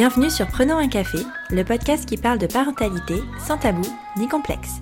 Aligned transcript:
Bienvenue 0.00 0.30
sur 0.30 0.46
Prenons 0.46 0.78
un 0.78 0.88
café, 0.88 1.18
le 1.50 1.62
podcast 1.62 2.08
qui 2.08 2.16
parle 2.16 2.38
de 2.38 2.46
parentalité 2.46 3.16
sans 3.46 3.58
tabou 3.58 3.86
ni 4.16 4.28
complexe. 4.28 4.80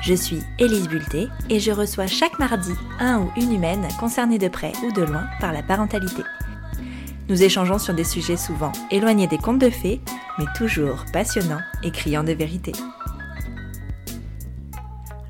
Je 0.00 0.14
suis 0.14 0.40
Élise 0.58 0.88
Bulté 0.88 1.28
et 1.50 1.60
je 1.60 1.70
reçois 1.70 2.06
chaque 2.06 2.38
mardi 2.38 2.72
un 3.00 3.20
ou 3.20 3.30
une 3.36 3.52
humaine 3.52 3.86
concernée 4.00 4.38
de 4.38 4.48
près 4.48 4.72
ou 4.82 4.92
de 4.92 5.02
loin 5.02 5.26
par 5.40 5.52
la 5.52 5.62
parentalité. 5.62 6.22
Nous 7.28 7.42
échangeons 7.42 7.78
sur 7.78 7.92
des 7.92 8.02
sujets 8.02 8.38
souvent 8.38 8.72
éloignés 8.90 9.26
des 9.26 9.36
contes 9.36 9.58
de 9.58 9.68
fées, 9.68 10.00
mais 10.38 10.46
toujours 10.56 11.04
passionnants 11.12 11.60
et 11.82 11.90
criants 11.90 12.24
de 12.24 12.32
vérité. 12.32 12.72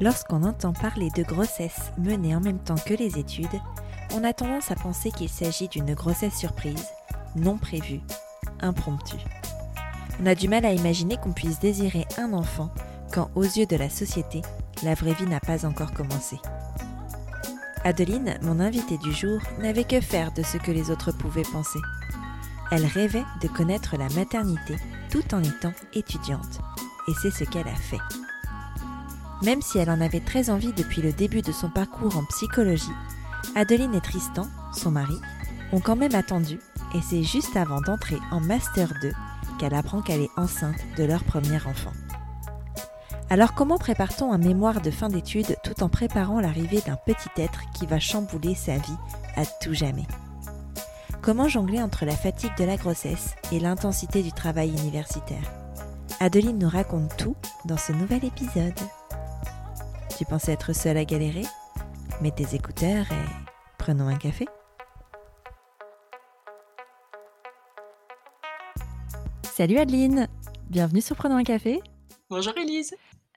Lorsqu'on 0.00 0.44
entend 0.44 0.72
parler 0.72 1.08
de 1.16 1.24
grossesse 1.24 1.90
menée 1.98 2.36
en 2.36 2.40
même 2.40 2.62
temps 2.62 2.76
que 2.76 2.94
les 2.94 3.18
études, 3.18 3.60
on 4.14 4.22
a 4.22 4.32
tendance 4.32 4.70
à 4.70 4.76
penser 4.76 5.10
qu'il 5.10 5.30
s'agit 5.30 5.66
d'une 5.66 5.94
grossesse 5.94 6.38
surprise, 6.38 6.86
non 7.34 7.58
prévue, 7.58 7.98
impromptue. 8.60 9.24
On 10.22 10.26
a 10.26 10.34
du 10.34 10.48
mal 10.48 10.64
à 10.64 10.72
imaginer 10.72 11.16
qu'on 11.16 11.32
puisse 11.32 11.58
désirer 11.58 12.06
un 12.18 12.32
enfant 12.32 12.70
quand, 13.12 13.30
aux 13.34 13.42
yeux 13.42 13.66
de 13.66 13.76
la 13.76 13.90
société, 13.90 14.42
la 14.82 14.94
vraie 14.94 15.14
vie 15.14 15.26
n'a 15.26 15.40
pas 15.40 15.66
encore 15.66 15.92
commencé. 15.92 16.38
Adeline, 17.84 18.38
mon 18.42 18.60
invitée 18.60 18.98
du 18.98 19.12
jour, 19.12 19.40
n'avait 19.60 19.84
que 19.84 20.00
faire 20.00 20.32
de 20.32 20.42
ce 20.42 20.56
que 20.56 20.70
les 20.70 20.90
autres 20.90 21.12
pouvaient 21.12 21.42
penser. 21.42 21.78
Elle 22.70 22.86
rêvait 22.86 23.24
de 23.42 23.48
connaître 23.48 23.96
la 23.96 24.08
maternité 24.10 24.76
tout 25.10 25.34
en 25.34 25.42
étant 25.42 25.72
étudiante, 25.92 26.60
et 27.08 27.12
c'est 27.20 27.30
ce 27.30 27.44
qu'elle 27.44 27.68
a 27.68 27.74
fait. 27.74 28.00
Même 29.42 29.60
si 29.60 29.78
elle 29.78 29.90
en 29.90 30.00
avait 30.00 30.20
très 30.20 30.48
envie 30.48 30.72
depuis 30.72 31.02
le 31.02 31.12
début 31.12 31.42
de 31.42 31.52
son 31.52 31.68
parcours 31.68 32.16
en 32.16 32.24
psychologie, 32.24 32.90
Adeline 33.54 33.94
et 33.94 34.00
Tristan, 34.00 34.48
son 34.72 34.90
mari, 34.90 35.20
ont 35.74 35.80
quand 35.80 35.96
même 35.96 36.14
attendu, 36.14 36.60
et 36.94 37.00
c'est 37.02 37.24
juste 37.24 37.56
avant 37.56 37.80
d'entrer 37.80 38.18
en 38.30 38.40
Master 38.40 38.92
2 39.02 39.12
qu'elle 39.58 39.74
apprend 39.74 40.02
qu'elle 40.02 40.20
est 40.20 40.30
enceinte 40.36 40.78
de 40.96 41.04
leur 41.04 41.24
premier 41.24 41.56
enfant. 41.56 41.92
Alors 43.30 43.54
comment 43.54 43.78
prépare-t-on 43.78 44.32
un 44.32 44.38
mémoire 44.38 44.80
de 44.80 44.90
fin 44.90 45.08
d'études 45.08 45.56
tout 45.64 45.82
en 45.82 45.88
préparant 45.88 46.40
l'arrivée 46.40 46.80
d'un 46.86 46.96
petit 46.96 47.28
être 47.36 47.62
qui 47.72 47.86
va 47.86 47.98
chambouler 47.98 48.54
sa 48.54 48.76
vie 48.76 48.96
à 49.36 49.44
tout 49.44 49.74
jamais? 49.74 50.06
Comment 51.22 51.48
jongler 51.48 51.82
entre 51.82 52.04
la 52.04 52.14
fatigue 52.14 52.56
de 52.58 52.64
la 52.64 52.76
grossesse 52.76 53.34
et 53.50 53.58
l'intensité 53.58 54.22
du 54.22 54.32
travail 54.32 54.70
universitaire? 54.70 55.50
Adeline 56.20 56.58
nous 56.58 56.68
raconte 56.68 57.16
tout 57.16 57.34
dans 57.64 57.78
ce 57.78 57.92
nouvel 57.92 58.24
épisode. 58.24 58.78
Tu 60.16 60.24
pensais 60.24 60.52
être 60.52 60.72
seule 60.72 60.98
à 60.98 61.04
galérer? 61.04 61.46
Mets 62.20 62.30
tes 62.30 62.54
écouteurs 62.54 63.06
et 63.10 63.26
prenons 63.78 64.06
un 64.06 64.16
café. 64.16 64.46
Salut 69.56 69.78
Adeline, 69.78 70.26
bienvenue 70.68 71.00
sur 71.00 71.14
Prenons 71.14 71.36
un 71.36 71.44
café. 71.44 71.80
Bonjour 72.28 72.58
Elise. 72.58 72.92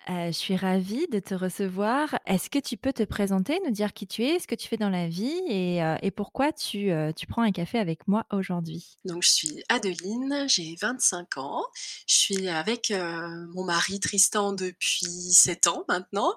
Euh, 0.09 0.27
je 0.27 0.31
suis 0.31 0.55
ravie 0.55 1.05
de 1.11 1.19
te 1.19 1.35
recevoir. 1.35 2.17
Est-ce 2.25 2.49
que 2.49 2.57
tu 2.57 2.75
peux 2.75 2.91
te 2.91 3.03
présenter, 3.03 3.59
nous 3.63 3.69
dire 3.69 3.93
qui 3.93 4.07
tu 4.07 4.23
es, 4.23 4.39
ce 4.39 4.47
que 4.47 4.55
tu 4.55 4.67
fais 4.67 4.77
dans 4.77 4.89
la 4.89 5.07
vie 5.07 5.39
et, 5.47 5.83
euh, 5.83 5.95
et 6.01 6.09
pourquoi 6.09 6.51
tu, 6.51 6.89
euh, 6.89 7.11
tu 7.11 7.27
prends 7.27 7.43
un 7.43 7.51
café 7.51 7.77
avec 7.77 8.07
moi 8.07 8.25
aujourd'hui? 8.31 8.97
Donc 9.05 9.21
je 9.21 9.29
suis 9.29 9.63
Adeline, 9.69 10.45
j'ai 10.47 10.75
25 10.81 11.37
ans. 11.37 11.63
Je 12.07 12.15
suis 12.15 12.49
avec 12.49 12.91
mon 13.53 13.63
mari 13.63 13.99
Tristan 13.99 14.53
depuis 14.53 15.05
7 15.05 15.67
ans 15.67 15.85
maintenant. 15.87 16.33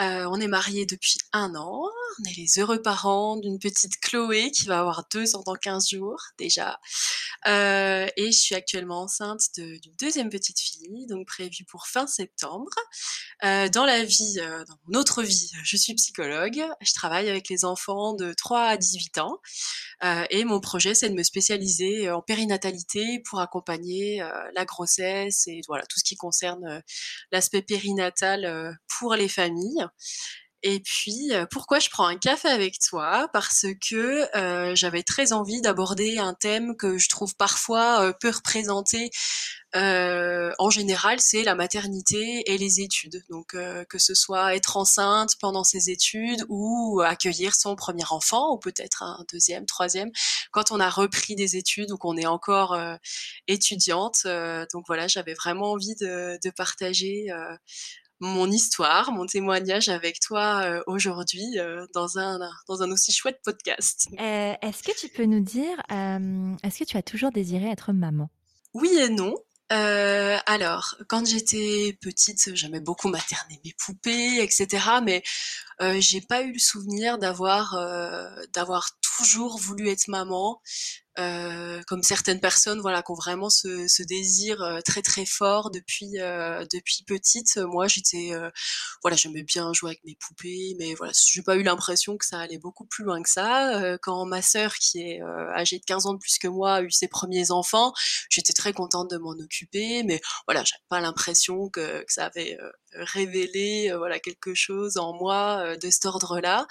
Euh, 0.00 0.26
on 0.30 0.40
est 0.40 0.48
mariés 0.48 0.86
depuis 0.86 1.18
un 1.32 1.54
an. 1.54 1.82
On 2.18 2.24
est 2.28 2.36
les 2.36 2.58
heureux 2.58 2.80
parents 2.80 3.36
d'une 3.36 3.58
petite 3.58 3.98
Chloé 4.00 4.50
qui 4.50 4.66
va 4.66 4.80
avoir 4.80 5.06
deux 5.12 5.34
ans 5.34 5.42
dans 5.44 5.54
15 5.54 5.88
jours 5.90 6.20
déjà. 6.38 6.78
Euh, 7.46 8.06
et 8.16 8.32
je 8.32 8.38
suis 8.38 8.54
actuellement 8.54 9.02
enceinte 9.02 9.42
d'une 9.56 9.94
deuxième 9.98 10.28
petite 10.28 10.60
fille, 10.60 11.06
donc 11.08 11.26
prévue 11.26 11.64
pour 11.64 11.86
fin 11.86 12.06
septembre. 12.06 12.70
Euh, 13.44 13.68
dans 13.68 13.84
la 13.84 14.04
vie, 14.04 14.34
dans 14.36 14.76
mon 14.86 14.98
autre 14.98 15.22
vie, 15.22 15.50
je 15.64 15.76
suis 15.76 15.94
psychologue. 15.94 16.62
Je 16.80 16.92
travaille 16.94 17.28
avec 17.28 17.48
les 17.48 17.64
enfants 17.64 18.14
de 18.14 18.32
3 18.32 18.62
à 18.62 18.76
18 18.76 19.18
ans. 19.18 19.40
et 20.30 20.44
mon 20.44 20.60
projet, 20.60 20.94
c'est 20.94 21.08
de 21.08 21.14
me 21.14 21.22
spécialiser 21.22 22.10
en 22.10 22.22
périnatalité 22.22 23.22
pour 23.28 23.40
accompagner 23.40 24.22
la 24.54 24.64
grossesse 24.64 25.46
et 25.46 25.60
voilà 25.66 25.84
tout 25.86 25.98
ce 25.98 26.04
qui 26.04 26.16
concerne 26.16 26.82
l'aspect 27.30 27.62
périnatal 27.62 28.78
pour 28.98 29.14
les 29.14 29.28
familles. 29.28 29.81
Et 30.64 30.78
puis, 30.80 31.32
euh, 31.32 31.44
pourquoi 31.50 31.80
je 31.80 31.90
prends 31.90 32.06
un 32.06 32.16
café 32.16 32.48
avec 32.48 32.78
toi? 32.78 33.28
Parce 33.32 33.66
que 33.88 34.36
euh, 34.36 34.74
j'avais 34.76 35.02
très 35.02 35.32
envie 35.32 35.60
d'aborder 35.60 36.18
un 36.18 36.34
thème 36.34 36.76
que 36.76 36.98
je 36.98 37.08
trouve 37.08 37.34
parfois 37.34 38.04
euh, 38.04 38.12
peu 38.12 38.30
représenté. 38.30 39.10
en 39.74 40.70
général, 40.70 41.18
c'est 41.18 41.42
la 41.42 41.56
maternité 41.56 42.44
et 42.46 42.58
les 42.58 42.80
études. 42.80 43.24
Donc, 43.30 43.56
que 43.88 43.98
ce 43.98 44.14
soit 44.14 44.54
être 44.54 44.76
enceinte 44.76 45.32
pendant 45.40 45.64
ses 45.64 45.90
études 45.90 46.44
ou 46.48 47.00
accueillir 47.00 47.54
son 47.54 47.74
premier 47.74 48.04
enfant, 48.10 48.52
ou 48.52 48.58
peut-être 48.58 49.02
un 49.02 49.24
deuxième, 49.32 49.66
troisième, 49.66 50.10
quand 50.52 50.70
on 50.72 50.78
a 50.80 50.90
repris 50.90 51.34
des 51.36 51.56
études 51.56 51.90
ou 51.90 51.96
qu'on 51.96 52.16
est 52.16 52.26
encore 52.26 52.78
étudiante. 53.48 54.26
donc 54.72 54.84
voilà, 54.86 55.08
j'avais 55.08 55.34
vraiment 55.34 55.72
envie 55.72 55.94
de, 55.96 56.38
de 56.44 56.50
partager 56.50 57.28
mon 58.22 58.48
histoire, 58.52 59.10
mon 59.10 59.26
témoignage 59.26 59.88
avec 59.88 60.20
toi 60.20 60.62
euh, 60.62 60.82
aujourd'hui 60.86 61.58
euh, 61.58 61.86
dans, 61.92 62.18
un, 62.18 62.38
dans 62.68 62.80
un 62.80 62.90
aussi 62.92 63.10
chouette 63.10 63.40
podcast. 63.44 64.08
Euh, 64.12 64.54
est-ce 64.62 64.84
que 64.84 64.96
tu 64.96 65.08
peux 65.08 65.24
nous 65.24 65.40
dire, 65.40 65.76
est-ce 65.90 66.78
que 66.78 66.84
tu 66.84 66.96
as 66.96 67.02
toujours 67.02 67.32
désiré 67.32 67.68
être 67.68 67.92
maman? 67.92 68.30
Oui 68.74 68.96
et 68.96 69.08
non. 69.08 69.34
alors, 69.70 70.94
quand 71.08 71.26
j'étais 71.26 71.98
petite, 72.00 72.54
j'aimais 72.54 72.80
beaucoup 72.80 73.08
materner 73.08 73.60
mes 73.64 73.74
poupées, 73.84 74.40
etc. 74.40 74.86
Mais 75.02 75.24
j'ai 75.98 76.20
pas 76.20 76.42
eu 76.42 76.52
le 76.52 76.60
souvenir 76.60 77.18
d'avoir 77.18 77.76
d'avoir 78.52 78.90
toujours 79.18 79.58
voulu 79.58 79.88
être 79.88 80.06
maman. 80.06 80.60
Euh, 81.18 81.82
comme 81.88 82.02
certaines 82.02 82.40
personnes 82.40 82.80
voilà 82.80 83.02
qui 83.02 83.10
ont 83.10 83.14
vraiment 83.14 83.50
ce, 83.50 83.86
ce 83.86 84.02
désir 84.02 84.62
euh, 84.62 84.80
très 84.80 85.02
très 85.02 85.26
fort 85.26 85.70
depuis 85.70 86.18
euh, 86.18 86.64
depuis 86.72 87.04
petite. 87.06 87.58
Moi 87.58 87.86
j'étais 87.86 88.32
voilà 89.02 89.16
j'aimais 89.16 89.42
bien 89.42 89.72
jouer 89.74 89.90
avec 89.90 90.04
mes 90.04 90.16
poupées 90.16 90.74
mais 90.78 90.94
voilà 90.94 91.12
j'ai 91.14 91.42
pas 91.42 91.56
eu 91.56 91.62
l'impression 91.62 92.16
que 92.16 92.24
ça 92.24 92.38
allait 92.38 92.58
beaucoup 92.58 92.86
plus 92.86 93.04
loin 93.04 93.22
que 93.22 93.28
ça. 93.28 93.98
Quand 93.98 94.24
ma 94.24 94.40
sœur 94.40 94.74
qui 94.76 95.00
est 95.00 95.20
âgée 95.54 95.78
de 95.78 95.84
15 95.84 96.06
ans 96.06 96.14
de 96.14 96.18
plus 96.18 96.38
que 96.40 96.48
moi 96.48 96.76
a 96.76 96.82
eu 96.82 96.90
ses 96.90 97.08
premiers 97.08 97.50
enfants 97.50 97.92
j'étais 98.30 98.54
très 98.54 98.72
contente 98.72 99.10
de 99.10 99.18
m'en 99.18 99.32
occuper 99.32 100.02
mais 100.04 100.20
voilà 100.46 100.64
j'avais 100.64 100.82
pas 100.88 101.00
l'impression 101.00 101.68
que, 101.68 102.04
que 102.04 102.12
ça 102.12 102.26
avait 102.26 102.56
révélé 102.92 103.92
voilà 103.96 104.18
quelque 104.18 104.54
chose 104.54 104.96
en 104.96 105.12
moi 105.14 105.76
de 105.76 105.90
cet 105.90 106.06
ordre 106.06 106.40
là 106.40 106.66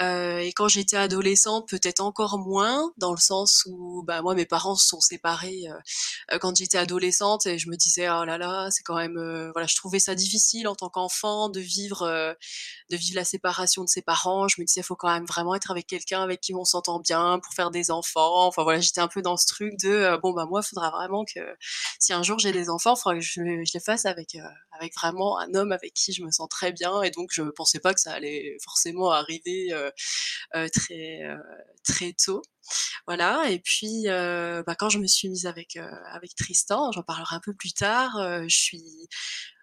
et 0.00 0.52
quand 0.54 0.68
j'étais 0.68 0.96
adolescente 0.96 1.68
peut-être 1.68 2.00
encore 2.00 2.38
moins 2.38 2.90
dans 2.96 3.12
le 3.12 3.20
sens 3.20 3.64
où 3.66 3.73
bah 4.04 4.22
moi 4.22 4.34
mes 4.34 4.46
parents 4.46 4.74
se 4.76 4.86
sont 4.86 5.00
séparés 5.00 5.62
euh, 5.68 5.78
euh, 6.32 6.38
quand 6.38 6.56
j'étais 6.56 6.78
adolescente 6.78 7.46
et 7.46 7.58
je 7.58 7.68
me 7.68 7.76
disais 7.76 8.08
oh 8.08 8.24
là 8.24 8.38
là 8.38 8.68
c'est 8.70 8.82
quand 8.82 8.96
même 8.96 9.16
euh, 9.16 9.50
voilà 9.52 9.66
je 9.66 9.76
trouvais 9.76 9.98
ça 9.98 10.14
difficile 10.14 10.68
en 10.68 10.74
tant 10.74 10.88
qu'enfant 10.88 11.48
de 11.48 11.60
vivre 11.60 12.34
de 12.90 12.96
vivre 12.96 13.16
la 13.16 13.24
séparation 13.24 13.82
de 13.82 13.88
ses 13.88 14.02
parents. 14.02 14.48
Je 14.48 14.60
me 14.60 14.66
disais 14.66 14.80
il 14.80 14.84
faut 14.84 14.96
quand 14.96 15.12
même 15.12 15.24
vraiment 15.24 15.54
être 15.54 15.70
avec 15.70 15.86
quelqu'un 15.86 16.22
avec 16.22 16.40
qui 16.40 16.54
on 16.54 16.64
s'entend 16.64 17.00
bien 17.00 17.38
pour 17.42 17.54
faire 17.54 17.70
des 17.70 17.90
enfants 17.90 18.46
enfin 18.46 18.62
voilà 18.62 18.80
j'étais 18.80 19.00
un 19.00 19.08
peu 19.08 19.22
dans 19.22 19.36
ce 19.36 19.46
truc 19.46 19.74
de 19.82 20.18
bon 20.22 20.32
bah 20.32 20.46
moi 20.46 20.60
il 20.64 20.68
faudra 20.68 20.90
vraiment 20.90 21.24
que 21.24 21.40
si 21.98 22.12
un 22.12 22.22
jour 22.22 22.38
j'ai 22.38 22.52
des 22.52 22.68
enfants 22.70 22.94
il 22.94 23.00
faudra 23.00 23.14
que 23.18 23.20
je, 23.20 23.32
je, 23.32 23.72
les 23.72 23.80
fasse 23.80 24.06
avec 24.06 24.36
avec 24.72 24.94
vraiment 24.94 25.38
un 25.38 25.54
homme 25.54 25.72
avec 25.72 25.94
qui 25.94 26.12
je 26.12 26.22
me 26.22 26.30
sens 26.30 26.48
très 26.48 26.72
bien 26.72 27.02
et 27.02 27.10
donc 27.10 27.30
je 27.32 27.42
pensais 27.42 27.80
pas 27.80 27.94
que 27.94 28.00
ça 28.00 28.12
allait 28.12 28.56
forcément 28.62 29.10
arriver 29.10 29.72
très 30.72 31.20
très 31.84 32.12
tôt 32.12 32.42
voilà, 33.06 33.50
et 33.50 33.58
puis 33.60 34.04
bah, 34.06 34.74
quand 34.78 34.88
je 34.88 34.98
me 34.98 35.06
suis 35.06 35.28
mise 35.28 35.46
avec, 35.46 35.76
avec 36.12 36.34
Tristan, 36.34 36.92
j'en 36.92 37.02
parlerai 37.02 37.36
un 37.36 37.40
peu 37.40 37.54
plus 37.54 37.72
tard, 37.72 38.12
je 38.48 38.56
suis 38.56 38.82
euh, 38.82 39.53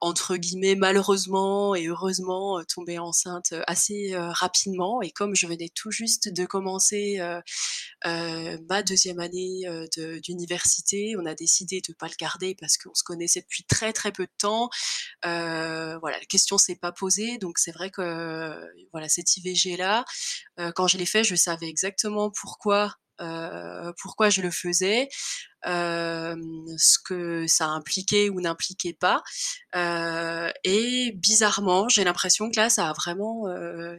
entre 0.00 0.36
guillemets 0.36 0.74
malheureusement 0.74 1.74
et 1.74 1.86
heureusement 1.86 2.58
euh, 2.58 2.64
tombée 2.64 2.98
enceinte 2.98 3.52
euh, 3.52 3.62
assez 3.66 4.12
rapidement 4.16 5.00
et 5.02 5.10
comme 5.10 5.34
je 5.34 5.46
venais 5.46 5.70
tout 5.74 5.90
juste 5.90 6.32
de 6.32 6.44
commencer 6.44 7.20
ma 8.04 8.82
deuxième 8.82 9.20
année 9.20 9.62
d'université, 10.22 11.14
on 11.18 11.26
a 11.26 11.34
décidé 11.34 11.80
de 11.86 11.94
pas 11.94 12.06
le 12.06 12.14
garder 12.18 12.54
parce 12.58 12.76
qu'on 12.76 12.94
se 12.94 13.02
connaissait 13.02 13.40
depuis 13.40 13.64
très 13.64 13.92
très 13.92 14.12
peu 14.12 14.24
de 14.24 14.32
temps. 14.38 14.70
voilà, 15.22 16.18
la 16.18 16.24
question 16.28 16.58
s'est 16.58 16.76
pas 16.76 16.92
posée, 16.92 17.38
donc 17.38 17.58
c'est 17.58 17.72
vrai 17.72 17.90
que 17.90 18.60
voilà 18.92 19.08
cette 19.08 19.36
IVG 19.36 19.76
là, 19.76 20.04
quand 20.74 20.86
je 20.86 20.98
l'ai 20.98 21.06
fait, 21.06 21.24
je 21.24 21.36
savais 21.36 21.68
exactement 21.68 22.30
pourquoi 22.30 22.96
pourquoi 23.98 24.30
je 24.30 24.42
le 24.42 24.50
faisais, 24.50 25.08
ce 25.64 26.98
que 27.04 27.46
ça 27.46 27.66
impliquait 27.66 28.28
ou 28.30 28.40
n'impliquait 28.40 28.94
pas. 28.94 29.22
et 29.74 31.12
bizarrement, 31.16 31.88
j'ai 31.88 32.04
l'impression 32.04 32.50
que 32.50 32.58
là, 32.58 32.70
ça 32.70 32.88
a 32.88 32.92
vraiment, 32.92 33.44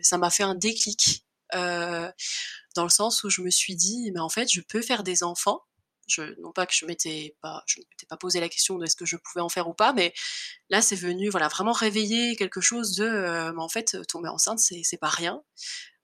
ça 0.02 0.18
m'a 0.18 0.30
fait 0.30 0.44
un 0.44 0.56
déclic. 0.56 1.26
dans 1.54 2.84
le 2.84 2.90
sens 2.90 3.24
où 3.24 3.30
je 3.30 3.42
me 3.42 3.50
suis 3.50 3.76
dit, 3.76 4.12
mais 4.14 4.22
en 4.22 4.30
fait, 4.30 4.50
je 4.52 4.62
peux 4.62 4.82
faire 4.82 5.04
des 5.04 5.24
enfants 5.24 5.62
non 6.40 6.52
pas 6.52 6.66
que 6.66 6.74
je 6.74 6.86
m'étais 6.86 7.36
pas, 7.42 7.64
je 7.66 7.80
m'étais 7.80 8.06
pas 8.08 8.18
posé 8.18 8.40
la 8.40 8.50
question 8.50 8.78
de 8.78 8.86
est-ce 8.86 8.96
que 8.96 9.06
je 9.06 9.18
pouvais 9.18 9.42
en 9.42 9.50
faire 9.50 9.68
ou 9.68 9.74
pas, 9.74 9.94
mais 9.94 10.14
là 10.70 10.82
c'est 10.82 10.96
venu, 10.96 11.30
voilà, 11.30 11.48
vraiment 11.48 11.72
réveiller 11.72 12.36
quelque 12.36 12.62
chose 12.62 12.96
de, 12.96 13.56
en 13.58 13.70
fait, 13.70 13.98
tomber 14.08 14.30
enceinte, 14.30 14.60
c'est, 14.60 14.82
c'est 14.84 14.98
pas 14.98 15.10
rien. 15.10 15.42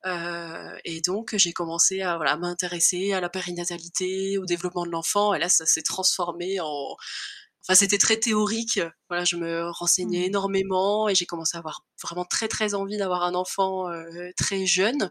Euh, 0.05 0.77
et 0.85 1.01
donc 1.01 1.35
j'ai 1.37 1.53
commencé 1.53 2.01
à 2.01 2.17
voilà, 2.17 2.37
m'intéresser 2.37 3.13
à 3.13 3.21
la 3.21 3.29
périnatalité, 3.29 4.37
au 4.37 4.45
développement 4.45 4.85
de 4.85 4.91
l'enfant, 4.91 5.33
et 5.33 5.39
là 5.39 5.49
ça 5.49 5.65
s'est 5.65 5.81
transformé 5.81 6.59
en 6.59 6.95
Enfin, 7.67 7.75
c'était 7.75 7.97
très 7.97 8.17
théorique. 8.17 8.79
Voilà, 9.09 9.25
je 9.25 9.35
me 9.35 9.69
renseignais 9.71 10.21
mmh. 10.21 10.29
énormément 10.29 11.09
et 11.09 11.15
j'ai 11.15 11.25
commencé 11.25 11.57
à 11.57 11.59
avoir 11.59 11.85
vraiment 12.01 12.25
très 12.25 12.47
très 12.47 12.73
envie 12.75 12.97
d'avoir 12.97 13.23
un 13.23 13.33
enfant 13.35 13.89
euh, 13.89 14.29
très 14.37 14.65
jeune, 14.65 15.09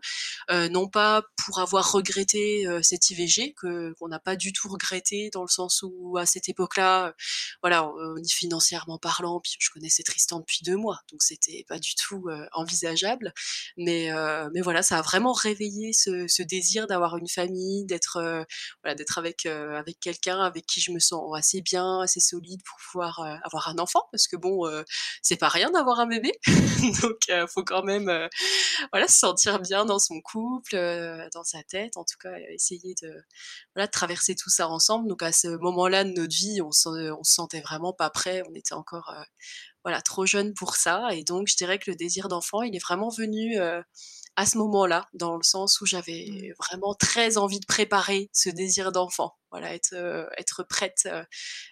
euh, 0.50 0.69
non 0.69 0.88
pas 0.88 1.23
pour 1.44 1.58
avoir 1.58 1.93
regretté 1.93 2.67
euh, 2.67 2.81
cette 2.82 3.11
IVG 3.11 3.55
que 3.55 3.93
qu'on 3.94 4.08
n'a 4.08 4.20
pas 4.20 4.37
du 4.37 4.53
tout 4.53 4.69
regretté 4.69 5.31
dans 5.32 5.43
le 5.43 5.49
sens 5.49 5.82
où 5.82 6.17
à 6.19 6.26
cette 6.26 6.49
époque-là, 6.49 7.14
voilà, 7.62 7.91
financièrement 8.29 8.99
parlant, 8.99 9.41
puis 9.41 9.56
je 9.58 9.70
connaissais 9.70 10.03
Tristan 10.03 10.41
depuis 10.41 10.61
deux 10.64 10.76
mois, 10.76 11.00
donc 11.11 11.23
c'était 11.23 11.64
pas 11.69 11.79
du 11.79 11.94
tout 11.94 12.26
envisageable. 12.53 13.32
Mais 13.76 14.11
mais 14.55 14.61
voilà, 14.61 14.82
ça 14.82 14.99
a 14.99 15.03
vraiment 15.03 15.32
réveillé 15.32 15.93
ce, 15.93 16.26
ce 16.29 16.43
désir 16.43 16.87
d'avoir 16.87 17.17
une 17.17 17.29
famille, 17.29 17.85
d'être 17.87 18.20
voilà, 18.82 18.94
d'être 18.94 19.19
avec 19.19 19.47
avec 19.47 19.99
quelqu'un 20.00 20.41
avec 20.41 20.67
qui 20.67 20.81
je 20.81 20.93
me 20.93 20.99
sens 20.99 21.37
assez 21.37 21.61
bien, 21.62 22.00
assez 22.00 22.20
solide 22.20 22.45
pour 22.64 22.78
pouvoir 22.90 23.20
avoir 23.44 23.69
un 23.69 23.78
enfant, 23.78 24.02
parce 24.12 24.26
que 24.26 24.37
bon, 24.37 24.62
c'est 25.22 25.37
pas 25.37 25.48
rien 25.48 25.70
d'avoir 25.70 26.00
un 26.00 26.06
bébé. 26.06 26.32
Donc, 27.02 27.19
il 27.28 27.46
faut 27.48 27.64
quand 27.64 27.82
même 27.82 28.10
voilà, 28.93 29.08
se 29.08 29.19
sentir 29.19 29.60
bien 29.60 29.84
dans 29.84 29.98
son 29.98 30.20
couple, 30.20 30.76
dans 31.34 31.44
sa 31.44 31.62
tête. 31.62 31.96
En 31.96 32.04
tout 32.04 32.16
cas, 32.20 32.37
essayer 32.50 32.94
de, 33.02 33.12
voilà, 33.75 33.87
de 33.87 33.93
traverser 33.93 34.34
tout 34.34 34.50
ça 34.50 34.69
ensemble. 34.69 35.08
Donc, 35.08 35.22
à 35.22 35.32
ce 35.32 35.48
moment-là 35.48 36.04
de 36.04 36.10
notre 36.10 36.34
vie, 36.34 36.60
on 36.62 36.72
se, 36.72 36.88
on 37.12 37.25
se 37.25 37.34
sentait 37.34 37.60
vraiment 37.60 37.93
pas 37.93 38.10
prêt. 38.10 38.43
On 38.48 38.54
était 38.54 38.75
encore 38.75 39.12
voilà, 39.84 40.02
trop 40.02 40.26
jeune 40.26 40.52
pour 40.54 40.76
ça. 40.76 41.08
Et 41.12 41.22
donc, 41.22 41.48
je 41.48 41.56
dirais 41.56 41.78
que 41.78 41.90
le 41.90 41.96
désir 41.96 42.28
d'enfant, 42.28 42.62
il 42.62 42.75
est 42.75 42.82
vraiment 42.82 43.08
venu 43.08 43.56
à 44.36 44.46
ce 44.46 44.58
moment-là, 44.58 45.06
dans 45.14 45.36
le 45.36 45.42
sens 45.42 45.80
où 45.80 45.86
j'avais 45.86 46.26
mmh. 46.30 46.52
vraiment 46.58 46.94
très 46.94 47.38
envie 47.38 47.60
de 47.60 47.66
préparer 47.66 48.28
ce 48.32 48.50
désir 48.50 48.92
d'enfant. 48.92 49.34
Voilà, 49.50 49.74
être, 49.74 49.94
être 50.36 50.62
prête 50.68 51.08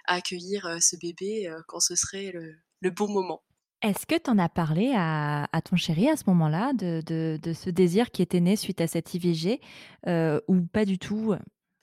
à 0.07 0.15
accueillir 0.15 0.79
ce 0.81 0.97
bébé 0.97 1.53
quand 1.69 1.81
ce 1.81 1.95
serait 1.95 2.31
le, 2.33 2.55
le 2.81 2.91
bon 2.91 3.09
moment. 3.09 3.43
Est-ce 3.85 4.07
que 4.07 4.15
tu 4.15 4.31
en 4.31 4.39
as 4.39 4.49
parlé 4.49 4.95
à, 4.97 5.47
ton 5.63 5.77
chéri 5.77 6.09
à 6.09 6.17
ce 6.17 6.25
moment-là, 6.29 6.73
de, 6.73 7.39
ce 7.53 7.69
désir 7.69 8.11
qui 8.11 8.23
était 8.23 8.41
né 8.41 8.57
suite 8.57 8.81
à 8.81 8.87
cette 8.87 9.13
IVG, 9.13 9.61
euh, 10.07 10.41
ou 10.49 10.63
pas 10.63 10.87
du 10.87 10.99
tout? 10.99 11.35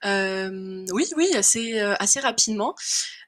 Oui, 0.03 1.05
oui, 1.15 1.29
assez, 1.35 1.79
euh, 1.79 1.95
assez 1.99 2.19
rapidement. 2.19 2.75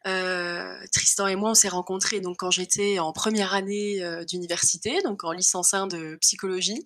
Euh, 0.05 0.75
Tristan 0.91 1.27
et 1.27 1.35
moi, 1.35 1.51
on 1.51 1.53
s'est 1.53 1.69
rencontrés 1.69 2.19
donc 2.19 2.37
quand 2.39 2.51
j'étais 2.51 2.99
en 2.99 3.13
première 3.13 3.53
année 3.53 4.03
d'université, 4.27 5.01
donc 5.03 5.23
en 5.23 5.31
licence 5.31 5.73
1 5.73 5.87
de 5.87 6.17
psychologie, 6.17 6.83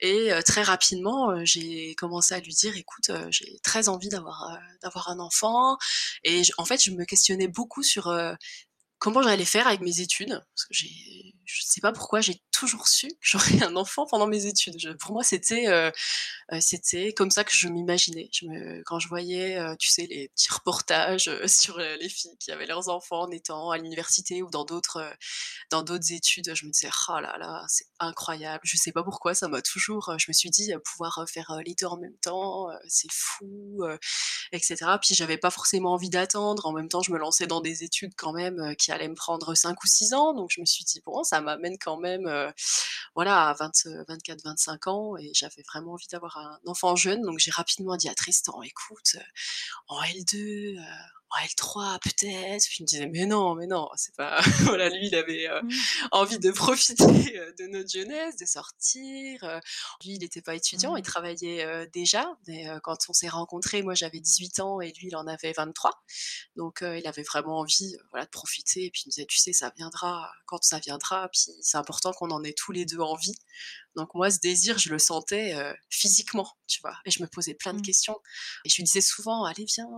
et 0.00 0.30
très 0.46 0.62
rapidement, 0.62 1.44
j'ai 1.44 1.94
commencé 1.96 2.34
à 2.34 2.40
lui 2.40 2.52
dire, 2.52 2.76
écoute, 2.76 3.10
j'ai 3.30 3.58
très 3.62 3.88
envie 3.88 4.08
d'avoir 4.08 4.56
d'avoir 4.82 5.08
un 5.08 5.18
enfant, 5.18 5.78
et 6.22 6.42
en 6.58 6.64
fait, 6.64 6.82
je 6.82 6.92
me 6.92 7.04
questionnais 7.04 7.48
beaucoup 7.48 7.82
sur 7.82 8.14
comment 9.00 9.22
j'allais 9.22 9.44
faire 9.44 9.66
avec 9.66 9.80
mes 9.80 10.00
études. 10.00 10.40
Parce 10.54 10.66
que 10.66 10.74
je 11.52 11.62
sais 11.66 11.80
pas 11.80 11.92
pourquoi 11.92 12.20
j'ai 12.20 12.40
toujours 12.60 12.88
su 12.88 13.08
que 13.08 13.14
j'aurais 13.22 13.62
un 13.62 13.74
enfant 13.76 14.06
pendant 14.06 14.26
mes 14.26 14.46
études. 14.46 14.96
pour 14.98 15.12
moi, 15.12 15.24
c'était 15.24 15.68
euh, 15.68 15.90
euh, 16.52 16.58
c'était 16.60 17.12
comme 17.12 17.30
ça 17.30 17.44
que 17.44 17.52
je 17.52 17.68
m'imaginais. 17.68 18.30
Quand 18.84 18.98
je 18.98 19.08
voyais, 19.08 19.56
euh, 19.56 19.74
tu 19.78 19.88
sais, 19.88 20.06
les 20.06 20.28
petits 20.28 20.50
reportages 20.52 21.30
sur 21.46 21.78
les 21.78 22.08
filles 22.08 22.36
qui 22.38 22.52
avaient 22.52 22.66
leurs 22.66 22.88
enfants 22.88 23.22
en 23.22 23.30
étant 23.30 23.70
à 23.70 23.78
l'université 23.78 24.42
ou 24.42 24.50
dans 24.50 24.64
d'autres 24.64 25.02
dans 25.70 25.84
études, 25.84 26.54
je 26.54 26.66
me 26.66 26.70
disais, 26.70 26.90
oh 27.08 27.20
là 27.20 27.36
là, 27.38 27.64
c'est 27.68 27.86
incroyable. 27.98 28.60
Je 28.64 28.76
sais 28.76 28.92
pas 28.92 29.02
pourquoi, 29.02 29.34
ça 29.34 29.48
m'a 29.48 29.62
toujours. 29.62 30.14
Je 30.18 30.26
me 30.28 30.32
suis 30.32 30.50
dit, 30.50 30.72
pouvoir 30.84 31.24
faire 31.28 31.58
les 31.64 31.74
deux 31.74 31.86
en 31.86 31.98
même 31.98 32.16
temps, 32.22 32.68
c'est 32.86 33.10
fou, 33.10 33.82
etc. 34.52 34.76
Puis 35.02 35.14
j'avais 35.14 35.38
pas 35.38 35.50
forcément 35.50 35.92
envie 35.92 36.10
d'attendre. 36.10 36.66
En 36.66 36.72
même 36.72 36.88
temps, 36.88 37.02
je 37.02 37.12
me 37.12 37.18
lançais 37.18 37.46
dans 37.46 37.60
des 37.60 37.84
études 37.84 38.12
quand 38.16 38.32
même 38.32 38.74
qui 38.76 38.92
allaient 38.92 39.08
me 39.08 39.14
prendre 39.14 39.54
5 39.54 39.82
ou 39.82 39.86
6 39.86 40.14
ans. 40.14 40.34
Donc 40.34 40.50
je 40.50 40.60
me 40.60 40.66
suis 40.66 40.84
dit, 40.84 41.00
bon, 41.04 41.22
ça 41.22 41.39
m'amène 41.40 41.76
quand 41.78 41.96
même 41.96 42.28
voilà, 43.14 43.48
à 43.48 43.54
24, 43.54 44.44
25 44.44 44.86
ans, 44.86 45.16
et 45.16 45.30
j'avais 45.34 45.62
vraiment 45.68 45.92
envie 45.92 46.06
d'avoir 46.08 46.38
un 46.38 46.58
enfant 46.66 46.94
jeune, 46.96 47.22
donc 47.22 47.38
j'ai 47.38 47.50
rapidement 47.50 47.96
dit 47.96 48.08
à 48.08 48.14
Tristan, 48.14 48.62
écoute, 48.62 49.16
en 49.88 50.00
L2, 50.02 50.80
en 51.30 51.44
L3 51.44 51.98
peut-être. 52.00 52.64
Puis 52.66 52.76
il 52.80 52.82
me 52.82 52.86
disait 52.86 53.06
mais 53.06 53.26
non, 53.26 53.54
mais 53.54 53.66
non, 53.66 53.88
c'est 53.96 54.14
pas. 54.16 54.40
voilà, 54.64 54.88
lui 54.88 55.08
il 55.08 55.14
avait 55.14 55.48
mmh. 55.62 55.70
envie 56.12 56.38
de 56.38 56.50
profiter 56.52 57.04
de 57.58 57.66
notre 57.68 57.90
jeunesse, 57.90 58.36
de 58.36 58.46
sortir. 58.46 59.60
lui 60.04 60.14
il 60.14 60.18
n'était 60.20 60.42
pas 60.42 60.54
étudiant, 60.54 60.96
il 60.96 61.00
mmh. 61.00 61.04
travaillait 61.04 61.86
déjà. 61.92 62.36
Mais 62.46 62.66
quand 62.82 62.96
on 63.08 63.12
s'est 63.12 63.28
rencontrés, 63.28 63.82
moi 63.82 63.94
j'avais 63.94 64.20
18 64.20 64.60
ans 64.60 64.80
et 64.80 64.92
lui 64.92 65.08
il 65.08 65.16
en 65.16 65.26
avait 65.26 65.52
23. 65.52 66.02
Donc 66.56 66.82
il 66.82 67.06
avait 67.06 67.22
vraiment 67.22 67.58
envie, 67.58 67.96
voilà, 68.10 68.26
de 68.26 68.30
profiter. 68.30 68.84
Et 68.84 68.90
puis 68.90 69.02
il 69.06 69.08
me 69.08 69.12
disait 69.12 69.26
tu 69.26 69.38
sais 69.38 69.52
ça 69.52 69.72
viendra 69.76 70.30
quand 70.46 70.62
ça 70.62 70.78
viendra. 70.78 71.28
Puis 71.28 71.46
c'est 71.60 71.78
important 71.78 72.12
qu'on 72.12 72.30
en 72.30 72.42
ait 72.44 72.54
tous 72.54 72.72
les 72.72 72.84
deux 72.84 73.00
envie. 73.00 73.36
Donc 73.96 74.14
moi, 74.14 74.30
ce 74.30 74.38
désir, 74.38 74.78
je 74.78 74.90
le 74.90 74.98
sentais 74.98 75.54
physiquement, 75.90 76.50
tu 76.66 76.80
vois. 76.80 76.96
Et 77.04 77.10
je 77.10 77.22
me 77.22 77.28
posais 77.28 77.54
plein 77.54 77.72
de 77.72 77.78
mmh. 77.78 77.82
questions. 77.82 78.18
Et 78.64 78.68
je 78.68 78.76
lui 78.76 78.84
disais 78.84 79.00
souvent, 79.00 79.44
allez, 79.44 79.64
viens, 79.64 79.88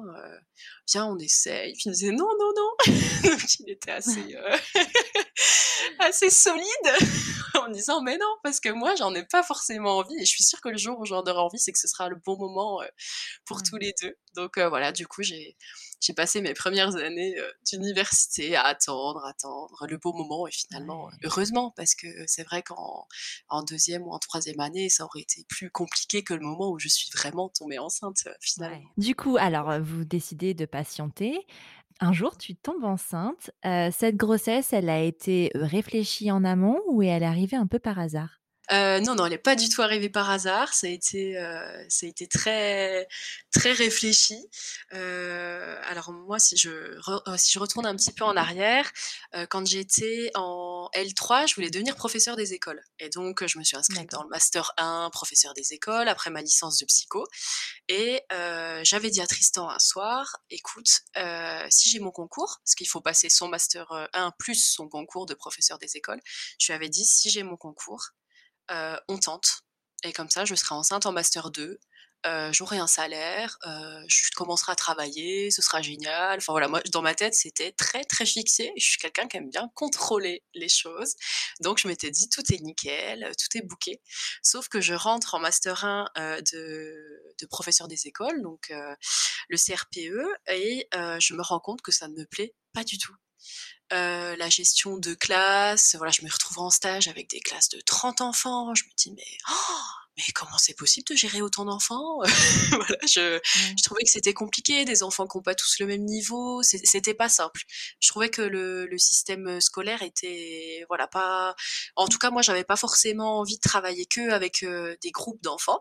viens, 0.91 1.07
on 1.07 1.19
essaye. 1.19 1.73
Puis 1.75 1.83
il 1.87 1.89
me 1.91 1.95
disait, 1.95 2.13
non, 2.13 2.29
non, 2.39 2.53
non. 2.57 2.71
Donc 3.25 3.61
il 3.61 3.71
était 3.71 3.93
assez, 3.93 4.37
assez 6.01 6.31
solide 6.31 6.65
en 7.55 7.69
me 7.69 7.75
disant, 7.75 8.03
mais 8.03 8.19
non, 8.19 8.35
parce 8.43 8.61
que 8.61 8.71
moi, 8.71 8.95
j'en 8.95 9.15
ai 9.15 9.25
pas 9.25 9.43
forcément 9.43 9.99
envie. 9.99 10.17
Et 10.21 10.25
je 10.25 10.31
suis 10.31 10.45
sûre 10.45 10.61
que 10.61 10.69
le 10.69 10.79
jour 10.79 10.99
où 10.99 11.05
j'en 11.05 11.23
aurai 11.23 11.39
envie, 11.39 11.59
c'est 11.59 11.73
que 11.73 11.79
ce 11.79 11.89
sera 11.89 12.09
le 12.09 12.17
bon 12.17 12.37
moment 12.39 12.81
pour 13.45 13.59
mmh. 13.59 13.63
tous 13.63 13.77
les 13.77 13.95
deux. 14.03 14.17
Donc 14.35 14.59
voilà, 14.59 14.93
du 14.93 15.07
coup, 15.07 15.23
j'ai 15.23 15.57
j'ai 16.03 16.15
passé 16.15 16.41
mes 16.41 16.53
premières 16.53 16.97
années 16.97 17.37
d'université 17.71 18.57
à 18.57 18.63
attendre, 18.63 19.25
attendre 19.25 19.87
le 19.89 19.99
beau 19.99 20.13
moment 20.13 20.49
et 20.49 20.51
finalement, 20.51 21.09
heureusement, 21.23 21.73
parce 21.77 21.95
que 21.95 22.09
c'est 22.27 22.43
vrai 22.43 22.63
qu'en 22.63 23.07
en 23.49 23.63
deuxième 23.63 24.03
ou 24.03 24.11
en 24.11 24.19
troisième 24.19 24.59
année, 24.59 24.89
ça 24.89 25.05
aurait 25.05 25.21
été 25.21 25.45
plus 25.49 25.71
compliqué 25.71 26.25
que 26.25 26.35
le 26.35 26.41
moment 26.41 26.71
où 26.71 26.79
je 26.81 26.89
suis 26.89 27.09
vraiment 27.15 27.49
tombée 27.51 27.79
enceinte 27.79 28.29
finalement. 28.41 28.91
Du 28.97 29.15
coup, 29.15 29.37
alors 29.37 29.81
vous 29.81 30.05
décidez 30.05 30.55
de 30.55 30.67
patienter. 30.67 31.47
Un 32.03 32.13
jour, 32.13 32.37
tu 32.37 32.55
tombes 32.55 32.85
enceinte. 32.85 33.51
cette 33.63 34.17
grossesse, 34.17 34.75
elle 34.75 34.91
a 34.91 35.01
été 35.01 35.51
réfléchie 35.55 36.31
en 36.31 36.45
amont 36.45 36.79
ou 36.89 37.03
elle 37.03 37.23
est 37.23 37.27
arrivée 37.27 37.57
un 37.57 37.67
peu 37.67 37.79
par 37.79 37.99
hasard? 37.99 38.42
Euh, 38.73 39.01
non, 39.01 39.15
non, 39.15 39.27
elle 39.27 39.33
n'est 39.33 39.39
pas 39.39 39.55
du 39.55 39.69
tout 39.69 39.83
arrivée 39.83 40.09
par 40.09 40.31
hasard. 40.31 40.73
Ça 40.73 40.87
a 40.87 40.91
été, 40.91 41.37
euh, 41.37 41.85
ça 41.91 42.07
a 42.07 42.09
été 42.09 42.27
très, 42.27 43.07
très 43.51 43.73
réfléchi. 43.73 44.49
Euh, 44.95 45.79
alors 45.85 46.13
moi, 46.13 46.39
si 46.39 46.57
je, 46.57 46.99
si 47.37 47.53
je 47.53 47.59
retourne 47.59 47.85
un 47.85 47.95
petit 47.95 48.13
peu 48.13 48.25
en 48.25 48.37
arrière, 48.37 48.91
quand 49.51 49.67
j'étais 49.67 50.31
en 50.35 50.89
L3, 50.95 51.49
je 51.49 51.55
voulais 51.55 51.71
devenir 51.71 51.97
professeur 51.97 52.37
des 52.37 52.55
écoles. 52.55 52.83
Et 52.99 53.11
donc, 53.11 53.47
je 53.47 53.59
me 53.59 53.65
suis 53.65 53.77
inscrite 53.77 54.11
dans 54.11 54.23
le 54.23 54.29
master 54.31 54.73
1, 54.79 55.11
professeur 55.13 55.53
des 55.55 55.75
écoles, 55.75 56.09
après 56.09 56.31
ma 56.31 56.41
licence 56.41 56.79
de 56.79 56.87
psycho. 56.87 57.27
Et 57.89 58.23
j'avais 58.83 59.11
dit 59.11 59.21
à 59.21 59.27
Tristan 59.27 59.69
un 59.69 59.79
soir, 59.79 60.39
écoute, 60.51 61.03
si 61.69 61.91
j'ai 61.91 62.01
mon 62.01 62.11
concours, 62.11 62.61
parce 62.65 62.75
qu'il 62.75 62.89
faut 62.89 63.03
passer 63.03 63.29
son 63.29 63.49
master 63.49 63.87
1 64.15 64.33
plus 64.39 64.55
son 64.55 64.89
concours 64.89 65.27
de 65.27 65.35
professeur 65.35 65.79
des 65.79 65.97
écoles, 65.97 66.21
je 66.59 66.69
lui 66.69 66.75
avais 66.75 66.89
dit, 66.89 67.05
si 67.05 67.29
j'ai 67.31 67.43
mon 67.43 67.57
concours, 67.57 68.13
euh, 68.13 68.22
on 68.69 69.19
tente. 69.19 69.63
Et 70.05 70.13
comme 70.13 70.31
ça, 70.31 70.45
je 70.45 70.55
serai 70.55 70.75
enceinte 70.75 71.07
en 71.07 71.13
master 71.13 71.51
2. 71.51 71.79
Euh, 72.25 72.53
j'aurai 72.53 72.79
un 72.79 72.87
salaire, 72.87 73.59
euh, 73.67 74.01
je 74.07 74.31
commencerai 74.37 74.71
à 74.71 74.75
travailler, 74.77 75.51
ce 75.51 75.61
sera 75.61 75.83
génial. 75.83 76.39
Enfin 76.39 76.53
voilà, 76.53 76.69
moi 76.69 76.81
dans 76.93 77.03
ma 77.03 77.17
tête 77.17 77.35
c'était 77.35 77.73
très 77.73 78.05
très 78.05 78.25
fixé. 78.27 78.73
Je 78.77 78.85
suis 78.85 78.99
quelqu'un 78.99 79.27
qui 79.27 79.39
aime 79.39 79.51
bien 79.51 79.69
contrôler 79.75 80.45
les 80.55 80.69
choses, 80.69 81.17
donc 81.61 81.79
je 81.79 81.89
m'étais 81.89 82.13
dit 82.13 82.29
tout 82.29 82.43
est 82.55 82.61
nickel, 82.61 83.33
tout 83.37 83.59
est 83.59 83.63
bouqué. 83.63 84.01
Sauf 84.41 84.69
que 84.69 84.81
je 84.81 84.95
rentre 84.95 85.35
en 85.35 85.41
master 85.41 85.85
1 85.85 86.11
de, 86.53 86.95
de, 87.41 87.47
professeur 87.47 87.89
des 87.89 88.07
écoles, 88.07 88.41
donc 88.41 88.73
le 89.49 89.57
CRPE, 89.57 90.25
et 90.49 90.87
je 90.93 91.35
me 91.35 91.43
rends 91.43 91.61
compte 91.61 91.83
que 91.83 91.91
ça 91.91 92.07
ne 92.07 92.15
me 92.15 92.25
plaît 92.27 92.55
pas 92.73 92.85
du 92.85 92.99
tout. 92.99 93.17
Euh, 93.93 94.37
la 94.37 94.49
gestion 94.49 94.97
de 94.97 95.13
classe. 95.15 95.95
Voilà, 95.97 96.11
je 96.13 96.25
me 96.25 96.31
retrouve 96.31 96.59
en 96.61 96.71
stage 96.71 97.09
avec 97.09 97.29
des 97.29 97.41
classes 97.41 97.69
de 97.69 97.81
30 97.81 98.23
enfants. 98.23 98.75
Je 98.75 98.85
me 98.85 98.91
dis, 98.97 99.13
mais 99.15 99.27
oh, 99.51 99.83
mais 100.17 100.23
comment 100.35 100.57
c'est 100.59 100.75
possible 100.75 101.05
de 101.11 101.15
gérer 101.15 101.43
autant 101.43 101.67
d'enfants 101.67 102.21
Voilà, 102.71 102.97
je, 103.07 103.39
je 103.45 103.83
trouvais 103.83 104.03
que 104.05 104.11
c'était 104.11 104.33
compliqué, 104.35 104.85
des 104.87 105.03
enfants 105.03 105.27
qui 105.27 105.37
ont 105.37 105.43
pas 105.43 105.55
tous 105.55 105.79
le 105.79 105.87
même 105.87 106.05
niveau, 106.05 106.63
c'était 106.63 107.15
pas 107.15 107.29
simple. 107.29 107.63
Je 108.01 108.09
trouvais 108.09 108.31
que 108.31 108.43
le 108.43 108.87
le 108.87 108.99
système, 108.99 109.61
scolaire 109.61 110.03
était, 110.03 110.85
voilà, 110.89 111.07
pas 111.07 111.55
en 111.97 112.07
tout 112.09 112.19
cas, 112.19 112.31
moi, 112.31 112.43
j'avais 112.43 112.65
pas 112.65 112.77
forcément 112.77 113.41
envie 113.41 113.57
de 113.57 113.61
travailler 113.61 114.07
qu'avec, 114.07 114.63
heu, 114.65 114.97
des 115.03 115.11
groupes 115.11 115.43
d'enfants, 115.43 115.81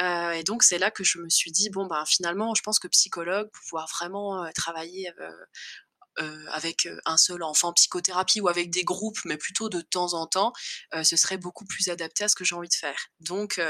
heu 0.00 0.32
et 0.34 0.44
donc 0.44 0.62
c'est 0.62 0.78
là 0.78 0.90
que 0.90 1.04
je 1.04 1.18
me 1.18 1.28
suis 1.28 1.52
dit: 1.52 1.70
«Bon, 1.70 1.86
ben, 1.86 2.04
finalement, 2.06 2.54
je 2.54 2.62
pense 2.62 2.78
que 2.78 2.88
psychologue, 2.88 3.48
pouvoir 3.52 3.88
vraiment, 3.88 4.44
travailler, 4.54 5.10
heu, 6.20 6.46
avec, 6.50 6.86
heu, 6.86 7.00
un 7.04 7.16
seul 7.16 7.42
enfant, 7.42 7.72
psychothérapie 7.72 8.40
ou 8.40 8.48
avec 8.48 8.70
des 8.70 8.84
groupes, 8.84 9.18
mais 9.24 9.36
plutôt 9.36 9.68
de 9.68 9.80
temps 9.80 10.14
en 10.14 10.26
temps, 10.26 10.52
heu, 10.94 11.04
ce 11.04 11.16
serait 11.16 11.38
beaucoup 11.38 11.64
plus 11.64 11.88
adapté 11.88 12.24
à 12.24 12.28
ce 12.28 12.34
que 12.34 12.44
j'ai 12.44 12.54
envie 12.54 12.68
de 12.68 12.74
faire. 12.74 12.98
Donc 13.20 13.60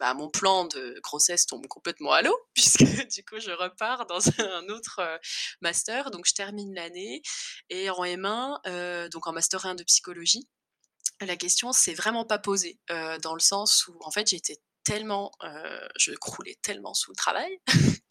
bah, 0.00 0.14
mon 0.14 0.28
plan 0.28 0.64
de 0.64 0.98
grossesse 1.02 1.46
tombe 1.46 1.66
complètement 1.68 2.12
à 2.12 2.22
l'eau 2.22 2.36
puisque 2.54 2.84
du 3.08 3.24
coup 3.24 3.38
je 3.38 3.50
repars 3.50 4.06
dans 4.06 4.18
un 4.38 4.68
autre, 4.68 5.00
master. 5.60 6.10
Donc 6.10 6.26
je 6.26 6.34
termine 6.34 6.74
l'année 6.74 7.22
et 7.70 7.90
en 7.90 8.04
M1, 8.04 8.58
heu, 8.66 9.08
donc 9.08 9.26
en 9.26 9.32
master 9.32 9.66
1 9.66 9.74
de 9.74 9.84
psychologie, 9.84 10.48
la 11.20 11.36
question 11.36 11.72
s'est 11.72 11.94
vraiment 11.94 12.24
pas 12.24 12.38
posée, 12.38 12.78
dans 13.22 13.34
le 13.34 13.40
sens 13.40 13.86
où 13.88 13.96
en 14.00 14.10
fait 14.10 14.28
j'étais 14.28 14.58
tellement, 14.84 15.30
je 15.96 16.12
croulais 16.12 16.56
tellement 16.62 16.94
sous 16.94 17.10
le 17.10 17.16
travail 17.16 17.58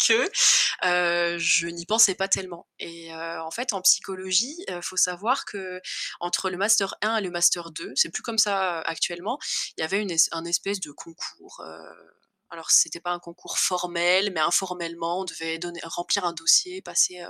que, 0.07 0.29
je 1.39 1.67
n'y 1.67 1.85
pensais 1.85 2.15
pas 2.15 2.27
tellement. 2.27 2.67
Et 2.79 3.13
en 3.13 3.51
fait, 3.51 3.73
en 3.73 3.81
psychologie, 3.81 4.57
heu, 4.69 4.81
faut 4.81 4.97
savoir 4.97 5.45
qu'entre 5.45 6.49
le 6.49 6.57
master 6.57 6.95
1 7.01 7.17
et 7.17 7.21
le 7.21 7.31
master 7.31 7.71
2, 7.71 7.91
c'est 7.95 8.09
plus 8.09 8.23
comme 8.23 8.37
ça, 8.37 8.79
actuellement, 8.81 9.39
il 9.77 9.81
y 9.81 9.83
avait 9.83 10.01
une 10.01 10.15
un 10.31 10.45
espèce 10.45 10.79
de 10.79 10.91
concours, 10.91 11.63
alors 12.53 12.71
c'était 12.71 12.99
pas 13.01 13.11
un 13.11 13.19
concours 13.19 13.57
formel, 13.59 14.31
mais 14.33 14.39
informellement, 14.41 15.21
on 15.21 15.25
devait 15.25 15.59
remplir 15.83 16.25
un 16.25 16.33
dossier, 16.33 16.81
passer, 16.81 17.19
heu 17.21 17.27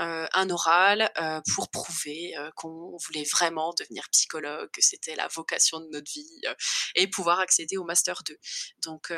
heu, 0.00 0.26
un 0.32 0.50
oral, 0.50 1.10
heu, 1.20 1.40
pour 1.54 1.70
prouver, 1.70 2.34
qu'on 2.56 2.96
voulait 3.06 3.24
vraiment 3.24 3.74
devenir 3.78 4.08
psychologue, 4.10 4.70
que 4.72 4.82
c'était 4.82 5.16
la 5.16 5.28
vocation 5.28 5.80
de 5.80 5.88
notre 5.92 6.10
vie, 6.12 6.42
et 6.96 7.06
pouvoir 7.08 7.40
accéder 7.40 7.76
au 7.76 7.84
master 7.84 8.22
2. 8.26 8.38
Donc 8.84 9.10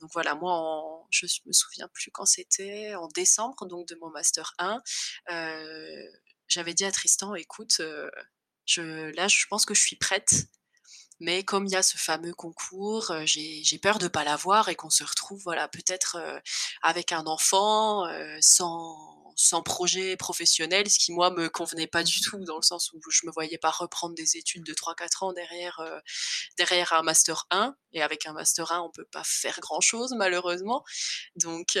donc 0.00 0.10
voilà, 0.12 0.34
moi 0.34 0.52
en 0.54 1.06
je 1.10 1.26
me 1.46 1.52
souviens 1.52 1.88
plus 1.94 2.10
quand 2.10 2.26
c'était, 2.26 2.94
en 2.96 3.08
décembre 3.08 3.66
donc 3.66 3.88
de 3.88 3.96
mon 4.00 4.10
master 4.10 4.54
1, 4.58 4.80
heu, 5.30 6.06
j'avais 6.48 6.74
dit 6.74 6.84
à 6.84 6.92
Tristan: 6.92 7.34
«Écoute, 7.34 7.80
je 8.66 8.82
là, 9.16 9.28
je 9.28 9.46
pense 9.48 9.64
que 9.66 9.74
je 9.74 9.80
suis 9.80 9.96
prête, 9.96 10.46
mais 11.20 11.44
comme 11.44 11.66
il 11.66 11.72
y 11.72 11.76
a 11.76 11.82
ce 11.82 11.96
fameux 11.98 12.34
concours, 12.34 13.10
heu, 13.12 13.24
j'ai 13.26 13.78
peur 13.80 13.98
de 13.98 14.08
pas 14.08 14.24
l'avoir 14.24 14.68
et 14.68 14.76
qu'on 14.76 14.90
se 14.90 15.04
retrouve, 15.04 15.40
voilà, 15.44 15.68
peut-être, 15.68 16.16
heu, 16.18 16.40
avec 16.82 17.12
un 17.12 17.26
enfant, 17.26 18.06
heu, 18.08 18.38
sans 18.40 19.14
sans 19.40 19.62
projet 19.62 20.16
professionnel», 20.16 20.90
ce 20.90 20.98
qui 20.98 21.12
moi 21.12 21.30
me 21.30 21.48
convenait 21.48 21.86
pas 21.86 22.02
du 22.02 22.20
tout 22.20 22.38
dans 22.44 22.56
le 22.56 22.62
sens 22.62 22.92
où 22.92 23.00
je 23.10 23.20
me 23.24 23.30
voyais 23.32 23.58
pas 23.58 23.70
reprendre 23.70 24.14
des 24.16 24.36
études 24.36 24.64
de 24.64 24.74
3-4 24.74 25.22
ans 25.22 25.32
derrière, 25.32 25.80
derrière 26.58 26.92
un 26.94 27.02
master 27.02 27.46
1 27.50 27.76
et 27.92 28.02
avec 28.02 28.26
un 28.26 28.32
master 28.34 28.72
1, 28.72 28.80
on 28.82 28.90
peut 28.90 29.06
pas 29.12 29.22
faire 29.24 29.60
grand 29.60 29.80
chose 29.82 30.14
malheureusement. 30.18 30.84
Donc 31.36 31.78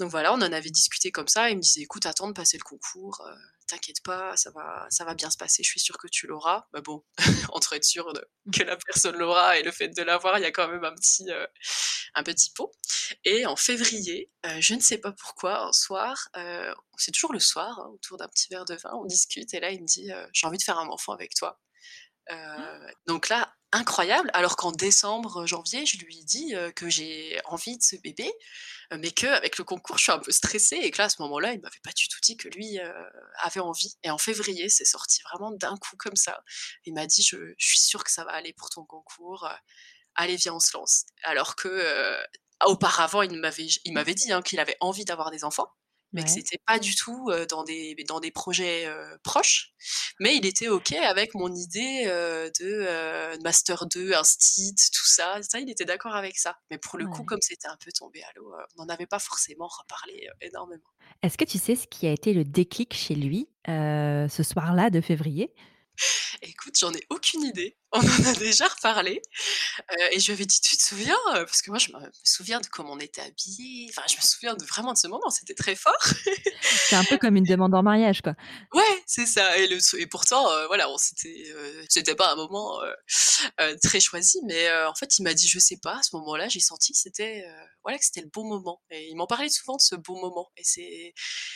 donc 0.00 0.10
voilà, 0.10 0.32
on 0.34 0.38
en 0.38 0.52
avait 0.52 0.70
discuté 0.70 1.12
comme 1.12 1.28
ça. 1.28 1.50
Il 1.50 1.56
me 1.58 1.62
disait: 1.62 1.82
«Écoute, 1.82 2.06
attends 2.06 2.28
de 2.28 2.32
passer 2.34 2.58
le 2.58 2.64
concours, 2.64 3.22
t'inquiète 3.66 4.02
pas, 4.04 4.36
ça 4.36 4.50
va 4.52 4.86
ça 4.90 5.04
va 5.04 5.14
bien 5.14 5.30
se 5.30 5.36
passer, 5.36 5.62
je 5.62 5.68
suis 5.70 5.80
sûr 5.80 5.98
que 5.98 6.08
tu 6.08 6.26
l'auras». 6.26 6.66
Mais 6.74 6.80
bon, 6.82 7.04
entre 7.52 7.74
être 7.74 7.84
sûr 7.84 8.12
de 8.12 8.24
que 8.54 8.62
la 8.64 8.76
personne 8.76 9.16
l'aura 9.16 9.58
et 9.58 9.62
le 9.62 9.70
fait 9.72 9.88
de 9.88 10.02
l'avoir, 10.02 10.38
il 10.38 10.42
y 10.42 10.46
a 10.46 10.52
quand 10.52 10.68
même 10.68 10.84
un 10.84 10.94
petit, 10.94 11.30
heu, 11.30 11.46
un 12.14 12.22
petit 12.22 12.50
pot 12.52 12.72
et 13.24 13.46
en 13.46 13.56
février, 13.56 14.30
heu, 14.46 14.60
je 14.60 14.74
ne 14.74 14.80
sais 14.80 14.98
pas 14.98 15.12
pourquoi, 15.12 15.66
un 15.68 15.72
soir, 15.72 16.28
heu, 16.36 16.74
c'est 16.98 17.12
toujours 17.12 17.32
le 17.32 17.40
soir, 17.40 17.78
hein, 17.80 17.90
autour 17.94 18.18
d'un 18.18 18.28
petit 18.28 18.48
verre 18.50 18.64
de 18.64 18.74
vin, 18.76 18.90
on 18.94 19.04
discute 19.06 19.52
et 19.54 19.60
là 19.60 19.70
il 19.70 19.82
me 19.82 19.86
dit, 19.86 20.10
«J'ai 20.32 20.46
envie 20.46 20.58
de 20.58 20.62
faire 20.62 20.78
un 20.78 20.88
enfant 20.88 21.12
avec 21.12 21.34
toi». 21.34 21.60
Heu, 22.30 22.36
donc 23.06 23.28
là, 23.28 23.54
incroyable, 23.74 24.30
alors 24.34 24.56
qu'en 24.56 24.72
décembre, 24.72 25.46
janvier, 25.46 25.86
je 25.86 25.98
lui 25.98 26.24
dis, 26.24 26.54
heu, 26.56 26.72
que 26.72 26.88
j'ai 26.90 27.40
envie 27.46 27.78
de 27.78 27.82
ce 27.84 27.96
bébé, 27.96 28.32
heu, 28.92 28.98
mais 28.98 29.10
qu'avec 29.12 29.58
le 29.58 29.64
concours, 29.64 29.98
je 29.98 30.04
suis 30.04 30.12
un 30.12 30.18
peu 30.20 30.32
stressée 30.32 30.76
et 30.76 30.90
que 30.92 30.98
là, 30.98 31.06
à 31.06 31.10
ce 31.10 31.22
moment-là, 31.22 31.52
il 31.54 31.60
m'avait 31.60 31.80
pas 31.84 31.92
du 31.92 32.08
tout 32.08 32.18
dit 32.22 32.36
que 32.38 32.48
lui, 32.48 32.78
avait 33.42 33.60
envie 33.60 33.94
et 34.04 34.10
en 34.10 34.18
février, 34.18 34.68
c'est 34.70 34.84
sorti 34.86 35.22
vraiment 35.32 35.52
d'un 35.52 35.76
coup 35.78 35.96
comme 35.98 36.16
ça. 36.16 36.42
Il 36.86 36.94
m'a 36.94 37.06
dit: 37.06 37.22
«Je 37.24 37.36
suis 37.58 37.80
sûr 37.80 38.04
que 38.04 38.10
ça 38.12 38.24
va 38.24 38.32
aller 38.32 38.52
pour 38.54 38.70
ton 38.70 38.84
concours, 38.86 39.48
allez 40.16 40.36
viens, 40.36 40.54
on 40.56 40.60
se 40.60 40.76
lance». 40.76 41.04
Alors 41.24 41.56
que, 41.56 42.16
auparavant, 42.66 43.22
il 43.22 43.38
m'avait 43.40 43.68
j 43.68 43.80
il 43.84 43.94
m'avait 43.94 44.14
dit, 44.14 44.32
hein, 44.32 44.42
qu'il 44.42 44.60
avait 44.60 44.76
envie 44.80 45.04
d'avoir 45.06 45.30
des 45.32 45.44
enfants, 45.44 45.68
mais 46.14 46.22
que 46.22 46.28
Ouais. 46.28 46.34
c'était 46.34 46.58
pas 46.66 46.78
du 46.78 46.94
tout, 46.94 47.30
dans 47.50 47.64
des 47.64 47.94
dans 48.08 48.20
des 48.20 48.30
projets, 48.30 48.88
proches. 49.22 49.72
Mais 50.20 50.36
il 50.36 50.46
était 50.46 50.68
OK 50.68 50.92
avec 50.92 51.34
mon 51.34 51.52
idée, 51.54 52.04
de, 52.06 53.42
master 53.42 53.86
2, 53.86 54.14
instit, 54.14 54.74
tout 54.74 55.06
ça. 55.06 55.40
Ça, 55.42 55.60
il 55.60 55.68
était 55.68 55.84
d'accord 55.84 56.14
avec 56.14 56.38
ça. 56.38 56.56
Mais 56.70 56.78
pour 56.78 56.98
le 56.98 57.06
coup, 57.06 57.24
comme 57.24 57.42
c'était 57.42 57.68
un 57.68 57.76
peu 57.76 57.92
tombé 57.92 58.22
à 58.22 58.28
l'eau, 58.36 58.54
on 58.76 58.84
n'en 58.84 58.88
avait 58.88 59.06
pas 59.06 59.18
forcément 59.18 59.68
reparlé, 59.68 60.28
énormément. 60.40 60.82
Est-ce 61.22 61.36
que 61.36 61.44
tu 61.44 61.58
sais 61.58 61.76
ce 61.76 61.86
qui 61.86 62.06
a 62.06 62.12
été 62.12 62.32
le 62.32 62.44
déclic 62.44 62.94
chez 62.94 63.14
lui, 63.14 63.48
ce 63.66 64.42
soir-là 64.42 64.90
de 64.90 65.00
février? 65.00 65.52
Écoute, 66.42 66.76
j'en 66.78 66.92
ai 66.92 67.04
aucune 67.10 67.42
idée. 67.42 67.76
On 67.94 68.00
en 68.00 68.26
a 68.26 68.34
déjà 68.34 68.66
reparlé, 68.68 69.22
heu 69.92 70.08
et 70.12 70.20
je 70.20 70.26
lui 70.26 70.32
avais 70.34 70.46
dit: 70.46 70.60
«Tu 70.60 70.76
te 70.76 70.82
souviens?» 70.82 71.16
heu, 71.36 71.44
parce 71.46 71.62
que 71.62 71.70
moi 71.70 71.78
je 71.78 71.90
me 71.92 71.98
souviens 72.24 72.60
de 72.60 72.66
comment 72.66 72.92
on 72.92 72.98
était 73.00 73.22
habillés, 73.22 73.88
enfin 73.90 74.02
je 74.10 74.16
me 74.16 74.22
souviens 74.22 74.54
de 74.54 74.64
vraiment 74.64 74.92
de 74.92 74.98
ce 74.98 75.06
moment, 75.08 75.30
c'était 75.30 75.54
très 75.54 75.76
fort. 75.76 75.96
C'est 76.86 76.96
un 76.96 77.04
peu 77.04 77.18
comme 77.18 77.36
une 77.36 77.46
demande 77.46 77.74
en 77.74 77.82
mariage, 77.82 78.22
quoi. 78.22 78.34
Ouais, 78.74 79.02
c'est 79.06 79.26
ça 79.26 79.56
et 79.58 79.66
le 79.68 79.76
s 79.76 79.94
et 79.98 80.06
pourtant, 80.06 80.50
heu, 80.52 80.66
voilà, 80.66 80.90
on 80.90 80.98
s'était, 80.98 81.44
c'était 81.88 82.14
pas 82.14 82.32
un 82.32 82.36
moment, 82.36 82.80
heu, 82.82 83.76
très 83.82 84.00
choisi, 84.00 84.40
mais 84.44 84.70
en 84.84 84.94
fait, 84.94 85.18
il 85.18 85.22
m'a 85.22 85.34
dit: 85.34 85.48
«Je 85.48 85.58
sais 85.58 85.78
pas, 85.82 85.98
à 85.98 86.02
ce 86.02 86.16
moment-là, 86.16 86.48
j'ai 86.48 86.60
senti 86.60 86.92
que 86.92 86.98
c'était, 86.98 87.44
voilà, 87.84 87.98
que 87.98 88.04
c'était 88.04 88.22
le 88.22 88.28
bon 88.32 88.44
moment» 88.44 88.82
et 88.90 89.08
il 89.08 89.16
m'en 89.16 89.26
parlait 89.26 89.48
souvent 89.48 89.76
de 89.76 89.82
ce 89.82 89.94
bon 89.96 90.20
moment 90.20 90.50
et 90.56 90.64
c'est 90.64 91.14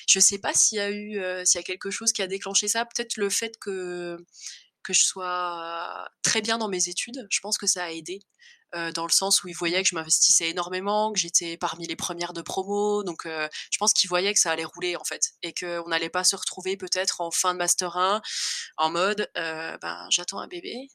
je 0.08 0.20
sais 0.20 0.38
pas 0.38 0.52
s'il 0.54 0.78
y 0.78 0.80
a 0.80 0.90
eu, 0.90 1.20
s'il 1.46 1.58
y 1.58 1.62
a 1.62 1.64
quelque 1.64 1.90
chose 1.90 2.12
qui 2.12 2.22
a 2.22 2.26
déclenché 2.26 2.68
ça. 2.68 2.84
Peut-être 2.86 3.16
le 3.16 3.30
fait 3.30 3.56
que 3.60 4.16
que 4.88 4.94
je 4.94 5.04
sois 5.04 6.08
très 6.24 6.42
bien 6.42 6.58
dans 6.58 6.68
mes 6.68 6.88
études, 6.88 7.26
je 7.30 7.40
pense 7.42 7.58
que 7.58 7.68
ça 7.68 7.84
a 7.84 7.90
aidé, 7.92 8.20
dans 8.94 9.06
le 9.06 9.12
sens 9.12 9.44
où 9.44 9.48
il 9.48 9.54
voyait 9.56 9.76
Ouais. 9.78 9.82
que 9.82 9.88
je 9.90 9.94
m'investissais 9.94 10.50
énormément, 10.50 11.12
que 11.12 11.18
j'étais 11.20 11.56
parmi 11.58 11.86
les 11.86 11.96
premières 11.96 12.32
de 12.34 12.42
promo, 12.42 13.02
donc 13.04 13.22
je 13.26 13.78
pense 13.78 13.92
qu'il 13.94 14.08
voyait 14.08 14.34
que 14.34 14.40
ça 14.40 14.52
allait 14.52 14.64
rouler, 14.64 14.96
en 14.96 15.04
fait 15.04 15.32
et 15.42 15.54
qu'on 15.54 15.88
n'allait 15.88 16.10
pas 16.10 16.24
se 16.24 16.36
retrouver 16.36 16.76
peut-être 16.78 17.20
en 17.22 17.30
fin 17.30 17.54
de 17.54 17.58
master 17.58 17.96
1 17.98 18.22
en 18.78 18.90
mode, 18.90 19.30
ben, 19.36 20.06
j'attends 20.10 20.40
un 20.40 20.48
bébé, 20.48 20.88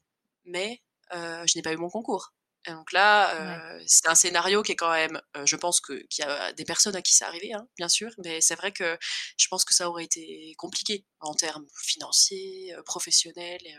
mais 0.45 0.81
je 1.13 1.57
n'ai 1.57 1.61
pas 1.63 1.73
eu 1.73 1.77
mon 1.77 1.89
concours 1.89 2.31
et 2.67 2.71
donc 2.71 2.91
là, 2.93 3.35
heu, 3.79 3.83
c'est 3.87 4.07
un 4.07 4.15
scénario 4.15 4.63
qui 4.63 4.71
est 4.73 4.75
quand 4.75 4.91
même, 4.91 5.21
heu, 5.37 5.45
je 5.45 5.55
pense 5.57 5.81
que 5.81 5.93
qu'il 6.07 6.25
y 6.25 6.27
a 6.27 6.53
des 6.53 6.65
personnes 6.65 6.95
à 6.95 7.01
qui 7.01 7.13
c'est 7.13 7.25
arrivé, 7.25 7.53
hein, 7.53 7.67
bien 7.77 7.89
sûr, 7.89 8.11
mais 8.23 8.41
c'est 8.41 8.55
vrai 8.55 8.71
que 8.71 8.97
je 9.37 9.47
pense 9.49 9.65
que 9.65 9.73
ça 9.73 9.89
aurait 9.89 10.05
été 10.05 10.53
compliqué 10.57 11.05
en 11.19 11.33
termes 11.33 11.65
financiers, 11.83 12.73
heu, 12.77 12.83
professionnels 12.83 13.61
et 13.65 13.75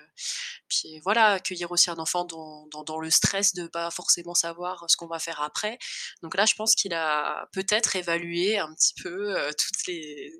puis 0.68 1.00
voilà, 1.04 1.32
accueillir 1.34 1.70
aussi 1.72 1.90
un 1.90 1.98
enfant 1.98 2.24
dans 2.24 2.66
dans 2.68 2.84
dans 2.84 2.98
le 3.00 3.10
stress 3.10 3.54
de 3.54 3.66
pas 3.66 3.90
forcément 3.90 4.34
savoir 4.34 4.84
ce 4.88 4.96
qu'on 4.96 5.06
va 5.06 5.18
faire 5.18 5.40
après. 5.42 5.78
Donc 6.22 6.36
là, 6.36 6.46
je 6.46 6.54
pense 6.54 6.74
qu'il 6.74 6.94
a 6.94 7.48
peut-être 7.52 7.96
évalué 7.96 8.58
un 8.58 8.74
petit 8.74 8.94
peu, 9.02 9.36
heu, 9.38 9.50
toutes 9.58 9.86
les 9.88 10.32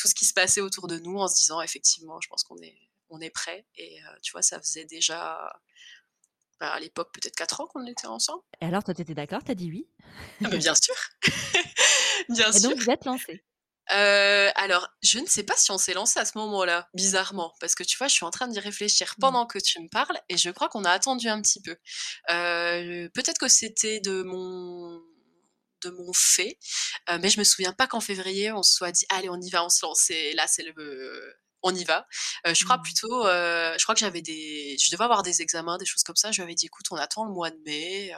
tout 0.00 0.08
ce 0.08 0.14
qui 0.14 0.24
se 0.24 0.32
passait 0.34 0.60
autour 0.60 0.88
de 0.88 0.98
nous 0.98 1.18
en 1.18 1.28
se 1.28 1.36
disant: 1.36 1.60
«Effectivement, 1.62 2.20
je 2.22 2.28
pense 2.28 2.44
qu'on 2.44 2.58
est 2.62 2.78
on 3.10 3.20
est 3.20 3.30
prêts» 3.30 3.66
et 3.76 3.98
tu 4.22 4.32
vois, 4.32 4.42
ça 4.42 4.60
faisait 4.60 4.84
déjà, 4.86 5.52
bah, 6.60 6.72
à 6.72 6.80
l'époque, 6.80 7.12
peut-être 7.14 7.36
4 7.36 7.60
ans 7.60 7.66
qu'on 7.66 7.86
était 7.86 8.06
ensemble. 8.06 8.42
Et 8.60 8.64
alors 8.64 8.84
toi, 8.84 8.94
tu 8.94 9.02
étais 9.02 9.14
d'accord? 9.14 9.44
Tu 9.44 9.50
as 9.50 9.54
dit 9.54 9.70
oui? 9.70 9.88
Ah 10.42 10.48
bah, 10.50 10.56
bien 10.56 10.74
sûr, 10.74 10.94
bien 12.28 12.52
Et 12.52 12.60
sûr. 12.60 12.60
donc 12.60 12.78
vous 12.78 12.88
êtes 12.88 13.04
lancés? 13.06 13.44
Heu, 13.92 14.50
alors, 14.54 14.88
je 15.02 15.18
ne 15.18 15.26
sais 15.26 15.42
pas 15.42 15.54
si 15.56 15.70
on 15.72 15.78
s'est 15.78 15.94
lancé 15.94 16.20
à 16.20 16.24
ce 16.24 16.38
moment-là, 16.38 16.88
bizarrement, 16.94 17.52
parce 17.60 17.74
que 17.74 17.82
tu 17.82 17.96
vois, 17.98 18.06
je 18.08 18.14
suis 18.14 18.24
en 18.24 18.30
train 18.30 18.46
d'y 18.48 18.60
réfléchir 18.60 19.16
Mmh. 19.16 19.36
pendant 19.36 19.46
que 19.46 19.58
tu 19.58 19.80
me 19.80 19.88
parles 19.88 20.16
et 20.28 20.36
je 20.36 20.50
crois 20.50 20.68
qu'on 20.68 20.84
a 20.84 20.90
attendu 20.92 21.28
un 21.28 21.40
petit 21.42 21.60
peu. 21.60 21.72
Heu, 22.30 23.10
peut-être 23.14 23.38
que 23.38 23.48
c'était 23.48 24.00
de 24.00 24.22
mon 24.22 25.00
de 25.82 25.90
mon 25.90 26.12
fait, 26.12 26.58
heu, 27.10 27.18
mais 27.20 27.30
je 27.30 27.38
me 27.38 27.44
souviens 27.44 27.72
pas 27.72 27.86
qu'en 27.88 28.00
février, 28.00 28.52
on 28.52 28.62
se 28.62 28.74
soit 28.74 28.92
dit: 28.92 29.06
«Allez, 29.10 29.30
on 29.30 29.40
y 29.40 29.50
va, 29.50 29.64
on 29.64 29.70
se 29.70 29.84
lance 29.86 30.10
et 30.10 30.34
là, 30.34 30.46
c'est 30.46 30.62
le 30.64 31.34
on 31.62 31.74
y 31.74 31.84
va». 31.84 32.06
Heu, 32.46 32.54
je 32.54 32.64
crois 32.64 32.78
Mmh. 32.78 32.82
plutôt, 32.82 33.26
heu, 33.26 33.74
je 33.78 33.82
crois 33.84 33.94
que 33.94 34.00
j'avais 34.00 34.22
des 34.22 34.76
je 34.80 34.90
devais 34.90 35.04
avoir 35.04 35.22
des 35.22 35.42
examens, 35.42 35.78
des 35.78 35.86
choses 35.86 36.02
comme 36.04 36.16
ça. 36.16 36.32
Je 36.32 36.36
lui 36.38 36.44
avais 36.44 36.54
dit: 36.54 36.66
«Écoute, 36.66 36.86
on 36.90 36.96
attend 36.96 37.24
le 37.24 37.32
mois 37.32 37.50
de 37.50 37.58
mai, 37.66 38.12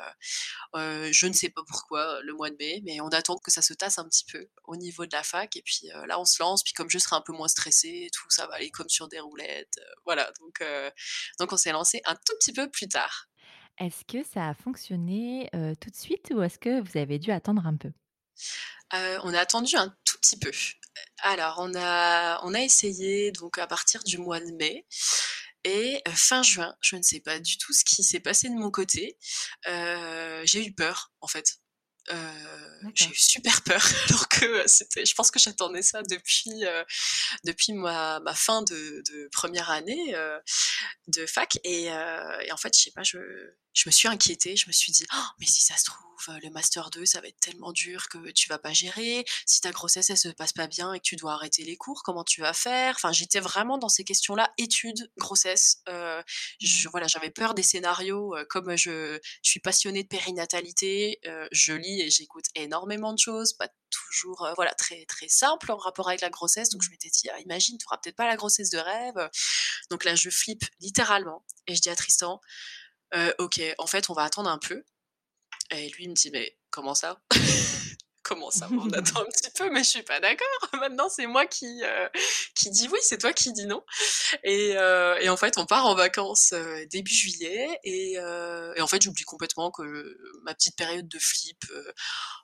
heu, 0.76 1.12
je 1.12 1.26
ne 1.26 1.32
sais 1.32 1.50
pas 1.50 1.62
pourquoi, 1.66 2.20
le 2.22 2.32
mois 2.34 2.50
de 2.50 2.56
mai, 2.58 2.82
mais 2.84 3.00
on 3.00 3.08
attend 3.08 3.36
que 3.38 3.50
ça 3.50 3.62
se 3.62 3.74
tasse 3.74 3.98
un 3.98 4.04
petit 4.08 4.24
peu 4.30 4.48
au 4.64 4.76
niveau 4.76 5.06
de 5.06 5.12
la 5.16 5.22
fac 5.22 5.56
et 5.56 5.62
puis, 5.62 5.88
là, 6.06 6.18
on 6.20 6.24
se 6.24 6.42
lance, 6.42 6.62
puis 6.62 6.72
comme 6.74 6.90
je 6.90 6.98
serai 6.98 7.16
un 7.16 7.22
peu 7.22 7.32
moins 7.32 7.48
stressée 7.48 8.08
tout, 8.12 8.24
ça 8.30 8.46
va 8.46 8.54
aller 8.54 8.70
comme 8.70 8.88
sur 8.88 9.08
des 9.08 9.20
roulettes», 9.20 9.80
voilà 10.06 10.30
donc 10.40 10.62
donc 11.38 11.52
on 11.52 11.56
s'est 11.56 11.72
lancé 11.72 12.00
un 12.06 12.14
tout 12.16 12.34
petit 12.40 12.52
peu 12.52 12.70
plus 12.70 12.88
tard. 12.88 13.28
Est-ce 13.78 14.04
que 14.04 14.22
ça 14.22 14.48
a 14.48 14.54
fonctionné, 14.54 15.48
tout 15.80 15.90
de 15.90 15.94
suite 15.96 16.32
ou 16.34 16.42
est-ce 16.42 16.58
que 16.58 16.80
vous 16.80 16.96
avez 16.98 17.18
dû 17.18 17.30
attendre 17.30 17.66
un 17.66 17.76
peu? 17.76 17.92
On 19.24 19.32
a 19.34 19.38
attendu 19.40 19.76
un 19.76 19.88
tout 20.04 20.18
petit 20.18 20.38
peu. 20.38 20.50
Alors 21.22 21.56
on 21.60 21.72
a 21.76 22.40
on 22.44 22.54
a 22.54 22.60
essayé 22.60 23.32
donc 23.32 23.58
à 23.58 23.66
partir 23.66 24.02
du 24.04 24.18
mois 24.18 24.40
de 24.40 24.50
mai 24.58 24.86
et 25.64 26.02
heu, 26.08 26.12
fin 26.14 26.42
juin, 26.42 26.74
je 26.82 26.96
ne 26.96 27.02
sais 27.02 27.20
pas 27.20 27.40
du 27.40 27.58
tout 27.58 27.72
ce 27.72 27.84
qui 27.84 28.02
s'est 28.04 28.20
passé 28.20 28.48
de 28.50 28.54
mon 28.54 28.70
côté, 28.72 29.16
heu, 29.68 30.42
j'ai 30.44 30.66
eu 30.66 30.74
peur 30.74 31.12
en 31.22 31.28
fait. 31.28 31.58
Heu, 32.12 32.16
j'ai 32.96 33.06
eu 33.10 33.14
super 33.16 33.62
peur 33.64 33.82
alors 34.10 34.28
que 34.28 34.64
c'était 34.68 35.06
je 35.06 35.14
pense 35.14 35.30
que 35.32 35.38
j'attendais 35.40 35.82
ça 35.82 36.02
depuis, 36.04 36.50
ma 37.74 38.20
ma 38.20 38.34
fin 38.34 38.62
de 38.62 39.02
de 39.10 39.28
1 39.30 39.70
année, 39.70 40.14
de 41.08 41.26
fac 41.26 41.58
et 41.64 41.90
en 41.92 42.56
fait, 42.58 42.76
je 42.76 42.82
sais 42.84 42.92
pas, 42.92 43.02
je 43.04 43.18
je 43.74 43.84
me 43.88 43.92
suis 43.92 44.08
inquiétée. 44.08 44.56
Je 44.56 44.66
me 44.68 44.72
suis 44.72 44.92
dit: 44.92 45.04
«Oh, 45.14 45.16
mais 45.40 45.46
si 45.46 45.62
ça 45.62 45.76
se 45.76 45.84
trouve, 45.84 46.02
heu, 46.28 46.38
le 46.42 46.50
master 46.50 46.90
2, 46.90 47.06
ça 47.06 47.20
va 47.20 47.28
être 47.28 47.40
tellement 47.40 47.72
dur 47.72 48.08
que 48.08 48.30
tu 48.32 48.48
vas 48.48 48.58
pas 48.58 48.72
gérer. 48.72 49.24
Si 49.46 49.60
ta 49.60 49.70
grossesse, 49.72 50.10
elle 50.10 50.18
se 50.18 50.28
passe 50.28 50.52
pas 50.52 50.66
bien 50.68 50.92
et 50.94 50.98
que 51.00 51.04
tu 51.04 51.16
dois 51.16 51.32
arrêter 51.34 51.64
les 51.64 51.76
cours, 51.76 52.02
comment 52.04 52.24
tu 52.24 52.40
vas 52.40 52.52
faire?» 52.52 52.94
enfin, 52.96 53.12
j'étais 53.12 53.40
vraiment 53.40 53.78
dans 53.78 53.88
ces 53.88 54.04
questions-là, 54.04 54.52
études, 54.58 55.10
grossesse, 55.18 55.82
heu, 55.88 56.22
je 56.60 56.88
Ouais. 56.88 56.90
voilà, 56.90 57.06
j'avais 57.08 57.30
peur 57.30 57.54
des 57.54 57.62
scénarios, 57.62 58.36
heu, 58.36 58.44
comme 58.48 58.76
je 58.76 59.18
je 59.42 59.50
suis 59.50 59.60
passionnée 59.60 60.02
de 60.02 60.08
périnatalité, 60.08 61.20
je 61.52 61.72
lis 61.72 62.00
et 62.02 62.10
j'écoute 62.10 62.44
énormément 62.54 63.12
de 63.12 63.18
choses, 63.18 63.52
pas 63.54 63.68
toujours, 63.90 64.48
voilà, 64.56 64.72
très, 64.74 65.04
très 65.06 65.28
simples 65.28 65.70
en 65.72 65.76
rapport 65.76 66.08
avec 66.08 66.20
la 66.22 66.30
grossesse, 66.30 66.70
donc 66.70 66.82
je 66.82 66.88
Mmh. 66.88 66.92
m'étais 66.92 67.10
dit: 67.10 67.28
«Ah 67.30 67.40
imagine, 67.40 67.76
tu 67.78 67.86
auras 67.86 67.98
peut-être 67.98 68.16
pas 68.16 68.26
la 68.26 68.36
grossesse 68.36 68.70
de 68.70 68.78
rêve», 68.78 69.28
donc 69.90 70.04
là, 70.04 70.14
je 70.14 70.30
flippe 70.30 70.64
littéralement 70.80 71.44
et 71.66 71.74
je 71.74 71.80
dis 71.82 71.90
à 71.90 71.96
Tristan: 71.96 72.40
«Heu, 73.14 73.34
OK, 73.38 73.60
en 73.78 73.86
fait, 73.86 74.10
on 74.10 74.14
va 74.14 74.24
attendre 74.24 74.50
un 74.50 74.58
peu» 74.58 74.84
et 75.70 75.88
lui, 75.90 76.04
il 76.04 76.10
me 76.10 76.14
dit: 76.14 76.30
«Mais 76.32 76.56
comment 76.70 76.94
ça? 76.94 77.20
Comment 78.24 78.52
ça, 78.52 78.68
on 78.72 78.88
attend 78.92 79.20
un 79.22 79.26
petit 79.26 79.50
peu? 79.50 79.68
Mais 79.70 79.82
je 79.84 79.88
suis 79.90 80.02
pas 80.04 80.20
d'accord. 80.20 80.46
Maintenant, 80.80 81.08
c'est 81.08 81.26
moi 81.26 81.44
qui, 81.46 81.82
heu, 81.84 82.08
qui 82.54 82.70
dis 82.70 82.88
oui, 82.88 82.98
c'est 83.02 83.18
toi 83.18 83.32
qui 83.32 83.52
dis 83.52 83.66
non» 83.66 83.82
et 84.44 84.76
heu 84.76 85.16
et 85.20 85.28
en 85.28 85.36
fait, 85.36 85.58
on 85.58 85.66
part 85.66 85.86
en 85.86 85.94
vacances, 85.94 86.54
début 86.90 87.12
juillet 87.14 87.68
et 87.84 88.12
et 88.14 88.80
en 88.80 88.86
fait, 88.86 89.02
j'oublie 89.02 89.24
complètement 89.24 89.70
que 89.72 90.18
ma 90.44 90.54
petite 90.54 90.76
période 90.76 91.08
de 91.08 91.18
flip, 91.18 91.64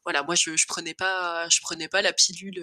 voilà, 0.05 0.23
moi, 0.25 0.35
je 0.35 0.57
je 0.57 0.67
prenais 0.67 0.95
pas 0.95 1.49
je 1.51 1.61
prenais 1.61 1.89
pas 1.89 2.03
la 2.03 2.13
pilule, 2.13 2.61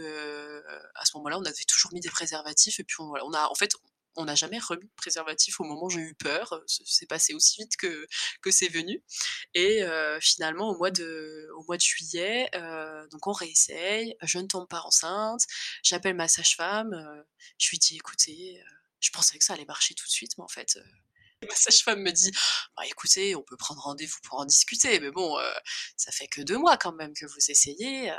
à 0.96 1.06
ce 1.06 1.12
moment-là, 1.18 1.38
on 1.40 1.46
avait 1.46 1.66
toujours 1.68 1.94
mis 1.94 2.02
des 2.02 2.10
préservatifs 2.10 2.80
et 2.80 2.84
puis 2.84 2.98
on 3.00 3.08
voilà, 3.08 3.26
on 3.26 3.34
a 3.34 3.48
en 3.50 3.56
fait, 3.56 3.72
on 4.16 4.26
n'a 4.26 4.36
jamais 4.36 4.60
remis 4.60 4.86
de 4.86 4.94
préservatif 4.96 5.60
au 5.60 5.64
moment 5.66 5.86
où 5.86 5.90
j'ai 5.90 6.00
eu 6.02 6.16
peur, 6.16 6.54
heu, 6.54 6.64
c'est 6.68 7.08
passé 7.08 7.34
aussi 7.34 7.62
vite 7.62 7.78
que 7.78 8.08
que 8.42 8.52
c'est 8.52 8.68
venu. 8.70 9.04
Et 9.54 9.84
heu, 9.84 10.20
finalement, 10.22 10.70
au 10.72 10.78
mois 10.78 10.92
de 10.92 11.50
au 11.58 11.64
mois 11.66 11.78
de 11.78 11.82
juillet, 11.82 12.50
heu, 12.56 13.08
donc 13.12 13.28
on 13.28 13.32
réessaye, 13.34 14.16
je 14.24 14.40
ne 14.40 14.48
tombe 14.48 14.68
pas 14.68 14.82
enceinte, 14.82 15.42
j'appelle 15.84 16.16
ma 16.16 16.28
sage-femme, 16.28 16.94
je 17.60 17.70
lui 17.70 17.78
dis: 17.80 17.96
«Écoutez, 17.98 18.62
je 19.00 19.10
pensais 19.12 19.38
que 19.38 19.44
ça 19.46 19.54
allait 19.54 19.66
marcher 19.66 19.94
tout 19.96 20.06
de 20.06 20.12
suite, 20.12 20.38
mais 20.38 20.44
en 20.44 20.48
fait, 20.48 20.78
heu» 20.78 20.84
ma 21.50 21.56
sage-femme 21.56 22.02
me 22.02 22.12
dit: 22.12 22.32
«Bah, 22.78 22.84
écoutez, 22.88 23.36
on 23.36 23.44
peut 23.44 23.58
prendre 23.58 23.82
rendez-vous 23.82 24.20
pour 24.24 24.40
en 24.40 24.46
discuter, 24.46 25.00
mais 25.00 25.12
bon, 25.12 25.38
heu, 25.40 25.44
ça 25.98 26.12
fait 26.12 26.28
que 26.28 26.42
2 26.42 26.58
mois 26.58 26.78
quand 26.78 26.94
même 26.94 27.14
que 27.14 27.26
vous 27.26 27.52
essayez, 27.52 28.12
heu, 28.12 28.16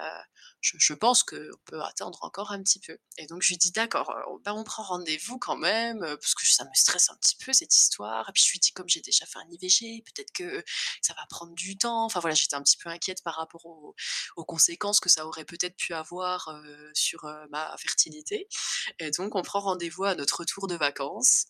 je 0.61 0.77
je 0.79 0.95
pense 0.95 1.23
qu'on 1.23 1.37
peut 1.67 1.83
attendre 1.83 2.19
encore 2.23 2.53
un 2.53 2.63
petit 2.63 2.81
peu» 2.81 2.99
et 3.19 3.27
donc 3.27 3.43
je 3.43 3.49
lui 3.51 3.59
dis: 3.59 3.71
«D'accord, 3.73 4.11
heu, 4.11 4.39
bah, 4.45 4.55
on 4.55 4.65
prend 4.65 4.83
rendez-vous 4.85 5.39
quand 5.39 5.57
même, 5.57 6.01
parce 6.01 6.35
que 6.35 6.47
ça 6.47 6.65
me 6.65 6.71
stresse 6.75 7.11
un 7.11 7.17
petit 7.17 7.37
peu 7.37 7.53
cette 7.53 7.75
histoire» 7.77 8.29
et 8.29 8.33
puis 8.33 8.45
je 8.47 8.53
lui 8.53 8.59
dis: 8.61 8.73
«Comme 8.73 8.89
j'ai 8.89 9.01
déjà 9.01 9.27
fait 9.27 9.39
un 9.39 9.49
IVG, 9.51 10.03
peut-être 10.05 10.33
que 10.33 10.65
ça 11.03 11.15
va 11.15 11.27
prendre 11.31 11.55
du 11.55 11.77
temps», 11.79 12.05
enfin 12.05 12.21
voilà, 12.21 12.35
j'étais 12.35 12.55
un 12.57 12.63
petit 12.63 12.77
peu 12.79 12.89
inquiète 12.91 13.23
par 13.23 13.35
rapport 13.37 13.65
aux 13.67 14.45
conséquences 14.45 15.01
que 15.01 15.09
ça 15.09 15.27
aurait 15.27 15.45
peut-être 15.45 15.77
pu 15.77 15.95
avoir, 15.95 16.51
sur, 16.95 17.25
ma 17.51 17.75
fertilité. 17.79 18.49
Et 18.99 19.11
donc 19.13 19.35
on 19.35 19.43
prend 19.43 19.61
rendez-vous 19.61 20.05
à 20.05 20.15
notre 20.15 20.41
retour 20.41 20.67
de 20.69 20.77
vacances, 20.77 21.47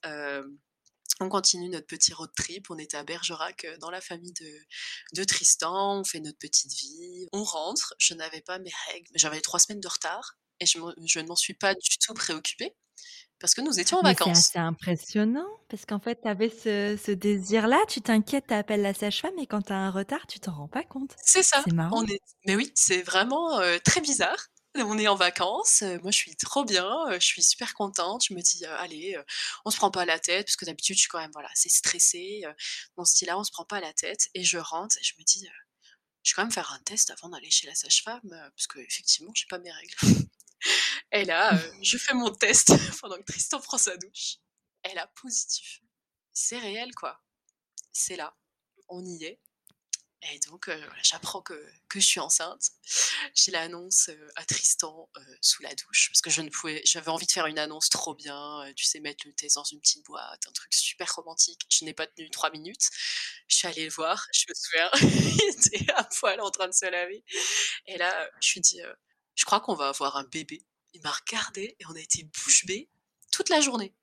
on 1.20 1.28
continue 1.28 1.68
notre 1.68 1.86
petit 1.86 2.12
road 2.14 2.30
trip. 2.36 2.70
On 2.70 2.78
était 2.78 2.96
à 2.96 3.04
Bergerac, 3.04 3.64
heu, 3.64 3.78
dans 3.78 3.90
la 3.90 4.00
famille 4.00 4.32
de 4.32 4.46
de 5.14 5.24
Tristan, 5.24 6.00
on 6.00 6.04
fait 6.04 6.20
notre 6.20 6.38
petite 6.38 6.72
vie, 6.74 7.26
on 7.32 7.44
rentre, 7.44 7.94
je 7.98 8.14
n'avais 8.14 8.40
pas 8.42 8.58
mes 8.58 8.72
règles, 8.92 9.08
j'avais 9.14 9.40
3 9.40 9.60
semaines 9.60 9.80
de 9.80 9.88
retard 9.88 10.38
et 10.60 10.66
je 10.66 10.78
ne 10.78 11.26
m'en 11.26 11.36
suis 11.36 11.54
pas 11.54 11.74
du 11.74 11.98
tout 12.04 12.14
préoccupée 12.14 12.76
parce 13.40 13.54
que 13.54 13.62
nous 13.62 13.80
étions 13.80 13.98
en 13.98 14.02
Mais 14.02 14.14
c'est 14.14 14.30
vacances. 14.30 14.30
assez 14.30 14.58
impressionnant 14.58 15.46
parce 15.68 15.84
qu'en 15.86 16.00
fait, 16.00 16.20
tu 16.22 16.28
avais 16.28 16.48
ce 16.50 16.96
ce 17.02 17.10
désir-là, 17.12 17.78
tu 17.88 18.00
t'inquiètes, 18.02 18.46
tu 18.48 18.54
appelles 18.54 18.82
la 18.82 18.94
sage-femme 18.94 19.38
et 19.38 19.46
quand 19.46 19.62
tu 19.62 19.72
as 19.72 19.76
un 19.76 19.90
retard, 19.90 20.26
tu 20.26 20.38
t'en 20.40 20.52
rends 20.54 20.68
pas 20.68 20.84
compte. 20.84 21.18
C'est 21.24 21.42
ça, 21.42 21.64
C'est 21.64 21.72
on 21.90 22.04
marrant. 22.04 22.06
est 22.06 22.20
mais 22.46 22.56
oui, 22.56 22.72
c'est 22.74 23.02
vraiment, 23.02 23.60
heu, 23.60 23.80
très 23.80 24.00
bizarre. 24.00 24.46
On 24.86 24.98
est 24.98 25.08
en 25.08 25.14
vacances, 25.16 25.82
heu, 25.82 25.98
moi 26.02 26.10
je 26.10 26.16
suis 26.18 26.36
trop 26.36 26.64
bien, 26.64 26.86
heu, 27.10 27.14
je 27.20 27.26
suis 27.26 27.42
super 27.42 27.74
contente, 27.74 28.24
je 28.28 28.34
me 28.34 28.40
dis: 28.40 28.64
«Heu, 28.64 28.70
allez, 28.78 29.16
on 29.64 29.70
se 29.70 29.76
prend 29.76 29.90
pas 29.90 30.04
la 30.04 30.18
tête» 30.18 30.46
parce 30.46 30.56
que 30.56 30.64
d'habitude 30.64 30.96
je 30.96 31.00
suis 31.00 31.08
quand 31.08 31.18
même, 31.20 31.30
voilà, 31.32 31.48
assez 31.50 31.68
stressée, 31.68 32.42
heu, 32.46 32.52
dans 32.96 33.04
ce 33.04 33.12
style-là, 33.14 33.38
on 33.38 33.44
se 33.44 33.50
prend 33.52 33.64
pas 33.64 33.80
la 33.80 33.92
tête 33.92 34.28
et 34.34 34.44
je 34.44 34.58
rentre 34.58 34.96
et 34.98 35.04
je 35.04 35.14
me 35.18 35.24
dis, 35.24 35.46
«Je 36.24 36.32
vais 36.32 36.36
quand 36.36 36.42
même 36.44 36.52
faire 36.52 36.72
un 36.72 36.80
test 36.80 37.10
avant 37.10 37.30
d'aller 37.30 37.50
chez 37.50 37.66
la 37.68 37.74
sage-femme, 37.76 38.22
parce 38.30 38.66
qu'effectivement 38.68 39.32
j'ai 39.34 39.46
pas 39.50 39.58
mes 39.60 39.72
règles» 39.72 39.96
et 41.12 41.24
là, 41.26 41.52
je 41.82 41.98
fais 41.98 42.14
mon 42.14 42.30
test 42.32 42.72
pendant 43.00 43.16
que 43.18 43.24
Tristan 43.24 43.60
prend 43.60 43.78
sa 43.78 43.96
douche 43.98 44.38
et 44.90 44.94
là, 44.94 45.08
positif. 45.22 45.80
C'est 46.34 46.58
réel, 46.58 46.94
quoi. 46.94 47.20
C'est 47.92 48.16
là, 48.16 48.36
on 48.88 49.04
y 49.04 49.24
est 49.24 49.40
et 50.32 50.38
donc 50.40 50.66
voilà, 50.68 51.02
j'apprends 51.02 51.42
que 51.42 51.54
je 51.94 52.00
suis 52.00 52.20
enceinte. 52.20 52.70
Je 53.34 53.50
l'annonce, 53.50 54.08
heu, 54.08 54.28
à 54.36 54.44
Tristan, 54.44 55.08
heu, 55.16 55.38
sous 55.40 55.62
la 55.62 55.74
douche 55.74 56.08
parce 56.10 56.20
que 56.20 56.30
je 56.30 56.42
ne 56.42 56.50
pouvais 56.50 56.82
j'avais 56.84 57.08
envie 57.08 57.26
de 57.26 57.32
faire 57.32 57.46
une 57.46 57.58
annonce 57.58 57.88
trop 57.90 58.14
bien, 58.14 58.70
tu 58.76 58.84
sais, 58.84 59.00
mettre 59.00 59.26
le 59.26 59.32
test 59.34 59.56
dans 59.56 59.64
une 59.64 59.80
petite 59.80 60.04
boîte, 60.06 60.42
un 60.48 60.52
truc 60.52 60.72
super 60.74 61.12
romantique. 61.14 61.60
Je 61.70 61.84
n'ai 61.84 61.94
pas 61.94 62.06
tenu 62.06 62.30
3 62.30 62.50
minutes. 62.50 62.90
Je 63.48 63.56
suis 63.56 63.68
allée 63.68 63.84
le 63.84 63.90
voir, 63.90 64.26
je 64.32 64.44
me 64.48 64.54
souviens, 64.54 64.90
il 65.42 65.76
était 65.76 65.92
à 65.92 66.04
poil 66.04 66.40
en 66.40 66.50
train 66.50 66.68
de 66.68 66.74
se 66.74 66.86
laver 66.86 67.24
et 67.86 67.96
là, 67.98 68.28
je 68.40 68.54
lui 68.54 68.60
dis, 68.60 68.80
«Je 69.34 69.44
crois 69.44 69.60
qu'on 69.60 69.74
va 69.74 69.88
avoir 69.88 70.16
un 70.16 70.24
bébé». 70.24 70.64
Il 70.94 71.02
m'a 71.02 71.12
regardée 71.12 71.76
et 71.78 71.86
on 71.86 71.94
a 71.94 72.00
été 72.00 72.24
bouche 72.24 72.64
bée 72.66 72.88
toute 73.30 73.48
la 73.50 73.60
journée. 73.60 73.94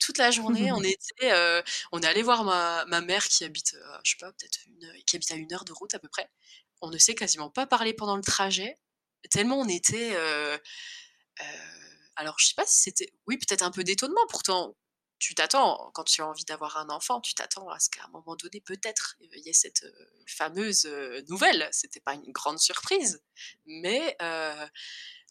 Toute 0.00 0.18
la 0.18 0.30
journée, 0.30 0.72
on 0.72 0.82
était, 0.82 1.32
heu, 1.32 1.62
on 1.92 2.00
est 2.00 2.06
allé 2.06 2.22
voir 2.22 2.44
ma 2.44 2.84
ma 2.86 3.00
mère 3.00 3.26
qui 3.28 3.44
habite, 3.44 3.74
heu, 3.74 3.82
je 4.04 4.12
sais 4.12 4.16
pas, 4.18 4.32
peut-être 4.32 4.58
une 4.66 4.84
heure 4.84 4.94
qui 5.06 5.16
habite 5.16 5.30
à 5.30 5.36
1 5.36 5.52
heure 5.52 5.64
de 5.64 5.72
route 5.72 5.94
à 5.94 5.98
peu 5.98 6.08
près. 6.08 6.28
On 6.82 6.90
ne 6.90 6.98
s'est 6.98 7.14
quasiment 7.14 7.50
pas 7.50 7.66
parlé 7.66 7.94
pendant 7.94 8.16
le 8.16 8.22
trajet, 8.22 8.76
tellement 9.30 9.60
on 9.60 9.68
était, 9.68 10.16
alors 12.16 12.36
je 12.40 12.46
sais 12.48 12.54
pas 12.56 12.66
si 12.66 12.82
c'était 12.82 13.12
oui, 13.26 13.38
peut-être 13.38 13.62
un 13.62 13.70
peu 13.72 13.84
d'étonnement 13.84 14.26
pourtant. 14.30 14.76
Tu 15.20 15.34
t'attends, 15.34 15.90
quand 15.94 16.04
tu 16.04 16.22
as 16.22 16.26
envie 16.28 16.44
d'avoir 16.44 16.76
un 16.78 16.90
enfant, 16.90 17.20
tu 17.20 17.34
t'attends 17.34 17.68
à 17.70 17.80
ce 17.80 17.88
qu'à 17.90 18.04
un 18.04 18.08
moment 18.10 18.36
donné, 18.36 18.60
peut-être, 18.60 19.16
il 19.20 19.40
y 19.46 19.50
ait 19.50 19.52
cette, 19.54 19.84
fameuse, 20.26 20.86
nouvelle. 21.28 21.68
C'était 21.72 22.00
pas 22.00 22.14
une 22.14 22.32
grande 22.32 22.58
surprise, 22.60 23.22
mais 23.66 24.16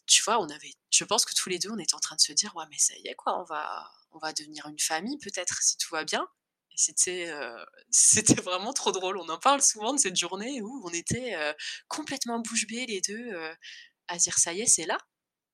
tu 0.06 0.22
vois, 0.22 0.40
on 0.40 0.48
avait 0.50 0.72
je 0.90 1.04
pense 1.04 1.24
que 1.24 1.34
tous 1.34 1.48
les 1.50 1.58
2, 1.58 1.70
on 1.72 1.78
était 1.78 1.94
en 1.94 2.00
train 2.00 2.16
de 2.16 2.20
se 2.20 2.32
dire: 2.32 2.54
«Ouais, 2.56 2.64
mais 2.70 2.78
ça 2.78 2.94
y 2.98 3.08
est 3.08 3.14
quoi, 3.16 3.40
on 3.40 3.44
va 3.44 3.90
on 4.12 4.18
va 4.18 4.32
devenir 4.32 4.66
une 4.68 4.78
famille 4.78 5.18
peut-être 5.18 5.62
si 5.62 5.76
tout 5.78 5.90
va 5.94 6.04
bien» 6.04 6.26
et 6.72 6.76
c'était, 6.78 7.32
vraiment 8.44 8.72
trop 8.74 8.92
drôle. 8.92 9.18
On 9.18 9.28
en 9.28 9.38
parle 9.38 9.62
souvent 9.62 9.94
de 9.94 9.98
cette 10.00 10.16
journée 10.16 10.60
où 10.62 10.82
on 10.84 10.90
était, 10.90 11.34
heu, 11.36 11.54
complètement 11.88 12.40
bouche 12.40 12.66
bée 12.68 12.86
les 12.86 13.00
2, 13.02 13.16
heu, 13.34 13.54
à 14.08 14.18
se 14.20 14.24
dire: 14.24 14.38
«Ça 14.38 14.52
y 14.54 14.62
est, 14.62 14.66
c'est 14.66 14.86
là» 14.86 14.98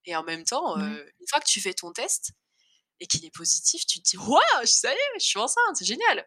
et 0.06 0.16
en 0.16 0.24
même 0.24 0.44
temps, 0.44 0.76
Ouais. 0.76 0.82
heu, 0.82 1.10
une 1.20 1.26
fois 1.30 1.40
que 1.40 1.46
tu 1.48 1.60
fais 1.62 1.74
ton 1.74 1.92
test 1.92 2.32
et 3.00 3.06
qu'il 3.08 3.24
est 3.26 3.30
positif, 3.34 3.86
tu 3.86 4.00
te 4.02 4.10
dis: 4.10 4.18
«Waouh, 4.18 4.40
ça 4.66 4.90
y 4.92 4.96
est, 4.96 5.20
je 5.20 5.26
suis 5.26 5.38
enceinte, 5.40 5.76
c'est 5.76 5.84
génial!» 5.86 6.26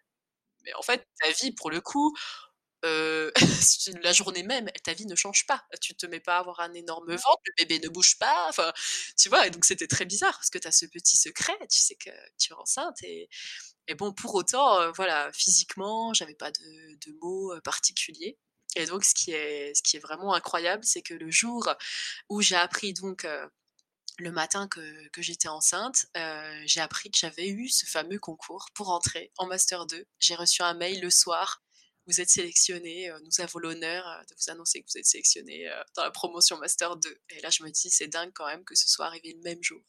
mais 0.66 0.74
en 0.76 0.82
fait, 0.84 1.08
ta 1.22 1.32
vie 1.32 1.52
pour 1.54 1.72
le 1.72 1.82
coup, 1.82 2.16
heu, 2.86 3.32
la 4.04 4.13
journée 4.13 4.43
même, 4.43 4.69
ta 4.84 4.93
vie 4.93 5.06
ne 5.06 5.15
change 5.15 5.46
pas. 5.48 5.63
Tu 5.82 5.96
te 5.96 6.06
mets 6.06 6.19
pas 6.19 6.38
à 6.38 6.39
avoir 6.39 6.60
un 6.62 6.74
énorme 6.74 7.12
ventre, 7.12 7.41
le 7.46 7.54
bébé 7.65 7.80
ne 7.84 7.89
bouge 7.89 8.17
pas, 8.19 8.48
enfin, 8.50 8.72
tu 9.17 9.30
vois? 9.30 9.48
Et 9.48 9.50
donc 9.52 9.65
c'était 9.65 9.88
très 9.88 10.06
bizarre 10.06 10.34
parce 10.34 10.50
que 10.50 10.58
tu 10.60 10.67
as 10.67 10.72
ce 10.72 10.86
petit 10.88 11.17
secret, 11.17 11.58
tu 11.72 11.80
sais 11.80 11.96
que 11.96 12.10
tu 12.39 12.54
es 12.54 12.56
enceinte 12.56 13.02
et 13.04 13.30
et 13.88 13.96
bon, 13.96 14.13
pour 14.13 14.36
autant, 14.36 14.82
heu, 14.82 14.91
voilà, 14.96 15.32
physiquement, 15.34 16.13
j'avais 16.13 16.36
pas 16.36 16.52
de 16.52 16.96
de 17.08 17.17
maux, 17.22 17.54
heu, 17.54 17.62
particuliers 17.62 18.38
et 18.76 18.86
donc 18.88 19.04
ce 19.06 19.13
qui 19.15 19.32
est 19.34 19.74
ce 19.76 19.84
qui 19.84 19.98
est 19.98 20.00
vraiment 20.00 20.34
incroyable, 20.34 20.84
c'est 20.86 21.02
que 21.04 21.13
le 21.13 21.30
jour 21.32 21.69
où 22.30 22.41
j'ai 22.41 22.56
appris 22.56 22.93
donc, 22.93 23.26
heu, 23.26 23.50
le 24.19 24.32
matin 24.32 24.67
que 24.67 25.10
que 25.10 25.22
j'étais 25.24 25.48
enceinte, 25.50 26.08
j'ai 26.65 26.82
appris 26.82 27.12
que 27.12 27.17
j'avais 27.19 27.48
eu 27.50 27.69
ce 27.69 27.86
fameux 27.88 28.19
concours 28.19 28.67
pour 28.76 28.89
entrer 28.91 29.32
en 29.38 29.48
master 29.48 29.86
2. 29.88 30.06
J'ai 30.19 30.36
reçu 30.36 30.62
un 30.63 30.76
mail 30.76 31.02
le 31.02 31.10
soir: 31.12 31.62
«Vous 32.08 32.22
êtes 32.22 32.30
sélectionnée, 32.30 33.10
heu, 33.12 33.20
nous 33.24 33.42
avons 33.44 33.60
l'honneur, 33.60 34.06
heu, 34.08 34.26
de 34.30 34.36
vous 34.36 34.52
annoncer 34.52 34.82
que 34.82 34.88
vous 34.94 34.98
êtes 35.00 35.06
sélectionnée, 35.06 35.68
heu, 35.70 35.74
dans 35.96 36.04
la 36.04 36.12
promotion 36.12 36.58
master 36.58 36.98
2» 36.98 37.18
et 37.30 37.42
là, 37.42 37.50
je 37.50 37.63
me 37.63 37.70
dis: 37.72 37.89
«C'est 37.92 38.08
dingue 38.08 38.32
quand 38.34 38.48
même 38.48 38.66
que 38.66 38.76
ce 38.76 38.89
soit 38.89 39.06
arrivé 39.08 39.34
le 39.34 39.42
même 39.42 39.63
jour». 39.63 39.82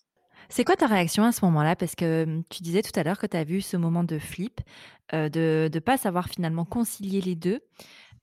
C'est 0.50 0.64
quoi 0.64 0.76
ta 0.76 0.86
réaction 0.86 1.24
à 1.24 1.32
ce 1.32 1.44
moment-là? 1.44 1.76
Parce 1.76 1.94
que, 1.94 2.24
mmh, 2.24 2.44
tu 2.50 2.62
disais 2.62 2.82
tout 2.82 2.98
à 2.98 3.02
l'heure 3.02 3.18
que 3.18 3.26
tu 3.26 3.36
as 3.36 3.44
vu 3.44 3.60
ce 3.60 3.76
moment 3.76 4.04
de 4.04 4.18
flip, 4.18 4.60
de 5.12 5.68
de 5.72 5.78
pas 5.78 5.96
savoir 5.96 6.28
finalement 6.28 6.64
concilier 6.64 7.20
les 7.20 7.34
2. 7.34 7.60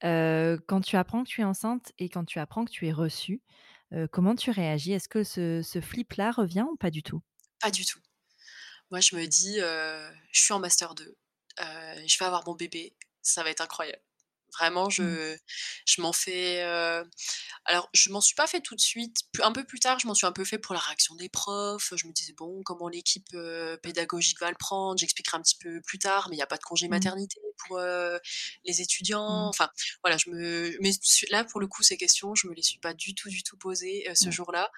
Heu, 0.03 0.59
quand 0.67 0.81
tu 0.81 0.97
apprends 0.97 1.23
que 1.23 1.29
tu 1.29 1.41
es 1.41 1.45
enceinte 1.45 1.91
et 1.99 2.09
quand 2.09 2.25
tu 2.25 2.39
apprends 2.39 2.65
que 2.65 2.71
tu 2.71 2.87
es 2.87 2.93
reçue, 2.93 3.43
comment 4.11 4.35
tu 4.35 4.51
réagis? 4.51 4.93
Est-ce 4.93 5.09
que 5.09 5.23
ce 5.23 5.61
ce 5.63 5.81
flip-là 5.81 6.31
revient 6.31 6.65
ou 6.71 6.77
pas 6.77 6.91
du 6.91 7.03
tout? 7.03 7.21
Pas 7.61 7.69
du 7.71 7.85
tout. 7.85 7.99
Moi, 8.91 9.01
je 9.01 9.15
me 9.15 9.27
dis, 9.27 9.57
«Je 9.59 10.41
suis 10.41 10.53
en 10.53 10.59
master 10.59 10.95
2, 10.95 11.17
heu, 11.61 11.63
je 12.07 12.19
vais 12.19 12.25
avoir 12.25 12.45
mon 12.47 12.55
bébé, 12.55 12.95
ça 13.23 13.43
va 13.43 13.49
être 13.51 13.61
incroyable». 13.61 14.01
Vraiment, 14.59 14.89
Mmh. 14.99 15.17
je 15.17 15.37
je 15.87 16.01
m'en 16.01 16.11
fais, 16.13 16.63
heu 16.65 17.05
alors 17.65 17.89
je 17.93 18.09
m'en 18.11 18.21
suis 18.21 18.35
pas 18.35 18.47
fait 18.47 18.61
tout 18.61 18.75
de 18.75 18.81
suite, 18.81 19.17
un 19.43 19.51
peu 19.53 19.63
plus 19.65 19.79
tard, 19.79 19.99
je 19.99 20.07
m'en 20.07 20.13
suis 20.15 20.27
un 20.27 20.31
peu 20.33 20.45
fait 20.45 20.57
pour 20.59 20.73
la 20.75 20.81
réaction 20.81 21.15
des 21.15 21.29
profs. 21.29 21.93
Je 21.95 22.07
me 22.07 22.13
disais: 22.13 22.33
«Bon, 22.33 22.61
comment 22.65 22.89
l'équipe, 22.89 23.27
heu, 23.33 23.79
pédagogique 23.83 24.39
va 24.41 24.49
le 24.51 24.57
prendre?» 24.57 24.97
j'expliquerai 24.99 25.37
un 25.37 25.41
petit 25.41 25.57
peu 25.57 25.81
plus 25.81 25.99
tard, 25.99 26.27
mais 26.29 26.35
il 26.37 26.39
y 26.39 26.41
a 26.43 26.47
pas 26.47 26.57
de 26.57 26.63
congé 26.63 26.87
Mmh. 26.89 27.11
maternité 27.11 27.39
pour, 27.67 27.79
heu, 27.79 28.19
les 28.65 28.81
étudiants. 28.81 29.27
Mmh. 29.27 29.49
Enfin, 29.49 29.69
voilà, 30.03 30.17
je 30.17 30.29
me 30.31 30.77
mais 30.81 30.91
là, 31.29 31.45
pour 31.45 31.59
le 31.61 31.67
coup, 31.67 31.83
ces 31.83 31.97
questions, 31.97 32.35
je 32.35 32.47
me 32.47 32.53
les 32.55 32.63
suis 32.63 32.79
pas 32.79 32.93
du 32.93 33.15
tout, 33.15 33.29
du 33.29 33.43
tout 33.43 33.57
posées, 33.57 34.05
ce 34.15 34.29
Ouais. 34.29 34.31
jour-là. 34.31 34.71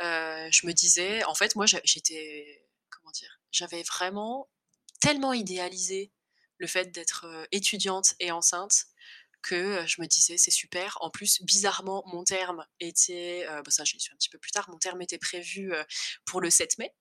Je 0.00 0.66
me 0.66 0.72
disais 0.72 1.24
en 1.24 1.34
fait, 1.34 1.56
moi, 1.56 1.66
j'étais 1.84 2.68
comment 2.90 3.10
dire? 3.12 3.40
J'avais 3.52 3.82
vraiment 3.84 4.48
tellement 5.00 5.32
idéalisé 5.34 6.12
le 6.58 6.66
fait 6.66 6.92
d'être, 6.92 7.26
étudiante 7.52 8.14
et 8.20 8.30
enceinte 8.32 8.86
que, 9.42 9.84
je 9.86 10.00
me 10.00 10.06
disais: 10.06 10.38
«C'est 10.38 10.50
super». 10.50 10.98
En 11.02 11.10
plus, 11.10 11.40
bizarrement, 11.42 12.02
mon 12.08 12.24
terme 12.24 12.66
était, 12.80 13.46
heu, 13.48 13.62
bah, 13.64 13.70
ça, 13.70 13.84
j'y 13.84 14.00
suis 14.00 14.12
un 14.12 14.16
petit 14.16 14.28
peu 14.30 14.38
plus 14.38 14.50
tard, 14.52 14.68
mon 14.70 14.78
terme 14.78 15.02
était 15.02 15.18
prévu, 15.18 15.72
pour 16.26 16.40
le 16.40 16.50
7 16.50 16.78
mai 16.78 16.92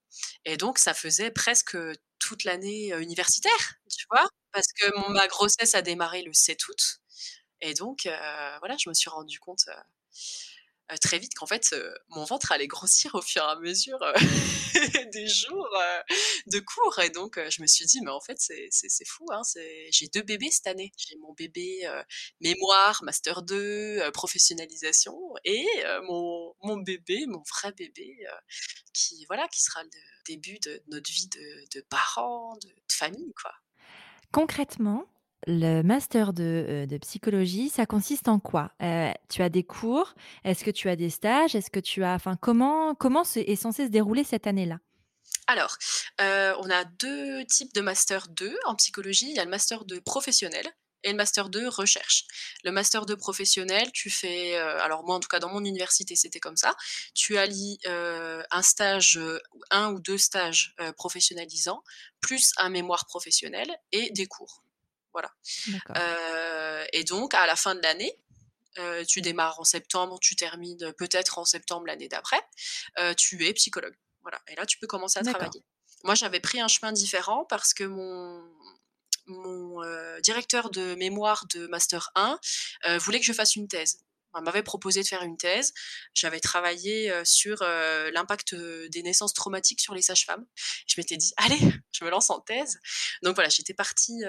et 0.45 0.57
donc 0.57 0.79
ça 0.79 0.93
faisait 0.93 1.31
presque, 1.31 1.77
toute 2.19 2.43
l'année, 2.45 2.89
universitaire, 3.01 3.75
tu 3.91 4.05
vois? 4.11 4.27
Parce 4.53 4.67
que 4.79 5.11
ma 5.13 5.27
grossesse 5.27 5.75
a 5.75 5.81
démarré 5.83 6.23
le 6.23 6.33
7 6.33 6.67
août 6.69 6.99
et 7.61 7.73
donc 7.75 8.03
voilà, 8.59 8.75
je 8.83 8.89
me 8.89 8.93
suis 8.95 9.09
rendue 9.09 9.39
compte, 9.39 9.65
très 11.01 11.19
vite 11.19 11.33
qu'en 11.35 11.47
fait, 11.47 11.75
mon 12.09 12.25
ventre 12.25 12.51
allait 12.51 12.67
grossir 12.67 13.15
au 13.15 13.21
fur 13.21 13.43
et 13.43 13.45
à 13.51 13.55
mesure, 13.57 13.99
des 15.13 15.27
jours, 15.27 15.69
de 16.47 16.59
cours 16.59 16.99
et 16.99 17.09
donc 17.09 17.39
je 17.49 17.61
me 17.61 17.67
suis 17.67 17.85
dit: 17.85 17.99
«Mais 18.03 18.11
en 18.11 18.21
fait, 18.21 18.37
c'est 18.39 19.05
fou, 19.07 19.25
hein, 19.31 19.41
j'ai 19.91 20.07
2 20.07 20.21
bébés 20.21 20.49
cette 20.51 20.67
année». 20.67 20.91
J'ai 20.97 21.17
mon 21.17 21.33
bébé, 21.33 21.81
mémoire, 22.41 23.03
master 23.03 23.41
2, 23.43 23.99
heu, 24.01 24.11
professionnalisation 24.11 25.17
et 25.43 25.65
mon 26.07 26.53
mon 26.63 26.77
bébé, 26.77 27.25
mon 27.27 27.43
vrai 27.49 27.71
bébé, 27.73 28.15
qui 28.93 29.25
voilà, 29.27 29.47
qui 29.47 29.61
sera 29.61 29.83
le 29.83 29.89
début 30.25 30.59
de 30.59 30.81
notre 30.87 31.11
vie 31.11 31.27
de 31.27 31.79
de 31.79 31.81
parents, 31.89 32.57
de 32.57 32.69
famille, 32.89 33.33
quoi. 33.41 33.51
Concrètement, 34.31 35.05
le 35.47 35.81
master 35.81 36.33
de, 36.33 36.85
de 36.89 36.97
psychologie, 36.97 37.69
ça 37.69 37.85
consiste 37.85 38.27
en 38.27 38.39
quoi? 38.39 38.71
Tu 39.29 39.41
as 39.41 39.49
des 39.49 39.63
cours? 39.63 40.13
Est-ce 40.43 40.63
que 40.63 40.71
tu 40.71 40.89
as 40.89 40.95
des 40.95 41.09
stages? 41.09 41.55
Est-ce 41.55 41.69
que 41.69 41.79
tu 41.79 42.03
as 42.03 42.13
enfin, 42.13 42.35
comment 42.35 42.95
comment 42.95 43.23
est 43.35 43.55
censé 43.55 43.85
se 43.85 43.91
dérouler 43.91 44.23
cette 44.23 44.47
année-là? 44.47 44.79
Alors, 45.47 45.77
heu, 46.21 46.53
on 46.59 46.69
a 46.71 46.85
2 46.85 47.45
types 47.45 47.73
de 47.73 47.81
master 47.81 48.27
2 48.29 48.57
en 48.65 48.75
psychologie. 48.75 49.29
Il 49.29 49.35
y 49.35 49.39
a 49.39 49.43
le 49.43 49.49
master 49.49 49.85
2 49.85 50.01
professionnel 50.01 50.65
et 51.03 51.11
le 51.11 51.15
master 51.17 51.49
2 51.49 51.67
recherche. 51.69 52.25
Le 52.63 52.71
master 52.71 53.05
2 53.05 53.15
professionnel, 53.15 53.91
tu 53.91 54.09
fais, 54.09 54.55
heu, 54.57 54.81
alors 54.81 55.03
moi 55.05 55.15
en 55.15 55.19
tout 55.19 55.27
cas 55.27 55.37
dans 55.39 55.49
mon 55.49 55.63
université 55.63 56.15
c'était 56.15 56.39
comme 56.39 56.57
ça, 56.57 56.75
tu 57.13 57.37
allies, 57.37 57.77
heu, 57.85 58.43
un 58.49 58.61
stage, 58.63 59.19
1 59.69 59.91
ou 59.91 59.99
2 59.99 60.17
stages, 60.17 60.73
professionnalisants, 60.97 61.83
plus 62.21 62.51
un 62.57 62.69
mémoire 62.69 63.05
professionnel 63.05 63.67
et 63.91 64.09
des 64.11 64.25
cours. 64.25 64.63
Voilà, 65.13 65.31
et 66.93 67.03
donc 67.05 67.33
à 67.35 67.45
la 67.47 67.55
fin 67.55 67.75
de 67.75 67.81
l'année, 67.81 68.13
tu 69.07 69.21
démarres 69.21 69.59
en 69.59 69.63
septembre, 69.65 70.19
tu 70.21 70.35
termines 70.35 70.93
peut-être 70.97 71.37
en 71.39 71.45
septembre 71.45 71.87
l'année 71.87 72.09
d'après, 72.09 72.41
tu 73.17 73.45
es 73.47 73.53
psychologue. 73.53 73.95
Voilà 74.25 74.41
et 74.47 74.55
là 74.55 74.65
tu 74.65 74.79
peux 74.79 74.87
commencer 74.87 75.19
à 75.19 75.23
travailler. 75.23 75.63
Moi 76.03 76.15
j'avais 76.15 76.39
pris 76.39 76.59
un 76.59 76.67
chemin 76.67 76.91
différent 76.91 77.45
parce 77.45 77.73
que 77.73 77.83
mon 77.83 78.43
mon, 79.27 79.83
heu, 79.83 80.21
directeur 80.21 80.69
de 80.69 80.95
mémoire 80.95 81.45
de 81.53 81.67
master 81.67 82.11
1, 82.15 82.39
heu, 82.87 82.97
voulait 82.97 83.19
que 83.19 83.25
je 83.25 83.33
fasse 83.33 83.55
une 83.55 83.67
thèse. 83.67 83.99
Enfin 84.33 84.43
m'avait 84.43 84.63
proposé 84.63 85.01
de 85.01 85.07
faire 85.07 85.23
une 85.23 85.37
thèse. 85.37 85.73
J'avais 86.13 86.39
travaillé, 86.39 87.09
heu, 87.11 87.23
sur, 87.25 87.57
l'impact, 87.63 88.53
des 88.55 89.01
naissances 89.03 89.33
traumatiques 89.33 89.81
sur 89.81 89.93
les 89.95 90.01
sages-femmes. 90.01 90.45
Je 90.87 90.95
m'étais 90.97 91.17
dit: 91.17 91.33
«Allez, 91.37 91.59
je 91.91 92.03
me 92.03 92.09
lance 92.09 92.29
en 92.31 92.39
thèse». 92.41 92.79
Donc 93.23 93.35
voilà, 93.35 93.49
j'étais 93.49 93.73
partie, 93.73 94.21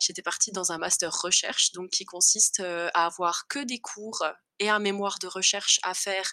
j'étais 0.00 0.22
partie 0.22 0.52
dans 0.52 0.72
un 0.72 0.78
master 0.78 1.12
recherche, 1.12 1.72
donc 1.72 1.90
qui 1.90 2.04
consiste, 2.04 2.60
à 2.60 3.06
avoir 3.06 3.46
que 3.48 3.58
des 3.60 3.78
cours 3.80 4.24
et 4.58 4.70
un 4.70 4.78
mémoire 4.78 5.18
de 5.20 5.26
recherche 5.28 5.78
à 5.82 5.94
faire, 5.94 6.32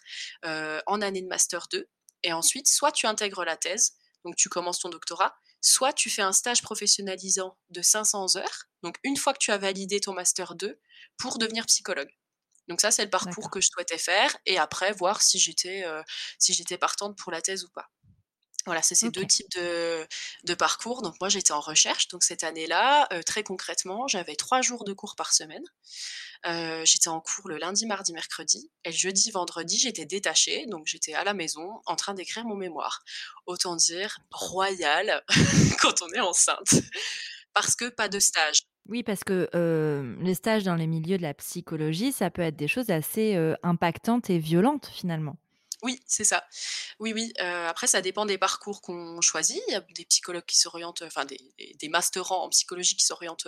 en 0.88 1.02
année 1.02 1.22
de 1.22 1.28
master 1.28 1.68
2 1.72 1.88
et 2.24 2.34
ensuite 2.34 2.68
soit 2.68 2.92
tu 2.92 3.08
intègres 3.08 3.46
la 3.46 3.58
thèse, 3.58 3.94
donc 4.26 4.36
tu 4.36 4.50
commences 4.50 4.80
ton 4.80 4.90
doctorat, 4.90 5.36
soit 5.62 5.94
tu 5.94 6.10
fais 6.10 6.22
un 6.22 6.34
stage 6.34 6.62
professionnalisant 6.62 7.58
de 7.70 7.82
500 7.82 8.38
heures, 8.38 8.66
donc 8.84 8.98
une 9.04 9.18
fois 9.18 9.34
que 9.34 9.40
tu 9.40 9.52
as 9.52 9.58
validé 9.58 10.00
ton 10.00 10.14
master 10.14 10.56
2 10.56 10.80
pour 11.18 11.38
devenir 11.38 11.66
psychologue. 11.68 12.12
Donc 12.70 12.82
ça, 12.82 12.92
c'est 12.92 13.04
le 13.06 13.10
parcours 13.10 13.50
que 13.52 13.62
je 13.62 13.68
souhaitais 13.74 13.98
faire 13.98 14.36
et 14.46 14.58
après 14.58 14.94
voir 14.94 15.22
si 15.22 15.40
j'étais, 15.40 15.86
heu, 15.86 16.04
si 16.40 16.54
j'étais 16.54 16.78
partante 16.78 17.18
pour 17.18 17.32
la 17.32 17.42
thèse 17.42 17.64
ou 17.66 17.70
pas. 17.70 17.90
Voilà, 18.66 18.82
c'est 18.82 18.96
ces 18.96 19.10
2 19.10 19.26
OK. 19.26 19.28
types 19.28 19.52
de 19.56 20.06
de 20.46 20.54
parcours. 20.54 21.02
Donc 21.02 21.16
moi, 21.20 21.30
j'étais 21.30 21.52
en 21.52 21.60
recherche, 21.60 22.08
donc 22.10 22.24
cette 22.24 22.44
année-là, 22.44 23.08
heu, 23.14 23.24
très 23.24 23.44
concrètement, 23.44 24.08
j'avais 24.08 24.36
3 24.36 24.62
jours 24.62 24.84
de 24.86 24.94
cours 24.94 25.16
par 25.16 25.34
semaine. 25.34 25.64
Heu, 26.46 26.84
j'étais 26.86 27.10
en 27.10 27.22
cours 27.22 27.48
le 27.50 27.58
lundi, 27.58 27.86
mardi, 27.86 28.14
mercredi 28.14 28.70
et 28.84 28.90
le 28.92 28.96
jeudi, 28.96 29.32
vendredi, 29.32 29.78
j'étais 29.78 30.06
détachée, 30.06 30.66
donc 30.68 30.88
j'étais 30.88 31.14
à 31.14 31.24
la 31.24 31.34
maison 31.34 31.82
en 31.86 31.96
train 31.96 32.14
d'écrire 32.14 32.46
mon 32.46 32.56
mémoire. 32.56 33.04
Autant 33.46 33.76
dire 33.76 34.20
royal 34.32 35.24
quand 35.82 36.02
on 36.02 36.10
est 36.14 36.20
enceinte 36.20 36.76
parce 37.54 37.76
que 37.76 37.90
pas 37.90 38.10
de 38.10 38.20
stage. 38.20 38.62
Oui, 38.90 39.02
parce 39.04 39.24
que, 39.24 39.50
heu, 39.56 40.18
les 40.22 40.34
stages 40.34 40.64
dans 40.64 40.76
les 40.76 40.88
milieux 40.88 41.18
de 41.18 41.22
la 41.22 41.34
psychologie, 41.34 42.12
ça 42.12 42.30
peut 42.30 42.42
être 42.42 42.58
des 42.58 42.68
choses 42.68 42.90
assez, 42.90 43.36
impactantes 43.64 44.30
et 44.30 44.40
violentes 44.40 44.88
finalement. 44.88 45.38
Oui, 45.84 46.02
c'est 46.08 46.24
ça. 46.24 46.46
Oui, 47.00 47.12
oui, 47.14 47.34
après 47.40 47.88
ça 47.88 48.02
dépend 48.02 48.26
des 48.26 48.38
parcours 48.38 48.82
qu'on 48.82 49.20
choisit. 49.20 49.62
Il 49.68 49.74
y 49.74 49.76
a 49.76 49.82
des 49.82 50.06
psychologues 50.06 50.46
qui 50.46 50.58
s'orientent, 50.58 51.02
enfin 51.02 51.26
des 51.26 51.38
des 51.78 51.90
masterants 51.90 52.44
en 52.46 52.50
psychologie 52.50 52.96
qui 52.96 53.06
s'orientent, 53.06 53.48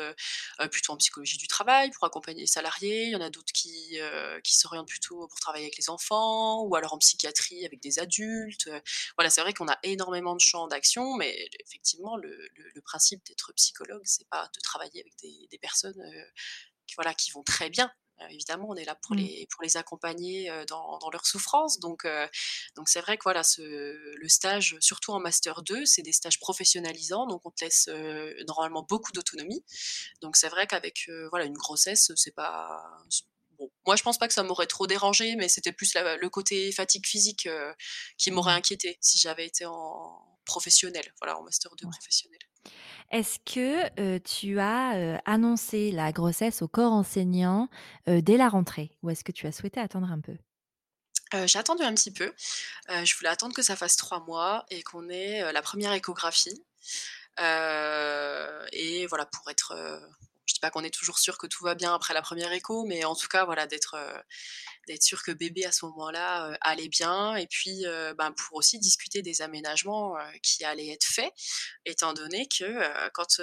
plutôt 0.69 0.91
en 0.93 0.97
psychologie 0.97 1.37
du 1.37 1.47
travail 1.47 1.91
pour 1.91 2.03
accompagner 2.05 2.41
les 2.41 2.47
salariés. 2.47 3.05
Il 3.05 3.11
y 3.11 3.15
en 3.15 3.21
a 3.21 3.29
d'autres 3.29 3.53
qui, 3.53 3.97
s'orientent 4.43 4.87
plutôt 4.89 5.27
pour 5.29 5.39
travailler 5.39 5.65
avec 5.65 5.77
les 5.77 5.89
enfants 5.89 6.61
ou 6.63 6.75
alors 6.75 6.93
en 6.93 6.97
psychiatrie 6.97 7.65
avec 7.65 7.79
des 7.81 7.99
adultes, 7.99 8.69
voilà, 9.17 9.29
c'est 9.29 9.41
vrai 9.41 9.53
qu'on 9.53 9.67
a 9.69 9.77
énormément 9.83 10.35
de 10.35 10.41
champs 10.41 10.67
d'action, 10.67 11.15
mais 11.15 11.49
effectivement 11.65 12.17
le 12.17 12.49
principe 12.83 13.23
d'être 13.25 13.53
psychologue, 13.53 14.01
c'est 14.05 14.27
pas 14.29 14.49
de 14.53 14.59
travailler 14.61 15.01
avec 15.01 15.13
des 15.21 15.57
personnes, 15.59 16.01
voilà, 16.97 17.13
qui 17.13 17.31
vont 17.31 17.43
très 17.43 17.69
bien. 17.69 17.91
Heu, 18.21 18.25
évidemment, 18.31 18.67
on 18.69 18.75
est 18.75 18.85
là 18.85 18.95
pour 18.95 19.13
Mmh. 19.13 19.27
les 19.27 19.47
pour 19.51 19.63
les 19.63 19.77
accompagner, 19.77 20.49
dans 20.67 20.97
dans 20.99 21.09
leurs 21.11 21.25
souffrances 21.27 21.79
donc 21.79 22.05
donc 22.75 22.89
c'est 22.89 23.01
vrai 23.01 23.17
que 23.17 23.23
voilà, 23.23 23.43
ce 23.43 23.61
le 23.61 24.29
stage, 24.29 24.77
surtout 24.81 25.11
en 25.13 25.19
master 25.19 25.61
2, 25.63 25.85
c'est 25.85 26.01
des 26.03 26.13
stages 26.13 26.39
professionnalisants, 26.39 27.27
donc 27.27 27.41
on 27.45 27.51
te 27.51 27.63
laisse, 27.65 27.89
normalement 28.47 28.83
beaucoup 28.87 29.11
d'autonomie. 29.13 29.63
Donc 30.21 30.37
c'est 30.37 30.49
vrai 30.49 30.67
qu'avec, 30.67 31.09
voilà, 31.31 31.45
une 31.45 31.53
grossesse, 31.57 32.11
c'est 32.15 32.35
pas 32.35 32.83
bon, 33.59 33.69
moi 33.87 33.95
je 33.97 34.03
pense 34.03 34.17
pas 34.19 34.27
que 34.27 34.33
ça 34.35 34.43
m'aurait 34.43 34.67
trop 34.67 34.87
dérangé, 34.87 35.35
mais 35.37 35.49
c'était 35.49 35.71
plus 35.73 35.93
la 35.95 36.17
le 36.17 36.29
côté 36.29 36.71
fatigue 36.73 37.05
physique, 37.07 37.49
qui 38.17 38.31
m'aurait 38.31 38.53
Mmh. 38.53 38.55
inquiétée 38.55 38.97
si 39.01 39.19
j'avais 39.19 39.45
été 39.47 39.65
en 39.65 40.39
professionnel, 40.45 41.05
voilà, 41.21 41.37
en 41.39 41.43
master 41.43 41.75
2 41.77 41.85
Ouais. 41.85 41.91
professionnel. 41.91 42.39
Est-ce 43.11 43.39
que, 43.39 43.85
heu, 43.99 44.19
tu 44.19 44.59
as, 44.59 44.97
heu, 44.97 45.17
annoncé 45.25 45.91
la 45.91 46.11
grossesse 46.11 46.61
au 46.61 46.67
corps 46.67 46.91
enseignant, 46.93 47.69
heu, 48.09 48.21
dès 48.21 48.37
la 48.37 48.49
rentrée? 48.49 48.91
Ou 49.03 49.09
est-ce 49.09 49.23
que 49.23 49.31
tu 49.31 49.47
as 49.47 49.51
souhaité 49.51 49.79
attendre 49.79 50.11
un 50.11 50.19
peu? 50.19 50.35
J'ai 51.47 51.59
attendu 51.59 51.83
un 51.83 51.93
petit 51.93 52.11
peu, 52.11 52.33
je 52.87 53.17
voulais 53.17 53.29
attendre 53.29 53.53
que 53.53 53.61
ça 53.61 53.75
fasse 53.75 53.97
3 53.97 54.21
mois 54.21 54.65
et 54.69 54.83
qu'on 54.83 55.09
ait, 55.09 55.51
la 55.51 55.61
première 55.61 55.91
échographie, 55.91 56.63
et 57.39 59.07
voilà 59.07 59.25
pour 59.25 59.49
être, 59.49 59.73
je 60.45 60.53
dis 60.53 60.59
pas 60.59 60.69
qu'on 60.71 60.83
est 60.83 60.93
toujours 60.93 61.19
sûr 61.19 61.37
que 61.37 61.47
tout 61.47 61.63
va 61.63 61.75
bien 61.75 61.93
après 61.93 62.13
la 62.13 62.21
première 62.21 62.51
écho, 62.53 62.85
mais 62.85 63.03
en 63.05 63.15
tout 63.15 63.27
cas 63.27 63.45
voilà 63.45 63.67
d'être, 63.67 63.95
d'être 64.87 65.03
sûr 65.03 65.23
que 65.23 65.31
bébé 65.31 65.65
à 65.65 65.71
ce 65.71 65.85
moment-là, 65.85 66.51
heu, 66.51 66.57
allait 66.61 66.89
bien 66.89 67.35
et 67.35 67.47
puis, 67.47 67.85
heu, 67.85 68.13
ben, 68.17 68.31
pour 68.33 68.57
aussi 68.57 68.79
discuter 68.79 69.21
des 69.21 69.41
aménagements, 69.41 70.15
qui 70.43 70.63
allaient 70.65 70.89
être 70.89 71.05
faits. 71.05 71.33
Étant 71.85 72.13
donné 72.13 72.47
que, 72.47 73.09
quand, 73.13 73.39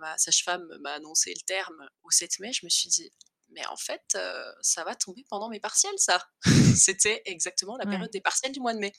ma 0.00 0.16
sage-femme 0.18 0.66
m'a 0.82 0.92
annoncé 0.92 1.30
le 1.34 1.42
terme 1.46 1.88
au 2.04 2.10
7 2.10 2.38
mai, 2.40 2.52
je 2.52 2.64
me 2.64 2.70
suis 2.70 2.88
dit: 2.88 3.10
mais 3.56 3.66
en 3.66 3.76
fait, 3.76 4.16
ça 4.60 4.84
va 4.84 4.94
tomber 4.94 5.24
pendant 5.28 5.48
mes 5.48 5.60
partiels, 5.60 5.94
ça. 5.96 6.22
c'était 6.76 7.22
exactement 7.24 7.76
la 7.76 7.86
période 7.86 8.10
des 8.10 8.20
partiels 8.20 8.52
du 8.52 8.60
mois 8.60 8.74
de 8.74 8.78
mai. 8.78 8.92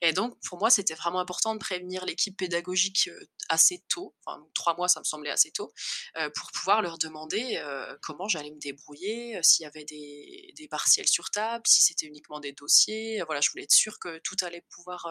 Et 0.00 0.12
donc, 0.12 0.36
pour 0.48 0.58
moi, 0.58 0.68
c'était 0.68 0.94
vraiment 0.94 1.20
important 1.20 1.54
de 1.54 1.60
prévenir 1.60 2.04
l'équipe 2.04 2.36
pédagogique 2.36 3.08
assez 3.48 3.84
tôt, 3.88 4.16
enfin, 4.24 4.44
trois 4.54 4.74
mois, 4.76 4.88
ça 4.88 4.98
me 4.98 5.04
semblait 5.04 5.30
assez 5.30 5.52
tôt, 5.52 5.72
pour 6.34 6.50
pouvoir 6.52 6.82
leur 6.82 6.98
demander 6.98 7.62
comment 8.02 8.26
j'allais 8.26 8.50
me 8.50 8.58
débrouiller, 8.58 9.38
s'il 9.42 9.62
y 9.62 9.66
avait 9.66 9.84
des, 9.84 10.52
des, 10.56 10.66
partiels 10.66 11.08
sur 11.08 11.30
table, 11.30 11.62
si 11.66 11.82
c'était 11.82 12.06
uniquement 12.06 12.40
des 12.40 12.52
dossiers. 12.52 13.22
Voilà, 13.26 13.40
je 13.40 13.50
voulais 13.50 13.64
être 13.64 13.72
sûre 13.72 13.98
que 14.00 14.18
tout 14.18 14.36
allait 14.42 14.64
pouvoir 14.70 15.06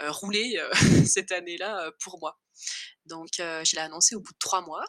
rouler 0.00 0.62
cette 1.06 1.32
année-là 1.32 1.90
pour 2.00 2.20
moi. 2.20 2.38
Donc, 3.06 3.30
je 3.38 3.74
l'ai 3.74 3.82
annoncé 3.82 4.14
au 4.14 4.20
bout 4.20 4.32
de 4.32 4.38
trois 4.38 4.60
mois, 4.60 4.84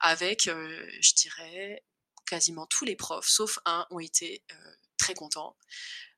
avec, 0.00 0.42
je 0.44 1.14
dirais, 1.14 1.82
quasiment 2.24 2.66
tous 2.66 2.84
les 2.84 2.96
profs, 2.96 3.28
sauf 3.28 3.58
un, 3.64 3.86
ont 3.90 3.98
été 4.00 4.42
très 4.96 5.14
contents. 5.14 5.56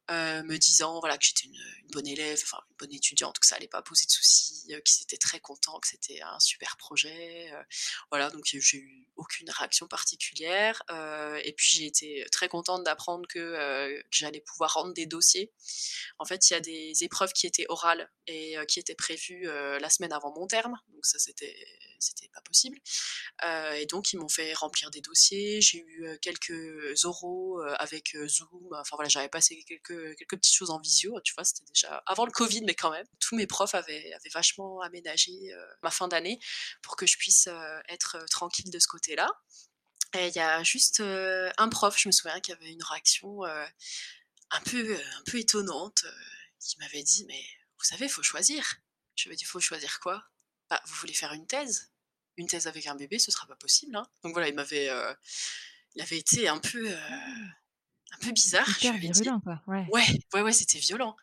Euh, 0.09 0.45
me 0.45 0.57
disant 0.57 1.01
voilà 1.01 1.19
que 1.19 1.25
j'étais 1.25 1.47
une, 1.47 1.59
bonne 1.93 2.07
élève, 2.07 2.39
enfin 2.45 2.59
une 2.71 2.77
bonne 2.77 2.95
étudiante, 2.95 3.41
que 3.41 3.47
ça 3.47 3.57
allait 3.57 3.67
pas 3.67 3.83
poser 3.83 4.07
de 4.07 4.11
soucis, 4.11 4.67
euh, 4.71 4.81
qu'ils 4.81 5.03
étaient 5.03 5.17
très 5.17 5.41
contents, 5.41 5.81
que 5.81 5.89
c'était 5.89 6.21
un 6.23 6.39
super 6.39 6.77
projet. 6.77 7.51
Euh, 7.53 7.63
voilà, 8.11 8.31
donc 8.31 8.45
j'ai 8.45 8.79
eu 8.79 9.09
aucune 9.17 9.51
réaction 9.51 9.89
particulière. 9.89 10.83
et 11.43 11.53
puis 11.57 11.69
j'ai 11.71 11.87
été 11.87 12.25
très 12.31 12.49
contente 12.49 12.85
d'apprendre 12.85 13.27
que, 13.27 14.01
que 14.01 14.17
j'allais 14.17 14.41
pouvoir 14.41 14.75
rendre 14.75 14.95
des 14.95 15.07
dossiers. 15.07 15.53
En 16.19 16.25
fait, 16.25 16.51
il 16.51 16.53
y 16.53 16.57
a 16.57 16.61
des 16.61 17.03
épreuves 17.03 17.33
qui 17.33 17.47
étaient 17.47 17.67
orales 17.69 18.11
et 18.27 18.57
qui 18.69 18.79
étaient 18.79 18.95
prévues 18.95 19.47
la 19.47 19.91
semaine 19.91 20.13
avant 20.13 20.33
mon 20.33 20.47
terme, 20.47 20.77
donc 20.93 21.05
ça 21.07 21.19
c'était 21.19 21.57
c'était 21.99 22.29
pas 22.29 22.43
possible. 22.43 22.79
et 23.75 23.87
donc 23.87 24.13
ils 24.13 24.19
m'ont 24.19 24.29
fait 24.29 24.53
remplir 24.55 24.91
des 24.91 25.01
dossiers. 25.01 25.61
J'ai 25.61 25.79
eu 25.79 26.19
quelques 26.21 27.05
oraux 27.05 27.61
avec 27.79 28.17
Zoom. 28.27 28.69
Enfin 28.73 28.97
voilà, 28.97 29.09
j'avais 29.09 29.29
passé 29.29 29.57
quelques 29.67 29.96
quelques 30.19 30.37
petites 30.37 30.55
choses 30.55 30.71
en 30.71 30.79
visio, 30.79 31.21
tu 31.23 31.35
vois, 31.35 31.45
c'était 31.45 31.65
déjà 31.69 32.03
avant 32.07 32.25
le 32.25 32.33
Covid, 32.33 32.63
mais 32.65 32.75
quand 32.75 32.91
même. 32.91 33.07
Tous 33.21 33.37
mes 33.37 33.47
profs 33.47 33.75
avaient, 33.75 34.13
vachement 34.33 34.81
aménagé 34.81 35.33
euh, 35.53 35.67
ma 35.83 35.91
fin 35.91 36.09
d'année 36.09 36.39
pour 36.83 36.97
que 36.97 37.07
je 37.07 37.17
puisse 37.17 37.47
euh, 37.49 37.81
être 37.89 38.17
euh, 38.17 38.27
tranquille 38.27 38.71
de 38.71 38.79
ce 38.79 38.87
côté-là. 38.87 39.31
Et 40.15 40.29
il 40.29 40.35
y 40.35 40.41
a 40.41 40.63
juste 40.63 41.01
un 41.01 41.69
prof, 41.69 41.99
je 41.99 42.09
me 42.09 42.13
souviens, 42.13 42.41
qui 42.41 42.53
avait 42.53 42.71
une 42.71 42.83
réaction 42.83 43.43
un, 43.45 44.61
peu, 44.65 44.99
étonnante, 45.35 46.07
qui 46.59 46.79
m'avait 46.79 47.03
dit, 47.03 47.27
mais 47.27 47.45
vous 47.77 47.85
savez, 47.85 48.07
il 48.07 48.11
faut 48.11 48.23
choisir. 48.23 48.77
Je 49.17 49.29
lui 49.29 49.35
ai 49.35 49.37
dit, 49.37 49.43
il 49.43 49.49
faut 49.49 49.61
choisir 49.61 50.01
quoi? 50.01 50.25
Bah, 50.71 50.81
Vous 50.87 50.95
voulez 50.95 51.13
faire 51.13 51.33
une 51.33 51.47
thèse 51.47 51.91
Une 52.37 52.47
thèse 52.47 52.67
avec 52.67 52.87
un 52.87 52.95
bébé, 52.95 53.19
ce 53.19 53.31
sera 53.31 53.47
pas 53.47 53.57
possible. 53.57 53.95
Hein. 53.97 54.07
Donc 54.23 54.33
voilà, 54.33 54.49
il 54.49 54.55
m'avait... 54.55 54.89
il 55.97 56.01
avait 56.01 56.19
été 56.19 56.49
un 56.49 56.59
peu 56.59 56.97
un 58.13 58.19
peu 58.19 58.33
bizarre. 58.33 58.69
Hyper 58.69 58.99
virulent, 58.99 59.41
quoi. 59.41 59.63
Ouais, 59.67 59.87
ouais, 59.93 60.07
ouais, 60.35 60.43
ouais 60.43 60.53
c'était 60.53 60.79
violent. 60.79 61.17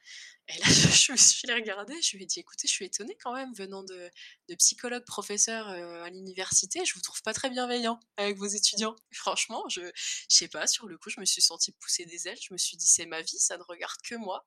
Et 0.49 0.59
là, 0.59 0.65
je, 0.67 1.11
me 1.11 1.17
suis 1.17 1.51
regardée, 1.51 2.01
je 2.01 2.17
lui 2.17 2.23
ai 2.23 2.25
dit, 2.25 2.39
écoutez, 2.39 2.67
je 2.67 2.73
suis 2.73 2.85
étonnée 2.85 3.17
quand 3.23 3.33
même, 3.33 3.53
venant 3.53 3.83
de, 3.83 4.09
de 4.49 4.55
psychologue 4.55 5.05
professeur 5.05 5.67
à 5.67 6.09
l'université, 6.09 6.83
je 6.85 6.93
vous 6.93 7.01
trouve 7.01 7.21
pas 7.21 7.33
très 7.33 7.49
bienveillant 7.49 7.99
avec 8.17 8.37
vos 8.37 8.45
étudiants. 8.45 8.95
franchement, 9.13 9.63
je, 9.69 9.81
je 9.81 10.35
sais 10.35 10.49
pas, 10.49 10.67
sur 10.67 10.87
le 10.87 10.97
coup, 10.97 11.09
je 11.09 11.19
me 11.19 11.25
suis 11.25 11.41
sentie 11.41 11.71
pousser 11.71 12.05
des 12.05 12.27
ailes, 12.27 12.39
je 12.41 12.53
me 12.53 12.57
suis 12.57 12.75
dit, 12.75 12.87
c'est 12.87 13.05
ma 13.05 13.21
vie, 13.21 13.39
ça 13.39 13.57
ne 13.57 13.63
regarde 13.63 13.97
que 14.03 14.15
moi 14.15 14.45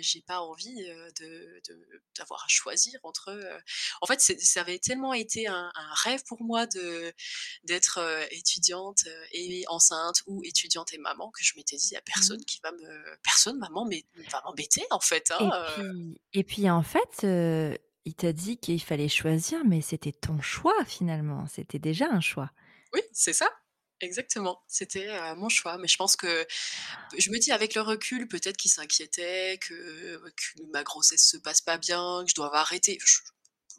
j'ai 0.00 0.22
pas 0.22 0.40
envie 0.40 0.74
de, 0.74 1.62
d'avoir 2.16 2.44
à 2.44 2.48
choisir 2.48 2.98
entre. 3.02 3.30
En 4.00 4.06
fait, 4.06 4.20
ça 4.20 4.60
avait 4.60 4.78
tellement 4.78 5.12
été 5.14 5.46
un, 5.46 5.72
rêve 6.02 6.22
pour 6.24 6.42
moi 6.42 6.66
de 6.66 7.12
d'être 7.64 8.00
étudiante 8.30 9.04
et 9.32 9.64
enceinte 9.68 10.22
ou 10.26 10.42
étudiante 10.44 10.92
et 10.92 10.98
maman 10.98 11.30
que 11.30 11.44
je 11.44 11.52
m'étais 11.56 11.76
dit, 11.76 11.88
il 11.90 11.94
y 11.94 11.96
a 11.96 12.02
personne 12.02 12.40
mmh. 12.40 12.44
qui 12.44 12.60
va 12.62 12.72
me, 12.72 13.16
personne, 13.22 13.58
maman, 13.58 13.84
mais 13.84 14.04
va 14.30 14.42
m'embêter 14.44 14.84
en 14.90 15.00
fait. 15.00 15.30
Hein, 15.30 15.50
et, 15.50 15.82
puis, 15.82 16.20
et 16.32 16.44
puis 16.44 16.70
en 16.70 16.82
fait, 16.82 17.26
il 18.04 18.14
t'a 18.14 18.32
dit 18.32 18.58
qu'il 18.58 18.82
fallait 18.82 19.08
choisir, 19.08 19.64
mais 19.64 19.80
c'était 19.80 20.12
ton 20.12 20.40
choix 20.40 20.84
finalement. 20.86 21.46
C'était 21.46 21.78
déjà 21.78 22.06
un 22.10 22.20
choix. 22.20 22.50
Oui, 22.92 23.00
c'est 23.12 23.32
ça. 23.32 23.50
Exactement, 24.00 24.62
c'était, 24.66 25.08
mon 25.36 25.48
choix, 25.48 25.78
mais 25.78 25.88
je 25.88 25.96
pense 25.96 26.16
que 26.16 26.46
je 27.16 27.30
me 27.30 27.38
dis 27.38 27.52
avec 27.52 27.74
le 27.74 27.80
recul, 27.80 28.28
peut-être 28.28 28.56
qu'il 28.56 28.70
s'inquiétait, 28.70 29.58
que 29.58 30.18
que 30.18 30.62
ma 30.72 30.82
grossesse 30.82 31.26
se 31.26 31.36
passe 31.36 31.60
pas 31.60 31.78
bien, 31.78 32.22
que 32.24 32.30
je 32.30 32.34
dois 32.34 32.54
arrêter. 32.56 32.98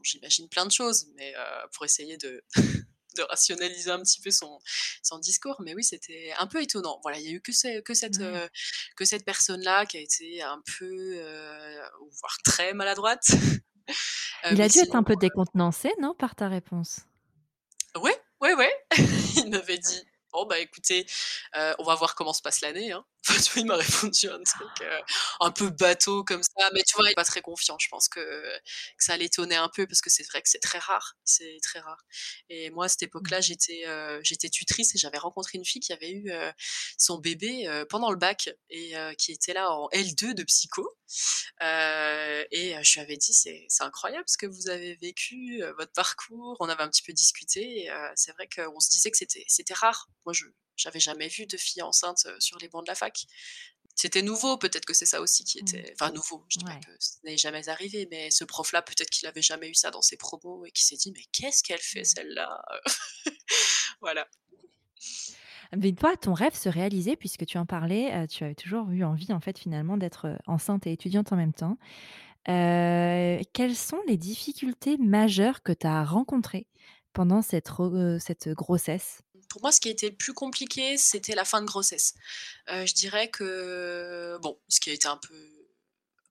j'imagine 0.04 0.48
plein 0.50 0.66
de 0.66 0.72
choses, 0.72 1.08
mais 1.16 1.34
pour 1.74 1.86
essayer 1.86 2.18
de 2.18 2.44
de 3.16 3.22
rationaliser 3.24 3.92
un 3.92 4.00
petit 4.00 4.22
peu 4.22 4.32
son 4.32 4.60
son 5.04 5.20
discours, 5.20 5.62
mais 5.64 5.76
oui, 5.76 5.84
c'était 5.84 6.34
un 6.38 6.48
peu 6.48 6.62
étonnant. 6.62 7.00
Voilà, 7.04 7.20
il 7.20 7.26
y 7.26 7.28
a 7.28 7.32
eu 7.32 7.42
que 7.42 7.82
que 7.82 7.94
cette, 7.94 8.20
que 8.96 9.06
cette 9.06 9.26
personne-là 9.26 9.86
qui 9.86 9.98
a 9.98 10.02
été 10.02 10.42
un 10.42 10.62
peu, 10.78 11.20
voire 12.22 12.38
très 12.44 12.74
maladroite. 12.74 13.28
Il 14.52 14.62
a 14.62 14.68
dû 14.68 14.80
être 14.80 14.96
un 14.96 15.04
peu 15.04 15.16
décontenancé, 15.16 15.92
non, 16.00 16.16
par 16.16 16.36
ta 16.36 16.48
réponse? 16.48 17.02
Ouais, 18.02 18.20
ouais, 18.42 18.54
ouais. 18.54 18.75
Il 19.38 19.50
m'avait 19.50 19.78
dit 19.78 20.04
Bon, 20.36 20.46
bah 20.46 20.60
écoutez, 20.60 21.06
on 21.54 21.84
va 21.84 21.96
voir 21.96 22.14
comment 22.16 22.34
se 22.34 22.42
passe 22.42 22.60
l'année. 22.60 22.92
Hein. 22.92 23.06
il 23.56 23.66
m'a 23.66 23.78
répondu 23.78 24.30
un 24.30 24.44
truc 24.44 24.88
un 25.40 25.52
peu 25.52 25.70
bateau 25.70 26.24
comme 26.24 26.44
ça, 26.44 26.70
mais 26.74 26.84
tu 26.84 26.96
vois, 26.96 27.08
il 27.08 27.12
est 27.12 27.16
pas 27.16 27.24
très 27.24 27.42
confiant. 27.42 27.78
Je 27.80 27.88
pense 27.88 28.08
que, 28.08 28.20
que 28.20 29.04
ça 29.04 29.18
l'étonnait 29.18 29.56
un 29.56 29.70
peu 29.70 29.88
parce 29.88 30.02
que 30.02 30.10
c'est 30.10 30.24
vrai 30.24 30.42
que 30.42 30.50
c'est 30.50 30.60
très 30.60 30.78
rare, 30.78 31.16
c'est 31.24 31.58
très 31.64 31.80
rare. 31.80 32.04
Et 32.50 32.70
moi, 32.72 32.86
à 32.86 32.88
cette 32.88 33.02
mmh. 33.02 33.06
époque-là, 33.06 33.42
j'étais 33.42 33.86
j'étais 34.24 34.50
tutrice 34.50 34.94
et 34.94 34.98
j'avais 34.98 35.18
rencontré 35.18 35.58
une 35.58 35.66
fille 35.66 35.82
qui 35.82 35.94
avait 35.94 36.12
eu 36.12 36.32
son 36.98 37.18
bébé 37.18 37.68
pendant 37.90 38.12
le 38.12 38.18
bac 38.18 38.50
et 38.70 38.94
qui 39.18 39.32
était 39.32 39.54
là 39.54 39.72
en 39.72 39.88
L2 39.90 40.34
de 40.34 40.44
psycho. 40.44 40.88
et 41.62 42.76
je 42.84 42.94
lui 42.94 43.00
avais 43.00 43.18
dit, 43.18 43.34
c'est 43.34 43.84
incroyable 43.84 44.26
ce 44.28 44.38
que 44.38 44.46
vous 44.46 44.70
avez 44.70 44.96
vécu, 44.96 45.64
votre 45.78 45.94
parcours. 45.94 46.58
On 46.60 46.70
avait 46.70 46.84
un 46.84 46.90
petit 46.90 47.04
peu 47.04 47.14
discuté. 47.14 47.90
c'est 48.16 48.34
vrai 48.34 48.48
qu'on 48.54 48.80
se 48.80 48.90
disait 48.90 49.12
que 49.12 49.18
c'était 49.18 49.74
rare. 49.74 50.10
Moi, 50.26 50.34
je 50.34 50.46
j'avais 50.78 51.00
jamais 51.00 51.28
vu 51.28 51.46
de 51.46 51.58
fille 51.58 51.82
enceinte 51.82 52.28
sur 52.40 52.58
les 52.60 52.68
bancs 52.68 52.84
de 52.84 52.90
la 52.90 52.96
fac. 52.96 53.26
C'était 53.96 54.22
nouveau, 54.22 54.58
peut-être 54.58 54.86
que 54.86 54.94
c'est 54.94 55.06
ça 55.06 55.22
aussi 55.22 55.46
qui 55.46 55.58
mmh. 55.58 55.68
était. 55.68 55.94
Enfin, 55.94 56.12
nouveau, 56.12 56.46
je 56.50 56.60
dirais 56.60 56.80
que 56.82 56.92
ce 57.00 57.14
n'est 57.24 57.38
jamais 57.38 57.70
arrivé, 57.70 58.08
mais 58.12 58.30
ce 58.30 58.44
prof-là, 58.44 58.82
peut-être 58.82 59.10
qu'il 59.10 59.28
avait 59.28 59.42
jamais 59.42 59.70
eu 59.70 59.74
ça 59.74 59.90
dans 59.90 60.02
ses 60.02 60.18
promos 60.18 60.66
et 60.66 60.72
qui 60.72 60.84
s'est 60.84 60.98
dit, 60.98 61.14
mais 61.14 61.24
qu'est-ce 61.32 61.64
qu'elle 61.64 61.80
fait 61.80 62.02
mmh. 62.02 62.06
celle-là? 62.06 62.66
Voilà. 64.02 64.28
Mais 65.76 65.94
toi, 65.94 66.16
ton 66.18 66.34
rêve 66.34 66.54
se 66.54 66.70
réalisait 66.70 67.16
puisque 67.16 67.46
tu 67.46 67.58
en 67.58 67.66
parlais, 67.66 68.28
tu 68.28 68.44
avais 68.44 68.54
toujours 68.54 68.92
eu 68.92 69.04
envie, 69.04 69.32
en 69.32 69.40
fait, 69.40 69.58
finalement, 69.58 69.98
d'être 69.98 70.38
enceinte 70.46 70.86
et 70.86 70.92
étudiante 70.92 71.32
en 71.32 71.38
même 71.38 71.54
temps. 71.54 71.78
quelles 72.46 73.76
sont 73.76 74.02
les 74.08 74.18
difficultés 74.18 74.98
majeures 74.98 75.64
que 75.64 75.72
tu 75.72 75.88
as 75.88 76.04
rencontrées 76.04 76.68
pendant 77.14 77.42
cette, 77.42 77.72
cette 78.20 78.50
grossesse? 78.50 79.22
Pour 79.50 79.62
moi, 79.62 79.72
ce 79.72 79.80
qui 79.80 79.88
a 79.88 79.92
été 79.92 80.10
le 80.10 80.16
plus 80.16 80.34
compliqué, 80.34 80.98
c'était 80.98 81.36
la 81.36 81.46
fin 81.46 81.62
de 81.62 81.66
grossesse. 81.66 82.14
je 82.68 82.94
dirais 82.94 83.30
que, 83.30 84.38
bon, 84.42 84.58
ce 84.68 84.80
qui 84.80 84.90
a 84.90 84.94
été 84.94 85.08
un 85.08 85.18
peu 85.18 85.65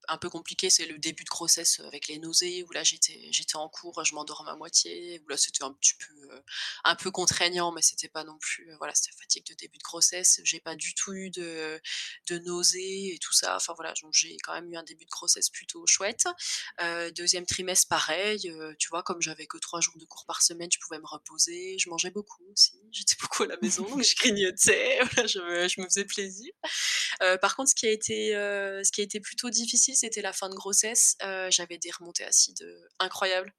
un 0.09 0.19
peu 0.19 0.31
compliqué, 0.31 0.71
c'est 0.71 0.87
le 0.87 0.99
début 0.99 1.25
de 1.25 1.29
grossesse 1.29 1.81
avec 1.81 2.09
les 2.09 2.19
nausées, 2.19 2.65
où 2.65 2.73
là 2.73 2.83
j'étais, 2.83 3.29
j'étais 3.31 3.57
en 3.57 3.69
cours, 3.69 4.05
je 4.05 4.15
m'endormais 4.15 4.51
à 4.51 4.57
moitié, 4.57 5.21
où 5.25 5.29
là 5.29 5.37
c'était 5.37 5.65
un 5.65 5.73
petit 5.73 5.95
peu, 5.95 6.33
euh, 6.33 6.41
un 6.85 6.95
peu 6.95 7.11
contraignant, 7.11 7.73
mais 7.73 7.83
c'était 7.83 8.09
pas 8.09 8.25
non 8.25 8.39
plus, 8.39 8.71
euh, 8.71 8.77
voilà, 8.79 8.95
c'était 8.95 9.17
fatigue 9.17 9.47
de 9.47 9.55
début 9.55 9.79
de 9.79 9.83
grossesse, 9.83 10.41
j'ai 10.45 10.61
pas 10.61 10.77
du 10.77 10.95
tout 10.95 11.13
eu 11.13 11.31
de, 11.31 11.81
de 12.29 12.39
nausées 12.39 13.15
et 13.15 13.19
tout 13.19 13.33
ça, 13.33 13.57
enfin 13.57 13.75
voilà, 13.75 13.93
donc 14.03 14.13
j'ai 14.13 14.37
quand 14.43 14.55
même 14.55 14.71
eu 14.73 14.77
un 14.77 14.83
début 14.83 15.05
de 15.05 15.11
grossesse 15.11 15.51
plutôt 15.51 15.87
chouette. 15.87 16.27
Euh, 16.81 17.11
deuxième 17.11 17.47
trimestre, 17.47 17.89
pareil, 17.89 18.53
tu 18.79 18.89
vois, 18.89 19.03
comme 19.03 19.21
j'avais 19.21 19.47
que 19.47 19.59
trois 19.59 19.81
jours 19.81 19.97
de 19.97 20.05
cours 20.05 20.27
par 20.27 20.43
semaine, 20.43 20.71
je 20.73 20.79
pouvais 20.79 20.99
me 20.99 21.07
reposer, 21.07 21.77
je 21.79 21.89
mangeais 21.89 22.11
beaucoup 22.11 22.45
aussi, 22.53 22.81
j'étais 22.93 23.17
beaucoup 23.21 23.45
à 23.45 23.47
la 23.47 23.57
maison, 23.63 23.85
donc 23.89 24.03
je 24.03 24.15
grignotais, 24.17 24.99
je, 25.29 25.39
me, 25.41 25.69
je 25.69 25.81
me 25.81 25.87
faisais 25.87 26.05
plaisir. 26.05 26.53
Par 27.41 27.57
contre, 27.57 27.71
ce 27.71 27.75
qui 27.75 27.87
a 27.87 27.91
été, 27.91 28.33
ce 28.33 28.91
qui 28.93 29.01
a 29.01 29.05
été 29.05 29.21
plutôt 29.21 29.51
difficile, 29.51 29.97
c'était 29.97 30.23
la 30.23 30.33
fin 30.33 30.49
de 30.49 30.55
grossesse. 30.55 31.17
j'avais 31.51 31.79
des 31.79 31.91
remontées 31.91 32.25
acides 32.25 32.67
incroyables. 32.99 33.53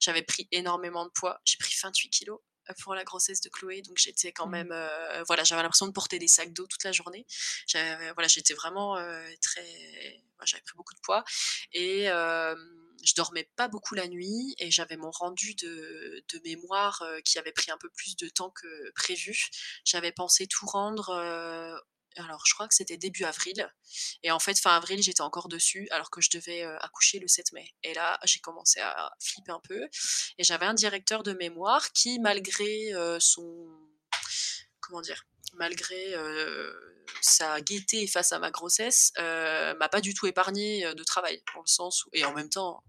J'avais 0.00 0.22
pris 0.22 0.48
énormément 0.52 1.04
de 1.04 1.10
poids. 1.10 1.40
J'ai 1.44 1.56
pris 1.58 1.74
28 1.82 2.10
kilos 2.10 2.40
pour 2.82 2.94
la 2.94 3.04
grossesse 3.04 3.40
de 3.40 3.48
Chloé, 3.48 3.82
donc 3.82 3.98
j'étais 3.98 4.32
quand 4.32 4.46
mmh. 4.46 4.50
même, 4.50 4.74
voilà, 5.26 5.44
j'avais 5.44 5.62
l'impression 5.62 5.86
de 5.86 5.92
porter 5.92 6.18
des 6.18 6.28
sacs 6.28 6.52
d'eau 6.52 6.66
toute 6.66 6.84
la 6.84 6.92
journée. 6.92 7.26
Voilà, 7.72 8.28
j'étais 8.28 8.54
vraiment 8.54 8.96
très, 9.40 10.22
j'avais 10.44 10.62
pris 10.62 10.76
beaucoup 10.76 10.94
de 10.94 11.00
poids 11.00 11.24
et 11.72 12.06
je 13.04 13.14
dormais 13.16 13.50
pas 13.56 13.68
beaucoup 13.68 13.94
la 13.94 14.06
nuit 14.06 14.54
et 14.58 14.70
j'avais 14.70 14.96
mon 14.96 15.10
rendu 15.10 15.54
de, 15.56 16.24
de 16.32 16.40
mémoire 16.44 17.04
qui 17.24 17.38
avait 17.38 17.52
pris 17.52 17.70
un 17.70 17.78
peu 17.78 17.90
plus 17.90 18.16
de 18.16 18.28
temps 18.28 18.50
que 18.50 18.92
prévu. 18.92 19.48
J'avais 19.84 20.12
pensé 20.12 20.46
tout 20.46 20.66
rendre 20.66 21.10
alors 22.16 22.44
je 22.46 22.54
crois 22.54 22.68
que 22.68 22.74
c'était 22.74 22.96
début 22.96 23.24
avril. 23.24 23.72
Et 24.22 24.30
en 24.30 24.38
fait, 24.38 24.58
fin 24.58 24.76
avril, 24.76 25.02
j'étais 25.02 25.20
encore 25.20 25.48
dessus 25.48 25.88
alors 25.90 26.10
que 26.10 26.20
je 26.20 26.30
devais 26.30 26.62
accoucher 26.80 27.18
le 27.18 27.28
7 27.28 27.52
mai. 27.52 27.74
Et 27.82 27.94
là, 27.94 28.18
j'ai 28.24 28.40
commencé 28.40 28.80
à 28.80 29.12
flipper 29.20 29.52
un 29.52 29.60
peu. 29.60 29.88
Et 30.38 30.44
j'avais 30.44 30.66
un 30.66 30.74
directeur 30.74 31.22
de 31.22 31.32
mémoire 31.32 31.92
qui, 31.92 32.18
malgré 32.18 32.92
son 33.18 33.68
comment 34.80 35.00
dire, 35.00 35.24
malgré 35.54 36.14
sa 37.20 37.60
gaieté 37.60 38.06
face 38.06 38.32
à 38.32 38.38
ma 38.38 38.50
grossesse, 38.50 39.12
m'a 39.18 39.88
pas 39.88 40.00
du 40.00 40.14
tout 40.14 40.26
épargné 40.26 40.92
de 40.94 41.04
travail, 41.04 41.42
dans 41.54 41.60
le 41.60 41.66
sens 41.66 42.04
où, 42.04 42.10
et 42.12 42.24
en 42.24 42.34
même 42.34 42.48
temps, 42.50 42.82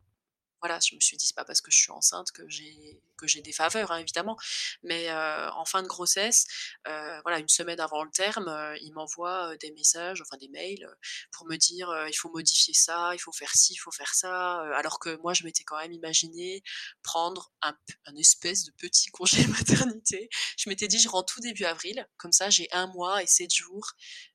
voilà, 0.62 0.80
je 0.80 0.96
me 0.96 1.00
suis 1.02 1.18
dit: 1.18 1.28
«C'est 1.28 1.36
pas 1.36 1.46
parce 1.46 1.60
que 1.62 1.72
je 1.72 1.78
suis 1.78 1.92
enceinte 1.92 2.32
que 2.32 2.48
j'ai 2.48 3.02
que 3.18 3.28
j'ai 3.28 3.42
des 3.42 3.52
faveurs», 3.54 3.92
hein, 3.92 3.98
évidemment. 4.00 4.38
Mais, 4.84 5.12
en 5.12 5.66
fin 5.66 5.82
de 5.84 5.88
grossesse, 5.88 6.46
voilà, 6.86 7.40
une 7.40 7.50
semaine 7.50 7.80
avant 7.80 8.04
le 8.04 8.12
terme, 8.12 8.76
il 8.82 8.94
m'envoie, 8.94 9.56
des 9.58 9.72
messages, 9.72 10.22
enfin 10.22 10.38
des 10.38 10.50
mails, 10.50 10.88
pour 11.32 11.46
me 11.48 11.56
dire, 11.58 11.90
«Il 12.08 12.14
faut 12.16 12.30
modifier 12.30 12.74
ça, 12.74 13.12
il 13.14 13.20
faut 13.20 13.32
faire 13.32 13.56
ci, 13.56 13.74
il 13.74 13.78
faut 13.78 13.92
faire 13.92 14.14
ça», 14.14 14.62
alors 14.76 15.00
que 15.00 15.16
moi 15.22 15.34
je 15.34 15.44
m'étais 15.44 15.64
quand 15.64 15.78
même 15.78 15.92
imaginé 15.94 16.64
prendre 17.04 17.52
un 17.62 17.76
un 18.06 18.16
espèce 18.16 18.64
de 18.66 18.72
petit 18.72 19.10
congé 19.12 19.46
maternité. 19.48 20.30
Je 20.58 20.70
m'étais 20.70 20.88
dit: 20.88 21.00
«Je 21.00 21.10
rentre 21.10 21.34
tout 21.34 21.42
début 21.42 21.66
avril, 21.66 22.08
comme 22.18 22.32
ça 22.32 22.50
j'ai 22.50 22.68
un 22.72 22.88
mois 22.88 23.24
et 23.24 23.28
7 23.28 23.54
jours 23.54 23.92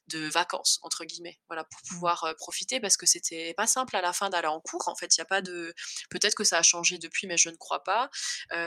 de 0.08 0.20
«vacances» 0.28 0.78
entre 0.82 1.04
guillemets, 1.04 1.38
voilà, 1.48 1.64
pour 1.64 1.80
Mmh. 1.90 1.98
pouvoir, 1.98 2.34
profiter 2.38 2.80
parce 2.80 2.96
que 2.96 3.06
c'était 3.06 3.52
pas 3.54 3.66
simple 3.66 3.94
à 3.96 4.00
la 4.00 4.12
fin 4.12 4.30
d'aller 4.30 4.48
en 4.48 4.60
cours. 4.60 4.88
En 4.88 4.96
fait, 4.96 5.16
il 5.16 5.18
y 5.18 5.22
a 5.22 5.26
pas 5.26 5.42
de 5.42 5.74
peut-être 6.10 6.34
que 6.34 6.44
ça 6.44 6.58
a 6.58 6.62
changé 6.62 6.98
depuis, 6.98 7.26
mais 7.26 7.36
je 7.36 7.50
ne 7.50 7.56
crois 7.56 7.82
pas. 7.84 8.10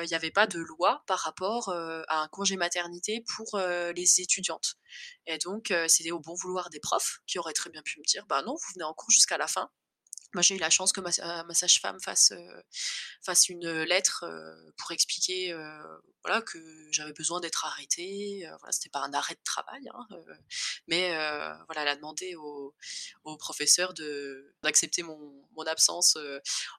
Il 0.04 0.10
y 0.12 0.16
avait 0.16 0.32
pas 0.32 0.48
de 0.48 0.60
loi 0.60 1.04
par 1.08 1.20
rapport, 1.20 1.70
heu, 1.70 2.04
à 2.10 2.22
un 2.22 2.28
congé 2.30 2.58
maternité 2.58 3.24
pour, 3.36 3.56
heu, 3.60 3.92
les 3.94 4.22
étudiantes 4.22 4.76
et 5.28 5.38
donc 5.40 5.74
c'était 5.88 6.12
au 6.12 6.20
bon 6.20 6.36
vouloir 6.36 6.70
des 6.70 6.80
profs 6.80 7.20
qui 7.28 7.40
auraient 7.40 7.54
très 7.54 7.70
bien 7.70 7.82
pu 7.84 8.00
me 8.00 8.06
dire: 8.06 8.26
«Bah 8.28 8.42
non, 8.44 8.54
vous 8.56 8.74
venez 8.76 8.84
en 8.86 8.94
cours 8.94 9.12
jusqu'à 9.12 9.38
la 9.38 9.48
fin». 9.48 9.70
Moi, 10.34 10.42
j'ai 10.42 10.56
eu 10.56 10.60
la 10.60 10.70
chance 10.70 10.94
que 10.94 11.02
ma 11.02 11.12
ma 11.44 11.54
sage-femme 11.54 12.00
fasse, 12.00 12.32
heu, 12.32 12.64
fasse 13.26 13.50
une, 13.50 13.70
lettre, 13.84 14.24
heu, 14.26 14.74
pour 14.78 14.92
expliquer, 14.92 15.54
voilà, 16.24 16.42
que 16.42 16.60
j'avais 16.92 17.14
besoin 17.14 17.40
d'être 17.42 17.66
arrêtée, 17.66 18.46
voilà, 18.60 18.72
c'était 18.72 18.90
pas 18.90 19.02
un 19.02 19.14
arrêt 19.14 19.36
de 19.36 19.44
travail, 19.44 19.90
hein, 19.94 20.08
mais 20.88 21.10
voilà, 21.68 21.82
elle 21.84 21.88
a 21.90 21.96
demandé 21.96 22.36
au 22.36 22.74
au 23.24 23.38
professeur 23.38 23.94
d'accepter 24.64 25.04
mon 25.04 25.20
mon 25.58 25.64
absence, 25.64 26.18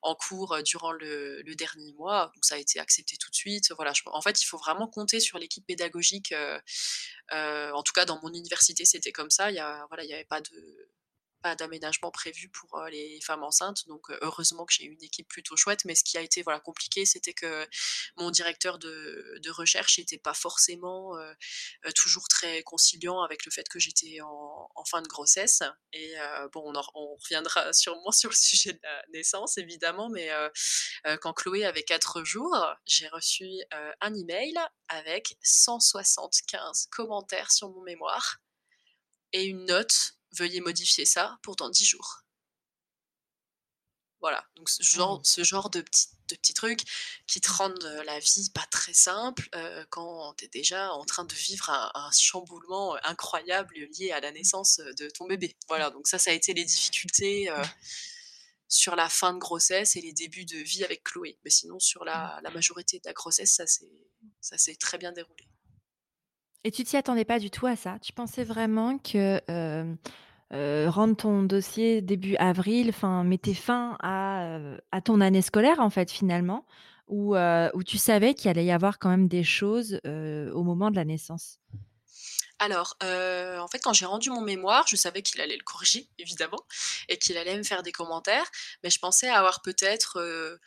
en 0.03 0.15
cours, 0.15 0.63
durant 0.65 0.93
le 0.93 1.55
dernier 1.55 1.93
mois, 1.95 2.31
donc 2.35 2.45
ça 2.45 2.55
a 2.55 2.59
été 2.59 2.81
accepté 2.81 3.17
tout 3.19 3.31
de 3.31 3.35
suite, 3.37 3.73
voilà, 3.73 3.93
en 4.07 4.23
fait, 4.23 4.43
il 4.43 4.47
faut 4.47 4.59
vraiment 4.59 4.89
compter 4.89 5.21
sur 5.21 5.39
l'équipe 5.39 5.67
pédagogique, 5.67 6.35
en 7.33 7.83
tout 7.83 7.93
cas 7.93 8.05
dans 8.07 8.21
mon 8.23 8.33
université, 8.33 8.85
c'était 8.87 9.13
comme 9.13 9.31
ça, 9.31 9.51
il 9.51 9.57
voilà, 9.89 10.05
il 10.05 10.11
y 10.11 10.15
avait 10.15 10.25
pas 10.25 10.41
de 10.41 10.89
pas 11.43 11.57
d'aménagement 11.57 12.11
prévu 12.11 12.49
pour, 12.49 12.81
les 12.91 13.21
femmes 13.21 13.45
enceintes 13.45 13.87
donc 13.87 14.11
heu, 14.11 14.19
heureusement 14.23 14.65
que 14.65 14.73
j'ai 14.73 14.85
une 14.85 15.03
équipe 15.03 15.29
plutôt 15.29 15.57
chouette 15.57 15.85
mais 15.85 15.95
ce 15.95 16.05
qui 16.05 16.17
a 16.19 16.21
été, 16.21 16.43
voilà, 16.43 16.61
compliqué, 16.61 17.05
c'était 17.05 17.35
que 17.35 17.67
mon 18.17 18.31
directeur 18.31 18.79
de 18.79 19.51
recherche 19.51 19.99
était 19.99 20.19
pas 20.19 20.35
forcément, 20.35 21.13
toujours 21.95 22.29
très 22.29 22.63
conciliant 22.63 23.23
avec 23.23 23.45
le 23.45 23.53
fait 23.53 23.69
que 23.69 23.79
j'étais 23.79 24.19
en 24.23 24.85
fin 24.89 25.03
de 25.03 25.09
grossesse. 25.09 25.63
Et 25.93 26.15
bon, 26.53 26.63
on 26.67 26.75
en 26.75 26.83
on 26.95 27.17
reviendra 27.17 27.73
sûrement 27.73 28.13
sur 28.13 28.31
le 28.31 28.37
sujet 28.37 28.73
de 28.73 28.81
la 28.83 29.03
naissance 29.13 29.59
évidemment 29.59 30.09
mais 30.11 30.31
quand 31.21 31.33
Chloé 31.33 31.65
avait 31.65 31.83
4 31.83 32.25
jours, 32.25 32.57
j'ai 32.87 33.09
reçu, 33.09 33.47
un 34.01 34.15
email 34.15 34.55
avec 34.89 35.37
175 35.43 36.89
commentaires 36.91 37.51
sur 37.51 37.71
mon 37.71 37.83
mémoire 37.83 38.39
et 39.33 39.45
une 39.45 39.65
note: 39.67 40.15
«Veuillez 40.33 40.61
modifier 40.61 41.05
ça 41.07 41.39
pour 41.43 41.57
dans 41.57 41.71
10 41.71 41.85
jours». 41.87 42.23
Voilà, 44.21 44.45
donc 44.55 44.69
ce 44.71 44.83
genre 44.85 45.21
ce 45.25 45.43
genre 45.43 45.69
de 45.69 45.81
petits 45.81 46.07
de 46.29 46.37
petits 46.37 46.55
trucs 46.55 46.83
qui 47.27 47.41
te 47.41 47.51
rendent, 47.51 47.83
heu, 47.85 48.03
la 48.05 48.21
vie 48.21 48.51
pas 48.55 48.65
très 48.71 48.95
simple, 48.95 49.49
heu, 49.57 49.85
quand 49.91 50.33
tu 50.39 50.45
es 50.45 50.49
déjà 50.49 50.93
en 50.93 51.05
train 51.05 51.25
de 51.25 51.35
vivre 51.35 51.69
un 51.71 51.91
un 51.95 52.11
chamboulement, 52.13 52.95
heu, 52.95 52.99
incroyable 53.03 53.75
lié 53.99 54.13
à 54.13 54.21
la 54.21 54.31
naissance, 54.31 54.77
de 54.79 55.11
ton 55.11 55.27
bébé. 55.27 55.57
Voilà, 55.69 55.91
donc 55.91 56.07
ça, 56.07 56.19
ça 56.21 56.31
a 56.31 56.35
été 56.35 56.55
les 56.55 56.65
difficultés, 56.65 57.51
sur 58.69 58.97
la 58.97 59.09
fin 59.09 59.35
de 59.35 59.39
grossesse 59.39 59.97
et 59.97 60.01
les 60.03 60.13
débuts 60.15 60.47
de 60.47 60.59
vie 60.59 60.85
avec 60.85 61.05
Chloé. 61.05 61.39
Mais 61.45 61.51
sinon 61.51 61.79
sur 61.81 62.05
Mmh. 62.15 62.33
la 62.33 62.41
la 62.43 62.51
majorité 62.53 62.99
de 62.99 63.05
la 63.07 63.13
grossesse, 63.15 63.55
ça 64.41 64.59
s'est 64.59 64.77
très 64.77 64.99
bien 64.99 65.13
déroulé. 65.13 65.52
Et 66.65 66.71
tu 66.71 66.85
t'y 66.85 66.97
attendais 66.97 67.25
pas 67.25 67.39
du 67.39 67.51
tout 67.51 67.67
à 67.67 67.77
ça? 67.77 67.99
Tu 68.01 68.13
pensais 68.13 68.45
vraiment 68.45 68.99
que, 68.99 69.41
hem, 69.49 69.97
heu, 70.53 70.89
rendre 70.89 71.17
ton 71.17 71.43
dossier 71.43 72.03
début 72.03 72.37
avril, 72.37 72.91
enfin, 72.91 73.25
mettait 73.25 73.55
fin 73.55 73.97
à, 74.01 74.59
heu, 74.59 74.81
à 74.93 75.01
ton 75.01 75.21
année 75.21 75.43
scolaire, 75.43 75.81
en 75.81 75.91
fait, 75.91 76.11
finalement? 76.11 76.67
Ou, 77.09 77.35
tu 77.87 77.99
savais 77.99 78.35
qu'il 78.35 78.49
allait 78.51 78.65
y 78.65 78.71
avoir 78.71 78.99
quand 78.99 79.11
même 79.11 79.29
des 79.29 79.45
choses, 79.45 80.01
au 80.05 80.63
moment 80.63 80.91
de 80.91 80.97
la 80.97 81.05
naissance? 81.05 81.59
Alors, 82.59 82.97
en 83.03 83.67
fait, 83.69 83.81
quand 83.81 83.93
j'ai 83.93 84.07
rendu 84.07 84.31
mon 84.31 84.41
mémoire, 84.41 84.87
je 84.89 84.97
savais 84.97 85.23
qu'il 85.23 85.41
allait 85.41 85.57
le 85.57 85.65
corriger, 85.65 86.09
évidemment 86.19 86.65
et 87.09 87.19
qu'il 87.19 87.37
allait 87.37 87.57
me 87.57 87.65
faire 87.65 87.83
des 87.83 87.93
commentaires, 87.93 88.51
mais 88.83 88.91
je 88.91 88.99
pensais 88.99 89.29
avoir 89.29 89.63
peut-être, 89.63 90.59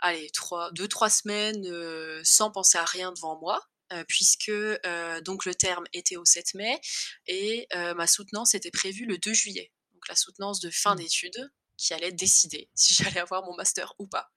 allez, 0.00 0.28
trois, 0.30 0.70
deux-trois 0.72 1.10
semaines, 1.10 1.66
heu, 1.66 2.20
sans 2.24 2.50
penser 2.50 2.76
à 2.78 2.84
rien 2.84 3.12
devant 3.12 3.38
moi, 3.40 3.62
puisque, 4.08 4.48
heu, 4.50 4.78
donc 5.22 5.44
le 5.44 5.54
terme 5.54 5.84
était 5.92 6.16
au 6.16 6.24
7 6.24 6.54
mai 6.54 6.80
et 7.26 7.66
heu, 7.74 7.94
ma 7.94 8.06
soutenance 8.06 8.54
était 8.54 8.70
prévue 8.70 9.06
le 9.06 9.18
2 9.18 9.34
juillet. 9.34 9.72
Donc 9.92 10.08
la 10.08 10.16
soutenance 10.16 10.60
de 10.60 10.70
fin 10.70 10.94
Mmh. 10.94 10.96
d'études 10.96 11.50
qui 11.76 11.92
allait 11.94 12.12
décider 12.12 12.70
si 12.74 12.94
j'allais 12.94 13.20
avoir 13.20 13.44
mon 13.44 13.54
master 13.56 13.94
ou 13.98 14.06
pas. 14.06 14.30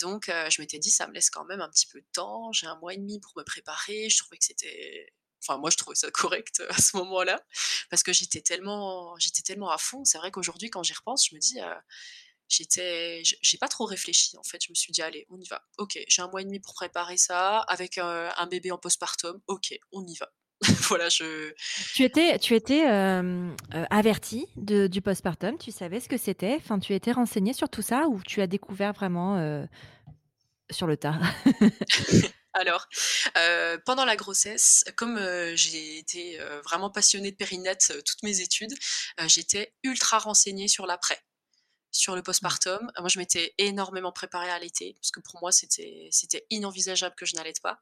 Donc 0.00 0.26
je 0.28 0.60
m'étais 0.60 0.78
dit: 0.78 0.90
«Ça 0.90 1.06
me 1.06 1.12
laisse 1.14 1.30
quand 1.30 1.44
même 1.44 1.60
un 1.60 1.68
petit 1.68 1.86
peu 1.86 2.00
de 2.00 2.06
temps, 2.12 2.52
j'ai 2.52 2.66
un 2.66 2.76
mois 2.76 2.94
et 2.94 2.96
demi 2.98 3.20
pour 3.20 3.32
me 3.36 3.42
préparer». 3.44 4.08
Je 4.10 4.18
trouvais 4.18 4.38
que 4.38 4.44
c'était 4.44 5.12
enfin 5.46 5.58
moi 5.58 5.68
je 5.70 5.76
trouvais 5.76 5.94
ça 5.96 6.10
correct, 6.10 6.62
à 6.70 6.80
ce 6.80 6.96
moment-là, 6.96 7.42
parce 7.90 8.02
que 8.02 8.12
j'étais 8.12 8.40
tellement 8.40 9.16
j'étais 9.18 9.42
tellement 9.42 9.70
à 9.70 9.78
fond. 9.78 10.04
C'est 10.04 10.18
vrai 10.18 10.30
qu'aujourd'hui 10.30 10.70
quand 10.70 10.82
j'y 10.82 10.94
repense, 10.94 11.28
je 11.28 11.34
me 11.34 11.40
dis, 11.40 11.58
j'étais 12.48 13.22
j'ai 13.24 13.58
pas 13.58 13.68
trop 13.68 13.84
réfléchi 13.84 14.36
en 14.36 14.42
fait. 14.42 14.62
Je 14.64 14.70
me 14.70 14.74
suis 14.74 14.92
dit: 14.92 15.02
«Allez, 15.02 15.26
on 15.30 15.38
y 15.40 15.46
va. 15.48 15.62
OK, 15.78 15.98
j'ai 16.08 16.22
un 16.22 16.28
mois 16.28 16.42
et 16.42 16.44
demi 16.44 16.60
pour 16.60 16.74
préparer 16.74 17.16
ça 17.16 17.58
avec, 17.60 17.98
heu, 17.98 18.28
un 18.36 18.46
bébé 18.46 18.70
en 18.72 18.78
postpartum. 18.78 19.40
OK, 19.48 19.74
on 19.92 20.04
y 20.06 20.16
va». 20.16 20.30
Voilà, 20.88 21.08
je 21.08 21.52
Tu 21.94 22.04
étais 22.04 22.38
tu 22.38 22.54
étais, 22.54 22.84
avertie 23.90 24.46
de 24.56 24.86
du 24.86 25.02
postpartum? 25.02 25.58
Tu 25.58 25.72
savais 25.72 26.00
ce 26.00 26.08
que 26.08 26.16
c'était? 26.16 26.54
Enfin, 26.56 26.78
tu 26.78 26.94
étais 26.94 27.12
renseignée 27.12 27.52
sur 27.52 27.68
tout 27.68 27.82
ça 27.82 28.06
ou 28.08 28.22
tu 28.22 28.40
as 28.40 28.46
découvert 28.46 28.92
vraiment, 28.92 29.38
heu, 29.38 29.66
sur 30.70 30.86
le 30.86 30.96
tard? 30.96 31.20
alors, 32.54 32.86
heu, 33.36 33.82
pendant 33.84 34.04
la 34.04 34.16
grossesse, 34.16 34.84
comme, 34.96 35.18
j'ai 35.54 35.98
été, 35.98 36.38
vraiment 36.64 36.90
passionnée 36.90 37.32
de 37.32 37.36
périnette, 37.36 37.92
toutes 38.06 38.22
mes 38.22 38.40
études, 38.40 38.74
j'étais 39.26 39.74
ultra 39.82 40.18
renseignée 40.18 40.68
sur 40.68 40.86
l'après. 40.86 41.18
Sur 41.96 42.16
le 42.16 42.22
Mmh. 42.22 42.24
postpartum, 42.24 42.90
moi 42.98 43.08
je 43.08 43.20
m'étais 43.20 43.54
énormément 43.56 44.10
préparée 44.10 44.50
à 44.50 44.58
l'été 44.58 44.94
parce 44.94 45.12
que 45.12 45.20
pour 45.20 45.38
moi 45.40 45.52
c'était 45.52 46.10
inenvisageable 46.50 47.14
que 47.14 47.24
je 47.24 47.36
n'allaite 47.36 47.60
pas. 47.62 47.78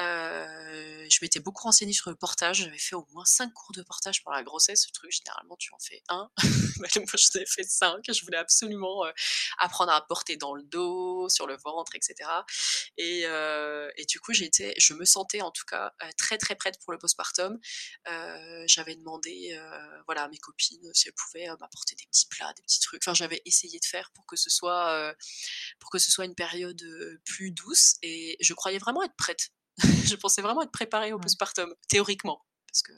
Heu, 0.00 1.06
je 1.08 1.18
m'étais 1.22 1.38
beaucoup 1.38 1.62
renseignée 1.62 1.92
sur 1.92 2.10
le 2.10 2.16
portage, 2.16 2.58
j'avais 2.64 2.76
fait 2.78 2.96
au 2.96 3.06
moins 3.12 3.24
5 3.24 3.52
cours 3.52 3.72
de 3.72 3.82
portage 3.84 4.24
pendant 4.24 4.36
la 4.36 4.42
grossesse, 4.42 4.82
ce 4.86 4.92
truc 4.92 5.12
généralement 5.12 5.56
tu 5.58 5.72
en 5.72 5.78
fais 5.78 6.02
1, 6.08 6.28
moi 6.78 6.88
j'en 6.92 7.02
ai 7.40 7.46
fait 7.46 7.62
5, 7.62 8.02
je 8.08 8.24
voulais 8.24 8.36
absolument, 8.38 9.06
heu, 9.06 9.12
apprendre 9.58 9.92
à 9.92 10.04
porter 10.08 10.36
dans 10.36 10.52
le 10.54 10.64
dos, 10.64 11.28
sur 11.28 11.46
le 11.46 11.56
ventre 11.64 11.94
et 11.94 12.00
cetera 12.02 12.44
et 12.96 13.26
heu 13.26 13.90
et 13.96 14.06
du 14.06 14.18
coup 14.18 14.32
j'étais 14.32 14.74
je 14.78 14.94
me 14.94 15.04
sentais 15.04 15.40
en 15.42 15.52
tout 15.52 15.64
cas, 15.66 15.92
très, 16.18 16.36
très 16.38 16.56
prête 16.56 16.78
pour 16.82 16.92
le 16.92 16.98
postpartum. 16.98 17.58
J'avais 18.66 18.96
demandé, 18.96 19.56
voilà 20.06 20.24
à 20.24 20.28
mes 20.28 20.38
copines 20.38 20.90
si 20.94 21.08
elles 21.08 21.14
pouvaient, 21.14 21.46
m'apporter 21.60 21.94
des 21.96 22.06
petits 22.06 22.26
plats, 22.28 22.52
des 22.56 22.62
petits 22.62 22.80
trucs, 22.80 23.02
enfin 23.04 23.14
j'avais 23.14 23.35
essayé 23.44 23.78
de 23.78 23.84
faire 23.84 24.10
pour 24.14 24.26
que 24.26 24.36
ce 24.36 24.50
soit, 24.50 25.10
heu, 25.10 25.14
pour 25.80 25.90
que 25.90 25.98
ce 25.98 26.10
soit 26.10 26.24
une 26.24 26.34
période, 26.34 26.80
heu, 26.82 27.20
plus 27.24 27.50
douce 27.52 27.96
et 28.02 28.36
je 28.40 28.54
croyais 28.54 28.78
vraiment 28.78 29.02
être 29.02 29.16
prête. 29.16 29.50
Je 30.12 30.16
pensais 30.16 30.42
vraiment 30.42 30.62
être 30.62 30.72
préparée 30.72 31.12
au 31.12 31.18
postpartum, 31.18 31.74
théoriquement. 31.88 32.44
Parce 32.68 32.82
que 32.82 32.92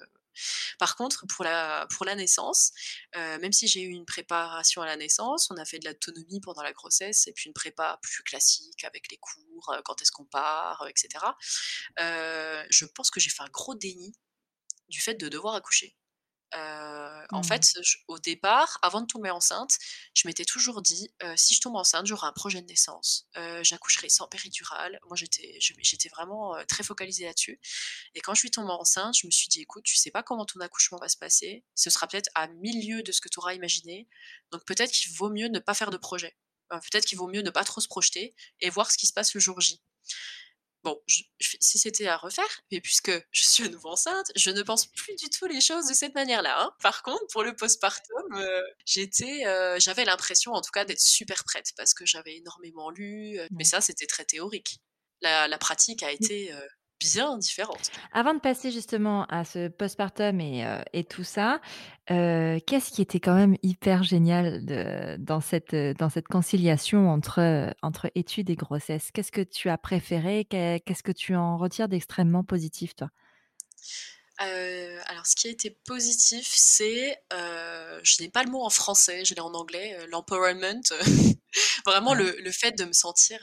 par 0.79 0.97
contre, 0.97 1.27
pour 1.29 1.45
la 1.45 1.87
pour 1.97 2.05
la 2.07 2.15
naissance, 2.15 2.73
heu, 3.17 3.39
même 3.39 3.53
si 3.53 3.69
j'ai 3.69 3.83
eu 3.83 3.89
une 3.91 4.07
préparation 4.07 4.83
à 4.83 4.87
la 4.87 4.97
naissance, 4.97 5.51
on 5.51 5.57
a 5.57 5.65
fait 5.65 5.79
de 5.79 5.89
l'autonomie 5.89 6.41
pendant 6.41 6.63
la 6.63 6.73
grossesse 6.73 7.27
et 7.27 7.33
puis 7.33 7.49
une 7.49 7.55
prépa 7.55 7.99
plus 8.03 8.23
classique 8.23 8.85
avec 8.85 9.11
les 9.11 9.19
cours, 9.19 9.75
quand 9.85 10.01
est-ce 10.03 10.13
qu'on 10.13 10.25
part, 10.27 10.83
heu 10.85 10.89
et 10.91 10.93
cetera. 10.97 11.37
Heu, 12.01 12.65
je 12.71 12.85
pense 12.87 13.11
que 13.11 13.21
j'ai 13.21 13.31
fait 13.31 13.43
un 13.43 13.51
gros 13.53 13.75
déni 13.75 14.15
du 14.91 15.01
fait 15.01 15.17
de 15.17 15.29
devoir 15.31 15.57
accoucher. 15.57 15.98
En 17.33 17.43
fait, 17.43 17.63
Mmh. 17.63 17.83
au 18.09 18.19
départ, 18.19 18.79
avant 18.83 19.01
de 19.03 19.07
tomber 19.07 19.31
enceinte, 19.31 19.77
je 20.15 20.27
m'étais 20.27 20.45
toujours 20.45 20.83
dit, 20.83 21.11
«Si 21.37 21.55
je 21.55 21.61
tombe 21.61 21.77
enceinte, 21.77 22.07
j'aurai 22.07 22.27
un 22.27 22.33
projet 22.33 22.63
de 22.63 22.67
naissance, 22.67 23.29
j'accoucherai 23.63 24.09
sans 24.09 24.29
péridurale». 24.29 24.99
Moi, 25.07 25.17
j'étais 25.17 26.09
vraiment, 26.11 26.57
très 26.67 26.83
focalisée 26.85 27.25
là-dessus 27.27 27.61
et 28.15 28.21
quand 28.23 28.35
je 28.35 28.41
suis 28.41 28.51
tombée 28.53 28.73
enceinte, 28.73 29.17
je 29.19 29.27
me 29.27 29.31
suis 29.33 29.49
dit: 29.49 29.63
«Écoute, 29.63 29.85
tu 29.85 29.97
sais 29.97 30.11
pas 30.13 30.23
comment 30.23 30.47
ton 30.47 30.61
accouchement 30.61 30.99
va 30.99 31.09
se 31.09 31.17
passer, 31.19 31.65
ce 31.75 31.91
sera 31.91 32.07
peut-être 32.09 32.31
à 32.35 32.49
1000 32.49 32.87
lieues 32.89 33.03
de 33.03 33.13
ce 33.13 33.21
que 33.21 33.29
tu 33.29 33.39
auras 33.41 33.55
imaginé, 33.55 34.09
donc 34.53 34.65
peut-être 34.67 34.93
qu'il 34.93 35.13
vaut 35.15 35.31
mieux 35.31 35.49
ne 35.49 35.59
pas 35.61 35.75
faire 35.75 35.91
de 35.91 35.97
projet. 35.99 36.37
Peut-être 36.71 37.07
qu'il 37.07 37.19
vaut 37.19 37.29
mieux 37.29 37.43
ne 37.43 37.51
pas 37.51 37.65
trop 37.65 37.81
se 37.81 37.89
projeter 37.89 38.35
et 38.61 38.71
voir 38.71 38.91
ce 38.93 38.99
qui 38.99 39.07
se 39.07 39.13
passe 39.15 39.35
le 39.35 39.41
jour 39.41 39.61
J». 39.61 39.81
bon, 40.89 41.03
si 41.39 41.79
c'était 41.79 42.07
à 42.07 42.17
refaire, 42.17 42.61
mais 42.71 42.81
puisque 42.81 43.13
je 43.31 43.43
suis 43.43 43.65
à 43.65 43.69
nouveau 43.69 43.91
enceinte, 43.91 44.31
je 44.37 44.51
ne 44.51 44.63
pense 44.63 44.87
plus 44.87 45.15
du 45.17 45.29
tout 45.31 45.47
les 45.47 45.61
choses 45.61 45.87
de 45.89 45.95
cette 45.95 46.15
manière-là. 46.15 46.63
Hein. 46.63 46.73
Par 46.83 47.03
contre, 47.03 47.27
pour 47.33 47.43
le 47.43 47.55
postpartum, 47.55 48.23
euh, 48.35 48.63
j'étais, 48.85 49.47
euh, 49.47 49.79
j'avais 49.79 50.05
l'impression, 50.05 50.53
en 50.53 50.61
tout 50.61 50.71
cas, 50.73 50.85
d'être 50.85 51.01
super 51.01 51.45
prête 51.45 51.73
parce 51.77 51.95
que 51.95 52.07
j'avais 52.07 52.37
énormément 52.37 52.91
lu. 52.91 53.39
mais 53.51 53.65
ça, 53.65 53.81
c'était 53.81 54.07
très 54.07 54.25
théorique. 54.25 54.81
La, 55.21 55.49
la 55.49 55.59
pratique 55.59 56.03
a 56.03 56.13
été 56.13 56.53
bien 56.99 57.37
différente. 57.39 57.91
Avant 58.13 58.35
de 58.35 58.41
passer 58.41 58.71
justement 58.71 59.25
à 59.27 59.45
ce 59.45 59.69
postpartum 59.69 60.41
et, 60.41 60.65
euh, 60.67 60.81
et 60.93 61.05
tout 61.05 61.25
ça, 61.25 61.61
euh, 62.11 62.59
qu'est-ce 62.67 62.91
qui 62.91 63.03
était 63.03 63.21
quand 63.21 63.35
même 63.35 63.57
hyper 63.63 64.03
génial 64.03 64.65
de, 64.65 65.17
dans, 65.19 65.41
cette, 65.41 65.75
dans 65.75 66.09
cette 66.09 66.29
conciliation 66.29 67.11
entre, 67.11 67.75
entre 67.83 68.11
études 68.15 68.51
et 68.51 68.57
grossesse? 68.57 69.11
Qu'est-ce 69.13 69.33
que 69.33 69.43
tu 69.43 69.69
as 69.69 69.79
préféré? 69.79 70.45
Qu'est-ce 70.45 71.03
que 71.03 71.13
tu 71.13 71.37
en 71.37 71.57
retires 71.57 71.89
d'extrêmement 71.89 72.45
positif, 72.45 72.95
toi? 72.97 73.11
Euh, 74.41 75.01
alors, 75.07 75.27
ce 75.27 75.35
qui 75.35 75.49
a 75.49 75.51
été 75.51 75.71
positif, 75.85 76.47
c'est, 76.49 77.21
je 77.33 78.23
n'ai 78.23 78.29
pas 78.29 78.45
le 78.45 78.51
mot 78.51 78.63
en 78.65 78.71
français, 78.71 79.25
je 79.25 79.35
l'ai 79.35 79.41
en 79.41 79.53
anglais, 79.55 79.97
l'empowerment. 80.11 80.83
Vraiment 81.87 82.15
le, 82.15 82.37
le, 82.39 82.53
fait 82.53 82.73
de 82.73 82.85
me 82.85 82.93
sentir, 82.93 83.41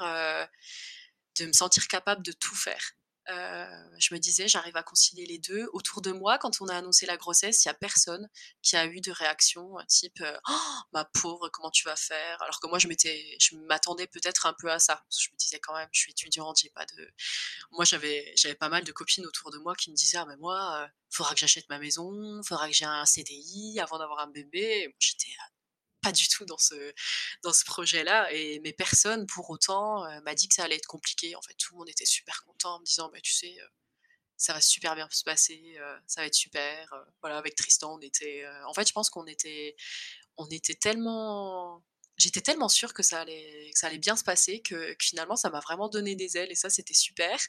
de 1.40 1.46
me 1.46 1.54
sentir 1.54 1.88
capable 1.88 2.24
de 2.24 2.32
tout 2.32 2.56
faire. 2.56 2.94
Euh, 3.30 3.66
je 3.98 4.14
me 4.14 4.20
disais, 4.20 4.48
j'arrive 4.48 4.78
à 4.78 4.84
concilier 4.84 5.26
les 5.26 5.40
deux. 5.40 5.68
Autour 5.74 6.02
de 6.02 6.12
moi, 6.12 6.38
quand 6.38 6.62
on 6.62 6.68
a 6.68 6.76
annoncé 6.76 7.06
la 7.06 7.18
grossesse, 7.18 7.66
il 7.66 7.68
n'y 7.68 7.72
a 7.72 7.74
personne 7.74 8.30
qui 8.62 8.76
a 8.76 8.86
eu 8.86 9.02
de 9.02 9.12
réaction 9.12 9.76
type 9.88 10.24
«Oh, 10.48 10.54
ma 10.94 11.06
pauvre, 11.06 11.50
comment 11.50 11.72
tu 11.72 11.84
vas 11.86 11.96
faire? 11.96 12.42
Alors 12.42 12.60
que 12.60 12.68
moi, 12.68 12.80
je 12.80 12.88
m'étais, 12.88 13.38
je 13.40 13.56
m'attendais 13.56 14.08
peut-être 14.08 14.46
un 14.46 14.54
peu 14.54 14.72
à 14.72 14.80
ça. 14.80 15.04
je 15.18 15.30
me 15.32 15.38
disais 15.38 15.60
quand 15.60 15.74
même, 15.76 15.90
je 15.92 16.00
suis 16.02 16.12
étudiante, 16.12 16.60
j'ai 16.62 16.70
pas 16.70 16.86
de. 16.86 17.12
Moi, 17.72 17.86
j'avais, 17.86 18.34
j'avais 18.36 18.56
pas 18.56 18.70
mal 18.70 18.84
de 18.84 18.92
copines 18.92 19.26
autour 19.26 19.52
de 19.52 19.58
moi 19.58 19.76
qui 19.76 19.92
me 19.92 19.96
disaient, 19.96 20.18
ah 20.18 20.26
mais 20.28 20.38
moi, 20.38 20.84
euh, 20.84 20.88
faudra 21.10 21.34
que 21.34 21.40
j'achète 21.40 21.68
ma 21.70 21.80
maison, 21.80 22.42
faudra 22.44 22.68
que 22.68 22.74
j'ai 22.74 22.86
un 22.86 23.06
CDI 23.06 23.80
avant 23.80 23.98
d'avoir 24.00 24.20
un 24.20 24.28
bébé. 24.28 24.96
J'étais 25.00 25.32
pas 26.06 26.12
du 26.12 26.28
tout 26.28 26.46
dans 26.46 26.58
ce, 26.58 26.94
dans 27.44 27.54
ce 27.54 27.66
projet-là. 27.66 28.32
Et 28.32 28.60
mais 28.64 28.74
personne, 28.74 29.26
pour 29.26 29.50
autant, 29.50 30.06
euh, 30.06 30.22
m'a 30.22 30.36
dit 30.36 30.48
que 30.48 30.54
ça 30.54 30.64
allait 30.64 30.76
être 30.76 30.86
compliqué. 30.86 31.36
En 31.36 31.42
fait, 31.42 31.56
tout 31.56 31.74
le 31.74 31.80
monde 31.80 31.90
était 31.90 32.06
super 32.06 32.44
content 32.44 32.76
en 32.76 32.80
me 32.80 32.86
disant, 32.86 33.10
bah, 33.12 33.20
tu 33.22 33.34
sais, 33.34 33.56
euh, 33.60 33.68
ça 34.38 34.54
va 34.54 34.62
super 34.62 34.96
bien 34.96 35.08
se 35.12 35.24
passer, 35.24 35.76
euh, 35.80 35.98
ça 36.06 36.22
va 36.22 36.28
être 36.28 36.36
super. 36.36 36.94
voilà, 37.22 37.38
avec 37.38 37.56
Tristan, 37.56 37.96
on 37.96 38.02
était. 38.02 38.46
en 38.68 38.74
fait, 38.74 38.88
je 38.88 38.94
pense 38.94 39.10
qu'on 39.10 39.26
était, 39.26 39.76
on 40.38 40.48
était 40.50 40.76
tellement 40.76 41.84
j'étais 42.18 42.42
tellement 42.42 42.70
sûre 42.70 42.94
que 42.94 43.04
ça 43.04 43.22
allait, 43.22 43.98
bien 43.98 44.16
se 44.16 44.24
passer 44.24 44.62
que, 44.62 44.96
finalement 45.00 45.36
ça 45.36 45.50
m'a 45.50 45.60
vraiment 45.60 45.90
donné 45.90 46.16
des 46.16 46.38
ailes 46.38 46.52
et 46.52 46.56
ça 46.56 46.70
c'était 46.70 46.94
super. 46.94 47.40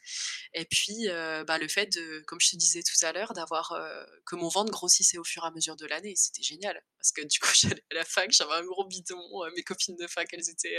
Et 0.55 0.65
puis 0.65 1.09
euh, 1.09 1.45
bah, 1.45 1.59
le 1.59 1.69
fait 1.69 1.87
de, 1.87 2.23
comme 2.27 2.41
je 2.41 2.51
te 2.51 2.57
disais 2.57 2.83
tout 2.83 3.05
à 3.05 3.13
l'heure, 3.13 3.33
d'avoir 3.33 3.73
euh, 3.73 4.05
que 4.25 4.37
mon 4.37 4.49
ventre 4.49 4.71
grossissait 4.71 5.19
au 5.19 5.25
fur 5.25 5.45
et 5.45 5.47
à 5.47 5.51
mesure 5.51 5.77
de 5.77 5.87
l'année, 5.87 6.15
c'était 6.17 6.43
génial 6.43 6.81
parce 6.99 7.13
que 7.13 7.23
du 7.23 7.39
coup 7.39 7.51
j'allais 7.55 7.85
à 7.93 7.95
la 7.95 8.05
fac, 8.05 8.31
j'avais 8.33 8.55
un 8.55 8.65
gros 8.65 8.87
bidon, 8.87 9.21
euh, 9.45 9.51
mes 9.57 9.63
copines 9.63 9.97
de 9.97 10.07
fac 10.07 10.29
elles 10.33 10.51
étaient, 10.51 10.77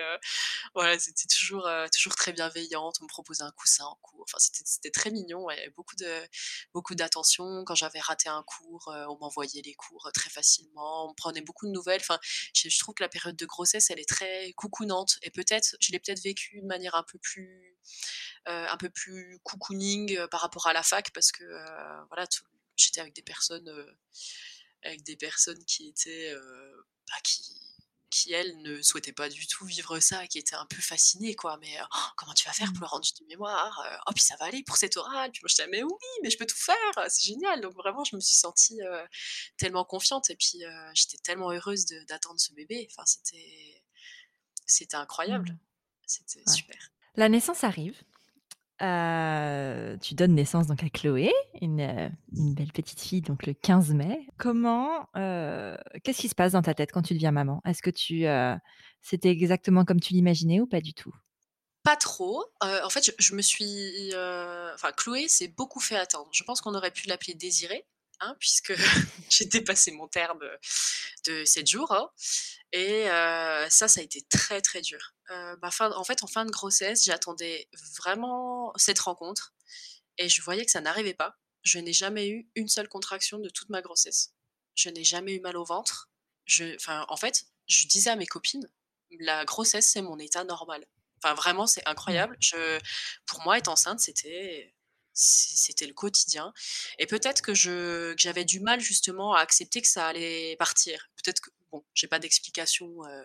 voilà, 0.74 1.00
c'était 1.00 1.28
toujours 1.28 1.68
toujours 1.94 2.16
très 2.16 2.34
bienveillantes, 2.34 2.98
on 3.02 3.06
me 3.06 3.10
proposait 3.10 3.44
un 3.44 3.52
coussin 3.52 3.86
en 3.86 3.96
cours, 4.02 4.26
enfin 4.28 4.38
c'était 4.40 4.92
très 4.92 5.12
mignon, 5.12 5.50
et 5.50 5.70
beaucoup 5.76 5.96
de 5.96 6.22
beaucoup 6.74 6.96
d'attention. 6.96 7.64
Quand 7.66 7.76
j'avais 7.76 8.00
raté 8.00 8.30
un 8.30 8.44
cours, 8.44 8.88
on 9.10 9.18
m'envoyait 9.20 9.62
les 9.64 9.74
cours 9.74 10.10
très 10.14 10.30
facilement, 10.30 11.06
on 11.06 11.10
me 11.10 11.16
prenait 11.16 11.42
beaucoup 11.42 11.68
de 11.68 11.72
nouvelles. 11.72 12.02
Enfin, 12.02 12.20
je 12.54 12.80
trouve 12.80 12.96
que 12.96 13.04
la 13.04 13.10
période 13.10 13.36
de 13.36 13.46
grossesse 13.46 13.76
elle 13.89 13.99
est 13.99 14.09
très 14.09 14.53
coucounante. 14.53 15.17
Et 15.21 15.32
peut-être, 15.32 15.75
je 15.80 15.91
l'ai 15.91 15.99
peut-être 15.99 16.21
vécu 16.21 16.61
de 16.61 16.65
manière 16.65 16.95
un 16.95 17.03
peu 17.03 17.17
plus, 17.19 17.78
euh, 18.47 18.67
un 18.67 18.78
peu 18.78 18.89
plus 18.89 19.39
cocooning 19.43 20.17
euh, 20.17 20.28
par 20.28 20.41
rapport 20.41 20.67
à 20.67 20.73
la 20.73 20.84
fac, 20.84 21.11
parce 21.13 21.32
que 21.32 21.43
euh, 21.43 22.05
voilà, 22.09 22.28
j'étais 22.75 23.01
avec 23.01 23.13
des 23.13 23.21
personnes, 23.21 23.69
avec 24.84 25.03
des 25.03 25.15
personnes 25.15 25.63
qui 25.65 25.89
étaient, 25.89 26.34
bah, 27.07 27.19
qui 27.23 27.66
qui, 28.10 28.34
elle, 28.34 28.62
ne 28.62 28.82
souhaitait 28.82 29.14
pas 29.14 29.30
du 29.30 29.47
tout 29.47 29.66
vivre 29.66 29.99
ça, 29.99 30.28
qui 30.28 30.38
était 30.38 30.55
un 30.55 30.66
peu 30.66 30.82
fascinée, 30.82 31.36
quoi. 31.36 31.58
Mais 31.58 31.78
«Oh, 31.82 31.97
comment 32.16 32.34
tu 32.34 32.45
vas 32.45 32.53
faire 32.53 32.68
pour 32.68 32.78
mmh. 32.78 32.82
le 32.82 32.88
rendu 32.88 33.10
du 33.14 33.26
mémoire 33.26 34.01
Oh, 34.08 34.12
puis 34.14 34.24
ça 34.24 34.36
va 34.38 34.45
aller 34.45 34.64
pour 34.64 34.78
cette 34.78 34.97
oral. 34.97 35.32
Puis 35.32 35.41
moi, 35.43 35.49
je 35.49 35.55
disais, 35.55 35.68
mais 35.68 35.84
oui, 35.84 35.91
mais 36.24 36.30
je 36.30 36.38
peux 36.38 36.45
tout 36.45 36.58
faire, 36.58 36.76
c'est 37.10 37.24
génial. 37.24 37.62
Donc 37.62 37.74
vraiment, 37.76 38.03
je 38.03 38.16
me 38.16 38.22
suis 38.22 38.38
sentie 38.38 38.80
tellement 39.58 39.86
confiante. 39.86 40.30
Et 40.30 40.36
puis, 40.36 40.64
j'étais 40.93 41.18
tellement 41.18 41.51
heureuse 41.51 41.86
d'attendre 42.08 42.39
ce 42.39 42.53
bébé. 42.53 42.88
Enfin, 42.91 43.05
c'était, 43.05 43.84
c'était 44.66 44.97
incroyable. 44.97 45.51
Mmh. 45.51 45.60
C'était 46.05 46.49
super. 46.49 46.91
La 47.16 47.30
naissance 47.30 47.64
arrive. 47.64 48.01
Euh, 48.82 49.97
tu 49.97 50.13
donnes 50.13 50.36
naissance 50.36 50.67
donc 50.67 50.84
à 50.84 50.89
Chloé, 50.89 51.34
une, 51.61 51.82
euh, 51.82 52.09
belle 52.32 52.71
petite 52.71 53.01
fille, 53.01 53.21
donc 53.21 53.45
le 53.45 53.53
15 53.53 53.93
mai. 53.93 54.28
Comment, 54.38 55.07
euh, 55.15 55.75
qu'est-ce 56.03 56.19
qui 56.19 56.30
se 56.30 56.36
passe 56.36 56.51
dans 56.51 56.61
ta 56.61 56.73
tête 56.73 56.91
quand 56.91 57.01
tu 57.01 57.13
deviens 57.13 57.32
maman? 57.32 57.61
Est-ce 57.65 57.82
que 57.82 57.89
tu, 57.89 58.25
c'était 59.01 59.30
exactement 59.30 59.86
comme 59.86 59.99
tu 59.99 60.13
l'imaginais 60.13 60.59
ou 60.59 60.67
pas 60.67 60.82
du 60.82 60.93
tout? 60.93 61.13
Pas 61.84 61.95
trop. 61.95 62.43
en 62.61 62.89
fait, 62.89 63.11
je, 63.17 63.36
me 63.36 63.41
suis, 63.41 64.11
enfin, 64.73 64.91
Chloé 64.95 65.28
s'est 65.28 65.47
beaucoup 65.47 65.80
fait 65.80 65.97
attendre. 65.97 66.30
Je 66.32 66.43
pense 66.43 66.61
qu'on 66.61 66.75
aurait 66.75 66.91
pu 66.91 67.07
l'appeler 67.07 67.34
Désirée, 67.34 67.86
hein, 68.20 68.36
puisque 68.39 68.74
j'ai 69.30 69.45
dépassé 69.45 69.91
mon 69.91 70.07
terme 70.07 70.39
de 71.26 71.45
7 71.45 71.68
jours. 71.68 71.91
Hein. 71.91 72.09
Et 72.74 73.05
ça, 73.70 73.88
ça 73.88 73.99
a 73.99 74.03
été 74.03 74.22
très 74.30 74.61
très 74.61 74.82
dur. 74.82 75.15
Bah, 75.30 75.70
en 75.80 76.03
fait, 76.03 76.24
en 76.24 76.28
fin 76.28 76.45
de 76.45 76.51
grossesse, 76.51 77.05
j'attendais 77.05 77.70
vraiment 77.97 78.74
cette 78.76 78.99
rencontre 78.99 79.53
et 80.18 80.30
je 80.30 80.41
voyais 80.41 80.65
que 80.65 80.72
ça 80.72 80.82
n'arrivait 80.82 81.13
pas. 81.13 81.38
Je 81.63 81.80
n'ai 81.80 81.93
jamais 81.93 82.30
eu 82.30 82.49
une 82.55 82.68
seule 82.68 82.88
contraction 82.88 83.39
de 83.39 83.49
toute 83.49 83.70
ma 83.70 83.82
grossesse. 83.82 84.34
Je 84.76 84.89
n'ai 84.89 85.03
jamais 85.03 85.36
eu 85.36 85.39
mal 85.39 85.57
au 85.57 85.63
ventre. 85.63 86.09
Je, 86.45 86.78
en 87.09 87.18
fait, 87.18 87.45
je 87.68 87.88
disais 87.88 88.09
à 88.09 88.15
mes 88.15 88.28
copines, 88.28 88.70
la 89.20 89.45
grossesse, 89.45 89.91
c'est 89.91 90.01
mon 90.01 90.20
état 90.20 90.43
normal. 90.43 90.86
Enfin, 91.24 91.34
vraiment, 91.34 91.68
c'est 91.68 91.82
mmh. 91.82 91.91
incroyable. 91.91 92.38
Je, 92.39 92.80
pour 93.26 93.41
moi, 93.41 93.57
être 93.57 93.68
enceinte, 93.68 93.99
c'était 93.99 94.74
c'était 95.18 95.88
le 95.88 95.93
quotidien. 95.93 96.53
Et 96.99 97.07
peut-être 97.07 97.41
que 97.41 97.53
j'avais 97.53 98.45
du 98.45 98.59
mal 98.59 98.80
justement 98.80 99.34
à 99.34 99.39
accepter 99.39 99.82
que 99.82 99.88
ça 99.88 100.07
allait 100.07 100.55
partir. 100.57 101.09
Peut-être 101.15 101.41
que 101.41 101.49
bon, 101.72 101.84
j'ai 101.95 102.07
pas 102.07 102.20
d'explication. 102.20 103.03
Euh, 103.05 103.24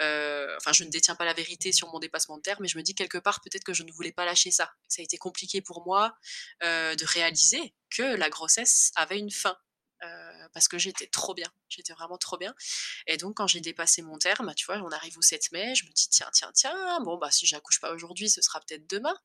euh, 0.00 0.54
enfin, 0.58 0.72
je 0.72 0.84
ne 0.84 0.90
détiens 0.90 1.14
pas 1.14 1.24
la 1.24 1.32
vérité 1.32 1.72
sur 1.72 1.90
mon 1.90 1.98
dépassement 1.98 2.36
de 2.36 2.42
terre, 2.42 2.60
mais 2.60 2.68
je 2.68 2.76
me 2.76 2.82
dis 2.82 2.94
quelque 2.94 3.18
part 3.18 3.40
peut-être 3.40 3.64
que 3.64 3.72
je 3.72 3.82
ne 3.82 3.92
voulais 3.92 4.12
pas 4.12 4.26
lâcher 4.26 4.50
ça. 4.50 4.72
Ça 4.86 5.00
a 5.00 5.04
été 5.04 5.16
compliqué 5.16 5.62
pour 5.62 5.84
moi 5.86 6.14
euh, 6.62 6.94
de 6.94 7.04
réaliser 7.06 7.74
que 7.90 8.02
la 8.02 8.28
grossesse 8.28 8.92
avait 8.94 9.18
une 9.18 9.30
fin. 9.30 9.56
parce 10.52 10.68
que 10.68 10.78
j'étais 10.78 11.06
trop 11.06 11.34
bien, 11.34 11.50
j'étais 11.70 11.94
vraiment 11.94 12.18
trop 12.18 12.36
bien. 12.36 12.54
Et 13.06 13.16
donc 13.16 13.38
quand 13.38 13.46
j'ai 13.46 13.60
dépassé 13.60 14.02
mon 14.02 14.18
terme, 14.18 14.54
tu 14.54 14.66
vois, 14.66 14.76
on 14.76 14.90
arrive 14.90 15.16
au 15.18 15.22
7 15.22 15.50
mai, 15.52 15.74
je 15.74 15.86
me 15.86 15.92
dis 15.92 16.08
tiens, 16.10 16.28
tiens, 16.32 16.52
tiens, 16.52 17.00
bon 17.00 17.16
bah 17.16 17.30
si 17.30 17.46
j'accouche 17.46 17.80
pas 17.80 17.92
aujourd'hui, 17.92 18.28
ce 18.28 18.42
sera 18.42 18.60
peut-être 18.60 18.86
demain. 18.88 19.16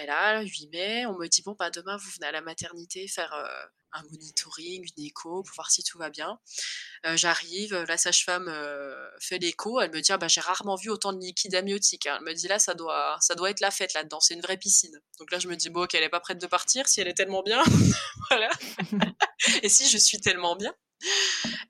Et 0.00 0.06
là, 0.06 0.40
8 0.42 0.68
mai, 0.72 1.06
on 1.06 1.16
me 1.18 1.26
dit 1.26 1.42
bon, 1.42 1.56
bah, 1.58 1.70
demain, 1.70 1.96
vous 1.96 2.10
venez 2.16 2.26
à 2.26 2.32
la 2.32 2.40
maternité 2.40 3.08
faire 3.08 3.32
euh, 3.32 3.66
un 3.92 4.02
monitoring, 4.04 4.82
une 4.84 5.04
écho 5.04 5.42
pour 5.42 5.54
voir 5.56 5.70
si 5.70 5.82
tout 5.82 5.98
va 5.98 6.08
bien. 6.08 6.38
Euh, 7.06 7.16
j'arrive, 7.16 7.74
la 7.74 7.96
sage-femme 7.96 8.48
euh, 8.48 9.08
fait 9.20 9.38
l'écho, 9.38 9.80
elle 9.80 9.90
me 9.90 10.00
dit 10.00 10.12
ah, 10.12 10.18
bah, 10.18 10.28
j'ai 10.28 10.40
rarement 10.40 10.76
vu 10.76 10.90
autant 10.90 11.12
de 11.12 11.20
liquide 11.20 11.54
amniotique. 11.54 12.06
Hein. 12.06 12.16
Elle 12.20 12.26
me 12.26 12.34
dit 12.34 12.46
là, 12.46 12.60
ça 12.60 12.74
doit, 12.74 13.16
ça 13.20 13.34
doit 13.34 13.50
être 13.50 13.60
la 13.60 13.72
fête 13.72 13.92
là-dedans, 13.94 14.20
c'est 14.20 14.34
une 14.34 14.40
vraie 14.40 14.56
piscine. 14.56 15.00
Donc 15.18 15.32
là, 15.32 15.40
je 15.40 15.48
me 15.48 15.56
dis 15.56 15.70
bon, 15.70 15.86
qu'elle 15.86 16.02
n'est 16.02 16.08
pas 16.08 16.20
prête 16.20 16.40
de 16.40 16.46
partir 16.46 16.86
si 16.86 17.00
elle 17.00 17.08
est 17.08 17.14
tellement 17.14 17.42
bien. 17.42 17.62
voilà. 18.30 18.50
Et 19.62 19.68
si 19.68 19.88
je 19.88 19.98
suis 19.98 20.20
tellement 20.20 20.54
bien. 20.54 20.72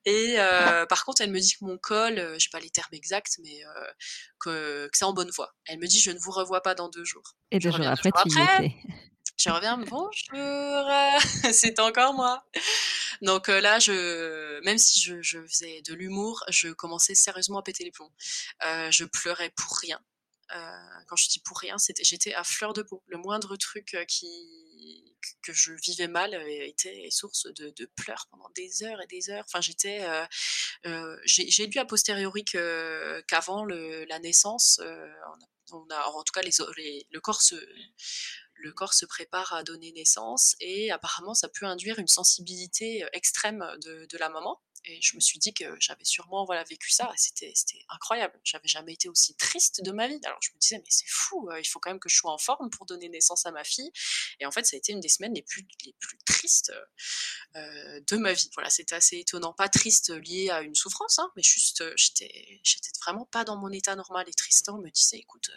Et 0.05 0.37
euh, 0.39 0.87
par 0.87 1.05
contre, 1.05 1.21
elle 1.21 1.31
me 1.31 1.41
dit 1.41 1.55
que 1.55 1.65
mon 1.65 1.79
col, 1.79 2.19
euh, 2.19 2.39
j'ai 2.39 2.49
pas 2.51 2.61
les 2.61 2.71
termes 2.71 2.93
exacts, 2.93 3.39
mais 3.43 3.65
euh, 3.65 3.93
que, 4.41 4.91
c'est 4.93 5.05
en 5.05 5.13
bonne 5.13 5.31
voie. 5.31 5.55
Elle 5.67 5.79
me 5.79 5.87
dit 5.87 6.01
je 6.01 6.11
ne 6.11 6.19
vous 6.19 6.31
revois 6.31 6.63
pas 6.63 6.75
dans 6.75 6.89
deux 6.89 7.05
jours. 7.05 7.35
Et 7.51 7.59
deux 7.59 7.71
jours 7.71 7.87
après, 7.87 8.11
tu 8.11 8.29
y 8.29 8.43
étais. 8.43 8.77
Je 9.37 9.51
reviens, 9.51 9.79
bonjour, 9.79 10.11
c'est 11.53 11.79
encore 11.79 12.13
moi. 12.15 12.43
Donc 13.23 13.47
là, 13.47 13.79
je, 13.79 14.61
même 14.65 14.79
si 14.79 15.01
je, 15.01 15.23
je 15.23 15.47
faisais 15.47 15.81
de 15.83 15.95
l'humour, 15.95 16.43
je 16.49 16.71
commençais 16.71 17.15
sérieusement 17.15 17.59
à 17.59 17.63
péter 17.63 17.85
les 17.85 17.93
plombs. 17.93 18.13
je 18.91 19.05
pleurais 19.05 19.53
pour 19.57 19.77
rien. 19.79 20.01
Quand 21.07 21.17
je 21.17 21.29
dis 21.29 21.41
pour 21.41 21.59
rien, 21.59 21.77
j'étais 22.01 22.35
à 22.35 22.45
fleur 22.45 22.73
de 22.73 22.83
peau. 22.83 23.03
Le 23.07 23.19
moindre 23.19 23.57
truc 23.57 23.97
qui 24.09 25.05
que 25.43 25.53
je 25.53 25.73
vivais 25.73 26.09
mal 26.09 26.35
était 26.49 27.09
source 27.11 27.47
de, 27.47 27.91
pleurs 27.97 28.27
pendant 28.31 28.49
des 28.55 28.83
heures 28.83 29.01
et 29.01 29.07
des 29.07 29.31
heures. 29.31 29.45
Enfin, 29.47 29.61
j'étais, 29.61 30.07
j'ai 31.25 31.67
lu 31.67 31.79
a 31.79 31.85
posteriori 31.85 32.45
qu'avant 32.45 33.65
la 33.65 34.19
naissance, 34.19 34.81
on 35.73 35.87
a, 35.91 36.09
en 36.09 36.23
tout 36.23 36.33
cas, 36.33 36.43
le 36.43 37.21
corps 37.21 38.95
se 38.95 39.07
prépare 39.07 39.53
à 39.53 39.63
donner 39.63 39.93
naissance 39.93 40.57
et 40.61 40.91
apparemment 40.91 41.35
ça 41.35 41.49
peut 41.49 41.67
induire 41.67 41.99
une 41.99 42.09
sensibilité 42.09 43.05
extrême 43.13 43.65
de, 43.85 44.19
la 44.19 44.29
maman. 44.29 44.61
Et 44.91 45.01
je 45.03 45.17
me 45.17 45.21
suis 45.21 45.39
dit 45.39 45.53
que 45.53 45.65
j'avais 45.81 46.05
sûrement 46.05 46.47
vécu 46.69 46.91
ça. 46.91 47.13
C'était 47.17 47.53
incroyable. 47.91 48.41
J'avais 48.43 48.69
jamais 48.69 48.95
été 48.95 49.09
aussi 49.11 49.35
triste 49.35 49.83
de 49.83 49.93
ma 49.93 50.09
vie. 50.09 50.19
Alors 50.25 50.39
je 50.41 50.51
me 50.55 50.59
disais, 50.59 50.79
mais 50.79 50.89
c'est 50.89 51.09
fou, 51.09 51.49
il 51.59 51.65
faut 51.67 51.79
quand 51.79 51.91
même 51.91 52.01
que 52.01 52.09
je 52.09 52.17
sois 52.17 52.33
en 52.33 52.39
forme 52.39 52.71
pour 52.71 52.87
donner 52.87 53.11
naissance 53.11 53.45
à 53.45 53.53
ma 53.53 53.65
fille. 53.65 53.93
Et 54.41 54.47
en 54.47 54.51
fait, 54.51 54.65
ça 54.65 54.77
a 54.77 54.79
été 54.79 54.93
une 54.93 55.01
des 55.01 55.11
semaines 55.11 55.35
les 55.35 55.43
plus, 55.43 55.67
tristes 56.25 56.73
de 57.55 58.17
ma 58.17 58.33
vie. 58.33 58.51
Voilà, 58.55 58.71
c'était 58.71 58.95
assez 58.95 59.19
étonnant. 59.19 59.53
Pas 59.53 59.69
triste 59.69 60.11
lié 60.11 60.49
à 60.49 60.63
une 60.63 60.75
souffrance, 60.75 61.19
hein, 61.19 61.31
mais 61.37 61.43
juste, 61.43 61.85
j'étais 61.97 62.61
vraiment 63.05 63.27
pas 63.27 63.45
dans 63.45 63.57
mon 63.57 63.71
état 63.71 63.95
normal. 63.95 64.27
Et 64.29 64.33
Tristan 64.33 64.79
me 64.79 64.89
disait, 64.89 65.19
écoute, 65.19 65.51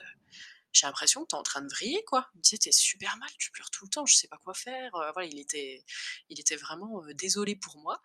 j'ai 0.73 0.87
l'impression 0.87 1.23
que 1.23 1.29
tu 1.29 1.35
es 1.35 1.39
en 1.39 1.43
train 1.43 1.61
de 1.61 1.69
vriller, 1.69 2.03
quoi. 2.05 2.29
Il 2.33 2.37
me 2.37 2.43
disait, 2.43 2.57
t'es 2.57 2.71
super 2.71 3.17
mal, 3.17 3.29
tu 3.37 3.51
pleures 3.51 3.69
tout 3.69 3.85
le 3.85 3.89
temps, 3.89 4.05
je 4.05 4.15
sais 4.15 4.27
pas 4.27 4.37
quoi 4.37 4.53
faire. 4.53 4.91
voilà, 4.91 5.25
il 5.25 5.39
était, 5.39 5.83
il 6.29 6.39
était 6.39 6.55
vraiment 6.55 7.03
désolé 7.13 7.55
pour 7.55 7.77
moi. 7.77 8.01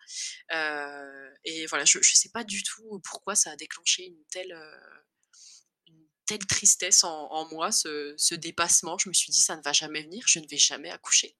et 1.43 1.65
voilà, 1.67 1.85
je, 1.85 1.99
je 2.01 2.15
sais 2.15 2.29
pas 2.29 2.43
du 2.43 2.63
tout 2.63 2.99
pourquoi 3.03 3.35
ça 3.35 3.51
a 3.51 3.55
déclenché 3.55 4.05
une 4.05 4.25
telle, 4.25 4.53
une 5.87 6.07
telle 6.25 6.45
tristesse 6.45 7.03
en, 7.03 7.47
moi, 7.51 7.71
ce, 7.71 8.13
ce, 8.17 8.35
dépassement. 8.35 8.97
Je 8.97 9.09
me 9.09 9.13
suis 9.13 9.31
dit, 9.31 9.39
ça 9.39 9.55
ne 9.55 9.61
va 9.61 9.73
jamais 9.73 10.03
venir, 10.03 10.23
je 10.27 10.39
ne 10.39 10.47
vais 10.47 10.57
jamais 10.57 10.89
accoucher. 10.89 11.35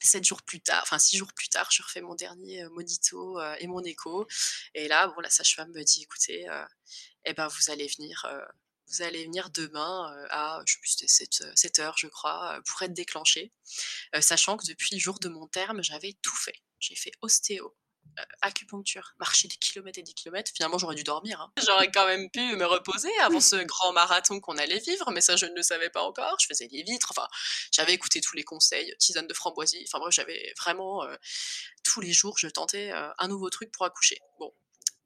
Sept 0.00 0.24
jours 0.24 0.42
plus 0.42 0.60
tard, 0.60 0.82
enfin 0.82 0.98
six 0.98 1.16
jours 1.16 1.32
plus 1.32 1.48
tard, 1.48 1.70
je 1.70 1.82
refais 1.82 2.02
mon 2.02 2.14
dernier 2.14 2.68
monito 2.68 3.40
et 3.58 3.66
mon 3.66 3.82
écho. 3.82 4.26
Et 4.74 4.88
là, 4.88 5.08
bon, 5.08 5.20
la 5.20 5.30
sage-femme 5.30 5.72
me 5.72 5.82
dit, 5.82 6.02
écoutez, 6.02 6.46
eh 7.24 7.32
ben, 7.34 7.48
vous 7.48 7.70
allez 7.70 7.86
venir 7.86 8.26
vous 8.88 9.02
allez 9.02 9.24
venir 9.24 9.50
demain 9.50 10.14
à, 10.30 10.60
je 10.66 10.76
sais 10.84 11.08
7, 11.08 11.44
7 11.54 11.78
heures, 11.80 11.98
je 11.98 12.06
crois, 12.06 12.60
pour 12.66 12.82
être 12.82 12.92
déclenché. 12.92 13.52
sachant 14.20 14.56
que 14.56 14.66
depuis 14.66 14.94
le 14.94 15.00
jour 15.00 15.18
de 15.18 15.28
mon 15.28 15.46
terme, 15.46 15.82
j'avais 15.82 16.14
tout 16.22 16.36
fait. 16.36 16.60
J'ai 16.80 16.94
fait 16.94 17.12
ostéo, 17.22 17.74
acupuncture, 18.42 19.14
marcher 19.18 19.48
des 19.48 19.56
kilomètres 19.56 19.98
et 19.98 20.02
des 20.02 20.12
kilomètres. 20.12 20.52
Finalement, 20.54 20.78
j'aurais 20.78 20.94
dû 20.94 21.02
dormir. 21.02 21.40
Hein. 21.40 21.52
J'aurais 21.64 21.90
quand 21.90 22.06
même 22.06 22.30
pu 22.30 22.56
me 22.56 22.64
reposer 22.64 23.10
avant 23.20 23.40
ce 23.40 23.56
grand 23.64 23.92
marathon 23.92 24.40
qu'on 24.40 24.56
allait 24.58 24.78
vivre, 24.78 25.10
mais 25.10 25.20
ça, 25.20 25.36
je 25.36 25.46
ne 25.46 25.54
le 25.54 25.62
savais 25.62 25.90
pas 25.90 26.02
encore. 26.02 26.36
Je 26.40 26.46
faisais 26.46 26.68
des 26.68 26.82
vitres. 26.82 27.08
Enfin, 27.10 27.26
j'avais 27.72 27.94
écouté 27.94 28.20
tous 28.20 28.36
les 28.36 28.44
conseils, 28.44 28.94
tisane 28.98 29.26
de 29.26 29.34
framboisie. 29.34 29.84
Enfin, 29.88 29.98
bref, 29.98 30.14
j'avais 30.14 30.52
vraiment 30.58 31.06
tous 31.82 32.00
les 32.00 32.12
jours, 32.12 32.38
je 32.38 32.48
tentais 32.48 32.92
un 32.92 33.28
nouveau 33.28 33.50
truc 33.50 33.70
pour 33.72 33.84
accoucher. 33.86 34.20
Bon, 34.38 34.52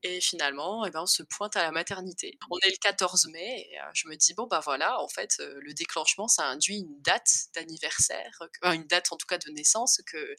et 0.03 0.20
finalement, 0.20 0.84
eh 0.86 0.90
ben, 0.90 1.03
on 1.03 1.07
se 1.07 1.22
pointe 1.22 1.57
à 1.57 1.62
la 1.62 1.72
maternité. 1.72 2.38
On 2.51 2.59
est 2.59 2.70
le 2.70 2.76
14 2.76 3.28
mai 3.28 3.68
et 3.70 3.78
je 3.94 4.09
me 4.09 4.14
dis, 4.14 4.32
bon, 4.34 4.46
bah 4.46 4.61
voilà, 4.64 5.01
en 5.03 5.09
fait, 5.09 5.38
le 5.38 5.74
déclenchement, 5.74 6.28
ça 6.28 6.46
induit 6.46 6.78
une 6.78 7.03
date 7.03 7.49
d'anniversaire, 7.55 8.38
une 8.62 8.86
date 8.86 9.12
en 9.12 9.16
tout 9.16 9.26
cas 9.26 9.38
de 9.38 9.51
naissance 9.51 10.01
que, 10.07 10.36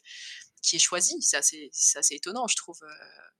qui 0.62 0.76
est 0.76 0.80
choisie. 0.80 1.20
C'est 1.20 1.36
assez, 1.36 1.70
assez, 1.94 2.14
étonnant, 2.14 2.46
je 2.48 2.56
trouve. 2.56 2.80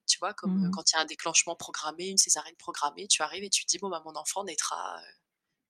tu 0.07 0.18
vois, 0.18 0.35
comme 0.35 0.66
mmh 0.66 0.71
quand 0.73 0.91
il 0.91 0.97
y 0.97 0.99
a 0.99 1.01
un 1.03 1.07
déclenchement 1.07 1.57
programmé, 1.57 2.09
une 2.09 2.18
césarienne 2.18 2.57
programmée, 2.57 3.07
tu 3.09 3.23
arrives 3.23 3.45
et 3.45 3.51
tu 3.51 3.64
te 3.64 3.71
dis, 3.71 3.79
bon, 3.79 3.89
bah 3.89 4.03
mon 4.05 4.14
enfant 4.14 4.45
naîtra 4.45 5.01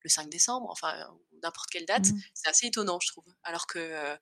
le 0.02 0.10
5 0.10 0.30
décembre, 0.30 0.68
enfin, 0.70 0.94
n'importe 1.42 1.70
quelle 1.70 1.86
date. 1.86 2.08
Mmh. 2.08 2.20
C'est 2.34 2.48
assez 2.48 2.66
étonnant, 2.66 2.98
je 3.00 3.08
trouve. 3.08 3.26
Alors 3.44 3.66
que 3.66 4.16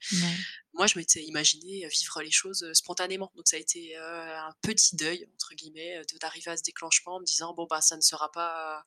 moi, 0.79 0.87
je 0.87 0.99
m'étais 0.99 1.23
imaginé 1.25 1.87
vivre 1.89 2.23
les 2.23 2.31
choses 2.31 2.73
spontanément. 2.73 3.31
Donc, 3.37 3.47
ça 3.47 3.57
a 3.57 3.61
été 3.61 3.97
un 3.97 4.55
petit 4.63 4.97
deuil, 4.97 5.29
entre 5.35 5.55
guillemets, 5.55 6.01
d'arriver 6.21 6.51
à 6.51 6.57
ce 6.57 6.63
déclenchement 6.63 7.17
en 7.17 7.21
me 7.21 7.25
disant, 7.27 7.53
bon, 7.53 7.67
bah, 7.69 7.81
ça 7.81 7.97
ne 7.97 8.01
sera 8.01 8.31
pas. 8.33 8.85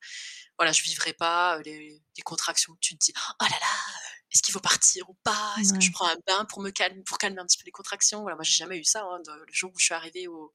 Voilà, 0.58 0.72
je 0.72 0.84
vivrai 0.84 1.14
pas 1.14 1.60
les, 1.64 2.02
les 2.18 2.24
contractions. 2.24 2.76
Tu 2.82 2.98
te 2.98 3.06
dis, 3.06 3.14
oh 3.18 3.44
là 3.44 3.58
là, 3.60 3.78
est-ce 4.32 4.42
qu'il 4.42 4.54
faut 4.54 4.62
partir 4.62 5.10
ou 5.10 5.14
pas? 5.24 5.56
Est-ce 5.60 5.74
que 5.74 5.82
je 5.82 5.92
prends 5.92 6.08
un 6.08 6.16
bain 6.26 6.46
pour 6.46 6.62
me 6.62 6.70
calmer, 6.70 7.04
pour 7.04 7.18
calmer 7.18 7.39
un 7.39 7.46
petit 7.46 7.58
peu 7.58 7.66
les 7.66 7.72
contractions? 7.72 8.22
Voilà, 8.22 8.36
moi 8.36 8.44
j'ai 8.44 8.56
jamais 8.56 8.78
eu 8.78 8.84
ça. 8.86 9.04
Hein, 9.04 9.22
le 9.28 9.54
jour 9.54 9.72
où 9.74 9.80
je 9.80 9.86
suis 9.86 9.94
arrivée 9.94 10.28
au, 10.28 10.54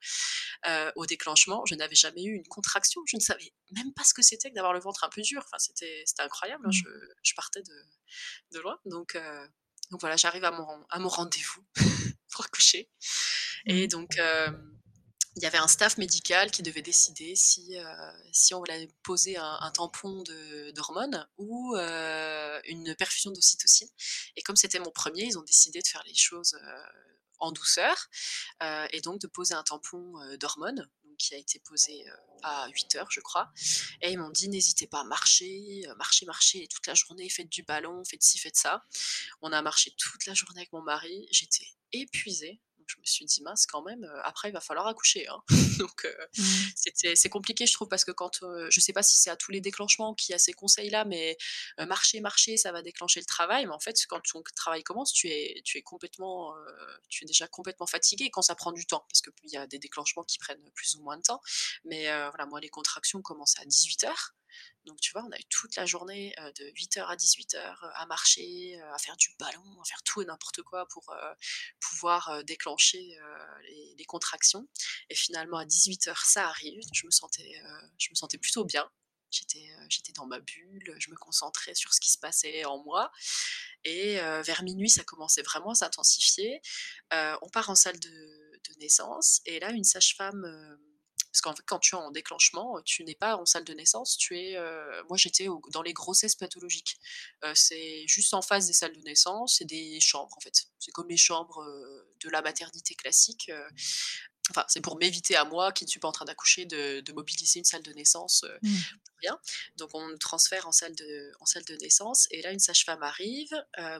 euh, 0.66 0.90
au 0.96 1.04
déclenchement, 1.04 1.64
je 1.66 1.74
n'avais 1.74 1.94
jamais 1.94 2.24
eu 2.24 2.34
une 2.34 2.46
contraction. 2.48 3.02
Je 3.06 3.16
ne 3.16 3.20
savais 3.20 3.52
même 3.72 3.92
pas 3.92 4.04
ce 4.04 4.14
que 4.14 4.22
c'était 4.22 4.48
que 4.48 4.54
d'avoir 4.54 4.72
le 4.72 4.80
ventre 4.80 5.04
un 5.04 5.10
peu 5.10 5.20
dur. 5.20 5.42
Enfin, 5.44 5.58
c'était, 5.58 6.02
c'était 6.06 6.22
incroyable. 6.22 6.64
Hein, 6.64 6.70
mmh. 6.70 6.72
je, 6.72 6.88
je, 7.22 7.34
partais 7.34 7.62
de, 7.62 7.84
de 8.52 8.60
loin. 8.60 8.78
Donc, 8.86 9.14
euh, 9.14 9.46
donc 9.90 10.00
voilà, 10.00 10.16
j'arrive 10.16 10.44
à 10.44 10.50
mon, 10.50 10.86
à 10.90 10.98
mon 10.98 11.08
rendez-vous 11.08 11.64
pour 12.30 12.44
accoucher. 12.44 12.90
Et 13.66 13.86
mmh. 13.86 13.90
donc 13.90 14.18
euh, 14.18 14.50
il 15.36 15.42
y 15.42 15.46
avait 15.46 15.58
un 15.58 15.68
staff 15.68 15.98
médical 15.98 16.50
qui 16.50 16.62
devait 16.62 16.82
décider 16.82 17.36
si, 17.36 17.78
euh, 17.78 18.12
si 18.32 18.54
on 18.54 18.58
voulait 18.58 18.88
poser 19.02 19.36
un, 19.36 19.70
tampon 19.70 20.24
d'hormones 20.74 21.28
ou 21.36 21.76
euh, 21.76 22.58
une 22.64 22.94
perfusion 22.94 23.30
d'ocytocine. 23.30 23.88
Et 24.36 24.42
comme 24.42 24.56
c'était 24.56 24.78
mon 24.78 24.90
premier, 24.90 25.24
ils 25.24 25.38
ont 25.38 25.42
décidé 25.42 25.82
de 25.82 25.86
faire 25.86 26.02
les 26.06 26.14
choses 26.14 26.54
euh, 26.54 26.82
en 27.38 27.52
douceur 27.52 28.08
et 28.90 29.02
donc 29.02 29.20
de 29.20 29.26
poser 29.26 29.52
un 29.52 29.62
tampon 29.62 30.14
d'hormones 30.40 30.88
qui 31.16 31.34
a 31.34 31.38
été 31.38 31.58
posé 31.60 32.04
à 32.42 32.68
8 32.68 32.96
heures, 32.96 33.10
je 33.10 33.20
crois. 33.20 33.50
Et 34.02 34.12
ils 34.12 34.18
m'ont 34.18 34.30
dit 34.30 34.48
n'hésitez 34.48 34.86
pas 34.86 35.00
à 35.00 35.04
marcher, 35.04 35.84
marcher, 35.96 36.26
marcher 36.26 36.66
toute 36.68 36.86
la 36.86 36.94
journée, 36.94 37.28
faites 37.28 37.48
du 37.48 37.62
ballon, 37.62 38.04
faites 38.04 38.22
ci, 38.22 38.38
faites 38.38 38.56
ça. 38.56 38.84
On 39.40 39.52
a 39.52 39.62
marché 39.62 39.92
toute 39.96 40.26
la 40.26 40.34
journée 40.34 40.60
avec 40.60 40.72
mon 40.72 40.82
mari. 40.82 41.26
J'étais 41.30 41.66
épuisée 41.92 42.60
je 42.86 42.96
me 42.98 43.04
suis 43.04 43.24
dit, 43.24 43.42
mince, 43.42 43.66
quand 43.66 43.82
même, 43.82 44.08
après, 44.24 44.48
il 44.48 44.52
va 44.52 44.60
falloir 44.60 44.86
accoucher. 44.86 45.26
Hein. 45.28 45.42
Donc, 45.78 46.06
mmh. 46.38 46.42
c'est 47.14 47.28
compliqué, 47.28 47.66
je 47.66 47.72
trouve, 47.72 47.88
parce 47.88 48.04
que 48.04 48.12
quand, 48.12 48.40
je 48.70 48.80
sais 48.80 48.92
pas 48.92 49.02
si 49.02 49.20
c'est 49.20 49.30
à 49.30 49.36
tous 49.36 49.52
les 49.52 49.60
déclenchements 49.60 50.14
qu'il 50.14 50.32
y 50.32 50.34
a 50.34 50.38
ces 50.38 50.52
conseils-là, 50.52 51.04
mais 51.04 51.36
marcher, 51.86 52.20
marcher, 52.20 52.56
ça 52.56 52.72
va 52.72 52.82
déclencher 52.82 53.20
le 53.20 53.26
travail. 53.26 53.66
Mais 53.66 53.72
en 53.72 53.80
fait, 53.80 53.96
quand 54.08 54.20
ton 54.20 54.42
travail 54.54 54.82
commence, 54.82 55.12
tu 55.12 55.28
es, 55.28 55.60
tu 55.64 55.78
es 55.78 55.82
complètement, 55.82 56.54
tu 57.08 57.24
es 57.24 57.26
déjà 57.26 57.46
complètement 57.46 57.86
fatigué 57.86 58.30
quand 58.30 58.42
ça 58.42 58.54
prend 58.54 58.72
du 58.72 58.86
temps, 58.86 59.04
parce 59.08 59.20
qu'il 59.20 59.50
y 59.50 59.56
a 59.56 59.66
des 59.66 59.78
déclenchements 59.78 60.24
qui 60.24 60.38
prennent 60.38 60.70
plus 60.74 60.96
ou 60.96 61.02
moins 61.02 61.16
de 61.16 61.22
temps. 61.22 61.40
Mais 61.84 62.04
voilà, 62.04 62.46
moi, 62.46 62.60
les 62.60 62.68
contractions 62.68 63.22
commencent 63.22 63.58
à 63.58 63.64
18 63.64 64.04
heures. 64.04 64.34
Donc 64.84 65.00
tu 65.00 65.10
vois, 65.12 65.24
on 65.24 65.32
a 65.32 65.38
eu 65.38 65.44
toute 65.50 65.74
la 65.76 65.84
journée 65.84 66.34
de 66.58 66.64
8h 66.70 67.04
à 67.04 67.16
18h 67.16 67.76
à 67.94 68.06
marcher, 68.06 68.80
à 68.94 68.98
faire 68.98 69.16
du 69.16 69.28
ballon, 69.38 69.80
à 69.80 69.84
faire 69.84 70.02
tout 70.04 70.22
et 70.22 70.24
n'importe 70.24 70.62
quoi 70.62 70.86
pour 70.88 71.12
pouvoir 71.80 72.44
déclencher 72.44 73.18
les, 73.96 74.04
contractions. 74.06 74.68
Et 75.10 75.16
finalement 75.16 75.58
à 75.58 75.64
18h 75.64 76.14
ça 76.24 76.48
arrive, 76.48 76.80
je 76.92 77.06
me 77.06 77.10
sentais, 77.10 77.60
je 77.98 78.08
me 78.10 78.14
sentais 78.14 78.38
plutôt 78.38 78.64
bien. 78.64 78.88
J'étais, 79.32 79.68
j'étais 79.88 80.12
dans 80.12 80.26
ma 80.26 80.38
bulle, 80.38 80.94
je 80.98 81.10
me 81.10 81.16
concentrais 81.16 81.74
sur 81.74 81.92
ce 81.92 82.00
qui 82.00 82.12
se 82.12 82.18
passait 82.18 82.64
en 82.64 82.82
moi. 82.84 83.10
Et 83.84 84.16
vers 84.16 84.62
minuit, 84.62 84.88
ça 84.88 85.02
commençait 85.02 85.42
vraiment 85.42 85.70
à 85.70 85.74
s'intensifier. 85.74 86.60
on 87.10 87.48
part 87.52 87.70
en 87.70 87.74
salle 87.74 87.98
de, 87.98 88.08
de, 88.08 88.78
naissance 88.78 89.40
et 89.44 89.58
là, 89.58 89.70
une 89.70 89.84
sage-femme 89.84 90.78
parce 91.36 91.42
qu'en 91.42 91.54
fait, 91.54 91.66
quand 91.66 91.78
tu 91.78 91.94
es 91.94 91.98
en 91.98 92.10
déclenchement, 92.10 92.80
tu 92.82 93.04
n'es 93.04 93.14
pas 93.14 93.36
en 93.36 93.44
salle 93.44 93.64
de 93.64 93.74
naissance, 93.74 94.16
tu 94.16 94.38
es. 94.38 94.56
Euh, 94.56 95.02
moi, 95.10 95.18
j'étais 95.18 95.48
dans 95.70 95.82
les 95.82 95.92
grossesses 95.92 96.34
pathologiques. 96.34 96.98
Euh, 97.44 97.52
c'est 97.54 98.06
juste 98.06 98.32
en 98.32 98.40
face 98.40 98.68
des 98.68 98.72
salles 98.72 98.96
de 98.96 99.02
naissance, 99.02 99.56
c'est 99.58 99.66
des 99.66 100.00
chambres 100.00 100.34
en 100.34 100.40
fait. 100.40 100.64
C'est 100.78 100.92
comme 100.92 101.10
les 101.10 101.18
chambres 101.18 101.62
euh, 101.62 102.10
de 102.20 102.30
la 102.30 102.40
maternité 102.40 102.94
classique. 102.94 103.52
Enfin, 104.48 104.64
c'est 104.68 104.80
pour 104.80 104.96
m'éviter 104.96 105.36
à 105.36 105.44
moi, 105.44 105.72
qui 105.72 105.84
ne 105.84 105.90
suis 105.90 106.00
pas 106.00 106.08
en 106.08 106.12
train 106.12 106.24
d'accoucher, 106.24 106.64
de, 106.64 107.12
mobiliser 107.12 107.58
une 107.58 107.64
salle 107.66 107.82
de 107.82 107.92
naissance 107.92 108.46
mmh. 108.62 108.76
pour 109.04 109.16
rien. 109.20 109.38
Donc, 109.76 109.90
on 109.92 110.06
me 110.06 110.16
transfère 110.16 110.66
en 110.66 110.72
salle 110.72 110.94
de, 110.94 111.32
en 111.40 111.46
salle 111.46 111.64
de 111.64 111.74
naissance. 111.76 112.28
Et 112.30 112.40
là, 112.40 112.52
une 112.52 112.60
sage-femme 112.60 113.02
arrive. 113.02 113.50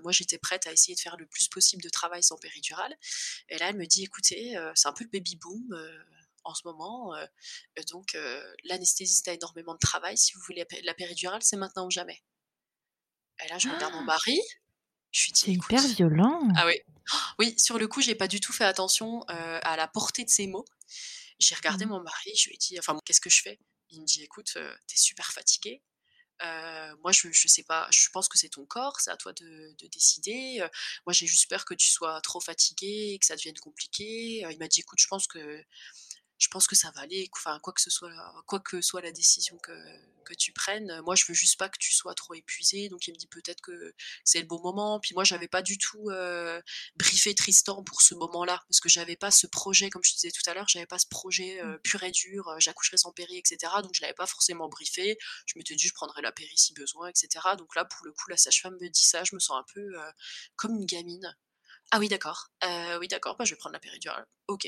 moi, 0.03 0.13
j'étais 0.13 0.39
prête 0.39 0.67
à 0.69 0.73
essayer 0.73 0.95
de 0.95 1.01
faire 1.01 1.17
le 1.19 1.27
plus 1.27 1.49
possible 1.49 1.83
de 1.83 1.91
travail 1.91 2.23
sans 2.23 2.39
péridurale. 2.39 2.97
Et 3.51 3.59
là, 3.59 3.69
elle 3.69 3.77
me 3.77 3.87
dit 3.87 4.05
écoutez, 4.05 4.57
c'est 4.75 4.89
un 4.89 4.93
peu 4.93 5.05
le 5.05 5.11
baby 5.11 5.37
boom 5.37 5.77
en 6.47 6.55
ce 6.55 6.63
moment. 6.65 7.13
donc, 7.91 8.17
l'anesthésiste 8.65 9.29
a 9.29 9.33
énormément 9.33 9.75
de 9.75 9.79
travail. 9.79 10.17
Si 10.17 10.33
vous 10.35 10.41
voulez 10.47 10.65
la 10.85 10.95
péridurale, 10.95 11.43
c'est 11.43 11.57
maintenant 11.57 11.87
ou 11.87 11.91
jamais. 11.91 12.23
Et 13.45 13.49
là, 13.49 13.59
je 13.59 13.69
regarde 13.69 13.93
mon 13.93 14.01
ah! 14.01 14.05
mari. 14.05 14.41
Je 15.13 15.21
suis 15.21 15.33
C'est 15.35 15.53
hyper 15.53 15.81
violent. 15.89 16.49
Ah 16.57 16.67
oui. 16.67 16.75
Oui, 17.39 17.55
sur 17.59 17.79
le 17.79 17.89
coup, 17.89 18.01
j'ai 18.01 18.15
pas 18.15 18.29
du 18.29 18.41
tout 18.41 18.53
fait 18.53 18.65
attention 18.65 19.23
à 19.29 19.77
la 19.77 19.89
portée 19.89 20.25
de 20.25 20.31
ces 20.31 20.47
mots. 20.47 20.65
J'ai 21.39 21.55
regardé 21.55 21.85
mmh. 21.85 21.91
mon 21.91 22.01
mari, 22.01 22.33
je 22.37 22.49
lui 22.49 22.55
ai 22.55 22.59
dit, 22.59 22.79
enfin, 22.79 22.99
qu'est-ce 23.05 23.21
que 23.21 23.31
je 23.31 23.43
fais? 23.43 23.59
Il 23.91 24.01
me 24.01 24.07
dit, 24.07 24.23
écoute, 24.23 24.57
t'es 24.87 24.97
super 24.97 25.33
fatigué. 25.33 25.83
moi, 26.41 27.13
je, 27.13 27.29
je 27.31 27.49
sais 27.49 27.63
pas, 27.63 27.87
je 27.91 28.09
pense 28.11 28.29
que 28.29 28.39
c'est 28.39 28.49
ton 28.49 28.67
corps, 28.67 29.01
c'est 29.01 29.11
à 29.11 29.17
toi 29.17 29.33
de, 29.33 29.75
de 29.79 29.87
décider. 29.89 30.59
moi, 31.07 31.13
j'ai 31.13 31.27
juste 31.27 31.49
peur 31.49 31.65
que 31.65 31.75
tu 31.75 31.89
sois 31.89 32.21
trop 32.23 32.41
fatigué 32.41 33.13
et 33.15 33.19
que 33.19 33.27
ça 33.27 33.37
devienne 33.37 33.59
compliqué. 33.59 34.45
il 34.51 34.59
m'a 34.59 34.69
dit, 34.69 34.81
écoute, 34.81 35.01
je 35.01 35.07
pense 35.07 35.27
que 35.27 35.65
je 36.39 36.49
pense 36.49 36.67
que 36.67 36.77
ça 36.77 36.91
va 36.93 37.03
aller. 37.03 37.29
Enfin, 37.33 37.59
quoi 37.61 37.73
que 37.73 37.81
ce 37.81 37.91
soit, 37.91 38.13
quoi 38.47 38.61
que 38.61 38.81
soit 38.81 39.01
la 39.01 39.13
décision 39.13 39.59
que, 39.59 39.73
que 40.25 40.35
tu 40.35 40.53
prennes, 40.53 41.01
moi, 41.03 41.15
je 41.15 41.25
veux 41.27 41.35
juste 41.35 41.59
pas 41.59 41.69
que 41.69 41.79
tu 41.79 41.95
sois 41.95 42.15
trop 42.15 42.35
épuisé. 42.35 42.89
Donc, 42.89 43.07
il 43.07 43.13
me 43.13 43.17
dit 43.17 43.27
peut-être 43.27 43.63
que 43.63 43.95
c'est 44.25 44.41
le 44.41 44.47
bon 44.47 44.61
moment. 44.61 45.01
Puis 45.01 45.15
moi, 45.15 45.25
j'avais 45.25 45.49
pas 45.49 45.63
du 45.63 45.79
tout 45.79 46.11
euh, 46.11 46.61
briefé 46.97 47.35
Tristan 47.35 47.83
pour 47.83 48.03
ce 48.03 48.15
moment-là, 48.15 48.63
parce 48.69 48.81
que 48.81 48.89
j'avais 48.89 49.17
pas 49.17 49.31
ce 49.31 49.47
projet, 49.47 49.89
comme 49.89 50.05
je 50.05 50.13
disais 50.13 50.31
tout 50.31 50.49
à 50.51 50.55
l'heure, 50.55 50.69
j'avais 50.69 50.87
pas 50.87 50.99
ce 50.99 51.07
projet 51.09 51.61
euh, 51.63 51.77
mmh. 51.77 51.81
pur 51.83 52.03
et 52.03 52.11
dur, 52.11 52.49
euh, 52.49 52.57
j'accoucherai 52.59 52.99
sans 52.99 53.13
péri, 53.13 53.39
etc. 53.39 53.73
Donc, 53.83 53.93
je 53.95 54.03
l'avais 54.03 54.15
pas 54.15 54.27
forcément 54.27 54.69
briefé. 54.69 55.17
Je 55.47 55.55
m'étais 55.57 55.75
dit, 55.75 55.89
je 55.89 55.95
prendrai 55.95 56.21
la 56.23 56.33
péri 56.33 56.57
si 56.57 56.75
besoin, 56.75 57.09
etc. 57.09 57.29
Donc 57.57 57.75
là, 57.75 57.85
pour 57.85 58.05
le 58.05 58.13
coup, 58.13 58.29
la 58.29 58.37
sage-femme 58.37 58.77
me 58.81 58.89
dit 58.89 59.05
ça, 59.05 59.25
je 59.25 59.35
me 59.35 59.41
sens 59.41 59.59
un 59.59 59.65
peu 59.73 59.95
comme 60.57 60.75
une 60.75 60.87
gamine. 60.87 61.37
Ah 61.93 61.99
oui, 61.99 62.09
d'accord. 62.09 62.49
oui, 63.01 63.09
d'accord, 63.09 63.37
bah, 63.37 63.45
je 63.45 63.55
vais 63.55 63.59
prendre 63.59 63.75
la 63.75 63.81
péridurale. 63.81 64.27
Ok, 64.49 64.67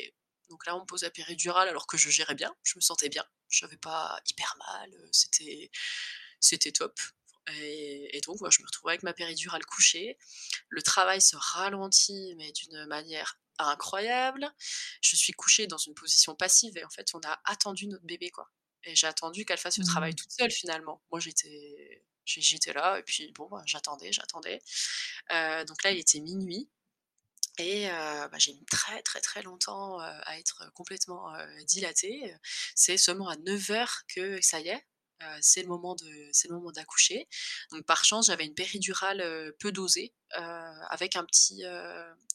Donc 0.49 0.67
là, 0.67 0.77
on 0.77 0.81
me 0.81 0.87
pose 0.87 1.03
la 1.03 1.11
péridurale 1.11 1.69
alors 1.69 1.87
que 1.87 1.97
je 1.97 2.11
gérais 2.11 2.35
bien, 2.35 2.55
je 2.63 2.75
me 2.77 2.81
sentais 2.81 3.09
bien, 3.09 3.25
je 3.49 3.65
n'avais 3.65 3.77
pas 3.77 4.21
hyper 4.29 4.57
mal, 4.59 4.91
c'était 5.13 5.71
c'était 6.41 6.73
top. 6.73 6.99
Et, 7.57 8.21
donc, 8.27 8.37
je 8.51 8.61
me 8.61 8.67
retrouvais 8.67 8.93
avec 8.93 9.03
ma 9.03 9.15
péridurale 9.15 9.65
couchée. 9.65 10.19
Le 10.69 10.83
travail 10.83 11.21
se 11.21 11.37
ralentit, 11.37 12.35
mais 12.37 12.53
d'une 12.53 12.87
manière 12.87 13.39
incroyable. 13.59 14.53
Je 15.01 15.17
suis 15.17 15.33
couchée 15.33 15.67
dans 15.67 15.79
une 15.79 15.95
position 15.95 16.35
passive 16.35 16.77
et 16.77 16.85
en 16.85 16.91
fait, 16.91 17.09
on 17.15 17.21
a 17.25 17.41
attendu 17.45 17.87
notre 17.87 18.05
bébé, 18.05 18.31
quoi. 18.31 18.51
Et 18.85 18.95
j'ai 18.95 19.07
attendu 19.07 19.45
qu'elle 19.45 19.59
fasse 19.59 19.79
le 19.79 19.85
travail 19.85 20.13
mmh. 20.13 20.17
toute 20.17 20.33
seule 20.33 20.51
finalement. 20.51 21.03
Moi, 21.11 21.21
j'étais, 21.21 22.05
j'étais 22.25 22.73
là 22.73 22.99
et 22.99 23.03
puis 23.03 23.33
bon, 23.33 23.49
bah, 23.49 23.63
j'attendais, 23.67 24.13
j'attendais. 24.13 24.61
Euh, 25.33 25.65
donc 25.65 25.83
là, 25.83 25.91
il 25.91 25.99
était 25.99 26.21
minuit. 26.21 26.71
Et 27.59 27.89
bah, 27.89 28.39
j'ai 28.39 28.53
mis 28.55 28.65
très 28.67 29.03
très 29.03 29.21
très 29.21 29.43
longtemps 29.43 29.99
à 30.01 30.39
être 30.39 30.71
complètement 30.75 31.33
dilatée. 31.67 32.35
C'est 32.75 32.97
seulement 32.97 33.29
à 33.29 33.37
9h 33.37 34.03
que 34.15 34.41
ça 34.41 34.61
y 34.61 34.69
est, 34.69 34.87
c'est 35.41 35.63
le 35.63 35.69
moment 35.69 35.97
c'est 36.33 36.49
le 36.49 36.55
moment 36.55 36.71
d'accoucher. 36.71 37.29
Donc 37.73 37.85
par 37.85 38.05
chance, 38.05 38.27
j'avais 38.29 38.47
une 38.47 38.55
péridurale 38.55 39.53
peu 39.59 39.73
dosée 39.73 40.15
avec 40.91 41.17
un 41.17 41.25
petit 41.25 41.65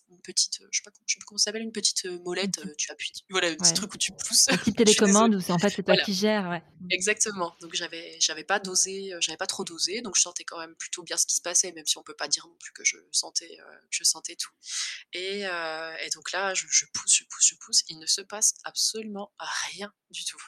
une 0.09 0.21
petite 0.21 0.59
je 0.71 0.77
sais 0.77 0.83
pas 0.83 0.91
sais 0.91 1.17
plus 1.17 1.25
comment 1.25 1.37
ça 1.37 1.45
s'appelle 1.45 1.61
une 1.61 1.71
petite 1.71 2.05
molette, 2.23 2.61
tu 2.77 2.91
appuies 2.91 3.11
voilà, 3.29 3.49
un 3.49 3.55
petit 3.55 3.73
truc 3.73 3.93
où 3.93 3.97
tu 3.97 4.11
pousses. 4.11 4.47
Une 4.49 4.57
petite 4.57 4.77
télécommande 4.77 5.35
où 5.35 5.41
c'est 5.41 5.51
en 5.51 5.59
fait 5.59 5.69
c'est 5.69 5.83
toi 5.83 5.97
qui 5.97 6.13
gères, 6.13 6.49
ouais. 6.49 6.63
Exactement. 6.91 7.55
Donc 7.61 7.73
j'avais 7.73 8.17
j'avais 8.19 8.43
pas 8.43 8.59
dosé, 8.59 9.13
j'avais 9.19 9.37
pas 9.37 9.47
trop 9.47 9.63
dosé, 9.63 10.01
donc 10.01 10.15
je 10.15 10.21
sentais 10.21 10.43
quand 10.43 10.59
même 10.59 10.75
plutôt 10.75 11.03
bien 11.03 11.17
ce 11.17 11.25
qui 11.25 11.35
se 11.35 11.41
passait, 11.41 11.71
même 11.71 11.85
si 11.85 11.97
on 11.97 12.03
peut 12.03 12.15
pas 12.15 12.27
dire 12.27 12.45
non 12.47 12.55
plus 12.59 12.73
que 12.73 12.83
je 12.83 12.97
sentais 13.11 13.57
que 13.57 13.89
je 13.91 14.03
sentais 14.03 14.35
tout. 14.35 14.51
Et, 15.13 15.41
et 15.41 16.09
donc 16.13 16.31
là, 16.31 16.53
je, 16.53 16.65
je 16.69 16.85
pousse, 16.93 17.15
je 17.15 17.23
pousse, 17.23 17.47
je 17.47 17.55
pousse, 17.55 17.83
il 17.89 17.99
ne 17.99 18.05
se 18.05 18.21
passe 18.21 18.55
absolument 18.63 19.31
rien 19.69 19.91
du 20.11 20.23
tout. 20.25 20.41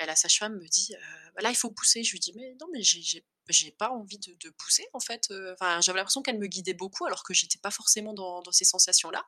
Et 0.00 0.06
la 0.06 0.16
sage-femme 0.16 0.56
me 0.58 0.68
dit, 0.68 0.94
«Bah, 1.34 1.42
là, 1.42 1.50
il 1.50 1.56
faut 1.56 1.70
pousser. 1.70 2.02
Je 2.02 2.12
lui 2.12 2.20
dis, 2.20 2.32
mais 2.34 2.54
non, 2.60 2.66
mais 2.72 2.82
j'ai 2.82 3.24
j'ai 3.48 3.72
pas 3.72 3.90
envie 3.90 4.18
de, 4.18 4.50
pousser 4.50 4.86
en 4.92 5.00
fait. 5.00 5.32
Enfin, 5.52 5.80
j'avais 5.80 5.98
l'impression 5.98 6.22
qu'elle 6.22 6.38
me 6.38 6.46
guidait 6.46 6.74
beaucoup 6.74 7.06
alors 7.06 7.24
que 7.24 7.34
j'étais 7.34 7.58
pas 7.58 7.70
forcément 7.70 8.14
dans, 8.14 8.42
ces 8.52 8.64
sensations-là. 8.64 9.24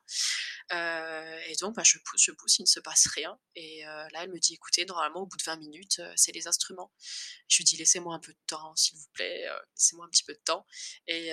et 0.71 1.55
donc, 1.61 1.75
bah, 1.75 1.83
je 1.83 1.97
pousse, 1.99 2.23
je 2.23 2.31
pousse, 2.31 2.59
il 2.59 2.63
ne 2.63 2.67
se 2.67 2.79
passe 2.79 3.07
rien. 3.07 3.37
Et 3.55 3.81
là, 3.83 4.23
elle 4.23 4.31
me 4.31 4.39
dit, 4.39 4.53
écoutez, 4.53 4.85
normalement, 4.85 5.21
au 5.21 5.25
bout 5.25 5.37
de 5.37 5.43
20 5.43 5.57
minutes, 5.57 6.01
c'est 6.15 6.31
les 6.31 6.47
instruments. 6.47 6.91
Je 7.47 7.57
lui 7.57 7.63
dis, 7.65 7.77
laissez-moi 7.77 8.13
un 8.13 8.19
peu 8.19 8.33
de 8.33 8.39
temps, 8.47 8.75
s'il 8.75 8.97
vous 8.97 9.07
plaît, 9.13 9.45
laissez-moi 9.75 10.05
un 10.05 10.09
petit 10.09 10.23
peu 10.23 10.33
de 10.33 10.41
temps. 10.43 10.65
Et, 11.07 11.31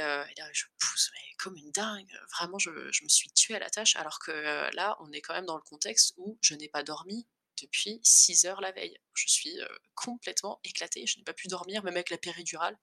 je 0.53 0.65
pousse, 0.79 1.11
mais 1.15 1.35
comme 1.39 1.57
une 1.57 1.71
dingue. 1.71 2.13
Vraiment, 2.39 2.59
je, 2.59 2.71
je 2.91 3.05
me 3.05 3.09
suis 3.09 3.31
tuée 3.31 3.57
à 3.57 3.59
la 3.59 3.71
tâche 3.71 3.97
alors 3.97 4.19
que 4.19 4.33
là, 4.75 4.97
on 5.01 5.11
est 5.13 5.21
quand 5.21 5.35
même 5.35 5.47
dans 5.47 5.57
le 5.57 5.63
contexte 5.63 6.15
où 6.17 6.39
je 6.41 6.55
n'ai 6.55 6.69
pas 6.69 6.83
dormi 6.83 7.27
depuis 7.61 8.01
6 8.03 8.47
heures 8.47 8.61
la 8.61 8.73
veille. 8.73 8.97
Je 9.15 9.29
suis 9.29 9.59
complètement 9.95 10.61
éclatée, 10.65 11.07
je 11.07 11.19
n'ai 11.19 11.25
pas 11.25 11.35
pu 11.35 11.49
dormir, 11.49 11.85
même 11.85 11.95
avec 11.95 12.11
la 12.11 12.19
péridurale. 12.19 12.79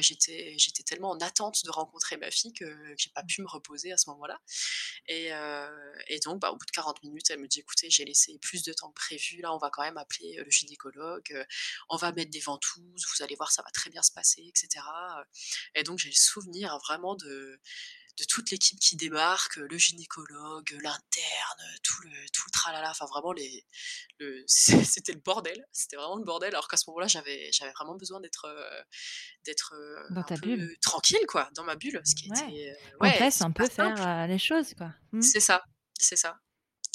j'étais, 0.00 0.56
tellement 0.86 1.10
en 1.10 1.18
attente 1.20 1.64
de 1.64 1.70
rencontrer 1.70 2.16
ma 2.16 2.30
fille 2.30 2.52
que, 2.52 2.64
que 2.64 2.94
j'ai 2.96 3.10
pas 3.10 3.22
pu 3.22 3.40
me 3.42 3.48
reposer 3.48 3.92
à 3.92 3.96
ce 3.96 4.10
moment-là. 4.10 4.40
Et, 5.08 5.30
et 6.08 6.20
donc, 6.20 6.40
bah, 6.40 6.50
au 6.50 6.56
bout 6.56 6.66
de 6.66 6.70
40 6.70 7.02
minutes, 7.02 7.30
elle 7.30 7.40
me 7.40 7.48
dit 7.48 7.60
écoutez, 7.60 7.90
j'ai 7.90 8.04
laissé 8.04 8.38
plus 8.38 8.62
de 8.62 8.72
temps 8.72 8.90
que 8.90 9.00
prévu, 9.00 9.40
là, 9.40 9.54
on 9.54 9.58
va 9.58 9.70
quand 9.70 9.82
même 9.82 9.98
appeler 9.98 10.36
le 10.36 10.50
gynécologue, 10.50 11.46
on 11.88 11.96
va 11.96 12.12
mettre 12.12 12.30
des 12.30 12.40
ventouses, 12.40 13.06
vous 13.16 13.22
allez 13.22 13.34
voir, 13.36 13.50
ça 13.50 13.62
va 13.62 13.70
très 13.70 13.90
bien 13.90 14.02
se 14.02 14.12
passer, 14.12 14.42
etc. 14.42 14.84
Et 15.74 15.82
donc, 15.82 15.98
j'ai 15.98 16.08
le 16.08 16.14
souvenir 16.14 16.78
vraiment 16.78 17.14
de 17.14 17.60
de 18.18 18.24
toute 18.24 18.50
l'équipe 18.50 18.78
qui 18.78 18.96
débarque, 18.96 19.56
le 19.56 19.78
gynécologue, 19.78 20.70
l'interne, 20.82 21.62
tout 21.82 22.02
le, 22.02 22.10
tout 22.32 22.42
le 22.46 22.50
tralala, 22.52 22.90
enfin 22.90 23.06
vraiment 23.06 23.32
les, 23.32 23.64
le, 24.18 24.44
c'était 24.46 25.12
le 25.12 25.20
bordel, 25.20 25.66
c'était 25.72 25.96
vraiment 25.96 26.16
le 26.16 26.24
bordel, 26.24 26.50
alors 26.50 26.68
qu'à 26.68 26.76
ce 26.76 26.84
moment-là 26.88 27.06
j'avais, 27.06 27.50
j'avais 27.52 27.72
vraiment 27.72 27.94
besoin 27.94 28.20
d'être, 28.20 28.44
euh, 28.44 28.82
d'être 29.44 29.74
euh, 29.74 30.06
dans 30.10 30.22
ta 30.22 30.36
bulle. 30.36 30.76
tranquille 30.82 31.26
quoi, 31.26 31.48
dans 31.54 31.64
ma 31.64 31.76
bulle, 31.76 32.00
ce 32.04 32.14
qui 32.14 32.30
ouais. 32.30 32.38
était, 32.38 32.70
euh, 32.70 32.96
ouais, 33.00 33.18
laisse 33.18 33.40
un 33.40 33.50
peu 33.50 33.68
faire 33.68 34.26
les 34.26 34.38
choses 34.38 34.74
quoi. 34.74 34.92
Mmh. 35.12 35.22
C'est 35.22 35.40
ça, 35.40 35.64
c'est 35.98 36.16
ça. 36.16 36.38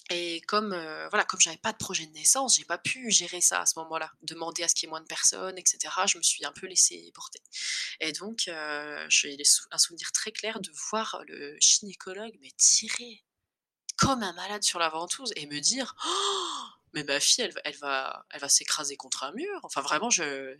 Et 0.10 0.42
comme 0.48 0.72
euh, 0.72 1.10
voilà, 1.10 1.26
comme 1.26 1.42
j'avais 1.42 1.58
pas 1.58 1.74
de 1.74 1.78
projet 1.78 2.06
de 2.06 2.14
naissance, 2.14 2.56
j'ai 2.56 2.64
pas 2.64 2.78
pu 2.78 3.12
gérer 3.12 3.42
ça 3.42 3.62
à 3.62 3.66
ce 3.66 3.78
moment-là, 3.80 4.12
demander 4.22 4.64
à 4.64 4.68
ce 4.68 4.76
qu'il 4.76 4.88
y 4.88 4.88
ait 4.88 4.90
moins 4.90 5.02
de 5.02 5.06
personnes, 5.06 5.58
etc. 5.58 5.94
Je 6.08 6.18
me 6.18 6.24
suis 6.24 6.46
un 6.46 6.54
peu 6.54 6.66
laissée 6.68 7.12
porter. 7.14 7.42
Et 8.00 8.14
donc, 8.14 8.48
euh, 8.48 9.06
j'ai 9.10 9.38
un 9.72 9.78
souvenir 9.78 10.12
très 10.14 10.32
clair 10.32 10.62
de 10.62 10.72
voir 10.90 11.22
le 11.28 11.58
gynécologue 11.60 12.38
me 12.42 12.50
tirer 12.58 13.24
comme 13.98 14.24
un 14.24 14.34
malade 14.34 14.64
sur 14.64 14.80
la 14.80 14.90
ventouse 14.90 15.34
et 15.36 15.46
me 15.48 15.60
dire 15.60 15.96
«Oh 16.06 16.78
mais 16.98 17.04
ma 17.04 17.20
fille, 17.20 17.44
elle, 17.44 17.54
elle 17.64 17.78
va, 17.78 18.26
elle 18.32 18.42
va 18.42 18.50
s'écraser 18.50 18.98
contre 18.98 19.24
un 19.24 19.32
mur. 19.34 19.60
Enfin, 19.62 19.82
vraiment, 19.82 20.10
j'ai 20.10 20.58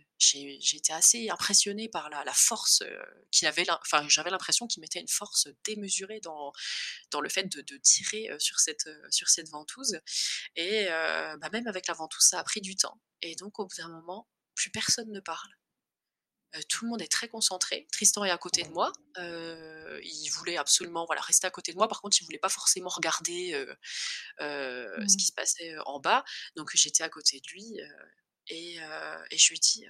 été 0.72 0.92
assez 0.92 1.28
impressionnée 1.30 1.88
par 1.88 2.10
la, 2.10 2.22
la 2.22 2.32
force 2.32 2.82
euh, 2.82 3.02
qu'il 3.32 3.48
avait. 3.48 3.66
Enfin, 3.70 4.08
j'avais 4.08 4.30
l'impression 4.30 4.68
qu'il 4.68 4.80
mettait 4.80 5.00
une 5.00 5.08
force 5.08 5.48
démesurée 5.64 6.20
dans, 6.20 6.52
dans 7.10 7.20
le 7.20 7.28
fait 7.28 7.44
de, 7.44 7.60
de 7.60 7.76
tirer 7.78 8.30
euh, 8.30 8.38
sur 8.38 8.60
cette, 8.60 8.86
euh, 8.86 9.06
sur 9.10 9.28
cette 9.28 9.48
ventouse. 9.50 9.98
Et 10.54 10.86
bah, 11.40 11.48
même 11.52 11.66
avec 11.66 11.88
la 11.88 11.94
ventouse, 11.94 12.24
ça 12.24 12.38
a 12.38 12.44
pris 12.44 12.60
du 12.60 12.76
temps. 12.76 13.00
Et 13.22 13.34
donc, 13.34 13.58
au 13.58 13.66
bout 13.66 13.76
d'un 13.76 13.88
moment, 13.88 14.28
plus 14.54 14.70
personne 14.70 15.10
ne 15.10 15.20
parle. 15.20 15.57
Euh, 16.56 16.60
tout 16.68 16.84
le 16.84 16.90
monde 16.90 17.02
est 17.02 17.12
très 17.12 17.28
concentré. 17.28 17.86
Tristan 17.92 18.24
est 18.24 18.30
à 18.30 18.38
côté 18.38 18.62
de 18.62 18.70
moi. 18.70 18.92
Euh, 19.18 20.00
il 20.02 20.28
voulait 20.30 20.56
absolument 20.56 21.04
voilà, 21.04 21.20
rester 21.20 21.46
à 21.46 21.50
côté 21.50 21.72
de 21.72 21.76
moi. 21.76 21.88
Par 21.88 22.00
contre, 22.00 22.16
il 22.20 22.24
voulait 22.24 22.38
pas 22.38 22.48
forcément 22.48 22.88
regarder 22.88 23.52
euh, 23.52 23.74
ce 24.40 25.14
mmh. 25.14 25.16
qui 25.16 25.26
se 25.26 25.32
passait 25.32 25.76
en 25.84 26.00
bas. 26.00 26.24
Donc, 26.56 26.70
j'étais 26.74 27.02
à 27.02 27.08
côté 27.08 27.40
de 27.40 27.48
lui 27.48 27.78
et, 28.48 28.78
je 29.36 29.48
lui 29.50 29.60
dis 29.60 29.86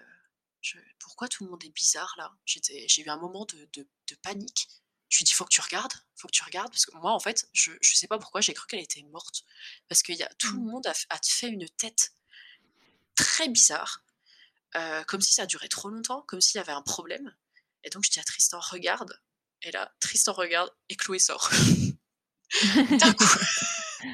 Pourquoi 0.98 1.28
tout 1.28 1.44
le 1.44 1.50
monde 1.50 1.64
est 1.64 1.74
bizarre 1.74 2.14
là? 2.18 2.32
J'ai 2.44 3.02
eu 3.02 3.08
un 3.08 3.18
moment 3.18 3.46
de, 3.46 4.14
panique. 4.22 4.68
Je 5.10 5.18
lui 5.18 5.24
dis 5.24 5.32
faut 5.32 5.46
que 5.46 5.50
tu 5.50 5.62
regardes, 5.62 5.94
faut 6.16 6.28
que 6.28 6.32
tu 6.32 6.44
regardes 6.44 6.70
parce 6.70 6.84
que 6.84 6.94
moi 6.98 7.12
en 7.12 7.18
fait 7.18 7.48
je 7.54 7.70
ne 7.70 7.78
sais 7.80 8.06
pas 8.08 8.18
pourquoi 8.18 8.42
j'ai 8.42 8.52
cru 8.52 8.66
qu'elle 8.66 8.80
était 8.80 9.02
morte 9.04 9.42
parce 9.88 10.02
que 10.02 10.12
y 10.12 10.22
a, 10.22 10.28
tout 10.34 10.52
le 10.52 10.60
mmh. 10.60 10.66
monde 10.66 10.86
a, 10.86 10.92
a 11.08 11.18
fait 11.24 11.48
une 11.48 11.66
tête 11.66 12.12
très 13.14 13.48
bizarre 13.48 14.02
comme 15.06 15.20
si 15.20 15.32
ça 15.32 15.46
durait 15.46 15.68
trop 15.68 15.88
longtemps, 15.88 16.22
comme 16.22 16.40
s'il 16.40 16.58
y 16.58 16.60
avait 16.60 16.72
un 16.72 16.82
problème. 16.82 17.34
Et 17.84 17.90
donc 17.90 18.04
je 18.04 18.10
dis 18.10 18.20
à 18.20 18.24
Tristan, 18.24 18.60
regarde. 18.60 19.20
Et 19.62 19.70
là, 19.70 19.92
Tristan 20.00 20.32
regarde 20.32 20.70
et 20.88 20.96
Chloé 20.96 21.18
sort. 21.18 21.50
D'un 22.74 23.12
coup. 23.12 23.24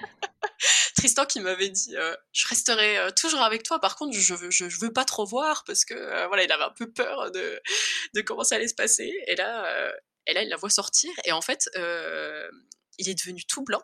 Tristan 0.97 1.27
qui 1.27 1.41
m'avait 1.41 1.69
dit 1.69 1.95
je 2.33 2.49
resterai 2.49 3.13
toujours 3.15 3.43
avec 3.43 3.63
toi 3.63 3.81
par 3.81 3.97
contre 3.97 4.17
je 4.17 4.35
veux, 4.35 4.51
je, 4.51 4.65
veux 4.65 4.93
pas 4.93 5.05
trop 5.05 5.27
voir 5.27 5.65
parce 5.65 5.85
que 5.85 5.95
voilà 6.29 6.45
il 6.45 6.51
avait 6.51 6.65
un 6.65 6.71
peu 6.71 6.91
peur 6.91 7.31
de, 7.31 7.61
de 8.15 8.21
comment 8.23 8.45
ça 8.45 8.55
allait 8.55 8.69
se 8.69 8.75
passer 8.75 9.13
et 9.27 9.37
là 9.37 9.93
et 10.27 10.33
là 10.33 10.43
il 10.43 10.49
la 10.49 10.57
voit 10.57 10.71
sortir 10.71 11.11
et 11.25 11.33
en 11.33 11.43
fait 11.43 11.69
il 12.99 13.09
est 13.09 13.15
devenu 13.15 13.45
tout 13.45 13.63
blanc 13.63 13.83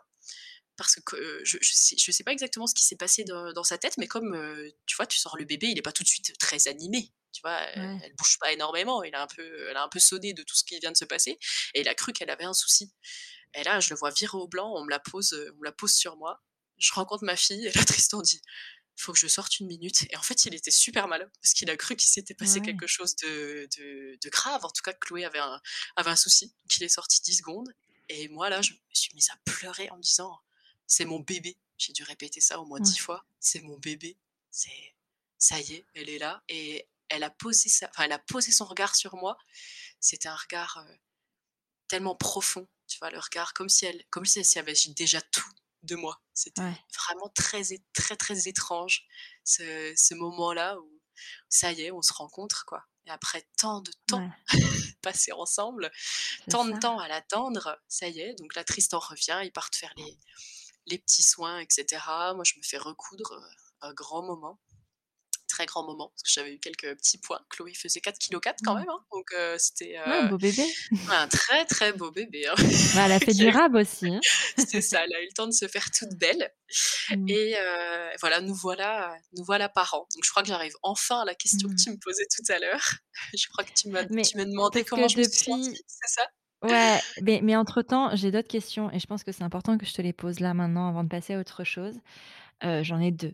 parce 0.77 0.95
que 0.95 1.41
je, 1.43 1.57
je, 1.61 1.71
sais, 1.73 1.95
je 1.97 2.11
sais 2.11 2.23
pas 2.23 2.31
exactement 2.31 2.67
ce 2.67 2.73
qui 2.73 2.83
s'est 2.83 2.95
passé 2.95 3.23
dans, 3.23 3.63
sa 3.63 3.77
tête, 3.77 3.97
mais 3.97 4.07
comme 4.07 4.35
tu 4.85 4.95
vois, 4.95 5.05
tu 5.05 5.17
sors 5.19 5.37
le 5.37 5.45
bébé, 5.45 5.67
il 5.67 5.77
est 5.77 5.83
pas 5.83 5.91
tout 5.91 6.03
de 6.03 6.07
suite 6.07 6.37
très 6.39 6.67
animé. 6.67 7.11
Tu 7.33 7.41
vois, 7.41 7.59
elle, 7.75 8.13
bouge 8.17 8.37
pas 8.39 8.51
énormément. 8.51 9.03
Il 9.03 9.15
a 9.15 9.21
un 9.23 9.27
peu, 9.27 9.69
elle 9.69 9.77
a 9.77 9.83
un 9.83 9.89
peu 9.89 9.99
sonné 9.99 10.33
de 10.33 10.43
tout 10.43 10.55
ce 10.55 10.63
qui 10.63 10.77
vient 10.79 10.91
de 10.91 10.97
se 10.97 11.05
passer, 11.05 11.37
et 11.73 11.81
il 11.81 11.87
a 11.87 11.95
cru 11.95 12.13
qu'elle 12.13 12.29
avait 12.29 12.45
un 12.45 12.53
souci. 12.53 12.91
Et 13.53 13.63
là, 13.63 13.79
je 13.79 13.89
le 13.89 13.95
vois 13.97 14.11
virer 14.11 14.37
au 14.37 14.47
blanc, 14.47 14.73
on 14.75 14.83
me 14.83 14.89
la 14.89 14.99
pose, 14.99 15.33
on 15.53 15.59
me 15.59 15.65
la 15.65 15.71
pose 15.71 15.93
sur 15.93 16.17
moi. 16.17 16.41
Je 16.77 16.91
rencontre 16.93 17.23
ma 17.23 17.35
fille, 17.35 17.67
et 17.67 17.71
là, 17.71 17.83
Tristan 17.83 18.21
dit 18.21 18.41
faut 19.01 19.13
que 19.13 19.19
je 19.19 19.27
sorte 19.27 19.59
une 19.59 19.67
minute. 19.67 20.05
Et 20.11 20.15
en 20.15 20.21
fait, 20.21 20.45
il 20.45 20.53
était 20.53 20.71
super 20.71 21.07
mal 21.07 21.29
parce 21.41 21.53
qu'il 21.53 21.69
a 21.69 21.77
cru 21.77 21.95
qu'il 21.95 22.07
s'était 22.07 22.33
passé 22.33 22.61
quelque 22.61 22.87
chose 22.87 23.15
de, 23.17 23.67
de, 23.77 24.29
grave. 24.29 24.63
En 24.63 24.69
tout 24.69 24.81
cas, 24.83 24.93
Chloé 24.93 25.25
avait 25.25 25.39
un, 25.39 25.59
avait 25.95 26.11
un 26.11 26.15
souci. 26.15 26.47
Donc, 26.47 26.77
il 26.77 26.83
est 26.83 26.89
sorti 26.89 27.21
10 27.21 27.37
secondes. 27.37 27.73
Et 28.09 28.27
moi, 28.29 28.49
là, 28.49 28.61
je 28.61 28.73
me 28.73 28.77
suis 28.93 29.13
mise 29.15 29.29
à 29.29 29.37
pleurer 29.45 29.89
en 29.89 29.97
me 29.97 30.01
disant 30.01 30.39
c'est 30.91 31.05
mon 31.05 31.21
bébé. 31.21 31.57
J'ai 31.77 31.93
dû 31.93 32.03
répéter 32.03 32.41
ça 32.41 32.59
au 32.59 32.65
moins 32.65 32.81
dix 32.81 32.97
fois. 32.97 33.25
C'est 33.39 33.61
mon 33.61 33.77
bébé. 33.77 34.17
C'est 34.51 34.93
ça 35.37 35.57
y 35.59 35.73
est, 35.73 35.85
elle 35.95 36.09
est 36.09 36.19
là 36.19 36.43
et 36.49 36.87
elle 37.07 37.23
a 37.23 37.29
posé 37.29 37.69
sa, 37.69 37.89
enfin, 37.89 38.03
elle 38.03 38.11
a 38.11 38.19
posé 38.19 38.51
son 38.51 38.65
regard 38.65 38.93
sur 38.93 39.15
moi. 39.15 39.37
C'était 40.01 40.27
un 40.27 40.35
regard 40.35 40.77
euh, 40.77 40.95
tellement 41.87 42.15
profond, 42.15 42.67
tu 42.87 42.99
vois, 42.99 43.09
le 43.09 43.19
regard 43.19 43.53
comme 43.53 43.69
si 43.69 43.85
elle, 43.85 44.03
comme 44.09 44.25
si 44.25 44.39
elle 44.39 44.59
avait 44.59 44.73
déjà 44.89 45.21
tout 45.21 45.49
de 45.83 45.95
moi. 45.95 46.21
C'était 46.33 46.61
vraiment 46.93 47.29
très, 47.33 47.63
très, 47.93 48.17
très 48.17 48.49
étrange 48.49 49.07
ce, 49.45 49.93
ce 49.95 50.13
moment-là 50.13 50.77
où 50.77 51.01
ça 51.47 51.71
y 51.71 51.83
est, 51.83 51.91
on 51.91 52.01
se 52.01 52.13
rencontre 52.13 52.65
quoi. 52.65 52.85
Et 53.05 53.09
après 53.11 53.47
tant 53.57 53.79
de 53.81 53.91
temps 54.07 54.29
passé 55.01 55.31
ensemble, 55.31 55.89
tant 56.49 56.65
de 56.65 56.77
temps 56.77 56.99
à 56.99 57.07
l'attendre, 57.07 57.81
ça 57.87 58.09
y 58.09 58.19
est. 58.19 58.35
Donc 58.35 58.55
là, 58.55 58.63
Tristan 58.65 58.99
revient, 58.99 59.39
ils 59.43 59.51
partent 59.51 59.75
faire 59.75 59.93
les, 59.97 60.17
les 60.87 60.97
petits 60.99 61.23
soins, 61.23 61.59
etc. 61.59 62.01
Moi, 62.35 62.43
je 62.45 62.53
me 62.57 62.63
fais 62.63 62.77
recoudre 62.77 63.39
un 63.81 63.93
grand 63.93 64.23
moment. 64.23 64.59
très 65.47 65.65
grands 65.65 65.83
moments, 65.85 66.07
parce 66.15 66.23
que 66.23 66.29
j'avais 66.31 66.53
eu 66.53 66.59
quelques 66.59 66.95
petits 66.97 67.17
points. 67.17 67.41
Chloé 67.49 67.73
faisait 67.73 67.99
4 67.99 68.17
kg 68.19 68.39
4 68.39 68.59
quand 68.63 68.73
Mmh. 68.73 68.79
même, 68.79 68.89
hein, 68.89 69.05
donc 69.11 69.33
heu, 69.33 69.57
c'était, 69.59 69.99
Ouais, 69.99 70.23
heu, 70.23 70.27
beau 70.29 70.37
bébé. 70.37 70.65
un 71.09 71.27
très, 71.27 71.65
très 71.65 71.91
beau 71.91 72.09
bébé, 72.09 72.47
hein. 72.47 72.55
Bah, 72.95 73.01
elle 73.05 73.11
a 73.11 73.19
fait 73.19 73.33
du 73.33 73.49
rab 73.49 73.75
aussi, 73.75 74.07
hein. 74.07 74.21
c'est 74.57 74.79
ça, 74.81 75.03
elle 75.03 75.13
a 75.13 75.21
eu 75.21 75.25
le 75.25 75.33
temps 75.33 75.47
de 75.47 75.51
se 75.51 75.67
faire 75.67 75.91
toute 75.91 76.13
belle 76.17 76.53
Mmh. 77.09 77.27
et 77.27 77.55
voilà, 78.21 78.39
nous 78.39 78.55
voilà, 78.55 79.13
nous 79.33 79.43
voilà 79.43 79.67
parents. 79.67 80.07
Donc 80.15 80.23
je 80.23 80.29
crois 80.29 80.41
que 80.41 80.47
j'arrive 80.47 80.73
enfin 80.83 81.19
à 81.21 81.25
la 81.25 81.35
question 81.35 81.67
que 81.67 81.73
Mmh. 81.73 81.83
tu 81.83 81.89
me 81.91 81.97
posais 81.97 82.25
tout 82.33 82.49
à 82.53 82.57
l'heure. 82.59 82.93
Je 83.37 83.47
crois 83.49 83.65
que 83.65 83.73
tu 83.73 83.89
m'as 83.89 84.05
que 84.05 84.89
comment 84.89 85.09
je 85.09 85.17
me 85.17 85.23
suis 85.23 85.43
sentie, 85.43 85.83
c'est 85.85 86.07
ça? 86.07 86.25
Ouais, 86.63 87.01
mais 87.21 87.41
mais 87.43 87.55
entre 87.55 87.81
temps, 87.81 88.15
j'ai 88.15 88.31
d'autres 88.31 88.47
questions 88.47 88.91
et 88.91 88.99
je 88.99 89.07
pense 89.07 89.23
que 89.23 89.31
c'est 89.31 89.43
important 89.43 89.77
que 89.77 89.85
je 89.85 89.93
te 89.93 90.01
les 90.01 90.13
pose 90.13 90.39
là 90.39 90.53
maintenant 90.53 90.87
avant 90.89 91.03
de 91.03 91.09
passer 91.09 91.33
à 91.35 91.39
autre 91.39 91.63
chose. 91.63 91.99
Heu, 92.63 92.83
j'en 92.83 92.99
ai 93.01 93.11
2. 93.11 93.33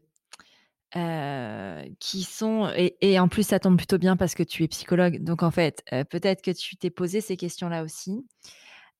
Heu, 0.95 1.95
qui 1.99 2.23
sont 2.23 2.71
et 2.75 3.19
en 3.19 3.27
plus 3.29 3.47
ça 3.47 3.59
tombe 3.59 3.77
plutôt 3.77 3.97
bien 3.99 4.17
parce 4.17 4.35
que 4.35 4.43
tu 4.43 4.63
es 4.63 4.69
psychologue, 4.69 5.23
donc 5.23 5.43
en 5.43 5.51
fait, 5.51 5.83
heu, 5.93 6.05
peut-être 6.05 6.41
que 6.43 6.51
tu 6.51 6.77
t'es 6.77 6.89
posé 6.91 7.21
ces 7.21 7.37
questions-là 7.37 7.83
aussi. 7.83 8.25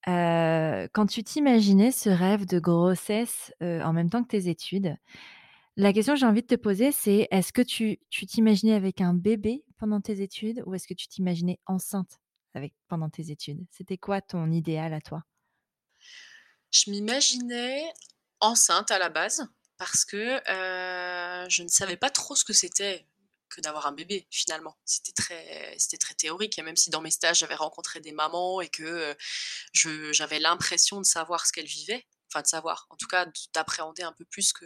Quand 0.06 1.06
tu 1.08 1.24
t'imaginais 1.24 1.92
ce 1.92 2.10
rêve 2.10 2.46
de 2.46 2.60
grossesse, 2.60 3.54
en 3.62 3.94
même 3.94 4.10
temps 4.10 4.24
que 4.24 4.30
tes 4.30 4.50
études, 4.50 4.96
la 5.78 5.94
question 5.94 6.14
que 6.16 6.20
j'ai 6.22 6.26
envie 6.28 6.44
de 6.44 6.48
te 6.48 6.56
poser, 6.56 6.92
c'est 6.92 7.28
est-ce 7.32 7.54
que 7.54 7.62
tu 7.64 8.00
t'imaginais 8.28 8.74
avec 8.76 9.02
un 9.02 9.14
bébé 9.16 9.64
pendant 9.80 10.02
tes 10.02 10.22
études 10.22 10.64
ou 10.68 10.76
est-ce 10.76 10.88
que 10.88 10.94
tu 10.96 11.08
t'imaginais 11.10 11.60
enceinte? 11.68 12.20
Pendant 12.88 13.10
tes 13.10 13.32
études? 13.32 13.66
C'était 13.72 13.97
quoi 13.97 14.22
ton 14.22 14.51
idéal 14.51 14.93
à 14.93 15.01
toi? 15.01 15.24
Je 16.72 16.91
m'imaginais 16.91 17.84
enceinte 18.39 18.91
à 18.91 18.99
la 18.99 19.10
base 19.10 19.47
parce 19.78 20.05
que, 20.05 20.41
je 21.49 21.64
ne 21.64 21.68
savais 21.68 21.97
pas 21.97 22.10
trop 22.10 22.36
ce 22.36 22.43
que 22.43 22.53
c'était 22.53 23.08
que 23.49 23.62
d'avoir 23.62 23.88
un 23.88 23.93
bébé 23.93 24.28
finalement. 24.30 24.78
C'était 24.84 25.14
très 25.14 25.78
très 25.99 26.14
théorique 26.16 26.60
et 26.60 26.64
même 26.64 26.76
si 26.76 26.89
dans 26.89 27.01
mes 27.01 27.12
stages 27.12 27.39
j'avais 27.39 27.55
rencontré 27.55 28.01
des 28.01 28.12
mamans 28.12 28.60
et 28.60 28.68
que, 28.70 29.16
j'avais 29.74 30.39
l'impression 30.39 30.99
de 30.99 31.05
savoir 31.05 31.45
ce 31.45 31.53
qu'elles 31.53 31.66
vivaient, 31.66 32.05
enfin 32.28 32.42
de 32.42 32.48
savoir, 32.48 32.88
en 32.90 32.96
tout 32.98 33.08
cas 33.08 33.28
d'appréhender 33.54 34.04
un 34.04 34.14
peu 34.14 34.26
plus 34.26 34.54
que 34.54 34.66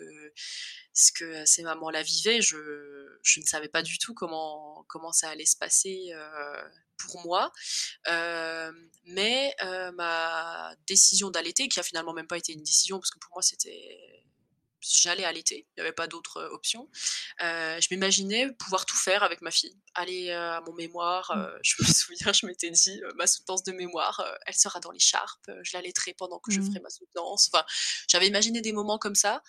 ce 0.93 1.11
que 1.13 1.45
ces 1.45 1.63
mamans-là 1.63 2.03
vivaient, 2.03 2.41
je 2.41 2.57
ne 2.57 3.45
savais 3.45 3.69
pas 3.69 3.83
du 3.83 3.97
tout 3.99 4.13
comment 4.13 4.85
comment 4.89 5.11
ça 5.13 5.29
allait 5.29 5.45
se 5.45 5.57
passer, 5.57 6.11
heu, 6.13 6.71
pour 6.97 7.21
moi. 7.25 7.51
Mais 9.05 9.55
heu, 9.63 9.91
ma 9.93 10.75
décision 10.87 11.31
d'allaiter, 11.31 11.67
qui 11.69 11.79
a 11.79 11.83
finalement 11.83 12.13
même 12.13 12.27
pas 12.27 12.37
été 12.37 12.53
une 12.53 12.63
décision 12.63 12.99
parce 12.99 13.11
que 13.11 13.19
pour 13.19 13.33
moi 13.35 13.41
c'était 13.43 14.23
j'allais 14.81 15.23
allaiter, 15.23 15.67
il 15.75 15.79
y 15.79 15.81
avait 15.81 15.91
pas 15.93 16.07
d'autre, 16.07 16.41
option. 16.51 16.89
Je 17.39 17.87
m'imaginais 17.91 18.51
pouvoir 18.53 18.85
tout 18.85 18.97
faire 18.97 19.23
avec 19.23 19.41
ma 19.41 19.51
fille. 19.51 19.77
Aller, 19.95 20.31
à 20.31 20.61
mon 20.65 20.73
mémoire, 20.73 21.31
Mmh. 21.35 21.59
je 21.63 21.75
me 21.79 21.85
souviens, 21.93 22.33
je 22.33 22.45
m'étais 22.45 22.71
dit, 22.71 23.01
«Ma 23.15 23.27
soutenance 23.27 23.63
de 23.63 23.71
mémoire, 23.71 24.23
elle 24.45 24.55
sera 24.55 24.79
dans 24.79 24.91
l'écharpe, 24.91 25.49
je 25.63 25.71
l'allaiterai 25.77 26.13
pendant 26.13 26.39
que 26.39 26.51
je 26.51 26.59
Mmh. 26.59 26.65
ferai 26.67 26.79
ma 26.81 26.89
soutenance». 26.89 27.49
Enfin, 27.53 27.65
j'avais 28.09 28.27
imaginé 28.27 28.61
des 28.61 28.71
moments 28.73 28.97
comme 28.97 29.15
ça, 29.15 29.41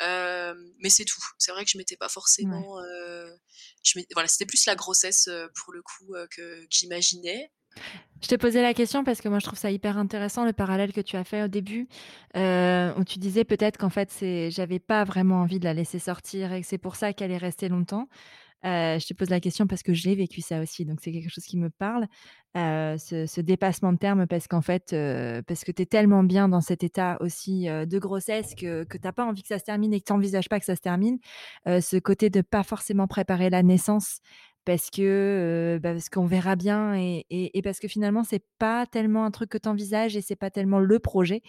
mais 0.00 0.90
c'est 0.90 1.04
tout. 1.04 1.20
C'est 1.38 1.52
vrai 1.52 1.64
que 1.64 1.70
je 1.70 1.78
m'étais 1.78 1.96
pas 1.96 2.08
forcément, 2.08 2.80
je 3.84 4.00
voilà, 4.12 4.28
c'était 4.28 4.46
plus 4.46 4.66
la 4.66 4.74
grossesse, 4.74 5.28
pour 5.54 5.72
le 5.72 5.82
coup, 5.82 6.14
que 6.30 6.66
j'imaginais. 6.70 7.52
Je 8.22 8.28
t'ai 8.28 8.38
posé 8.38 8.62
la 8.62 8.72
question 8.72 9.04
parce 9.04 9.20
que 9.20 9.28
moi 9.28 9.38
je 9.40 9.44
trouve 9.46 9.58
ça 9.58 9.70
hyper 9.70 9.98
intéressant 9.98 10.44
le 10.46 10.52
parallèle 10.54 10.92
que 10.92 11.02
tu 11.02 11.16
as 11.16 11.24
fait 11.24 11.42
au 11.42 11.48
début, 11.48 11.86
heu, 12.36 12.92
où 12.96 13.04
tu 13.04 13.18
disais 13.18 13.44
peut-être 13.44 13.76
qu'en 13.76 13.90
fait 13.90 14.10
c'est 14.10 14.50
j'avais 14.50 14.78
pas 14.78 15.04
vraiment 15.04 15.42
envie 15.42 15.58
de 15.60 15.64
la 15.64 15.74
laisser 15.74 15.98
sortir 15.98 16.52
et 16.52 16.62
que 16.62 16.66
c'est 16.66 16.78
pour 16.78 16.96
ça 16.96 17.12
qu'elle 17.12 17.30
est 17.30 17.36
restée 17.36 17.68
longtemps. 17.68 18.08
Heu, 18.64 18.98
je 19.00 19.06
te 19.08 19.14
pose 19.14 19.30
la 19.30 19.40
question 19.40 19.66
parce 19.66 19.82
que 19.82 19.94
j'ai 19.94 20.14
vécu 20.14 20.42
ça 20.42 20.60
aussi, 20.62 20.84
donc 20.86 21.00
c'est 21.02 21.12
quelque 21.12 21.30
chose 21.30 21.44
qui 21.46 21.58
me 21.58 21.70
parle, 21.70 22.04
heu, 22.56 22.96
ce 22.98 23.40
dépassement 23.42 23.92
de 23.92 23.98
terme 23.98 24.26
parce 24.28 24.48
qu'en 24.48 24.62
fait, 24.62 24.96
parce 25.48 25.64
que 25.64 25.72
tu 25.72 25.82
es 25.82 25.86
tellement 25.86 26.22
bien 26.24 26.48
dans 26.48 26.62
cet 26.62 26.84
état 26.84 27.18
aussi, 27.20 27.66
de 27.68 27.98
grossesse 27.98 28.54
que 28.54 28.84
que 28.84 28.98
tu 28.98 29.08
as 29.08 29.12
pas 29.12 29.24
envie 29.26 29.42
que 29.42 29.48
ça 29.48 29.58
se 29.58 29.64
termine 29.64 29.94
et 29.94 30.00
que 30.00 30.06
tu 30.06 30.12
envisages 30.14 30.48
pas 30.48 30.60
que 30.60 30.66
ça 30.66 30.76
se 30.76 30.82
termine. 30.82 31.18
Ce 31.66 31.98
côté 31.98 32.30
de 32.30 32.42
pas 32.42 32.62
forcément 32.62 33.08
préparer 33.08 33.50
la 33.50 33.62
naissance 33.64 34.20
parce 34.66 34.90
que, 34.90 35.80
bah, 35.82 35.94
qu'on 36.12 36.26
verra 36.26 36.56
bien 36.56 36.94
et 36.96 37.24
et 37.30 37.62
parce 37.62 37.80
que 37.80 37.88
finalement 37.88 38.24
c'est 38.24 38.44
pas 38.58 38.86
tellement 38.86 39.24
un 39.24 39.30
truc 39.30 39.48
que 39.50 39.58
tu 39.58 39.68
envisages 39.68 40.16
et 40.16 40.22
c'est 40.22 40.36
pas 40.36 40.50
tellement 40.50 40.80
le 40.80 40.98
projet. 40.98 41.42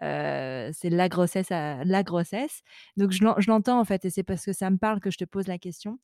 C'est 0.00 0.90
la 0.90 1.08
grossesse 1.08 1.50
la 1.50 2.02
grossesse. 2.04 2.62
Donc 2.96 3.12
je 3.12 3.24
l'en 3.24 3.34
je 3.40 3.50
l'entends 3.50 3.80
en 3.80 3.84
fait 3.84 4.04
et 4.04 4.10
c'est 4.10 4.22
parce 4.24 4.44
que 4.44 4.52
ça 4.52 4.70
me 4.70 4.78
parle 4.78 5.00
que 5.00 5.10
je 5.10 5.18
te 5.18 5.24
pose 5.24 5.48
la 5.48 5.58
question. 5.58 5.98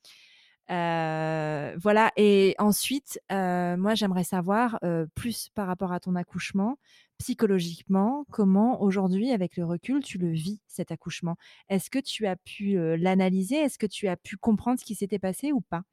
Voilà 0.68 2.10
et 2.16 2.54
ensuite, 2.58 3.20
moi 3.30 3.94
j'aimerais 3.94 4.24
savoir, 4.24 4.78
plus 5.14 5.50
par 5.54 5.66
rapport 5.68 5.92
à 5.92 6.00
ton 6.00 6.16
accouchement, 6.16 6.78
psychologiquement, 7.18 8.26
comment 8.30 8.82
aujourd'hui 8.82 9.30
avec 9.32 9.56
le 9.56 9.64
recul 9.66 10.02
tu 10.02 10.18
le 10.18 10.30
vis 10.30 10.60
cet 10.68 10.90
accouchement? 10.92 11.36
Est-ce 11.68 11.90
que 11.90 11.98
tu 12.00 12.26
as 12.26 12.36
pu, 12.36 12.76
l'analyser? 12.98 13.56
Est-ce 13.56 13.78
que 13.78 13.86
tu 13.86 14.08
as 14.08 14.16
pu 14.16 14.36
comprendre 14.38 14.78
ce 14.80 14.84
qui 14.84 14.94
s'était 14.94 15.18
passé 15.20 15.52
ou 15.52 15.60
pas? 15.60 15.84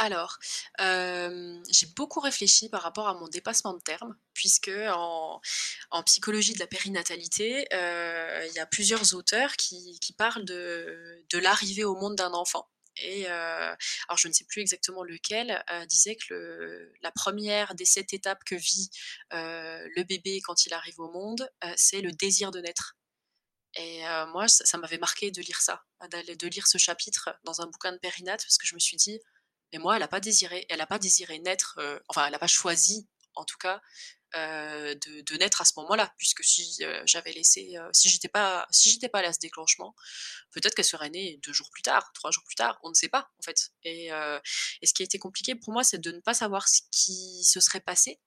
Alors, 0.00 0.38
hem, 0.78 1.60
j'ai 1.70 1.86
beaucoup 1.96 2.20
réfléchi 2.20 2.68
par 2.68 2.82
rapport 2.82 3.08
à 3.08 3.14
mon 3.14 3.26
dépassement 3.28 3.74
de 3.74 3.80
terme, 3.80 4.16
puisque 4.32 4.70
en 5.90 6.02
psychologie 6.04 6.54
de 6.54 6.60
la 6.60 6.66
périnatalité, 6.68 7.66
heu, 7.74 8.46
il 8.48 8.52
y 8.54 8.60
a 8.60 8.66
plusieurs 8.66 9.14
auteurs 9.14 9.56
qui 9.56 9.98
parlent 10.16 10.44
de 10.44 11.38
l'arrivée 11.38 11.84
au 11.84 11.96
monde 11.96 12.14
d'un 12.16 12.32
enfant. 12.32 12.68
Et 13.00 13.26
heu, 13.26 13.30
alors 13.30 14.16
je 14.18 14.28
ne 14.28 14.32
sais 14.32 14.44
plus 14.44 14.60
exactement 14.60 15.02
lequel, 15.04 15.62
disait 15.88 16.16
que 16.16 16.92
la 17.02 17.10
première 17.12 17.74
des 17.74 17.84
7 17.84 18.12
étapes 18.12 18.42
que 18.44 18.54
vit, 18.56 18.90
le 19.32 20.02
bébé 20.04 20.40
quand 20.42 20.64
il 20.66 20.74
arrive 20.74 21.00
au 21.00 21.10
monde, 21.10 21.48
c'est 21.76 22.00
le 22.00 22.12
désir 22.12 22.50
de 22.52 22.60
naître. 22.60 22.96
Et 23.76 24.02
moi 24.32 24.48
ça 24.48 24.64
ça 24.66 24.78
m'avait 24.78 24.98
marqué 24.98 25.30
de 25.30 25.42
lire 25.42 25.60
ça, 25.62 25.82
de 26.12 26.48
lire 26.48 26.66
ce 26.68 26.78
chapitre 26.78 27.30
dans 27.44 27.60
un 27.62 27.66
bouquin 27.66 27.92
de 27.92 27.98
périnat 27.98 28.36
parce 28.38 28.58
que 28.58 28.66
je 28.66 28.74
me 28.74 28.80
suis 28.80 28.96
dit: 28.96 29.20
«Mais 29.72 29.78
moi 29.78 29.96
elle 29.96 30.02
a 30.02 30.08
pas 30.08 30.20
désiré 30.20 30.66
elle 30.70 30.80
a 30.80 30.86
pas 30.86 30.98
désiré 30.98 31.38
naître, 31.40 31.76
heu, 31.80 32.00
enfin 32.08 32.26
elle 32.26 32.34
a 32.34 32.38
pas 32.38 32.46
choisi 32.46 33.08
en 33.34 33.44
tout 33.44 33.58
cas, 33.58 33.80
heu, 34.36 34.94
de 34.96 35.36
naître 35.38 35.60
à 35.62 35.64
ce 35.66 35.72
moment-là 35.78 36.12
puisque 36.18 36.44
si, 36.44 36.76
heu, 36.82 37.02
j'avais 37.06 37.32
laissé, 37.32 37.76
si 37.92 38.10
j'étais 38.10 38.28
pas 38.28 38.66
si 38.70 38.90
j'étais 38.90 39.08
pas 39.10 39.20
allée 39.20 39.28
à 39.28 39.32
ce 39.34 39.38
déclenchement, 39.40 39.94
peut-être 40.52 40.74
qu'elle 40.76 40.84
serait 40.86 41.10
née 41.10 41.38
2 41.44 41.52
jours 41.54 41.70
plus 41.70 41.82
tard, 41.82 42.12
3 42.14 42.30
jours 42.32 42.44
plus 42.44 42.56
tard, 42.56 42.78
on 42.84 42.90
ne 42.90 42.94
sait 42.94 43.08
pas 43.10 43.30
en 43.40 43.42
fait. 43.44 43.70
Et 43.84 44.08
et 44.82 44.86
ce 44.86 44.94
qui 44.94 45.02
a 45.02 45.06
été 45.06 45.18
compliqué 45.18 45.54
pour 45.56 45.72
moi, 45.74 45.84
c'est 45.84 45.98
de 46.00 46.12
ne 46.12 46.20
pas 46.20 46.34
savoir 46.34 46.68
ce 46.68 46.82
qui 46.92 47.44
se 47.44 47.60
serait 47.60 47.80
passé, 47.82 48.20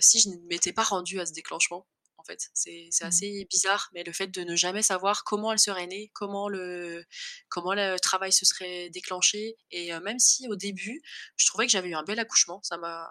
si 0.00 0.20
je 0.20 0.28
ne 0.30 0.36
m'étais 0.48 0.72
pas 0.74 0.84
rendue 0.84 1.20
à 1.20 1.26
ce 1.26 1.32
déclenchement, 1.32 1.86
en 1.97 1.97
fait. 2.28 2.48
C'est 2.54 2.90
Mmh. 3.02 3.08
assez 3.08 3.46
bizarre, 3.50 3.90
mais 3.94 4.04
le 4.04 4.12
fait 4.12 4.28
de 4.28 4.42
ne 4.42 4.56
jamais 4.56 4.82
savoir 4.82 5.24
comment 5.24 5.52
elle 5.52 5.58
serait 5.58 5.86
née, 5.86 6.10
comment 6.14 6.48
le 6.48 7.04
comment 7.48 7.74
le 7.74 7.98
travail 7.98 8.32
se 8.32 8.44
serait 8.46 8.90
déclenché 8.90 9.56
et 9.70 9.92
même 10.00 10.18
si 10.18 10.48
au 10.48 10.56
début, 10.56 11.02
je 11.36 11.46
trouvais 11.46 11.66
que 11.66 11.72
j'avais 11.72 11.88
eu 11.90 11.94
un 11.94 12.04
bel 12.04 12.18
accouchement, 12.20 12.60
ça 12.62 12.76
m'a 12.78 13.08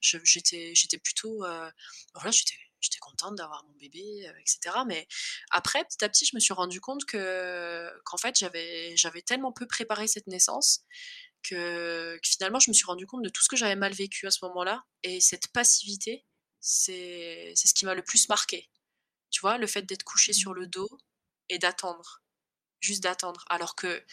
j'étais 0.00 0.74
j'étais 0.74 0.98
plutôt, 0.98 1.38
voilà, 2.14 2.30
j'étais 2.30 2.54
j'étais 2.80 2.98
contente 2.98 3.36
d'avoir 3.36 3.64
mon 3.64 3.74
bébé, 3.74 4.26
heu 4.28 4.30
et 4.38 4.42
cetera, 4.46 4.84
mais 4.84 5.06
après, 5.50 5.84
petit 5.84 6.04
à 6.04 6.08
petit, 6.08 6.26
je 6.26 6.36
me 6.36 6.40
suis 6.40 6.54
rendu 6.54 6.80
compte 6.80 7.04
que 7.06 7.90
qu'en 8.04 8.16
fait, 8.18 8.36
j'avais 8.38 8.96
j'avais 8.96 9.22
tellement 9.22 9.52
peu 9.52 9.66
préparé 9.66 10.06
cette 10.08 10.26
naissance 10.26 10.84
que 11.42 12.16
que 12.22 12.28
finalement, 12.28 12.60
je 12.60 12.70
me 12.70 12.74
suis 12.74 12.86
rendu 12.86 13.06
compte 13.06 13.22
de 13.24 13.28
tout 13.30 13.42
ce 13.42 13.48
que 13.48 13.56
j'avais 13.56 13.76
mal 13.76 13.92
vécu 13.94 14.26
à 14.26 14.30
ce 14.30 14.44
moment-là 14.46 14.84
et 15.02 15.20
cette 15.20 15.48
passivité, 15.48 16.26
c'est 17.54 17.68
ce 17.68 17.74
qui 17.74 17.84
m'a 17.86 17.94
le 17.94 18.02
plus 18.04 18.28
marquée. 18.28 18.70
Tu 19.30 19.40
vois? 19.42 19.58
Le 19.58 19.66
fait 19.68 19.82
d'être 19.82 20.04
couché 20.04 20.32
Mmh. 20.32 20.34
sur 20.34 20.54
le 20.54 20.66
dos 20.68 20.88
et 21.50 21.58
d'attendre, 21.58 22.22
juste 22.80 23.02
d'attendre. 23.04 23.44
Alors 23.50 23.76
que, 23.76 24.04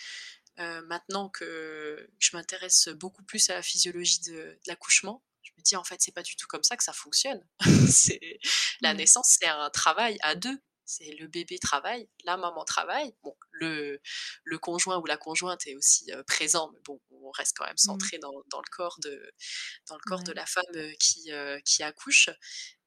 heu, 0.59 0.81
maintenant 0.87 1.29
que 1.29 2.09
je 2.19 2.35
m'intéresse 2.37 2.89
beaucoup 2.89 3.23
plus 3.23 3.49
à 3.49 3.55
la 3.55 3.63
physiologie 3.63 4.21
de 4.21 4.33
de 4.33 4.59
l'accouchement, 4.67 5.23
je 5.43 5.51
me 5.57 5.63
dis: 5.63 5.75
«En 5.77 5.83
fait, 5.85 6.01
c'est 6.01 6.13
pas 6.13 6.23
du 6.23 6.35
tout 6.37 6.47
comme 6.47 6.63
ça 6.63 6.77
que 6.77 6.83
ça 6.83 6.93
fonctionne». 6.93 7.41
C'est 7.89 8.39
la 8.81 8.93
Ouais. 8.93 8.95
naissance, 8.95 9.37
c'est 9.41 9.47
un 9.47 9.69
travail 9.71 10.17
à 10.21 10.35
2. 10.35 10.59
C'est 10.85 11.11
le 11.19 11.27
bébé 11.27 11.59
travaille, 11.59 12.09
la 12.25 12.37
maman 12.37 12.65
travaille. 12.65 13.13
Bon, 13.23 13.35
le 13.51 14.01
le 14.43 14.57
conjoint 14.59 14.97
ou 14.99 15.05
la 15.05 15.17
conjointe 15.17 15.65
est 15.67 15.75
aussi, 15.75 16.11
présent, 16.27 16.71
mais 16.73 16.79
bon, 16.85 16.99
on 17.11 17.31
reste 17.31 17.55
quand 17.57 17.65
même 17.65 17.77
Mmh. 17.83 17.99
centré 17.99 18.17
dans 18.19 18.33
dans 18.51 18.59
le 18.59 18.69
corps 18.71 18.97
de 19.03 19.31
dans 19.87 19.95
le 19.95 20.01
corps 20.05 20.23
de 20.23 20.33
la 20.33 20.45
femme, 20.45 20.65
qui, 20.99 21.31
qui 21.65 21.83
accouche 21.83 22.29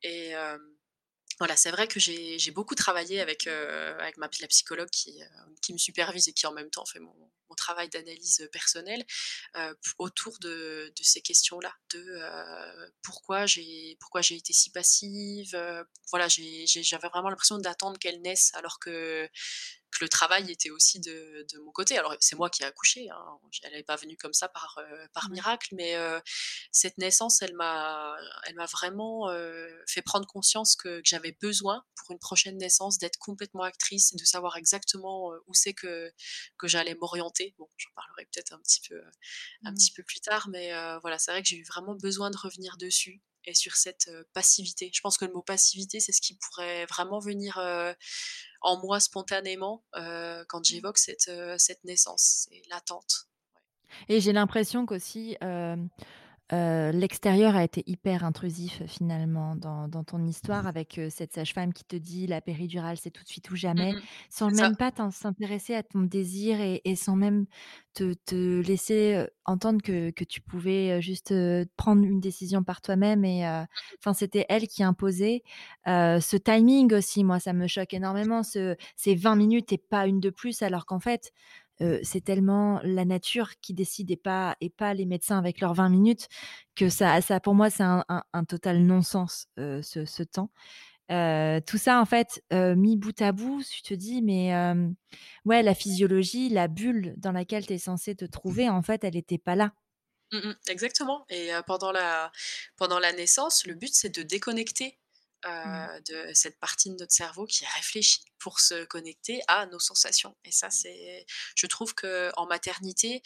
et 0.02 0.28
hem 0.30 0.60
voilà, 1.38 1.56
c'est 1.56 1.70
vrai 1.70 1.86
que 1.88 2.00
j'ai 2.00 2.50
beaucoup 2.52 2.74
travaillé 2.74 3.20
avec, 3.20 3.46
heu, 3.46 3.96
avec 4.00 4.16
ma 4.18 4.28
la 4.40 4.48
psychologue 4.48 4.88
qui, 4.90 5.22
heu, 5.22 5.26
qui 5.62 5.72
me 5.74 5.78
supervise 5.78 6.28
et 6.28 6.32
qui 6.32 6.46
en 6.46 6.52
même 6.52 6.70
temps 6.70 6.86
fait 6.86 7.00
mon 7.00 7.14
travail 7.56 7.88
d'analyse, 7.88 8.48
personnelle, 8.52 9.04
heu, 9.56 9.74
p 9.82 9.90
autour 9.98 10.38
de 10.40 10.92
ces 11.02 11.22
questions-là, 11.22 11.72
de, 11.94 12.20
pourquoi 13.02 13.46
j'ai 13.46 13.96
pourquoi 14.00 14.20
j'ai 14.22 14.36
été 14.36 14.52
si 14.52 14.70
passive, 14.70 15.56
voilà, 16.10 16.28
j'avais 16.28 17.08
vraiment 17.08 17.30
l'impression 17.30 17.58
d'attendre 17.58 17.98
qu'elle 17.98 18.20
naisse 18.22 18.50
alors 18.54 18.78
que 18.78 19.28
que 19.98 20.04
le 20.04 20.08
travail 20.08 20.50
était 20.50 20.70
aussi 20.70 21.00
de 21.00 21.46
de 21.52 21.58
mon 21.60 21.72
côté. 21.72 21.98
Alors 21.98 22.14
c'est 22.20 22.36
moi 22.36 22.50
qui 22.50 22.62
ai 22.62 22.66
accouché, 22.66 23.08
hein, 23.10 23.38
elle 23.62 23.74
est 23.74 23.82
pas 23.84 23.96
venue 23.96 24.16
comme 24.16 24.32
ça 24.32 24.48
par, 24.48 24.78
Ouais. 25.22 25.36
miracle, 25.36 25.74
mais 25.74 25.96
heu, 25.96 26.20
cette 26.72 26.98
naissance, 26.98 27.42
elle 27.42 27.54
m'a 27.54 28.16
vraiment, 28.72 29.30
heu, 29.30 29.82
fait 29.88 30.02
prendre 30.02 30.26
conscience 30.26 30.76
que 30.76 30.98
que 31.00 31.02
j'avais 31.04 31.32
besoin 31.40 31.84
pour 31.96 32.12
une 32.12 32.18
prochaine 32.18 32.56
naissance 32.58 32.98
d'être 32.98 33.18
complètement 33.18 33.62
actrice 33.64 34.12
et 34.12 34.16
de 34.16 34.24
savoir 34.24 34.56
exactement, 34.56 35.32
où 35.46 35.54
c'est 35.54 35.74
que 35.74 36.12
que 36.58 36.68
j'allais 36.68 36.94
m'orienter. 36.94 37.54
Bon, 37.58 37.68
j'en 37.76 37.90
parlerai 37.94 38.26
peut-être 38.26 38.52
un 38.52 38.58
petit 38.60 38.80
peu, 38.88 39.00
un 39.64 39.72
Mmh. 39.72 39.74
petit 39.74 39.92
peu 39.92 40.02
plus 40.02 40.20
tard, 40.20 40.48
mais 40.50 40.72
voilà, 41.00 41.18
c'est 41.18 41.30
vrai 41.32 41.42
que 41.42 41.48
j'ai 41.48 41.56
eu 41.58 41.64
vraiment 41.64 41.94
besoin 41.96 42.30
de 42.30 42.36
revenir 42.38 42.76
dessus 42.78 43.22
et 43.46 43.54
sur 43.54 43.76
cette, 43.76 44.10
passivité. 44.32 44.90
Je 44.92 45.00
pense 45.00 45.18
que 45.18 45.24
le 45.24 45.32
mot 45.32 45.42
passivité, 45.42 46.00
c'est 46.00 46.12
ce 46.12 46.20
qui 46.20 46.36
pourrait 46.36 46.86
vraiment 46.86 47.18
venir, 47.18 47.58
en 48.60 48.80
moi 48.80 49.00
spontanément, 49.00 49.84
quand 49.92 50.60
Mmh. 50.60 50.64
j'évoque 50.64 50.98
cette, 50.98 51.30
cette 51.58 51.84
naissance, 51.84 52.46
c'est 52.48 52.62
l'attente. 52.70 53.28
Ouais. 53.54 54.16
Et 54.16 54.20
j'ai 54.20 54.32
l'impression 54.32 54.86
qu'aussi, 54.86 55.36
heu, 56.52 56.90
l'extérieur 56.92 57.56
a 57.56 57.64
été 57.64 57.82
hyper 57.86 58.24
intrusif 58.24 58.82
finalement 58.86 59.56
dans 59.56 59.88
dans 59.88 60.04
ton 60.04 60.24
histoire 60.26 60.66
avec, 60.66 60.98
heu, 60.98 61.10
cette 61.10 61.32
sage-femme 61.32 61.72
qui 61.72 61.84
te 61.84 61.96
dit: 61.96 62.26
«La 62.26 62.40
péridurale, 62.40 62.96
c'est 62.98 63.10
tout 63.10 63.22
de 63.24 63.28
suite 63.28 63.50
ou 63.50 63.56
Mmh 63.76 63.84
jamais», 63.84 63.96
sans 64.30 64.50
C'est 64.50 64.54
ça. 64.54 64.70
même 64.70 64.76
pas 64.76 64.92
s'intéresser 65.10 65.74
à 65.74 65.82
ton 65.82 66.00
désir 66.02 66.60
et 66.60 66.80
et 66.84 66.96
sans 66.96 67.16
même 67.16 67.46
te 67.94 68.14
te 68.14 68.60
laisser, 68.60 69.26
entendre 69.44 69.82
que 69.82 70.10
que 70.10 70.24
tu 70.24 70.40
pouvais, 70.40 71.00
juste, 71.02 71.34
prendre 71.76 72.04
une 72.04 72.20
décision 72.20 72.62
par 72.64 72.80
toi-même 72.82 73.24
et 73.24 73.44
Mmh 73.74 73.80
mh. 73.92 73.96
enfin, 74.00 74.12
c'était 74.14 74.46
elle 74.48 74.68
qui 74.68 74.82
imposait. 74.84 75.42
Ce 75.86 76.36
timing 76.36 76.92
aussi, 76.94 77.24
moi, 77.24 77.40
ça 77.40 77.52
me 77.52 77.66
choque 77.66 77.94
énormément, 77.94 78.42
ce 78.42 78.76
ces 78.96 79.14
20 79.14 79.36
minutes 79.36 79.72
et 79.72 79.78
pas 79.78 80.06
une 80.06 80.20
de 80.20 80.30
plus, 80.30 80.62
alors 80.62 80.86
qu'en 80.86 81.00
fait, 81.00 81.32
c'est 82.02 82.24
tellement 82.24 82.80
la 82.84 83.04
nature 83.04 83.50
qui 83.60 83.74
décide 83.74 84.10
et 84.10 84.16
pas 84.16 84.56
et 84.60 84.70
pas 84.70 84.94
les 84.94 85.06
médecins 85.06 85.38
avec 85.38 85.60
leurs 85.60 85.74
20 85.74 85.88
minutes 85.90 86.28
que 86.76 86.88
ça 86.90 87.20
ça 87.22 87.40
pour 87.40 87.54
moi, 87.54 87.70
c'est 87.70 87.82
un 87.84 88.04
un 88.08 88.22
un 88.32 88.44
total 88.44 88.80
non-sens, 88.82 89.48
ce 89.58 90.04
ce 90.06 90.22
temps. 90.24 90.50
Tout 91.10 91.78
ça, 91.78 92.00
en 92.00 92.06
fait, 92.06 92.42
mis 92.52 92.96
bout 92.98 93.20
à 93.22 93.32
bout, 93.32 93.62
tu 93.64 93.82
te 93.82 93.94
dis: 93.94 94.22
«Mais 94.22 94.52
ouais, 95.46 95.62
la 95.64 95.74
physiologie, 95.74 96.48
la 96.50 96.68
bulle 96.68 97.14
dans 97.18 97.32
laquelle 97.32 97.66
tu 97.66 97.74
es 97.74 97.78
censé 97.78 98.14
te 98.16 98.24
trouver, 98.26 98.68
en 98.70 98.82
fait, 98.82 99.04
elle 99.04 99.16
était 99.16 99.38
pas 99.38 99.56
là». 99.56 99.72
Mmh 100.32 100.38
mh. 100.38 100.54
Exactement 100.68 101.24
et 101.30 101.50
pendant 101.66 101.92
la 101.92 102.32
pendant 102.76 102.98
la 102.98 103.12
naissance, 103.12 103.64
le 103.66 103.74
but, 103.74 103.94
c'est 103.94 104.08
de 104.16 104.22
déconnecter, 104.22 104.98
Mmh. 105.64 105.88
heu, 105.88 106.00
de 106.08 106.32
cette 106.34 106.58
partie 106.58 106.90
de 106.90 106.96
notre 106.98 107.12
cerveau 107.14 107.46
qui 107.46 107.64
réfléchit 107.66 108.20
pour 108.38 108.60
se 108.60 108.84
connecter 108.84 109.40
à 109.48 109.66
nos 109.66 109.78
sensations 109.78 110.36
et 110.44 110.52
ça, 110.52 110.70
c'est 110.70 111.26
je 111.56 111.66
trouve 111.66 111.94
qu'en 111.94 112.46
maternité, 112.46 113.22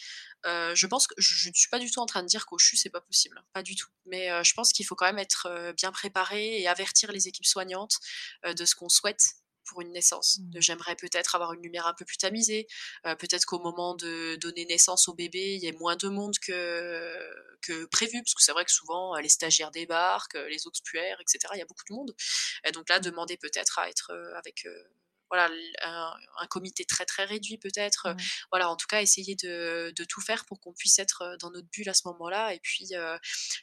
heu, 0.47 0.75
je 0.75 0.87
pense 0.87 1.07
que 1.07 1.15
je 1.19 1.49
ne 1.51 1.55
suis 1.55 1.69
pas 1.71 1.79
du 1.79 1.91
tout 1.91 2.01
en 2.01 2.07
train 2.07 2.23
de 2.23 2.29
dire 2.29 2.47
qu'au 2.47 2.59
CHU, 2.59 2.77
c'est 2.77 2.91
pas 2.91 3.01
possible, 3.01 3.39
hein, 3.39 3.45
pas 3.53 3.63
du 3.63 3.77
tout. 3.77 3.89
Mais 4.07 4.31
heu, 4.33 4.43
je 4.45 4.55
pense 4.55 4.73
qu'il 4.73 4.87
faut 4.87 4.95
quand 4.97 5.07
même 5.07 5.19
être, 5.19 5.73
bien 5.77 5.93
préparé 5.93 6.61
et 6.61 6.69
avertir 6.69 7.13
les 7.13 7.29
équipes 7.29 7.47
soignantes, 7.47 7.99
de 8.45 8.65
ce 8.65 8.75
qu'on 8.75 8.89
souhaite 8.89 9.40
pour 9.67 9.81
une 9.83 9.93
naissance. 9.93 10.39
Mmh. 10.41 10.61
j'aimerais 10.61 10.97
peut-être 10.97 11.35
avoir 11.35 11.53
une 11.53 11.63
lumière 11.63 11.87
un 11.87 11.95
peu 11.95 12.05
plus 12.05 12.17
tamisée, 12.19 12.67
heu, 13.07 13.15
peut-être 13.17 13.45
qu'au 13.47 13.59
moment 13.61 13.95
de 13.95 14.37
donner 14.37 14.65
naissance 14.67 15.09
au 15.09 15.15
bébé, 15.15 15.55
il 15.57 15.63
y 15.63 15.67
ait 15.69 15.73
moins 15.79 15.97
de 15.97 16.09
monde 16.09 16.35
que 16.41 17.31
que 17.63 17.85
prévu. 17.87 18.23
Parce 18.23 18.35
que 18.35 18.43
c'est 18.43 18.53
vrai 18.53 18.65
que 18.65 18.73
souvent, 18.73 19.17
heu, 19.17 19.21
les 19.23 19.29
stagiaires 19.29 19.71
débarquent, 19.71 20.37
heu, 20.37 20.49
les 20.49 20.67
auxiliaires 20.67 21.21
et 21.21 21.25
cetera, 21.27 21.55
il 21.57 21.59
y 21.61 21.63
a 21.63 21.67
beaucoup 21.67 21.85
de 21.89 21.95
monde 21.95 22.15
et 22.67 22.73
donc 22.73 22.89
là, 22.89 23.01
demander 23.01 23.37
peut-être 23.37 23.79
à 23.79 23.89
être, 23.91 24.13
avec, 24.37 24.67
voilà, 25.31 25.47
l 25.55 25.73
un 25.83 26.15
un 26.39 26.47
comité 26.47 26.85
très, 26.85 27.05
très 27.07 27.25
réduit 27.25 27.59
peut-être, 27.59 28.15
Ouais. 28.15 28.31
voilà, 28.53 28.69
en 28.71 28.77
tout 28.77 28.87
cas, 28.89 29.03
essayer 29.03 29.37
de 29.37 29.93
de 29.97 30.05
tout 30.05 30.21
faire 30.21 30.45
pour 30.47 30.61
qu'on 30.61 30.73
puisse 30.75 30.99
être, 30.99 31.23
heu, 31.25 31.37
dans 31.39 31.51
notre 31.51 31.69
bulle 31.71 31.89
à 31.89 31.95
ce 31.95 32.03
moment-là 32.09 32.55
et 32.55 32.61
puis, 32.61 32.89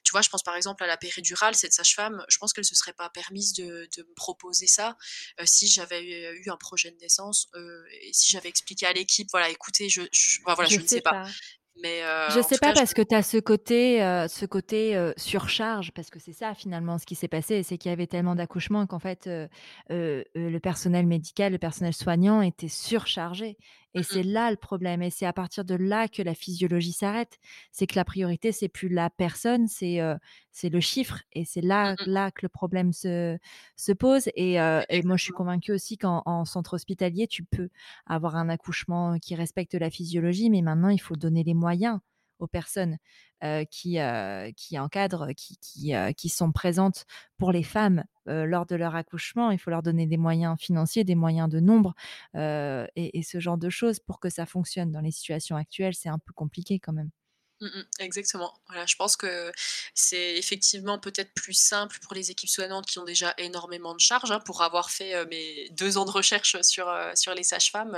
tu 0.04 0.12
vois, 0.12 0.22
je 0.22 0.30
pense 0.30 0.44
par 0.44 0.56
exemple 0.56 0.84
à 0.84 0.88
la 0.88 0.98
péridurale, 0.98 1.56
cette 1.56 1.74
sage-femme, 1.74 2.26
je 2.30 2.38
pense 2.38 2.54
qu'elle 2.54 2.66
se 2.66 2.76
serait 2.76 2.94
pas 2.94 3.10
permise 3.10 3.54
de 3.54 3.88
de 3.98 4.04
me 4.04 4.14
proposer 4.16 4.68
ça, 4.68 4.98
si 5.46 5.68
j'avais 5.68 6.04
eu 6.04 6.44
eu 6.46 6.50
un 6.52 6.58
projet 6.58 6.92
de 6.92 6.98
naissance, 6.98 7.50
et 8.02 8.14
si 8.14 8.32
j'avais 8.32 8.50
expliqué 8.50 8.86
à 8.88 8.94
l'équipe: 8.94 9.28
«Voilà, 9.32 9.50
écoutez, 9.50 9.90
je 9.90 10.04
je» 10.14 10.40
enfin 10.46 10.56
voilà, 10.56 10.70
Je 10.70 10.78
je 10.78 10.82
ne 10.82 10.88
sais 10.88 11.00
sais 11.00 11.02
pas. 11.02 11.18
pas. 11.18 11.36
Mais 11.82 12.02
heu, 12.04 12.08
Je 12.28 12.42
sais 12.42 12.58
pas 12.58 12.74
cas, 12.74 12.76
je 12.76 12.82
parce 12.82 12.94
que 12.94 13.02
tu 13.02 13.16
as 13.16 13.24
ce 13.24 13.38
côté, 13.38 14.04
heu, 14.04 14.28
ce 14.28 14.46
côté, 14.46 14.98
heu, 14.98 15.14
surcharge 15.16 15.92
parce 15.94 16.10
que 16.10 16.20
c'est 16.20 16.34
ça 16.34 16.54
finalement 16.54 16.98
ce 16.98 17.06
qui 17.06 17.16
s'est 17.16 17.30
passé, 17.30 17.64
c'est 17.64 17.78
qu'il 17.78 17.90
y 17.90 17.94
avait 17.94 18.08
tellement 18.08 18.36
d'accouchements 18.36 18.86
qu'en 18.86 19.00
fait, 19.00 19.28
heu, 19.28 19.48
le 19.90 20.58
personnel 20.60 21.06
médical, 21.08 21.54
le 21.54 21.58
personnel 21.58 21.94
soignant 21.94 22.42
était 22.42 22.68
surchargé 22.68 23.58
et 23.94 24.04
mmh 24.04 24.04
c'est 24.04 24.24
là 24.24 24.52
le 24.52 24.58
problème 24.58 25.02
et 25.02 25.10
c'est 25.10 25.26
à 25.26 25.34
partir 25.34 25.66
de 25.66 25.76
là 25.76 26.08
que 26.08 26.22
la 26.22 26.36
physiologie 26.36 26.94
s'arrête. 26.94 27.38
C'est 27.72 27.88
que 27.88 27.96
la 27.96 28.06
priorité, 28.06 28.52
c'est 28.52 28.70
plus 28.70 28.90
la 28.90 29.10
personne, 29.10 29.68
c'est, 29.68 30.00
le 30.64 30.80
chiffre 30.80 31.22
et 31.34 31.46
c'est 31.46 31.62
Mmh 31.84 31.92
là 31.92 31.98
mh. 32.00 32.08
là 32.08 32.32
que 32.32 32.40
le 32.44 32.50
problème 32.50 32.94
se 32.94 33.38
se 33.76 33.92
pose 33.92 34.30
et 34.36 34.54
et 34.56 35.02
moi 35.04 35.18
je 35.18 35.24
suis 35.24 35.34
convaincue 35.34 35.72
aussi 35.74 35.98
qu'en 35.98 36.22
en 36.26 36.46
centre 36.46 36.74
hospitalier, 36.76 37.28
tu 37.28 37.44
peux 37.44 37.70
avoir 38.06 38.36
un 38.36 38.50
accouchement 38.50 39.18
qui 39.20 39.36
respecte 39.36 39.74
la 39.76 39.90
physiologie 39.90 40.50
mais 40.50 40.62
maintenant 40.62 40.90
il 40.90 41.00
faut 41.02 41.16
donner 41.16 41.44
les 41.44 41.54
moyens 41.54 42.00
aux 42.40 42.48
personnes, 42.48 42.98
qui, 43.70 44.00
qui 44.56 44.80
encadrent, 44.80 45.28
qui 45.36 45.58
qui, 45.58 45.94
qui 46.16 46.30
sont 46.30 46.52
présentes 46.52 47.06
pour 47.38 47.52
les 47.52 47.64
femmes, 47.64 48.04
lors 48.26 48.66
de 48.66 48.76
leur 48.76 48.96
accouchement. 48.96 49.52
Il 49.52 49.60
faut 49.60 49.70
leur 49.70 49.84
donner 49.84 50.08
des 50.08 50.18
moyens 50.18 50.58
financiers, 50.60 51.04
des 51.04 51.16
moyens 51.16 51.50
de 51.50 51.60
nombre, 51.60 51.94
et 52.36 53.18
et 53.18 53.24
ce 53.24 53.40
genre 53.40 53.58
de 53.58 53.70
choses 53.70 54.00
pour 54.00 54.20
que 54.20 54.30
ça 54.30 54.46
fonctionne. 54.46 54.92
Dans 54.92 55.02
les 55.02 55.12
situations 55.12 55.56
actuelles, 55.56 55.94
c'est 55.96 56.10
un 56.10 56.20
peu 56.20 56.34
compliqué 56.34 56.80
quand 56.80 56.94
même. 56.94 57.12
Mmh 57.62 57.66
mh. 57.68 57.84
Exactement. 58.00 58.54
Voilà, 58.68 58.86
je 58.86 58.96
pense 58.96 59.18
que 59.18 59.52
c'est 59.96 60.36
effectivement 60.38 61.00
peut-être 61.00 61.34
plus 61.34 61.54
simple 61.54 61.98
pour 62.04 62.14
les 62.14 62.30
équipes 62.30 62.50
soignantes 62.50 62.86
qui 62.86 63.00
ont 63.00 63.04
déjà 63.04 63.34
énormément 63.40 63.96
de 63.96 64.00
charges, 64.00 64.30
hein. 64.32 64.40
Pour 64.46 64.62
avoir 64.62 64.92
fait, 64.92 65.26
mes 65.26 65.68
2 65.72 65.98
ans 65.98 66.06
de 66.06 66.12
recherche 66.12 66.56
sur, 66.62 66.88
sur 67.16 67.34
les 67.34 67.42
sages-femmes, 67.44 67.98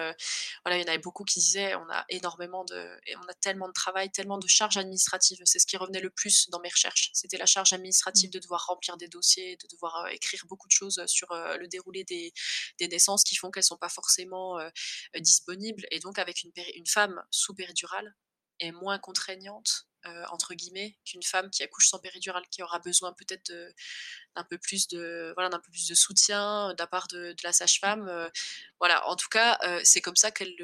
voilà, 0.64 0.78
il 0.78 0.82
y 0.82 0.86
en 0.86 0.88
avait 0.88 0.98
beaucoup 0.98 1.26
qui 1.26 1.40
disaient: 1.40 1.76
«On 1.76 1.90
a 1.90 2.06
énormément 2.10 2.64
de 2.66 2.90
et 3.06 3.16
on 3.18 3.22
a 3.28 3.34
tellement 3.34 3.68
de 3.68 3.74
travail, 3.74 4.10
tellement 4.12 4.38
de 4.38 4.48
charges 4.48 4.78
administratives». 4.78 5.40
C'est 5.46 5.60
ce 5.60 5.66
qui 5.68 5.76
revenait 5.78 6.00
le 6.02 6.10
plus 6.10 6.50
dans 6.50 6.60
mes 6.62 6.70
recherches. 6.70 7.10
C'était 7.14 7.38
la 7.38 7.46
charge 7.46 7.72
Mmh. 7.74 7.76
administrative 7.76 8.30
de 8.32 8.40
devoir 8.40 8.66
remplir 8.68 8.96
des 8.98 9.08
dossiers, 9.10 9.58
de 9.62 9.68
devoir, 9.68 10.08
écrire 10.10 10.44
beaucoup 10.48 10.68
de 10.68 10.72
choses, 10.74 11.04
sur, 11.08 11.28
le 11.34 11.68
déroulé 11.68 12.04
des 12.06 12.32
des 12.80 12.88
naissances 12.88 13.24
qui 13.26 13.36
font 13.36 13.52
qu'elles 13.52 13.64
sont 13.64 13.78
pas 13.78 13.90
forcément, 13.90 14.58
disponibles 15.20 15.86
et 15.92 16.00
donc 16.00 16.18
avec 16.20 16.44
une 16.44 16.88
femme 16.88 17.22
sous 17.32 17.54
péridurale 17.54 18.16
est 18.60 18.72
moins 18.72 19.00
«contraignante», 19.00 19.88
heu, 20.08 20.24
entre 20.32 20.54
guillemets, 20.56 20.98
qu'une 21.06 21.24
femme 21.24 21.50
qui 21.52 21.64
accouche 21.64 21.90
sans 21.90 22.00
péridurale, 22.00 22.44
qui 22.52 22.64
aura 22.64 22.80
besoin 22.80 23.14
peut-être 23.14 23.52
d'un 24.36 24.44
peu 24.44 24.58
plus 24.58 24.88
de 24.88 25.32
voilà, 25.36 25.50
d'un 25.50 25.60
peu 25.60 25.72
plus 25.72 25.88
de 25.88 25.96
soutien, 25.96 26.74
de 26.74 26.78
la 26.80 26.88
part 26.88 27.08
de 27.08 27.34
de 27.34 27.38
la 27.44 27.54
sage-femme, 27.54 28.08
heu, 28.10 28.32
voilà. 28.80 29.08
En 29.08 29.16
tout 29.16 29.30
cas, 29.30 29.58
c'est 29.84 30.02
comme 30.02 30.16
ça 30.16 30.32
qu'elle 30.32 30.56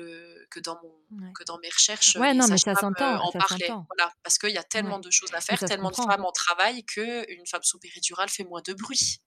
que 0.50 0.60
dans 0.60 0.80
mon 0.84 0.94
Ouais. 1.12 1.36
que 1.36 1.44
dans 1.44 1.60
mes 1.60 1.70
recherches, 1.70 2.16
Ouais, 2.16 2.34
non, 2.34 2.48
mais 2.48 2.60
ça 2.60 2.76
sages-femmes, 2.76 2.92
heu, 3.02 3.16
s'entend, 3.16 3.26
en 3.26 3.34
ça 3.34 3.42
s'entend. 3.42 3.88
Voilà, 3.90 4.14
parce 4.24 4.38
qu'il 4.40 4.52
y 4.52 4.58
a 4.58 4.64
tellement 4.64 5.00
Ouais 5.00 5.00
de 5.00 5.12
choses 5.12 5.34
à 5.34 5.42
faire, 5.42 5.64
tellement 5.66 5.92
de 5.92 5.98
femmes 5.98 6.26
en 6.26 6.32
travail 6.32 6.86
qu'une 6.86 7.46
femme 7.48 7.64
sous 7.64 7.80
péridurale 7.80 8.30
fait 8.30 8.44
moins 8.46 8.62
de 8.66 8.74
bruit. 8.74 9.20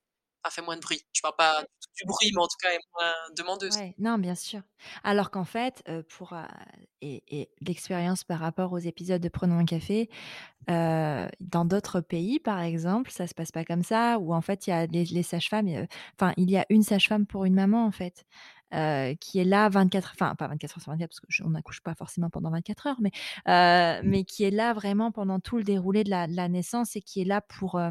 Enfin, 0.44 0.54
fait 0.54 0.62
moins 0.62 0.76
de 0.76 0.80
bruit. 0.80 1.02
Je 1.12 1.20
parle 1.20 1.34
pas 1.36 1.62
du 1.96 2.04
bruit, 2.06 2.30
mais 2.34 2.40
en 2.40 2.46
tout 2.46 2.56
cas 2.62 2.70
est 2.70 2.80
moins 2.94 3.12
demandeuse. 3.36 3.76
Ouais, 3.76 3.94
non, 3.98 4.18
bien 4.18 4.34
sûr. 4.34 4.62
Alors 5.04 5.30
qu'en 5.30 5.44
fait, 5.44 5.82
pour, 6.08 6.32
et 7.02 7.22
et 7.28 7.50
l'expérience 7.60 8.24
par 8.24 8.38
rapport 8.40 8.72
aux 8.72 8.78
épisodes 8.78 9.20
de 9.20 9.28
Prenons 9.28 9.58
un 9.58 9.64
café, 9.64 10.08
dans 10.68 11.64
d'autres 11.64 12.00
pays, 12.00 12.38
par 12.40 12.60
exemple, 12.60 13.10
ça 13.10 13.26
se 13.26 13.34
passe 13.34 13.52
pas 13.52 13.64
comme 13.64 13.82
ça, 13.82 14.18
où 14.20 14.32
en 14.34 14.40
fait, 14.40 14.66
il 14.66 14.70
y 14.70 14.72
a 14.72 14.86
les 14.86 15.04
les 15.04 15.22
sages-femmes, 15.22 15.86
enfin, 16.18 16.32
il 16.36 16.50
y 16.50 16.56
a 16.56 16.66
une 16.70 16.82
sage-femme 16.82 17.26
pour 17.26 17.44
une 17.44 17.54
maman, 17.54 17.84
en 17.86 17.92
fait, 17.92 18.24
heu, 18.74 19.14
qui 19.20 19.38
est 19.38 19.44
là 19.44 19.68
24 19.68 20.12
enfin, 20.14 20.34
pas 20.34 20.48
24 20.48 20.76
heures 20.78 20.82
sur 20.82 20.92
24 20.92 21.10
parce 21.10 21.38
qu'on 21.38 21.50
n'accouche 21.50 21.80
pas 21.82 21.94
forcément 21.94 22.30
pendant 22.30 22.50
24 22.50 22.86
heures, 22.88 23.00
mais 23.00 23.10
heu, 23.48 24.02
mais 24.04 24.24
qui 24.24 24.44
est 24.44 24.50
là 24.50 24.72
vraiment 24.74 25.12
pendant 25.12 25.40
tout 25.40 25.56
le 25.58 25.64
déroulé 25.64 26.04
de 26.04 26.10
la 26.10 26.26
de 26.26 26.34
la 26.36 26.48
naissance 26.48 26.96
et 26.96 27.00
qui 27.02 27.20
est 27.20 27.24
là 27.24 27.40
pour, 27.40 27.78
heu, 27.78 27.90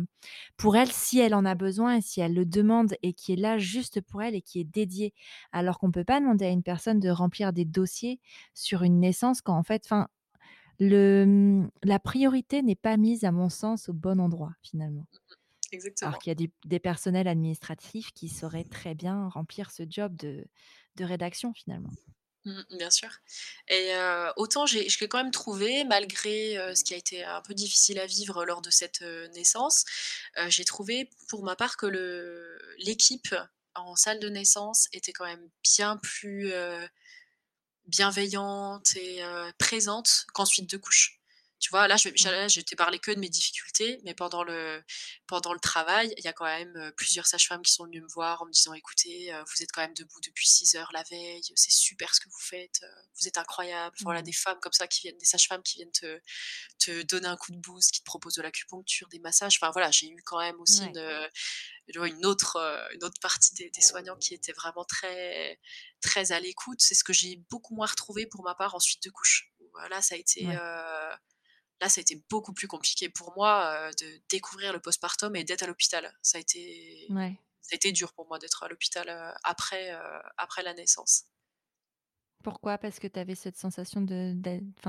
pour 0.57 0.75
elle 0.77 0.91
si 0.91 1.19
elle 1.19 1.33
en 1.35 1.45
a 1.45 1.55
besoin 1.55 1.97
et 1.97 2.01
si 2.01 2.21
elle 2.21 2.33
le 2.33 2.45
demande 2.45 2.95
et 3.03 3.13
qui 3.13 3.33
est 3.33 3.35
là 3.37 3.57
juste 3.57 4.01
pour 4.01 4.21
elle 4.23 4.35
et 4.35 4.41
qui 4.41 4.59
est 4.59 4.63
dédiée. 4.63 5.13
Alors 5.51 5.79
qu'on 5.79 5.91
peut 5.91 6.03
pas 6.03 6.19
demander 6.19 6.45
à 6.45 6.49
une 6.49 6.63
personne 6.63 6.99
de 6.99 7.09
remplir 7.09 7.53
des 7.53 7.65
dossiers 7.65 8.19
sur 8.53 8.83
une 8.83 8.99
naissance 8.99 9.41
quand 9.41 9.55
en 9.57 9.63
fait 9.63 9.83
enfin, 9.85 10.07
le, 10.79 11.25
mmh, 11.25 11.69
la 11.83 11.99
priorité 11.99 12.61
n'est 12.63 12.75
pas 12.75 12.97
mise 12.97 13.23
à 13.25 13.31
mon 13.31 13.49
sens 13.49 13.89
au 13.89 13.93
bon 13.93 14.19
endroit 14.19 14.51
finalement. 14.63 15.05
Alors 16.01 16.19
qu'il 16.19 16.29
y 16.29 16.31
a 16.31 16.35
des 16.35 16.51
des 16.65 16.79
personnels 16.79 17.27
administratifs 17.27 18.11
qui 18.13 18.29
sauraient 18.29 18.63
très 18.63 18.95
bien 18.95 19.29
remplir 19.29 19.71
ce 19.71 19.83
job 19.89 20.15
de 20.15 20.45
de 20.95 21.03
rédaction 21.03 21.53
finalement. 21.53 21.91
Mmh, 22.45 22.61
bien 22.77 22.89
sûr 22.89 23.09
et 23.67 23.91
autant 24.37 24.65
j'ai 24.65 24.87
j'ai 24.87 25.07
quand 25.07 25.17
même 25.17 25.31
trouvé 25.31 25.83
malgré, 25.83 26.55
ce 26.75 26.83
qui 26.83 26.93
a 26.93 26.97
été 26.97 27.23
un 27.23 27.41
peu 27.41 27.53
difficile 27.53 27.99
à 27.99 28.05
vivre 28.05 28.45
lors 28.45 28.61
de 28.61 28.69
cette, 28.69 29.01
naissance, 29.33 29.83
j'ai 30.47 30.63
trouvé 30.63 31.09
pour 31.27 31.43
ma 31.43 31.55
part 31.55 31.75
que 31.75 31.85
le 31.85 32.57
l'équipe 32.77 33.35
en 33.75 33.95
salle 33.95 34.19
de 34.19 34.29
naissance 34.29 34.87
était 34.93 35.13
quand 35.13 35.25
même 35.25 35.49
bien 35.63 35.97
plus, 35.97 36.51
bienveillante 37.85 38.95
et 38.95 39.21
présente 39.57 40.25
qu'en 40.33 40.45
suite 40.45 40.69
de 40.69 40.77
couches. 40.77 41.16
Tu 41.59 41.69
vois? 41.71 41.87
Là, 41.87 41.97
je 41.97 42.09
là, 42.29 42.47
je 42.47 42.61
t'ai 42.61 42.75
parlé 42.75 42.99
que 42.99 43.11
de 43.11 43.19
mes 43.19 43.29
difficultés, 43.29 43.99
mais 44.03 44.13
pendant 44.13 44.43
le 44.43 44.83
pendant 45.27 45.53
le 45.53 45.59
travail, 45.59 46.13
il 46.17 46.23
y 46.23 46.27
a 46.27 46.33
quand 46.33 46.45
même, 46.45 46.91
plusieurs 46.95 47.25
sages-femmes 47.27 47.63
qui 47.63 47.73
sont 47.73 47.85
venues 47.85 48.01
me 48.01 48.07
voir 48.13 48.43
en 48.43 48.45
me 48.45 48.51
disant: 48.51 48.73
«Écoutez, 48.75 49.31
vous 49.55 49.63
êtes 49.63 49.71
quand 49.71 49.81
même 49.81 49.95
debout 49.95 50.19
depuis 50.21 50.47
6 50.47 50.75
heures 50.75 50.91
la 50.93 51.03
veille, 51.09 51.41
c'est 51.55 51.71
super 51.71 52.13
ce 52.13 52.19
que 52.21 52.29
vous 52.29 52.39
faites, 52.39 52.81
vous 53.19 53.27
êtes 53.27 53.37
incroyables». 53.39 53.95
Enfin 53.95 54.03
voilà, 54.05 54.21
Mmh. 54.21 54.23
des 54.23 54.33
femmes 54.33 54.59
comme 54.61 54.73
ça 54.73 54.87
qui 54.87 55.01
viennent 55.01 55.17
des 55.17 55.25
sages-femmes 55.25 55.63
qui 55.63 55.75
viennent 55.77 55.91
te 55.91 56.19
te 56.79 57.03
donner 57.03 57.27
un 57.27 57.37
coup 57.37 57.51
de 57.53 57.59
boost, 57.59 57.91
qui 57.93 57.99
te 58.01 58.05
proposent 58.05 58.35
de 58.35 58.43
l'acupuncture, 58.43 59.07
des 59.09 59.19
massages. 59.19 59.57
Enfin 59.61 59.71
voilà, 59.71 59.91
j'ai 59.91 60.09
eu 60.09 60.21
quand 60.25 60.39
même 60.39 60.59
aussi 60.61 60.85
Ouais. 60.85 60.95
une, 60.95 61.29
une 61.87 62.25
autre, 62.25 62.57
une 62.95 63.03
autre 63.03 63.19
partie 63.21 63.53
des 63.55 63.69
des 63.71 63.81
soignants 63.81 64.17
qui 64.17 64.33
étaient 64.33 64.53
vraiment 64.53 64.85
très 64.85 65.59
très 66.01 66.31
à 66.31 66.39
l'écoute. 66.39 66.81
C'est 66.81 66.95
ce 66.95 67.03
que 67.03 67.13
j'ai 67.13 67.37
beaucoup 67.49 67.75
moins 67.75 67.87
retrouvé 67.87 68.27
pour 68.27 68.43
ma 68.43 68.55
part 68.55 68.75
en 68.75 68.79
suite 68.79 69.03
de 69.03 69.09
couches. 69.11 69.51
Voilà, 69.73 70.01
ça 70.01 70.15
a 70.15 70.17
été, 70.17 70.49
Ouais. 70.49 70.61
Là, 71.81 71.89
ça 71.89 71.99
a 71.99 72.01
été 72.01 72.23
beaucoup 72.29 72.53
plus 72.53 72.67
compliqué 72.67 73.09
pour 73.09 73.33
moi, 73.35 73.89
heu, 73.89 73.91
de 74.01 74.21
découvrir 74.29 74.73
le 74.73 74.79
postpartum 74.79 75.35
et 75.35 75.43
d'être 75.43 75.63
à 75.63 75.67
l'hôpital. 75.67 76.11
Ça 76.23 76.37
a 76.39 76.41
été 76.41 77.09
Ouais. 77.09 77.39
ça 77.61 77.73
a 77.73 77.75
été 77.75 77.91
dur 77.91 78.13
pour 78.13 78.27
moi 78.27 78.39
d'être 78.39 78.63
à 78.63 78.69
l'hôpital, 78.69 79.09
après, 79.43 79.91
heu, 79.93 79.99
après 80.37 80.63
la 80.63 80.73
naissance. 80.73 81.23
Pourquoi? 82.43 82.77
Parce 82.77 82.99
que 82.99 83.07
tu 83.07 83.19
avais 83.19 83.35
cette 83.35 83.57
sensation 83.57 84.01
de 84.01 84.33
tu 84.35 84.87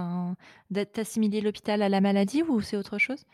l'hôpital 1.40 1.82
à 1.82 1.88
la 1.88 2.00
maladie 2.00 2.42
ou 2.42 2.60
c'est 2.60 2.76
autre 2.76 2.98
chose? 2.98 3.24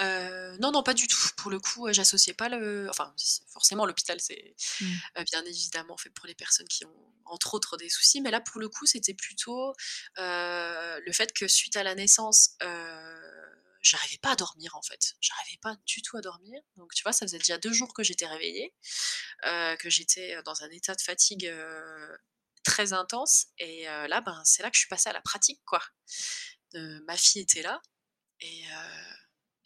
Heu, 0.00 0.56
non, 0.60 0.70
non, 0.72 0.82
pas 0.82 0.94
du 0.94 1.06
tout. 1.06 1.28
Pour 1.36 1.50
le 1.50 1.60
coup, 1.60 1.92
j'associais 1.92 2.34
pas 2.34 2.48
le 2.48 2.88
enfin, 2.90 3.14
forcément 3.48 3.86
l'hôpital 3.86 4.20
c'est, 4.20 4.54
Mmh. 4.80 5.02
heu, 5.18 5.24
bien 5.24 5.44
évidemment 5.44 5.96
fait 5.96 6.10
pour 6.10 6.26
les 6.26 6.34
personnes 6.34 6.68
qui 6.68 6.84
ont, 6.84 6.94
entre 7.26 7.54
autres, 7.54 7.76
des 7.76 7.88
soucis, 7.88 8.20
mais 8.20 8.30
là, 8.30 8.40
pour 8.40 8.60
le 8.60 8.68
coup, 8.68 8.86
c'était 8.86 9.14
plutôt, 9.14 9.72
heu, 10.18 11.00
le 11.04 11.12
fait 11.12 11.32
que 11.32 11.48
suite 11.48 11.76
à 11.76 11.82
la 11.82 11.94
naissance, 11.94 12.56
j'arrivais 13.82 14.18
pas 14.22 14.32
à 14.32 14.36
dormir, 14.36 14.76
en 14.76 14.82
fait. 14.82 15.14
J'arrivais 15.20 15.58
pas 15.60 15.76
du 15.86 16.02
tout 16.02 16.16
à 16.16 16.20
dormir. 16.20 16.60
Donc 16.76 16.94
tu 16.94 17.02
vois, 17.02 17.12
ça 17.12 17.26
faisait 17.26 17.38
déjà 17.38 17.58
2 17.58 17.72
jours 17.72 17.94
que 17.94 18.02
j'étais 18.02 18.26
réveillée, 18.26 18.74
que 19.44 19.90
j'étais, 19.90 20.42
dans 20.44 20.62
un 20.64 20.70
état 20.70 20.94
de 20.94 21.00
fatigue, 21.02 21.52
très 22.62 22.92
intense 22.92 23.46
et 23.58 23.84
là, 23.84 24.20
ben, 24.20 24.40
c'est 24.44 24.62
là 24.62 24.70
que 24.70 24.76
je 24.76 24.80
suis 24.80 24.88
passée 24.88 25.08
à 25.10 25.12
la 25.12 25.22
pratique, 25.22 25.62
quoi. 25.66 25.82
Ma 26.74 27.16
fille 27.16 27.42
était 27.42 27.62
là 27.62 27.80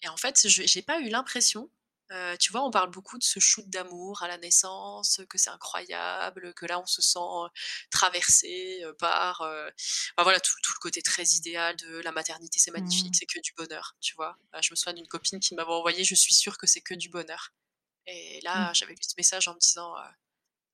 et 0.02 0.08
en 0.08 0.16
fait, 0.16 0.46
je 0.48 0.62
j'ai 0.66 0.82
pas 0.82 1.00
eu 1.00 1.08
l'impression, 1.08 1.70
tu 2.38 2.52
vois, 2.52 2.62
on 2.64 2.70
parle 2.70 2.90
beaucoup 2.90 3.18
de 3.18 3.24
ce 3.24 3.40
shoot 3.40 3.68
d'amour 3.68 4.22
à 4.22 4.28
la 4.28 4.38
naissance, 4.38 5.20
que 5.28 5.38
c'est 5.38 5.50
incroyable, 5.50 6.54
que 6.54 6.66
là, 6.66 6.78
on 6.80 6.86
se 6.86 7.02
sent, 7.02 7.18
traversé, 7.90 8.82
par, 8.98 9.40
voilà, 10.18 10.40
tout 10.40 10.52
tout 10.62 10.72
le 10.74 10.80
côté 10.80 11.02
très 11.02 11.24
idéal 11.24 11.76
de 11.76 11.98
la 12.00 12.12
maternité, 12.12 12.58
c'est 12.58 12.70
magnifique, 12.70 13.14
Mmh. 13.14 13.18
c'est 13.18 13.26
que 13.26 13.40
du 13.40 13.52
bonheur, 13.54 13.96
tu 14.00 14.14
vois? 14.14 14.38
Heu, 14.54 14.60
je 14.62 14.70
me 14.72 14.76
souviens 14.76 14.94
d'une 14.94 15.08
copine 15.08 15.40
qui 15.40 15.54
m'avait 15.54 15.72
envoyé: 15.72 16.04
«Je 16.04 16.14
suis 16.14 16.34
sûre 16.34 16.58
que 16.58 16.66
c'est 16.66 16.80
que 16.82 16.94
du 16.94 17.08
bonheur» 17.08 17.50
et 18.06 18.40
là, 18.42 18.72
Mmh. 18.72 18.74
j'avais 18.74 18.94
vu 18.94 19.00
ce 19.02 19.14
message 19.18 19.48
en 19.48 19.54
me 19.54 19.60
disant, 19.60 19.94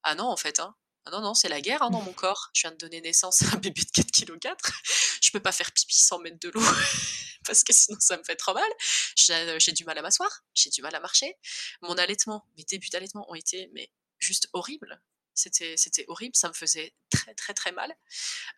«Ah 0.05 0.15
non, 0.17 0.27
en 0.27 0.37
fait, 0.37 0.61
hein. 0.61 0.77
Ah 1.05 1.11
non, 1.11 1.21
non, 1.21 1.35
c'est 1.35 1.49
la 1.49 1.61
guerre, 1.61 1.83
hein, 1.83 1.91
dans 1.91 2.01
mon 2.01 2.13
corps. 2.13 2.51
Je 2.55 2.63
viens 2.63 2.71
de 2.71 2.77
donner 2.77 3.01
naissance 3.01 3.43
à 3.43 3.55
un 3.55 3.59
bébé 3.59 3.83
de 3.83 3.91
4 3.91 4.11
kilogrammes 4.11 4.57
4. 4.57 4.73
Je 5.21 5.31
peux 5.31 5.41
pas 5.41 5.53
faire 5.53 5.73
pipi 5.73 5.99
sans 5.99 6.19
mettre 6.21 6.39
de 6.39 6.49
l'eau 6.51 6.61
parce 7.45 7.65
que 7.65 7.73
sinon 7.73 7.99
ça 8.01 8.17
me 8.17 8.23
fait 8.25 8.37
trop 8.37 8.55
mal. 8.55 8.71
J'ai 9.17 9.59
j'ai 9.59 9.73
du 9.73 9.85
mal 9.85 9.99
à 9.99 10.03
m'asseoir, 10.03 10.31
j'ai 10.55 10.71
du 10.71 10.83
mal 10.83 10.95
à 10.95 11.01
marcher. 11.01 11.37
Mon 11.81 11.95
allaitement, 11.95 12.47
mes 12.57 12.65
débuts 12.65 12.91
d'allaitement 12.91 13.31
ont 13.31 13.35
été 13.35 13.69
mais 13.73 13.91
juste 14.19 14.49
horribles. 14.53 15.01
C'était 15.35 16.05
horrible, 16.09 16.37
ça 16.37 16.49
me 16.49 16.53
faisait 16.53 16.95
très, 17.11 17.35
très, 17.35 17.55
très 17.55 17.73
mal. 17.73 17.91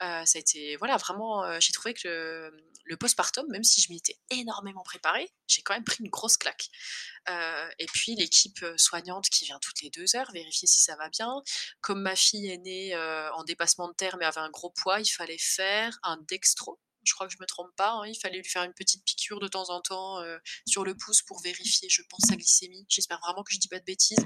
Heu, 0.03 0.27
ça 0.27 0.37
a 0.37 0.39
été 0.39 0.77
voilà, 0.77 0.97
vraiment, 0.97 1.45
heu, 1.45 1.59
j'ai 1.61 1.73
trouvé 1.73 1.95
que 1.95 2.51
le 2.85 2.97
postpartum, 2.97 3.47
même 3.49 3.65
si 3.65 3.81
je 3.81 3.91
m'y 3.91 3.99
étais 3.99 4.19
énormément 4.31 4.83
préparée, 4.83 5.31
j'ai 5.47 5.63
quand 5.63 5.75
même 5.75 5.85
pris 5.85 6.03
une 6.05 6.11
grosse 6.11 6.37
claque. 6.37 6.69
Heu 7.29 7.71
et 7.79 7.87
puis 7.87 8.15
l'équipe, 8.17 8.65
soignante 8.77 9.29
qui 9.31 9.45
vient 9.47 9.59
toutes 9.61 9.81
les 9.83 9.91
2 9.91 10.17
heures 10.17 10.31
vérifier 10.33 10.69
si 10.69 10.81
ça 10.81 10.97
va 10.97 11.09
bien. 11.09 11.43
Comme 11.81 12.03
ma 12.03 12.17
fille 12.17 12.49
est 12.51 12.59
née, 12.59 12.97
en 13.35 13.45
dépassement 13.45 13.89
de 13.89 13.95
terme 13.95 14.23
et 14.23 14.25
avait 14.27 14.41
un 14.41 14.51
gros 14.51 14.71
poids, 14.71 15.01
il 15.01 15.09
fallait 15.09 15.39
faire 15.39 15.99
un 16.03 16.19
dextro. 16.29 16.81
Je 17.07 17.13
crois 17.13 17.27
que 17.27 17.35
je 17.35 17.39
me 17.39 17.47
trompe 17.47 17.75
pas, 17.77 17.91
hein, 17.93 18.07
il 18.07 18.19
fallait 18.19 18.39
lui 18.39 18.49
faire 18.49 18.63
une 18.65 18.73
petite 18.73 19.05
piqûre 19.05 19.39
de 19.39 19.47
temps 19.49 19.69
en 19.71 19.81
temps, 19.83 20.23
sur 20.67 20.85
le 20.85 20.97
pouce 20.97 21.23
pour 21.23 21.41
vérifier, 21.43 21.89
je 21.91 22.03
pense, 22.09 22.23
sa 22.29 22.35
glycémie. 22.37 22.87
J'espère 22.89 23.21
vraiment 23.21 23.43
que 23.43 23.53
je 23.53 23.59
dis 23.59 23.69
pas 23.69 23.79
de 23.79 23.85
bêtises. 23.85 24.25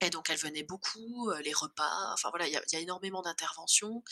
Et 0.00 0.10
donc 0.10 0.30
elle 0.30 0.38
venait 0.38 0.62
beaucoup, 0.62 1.30
heu, 1.30 1.40
les 1.42 1.52
repas, 1.52 2.12
enfin 2.12 2.30
voilà, 2.30 2.46
il 2.48 2.52
y 2.52 2.76
a 2.76 2.80
énormément 2.80 3.22
d'interventions. 3.22 4.02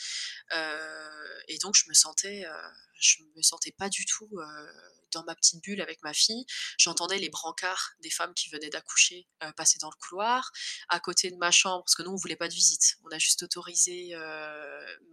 Heu 0.53 1.41
et 1.47 1.57
donc 1.59 1.75
je 1.75 1.89
me 1.89 1.93
sentais, 1.93 2.45
heu, 2.45 2.51
je 2.99 3.23
me 3.35 3.41
sentais 3.41 3.71
pas 3.71 3.89
du 3.89 4.05
tout, 4.05 4.29
dans 5.13 5.23
ma 5.23 5.35
petite 5.35 5.63
bulle 5.63 5.81
avec 5.81 6.03
ma 6.03 6.13
fille. 6.13 6.45
J'entendais 6.77 7.17
les 7.17 7.29
brancards 7.29 7.93
des 8.01 8.09
femmes 8.09 8.33
qui 8.33 8.49
venaient 8.49 8.69
d'accoucher, 8.69 9.27
passer 9.55 9.77
dans 9.79 9.89
le 9.89 9.95
couloir. 9.95 10.51
À 10.89 10.99
côté 10.99 11.31
de 11.31 11.37
ma 11.37 11.51
chambre, 11.51 11.83
parce 11.83 11.95
que 11.95 12.03
nous 12.03 12.11
on 12.11 12.15
voulait 12.15 12.35
pas 12.35 12.49
de 12.49 12.53
visite. 12.53 12.97
On 13.03 13.09
a 13.09 13.17
juste 13.17 13.43
autorisé, 13.43 14.13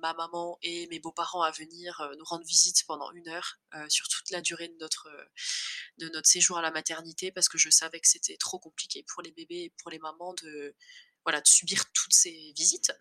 ma 0.01 0.14
maman 0.14 0.59
et 0.62 0.87
mes 0.89 0.99
beaux-parents 0.99 1.43
à 1.43 1.51
venir, 1.53 2.11
nous 2.18 2.24
rendre 2.24 2.45
visite 2.45 2.85
pendant 2.87 3.11
une 3.12 3.28
heure, 3.28 3.59
heu, 3.74 3.89
sur 3.89 4.09
toute 4.09 4.30
la 4.30 4.41
durée 4.41 4.68
de 4.68 4.76
notre, 4.80 5.09
de 5.99 6.09
notre 6.09 6.28
séjour 6.28 6.59
à 6.59 6.62
la 6.62 6.70
maternité 6.70 7.30
parce 7.30 7.49
que 7.49 7.59
je 7.59 7.70
savais 7.70 8.01
que 8.01 8.09
c'était 8.09 8.37
trop 8.37 8.59
compliqué 8.59 9.05
pour 9.09 9.22
les 9.22 9.30
bébés 9.30 9.64
et 9.64 9.72
pour 9.80 9.91
les 9.91 9.99
mamans 9.99 10.35
de 10.35 10.74
voilà, 11.24 11.41
de 11.41 11.49
subir 11.49 11.91
toutes 11.93 12.12
ces 12.12 12.53
visites. 12.55 12.93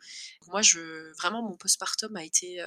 Moi, 0.48 0.62
je 0.62 1.12
vraiment 1.18 1.42
mon 1.42 1.58
postpartum 1.58 2.16
a 2.16 2.24
été, 2.24 2.62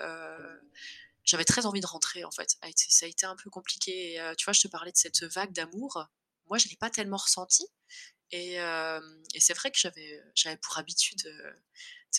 j'avais 1.26 1.44
très 1.44 1.66
envie 1.66 1.80
de 1.82 1.86
rentrer 1.86 2.24
en 2.24 2.30
fait. 2.32 2.56
Ça 2.76 3.06
a 3.06 3.08
été 3.08 3.26
un 3.26 3.36
peu 3.36 3.50
compliqué 3.50 4.14
et 4.14 4.20
heu, 4.20 4.34
tu 4.36 4.44
vois, 4.46 4.54
je 4.54 4.62
te 4.62 4.68
parlais 4.68 4.92
de 4.92 4.96
cette 4.98 5.22
vague 5.24 5.52
d'amour. 5.52 6.06
Moi, 6.46 6.58
je 6.58 6.68
l'ai 6.68 6.76
pas 6.76 6.90
tellement 6.90 7.18
ressentie 7.18 7.68
et 8.32 8.56
et 9.34 9.40
c'est 9.40 9.54
vrai 9.54 9.70
que 9.70 9.78
j'avais, 9.78 10.22
j'avais 10.34 10.56
pour 10.58 10.78
habitude, 10.78 11.24
heu, 11.26 11.62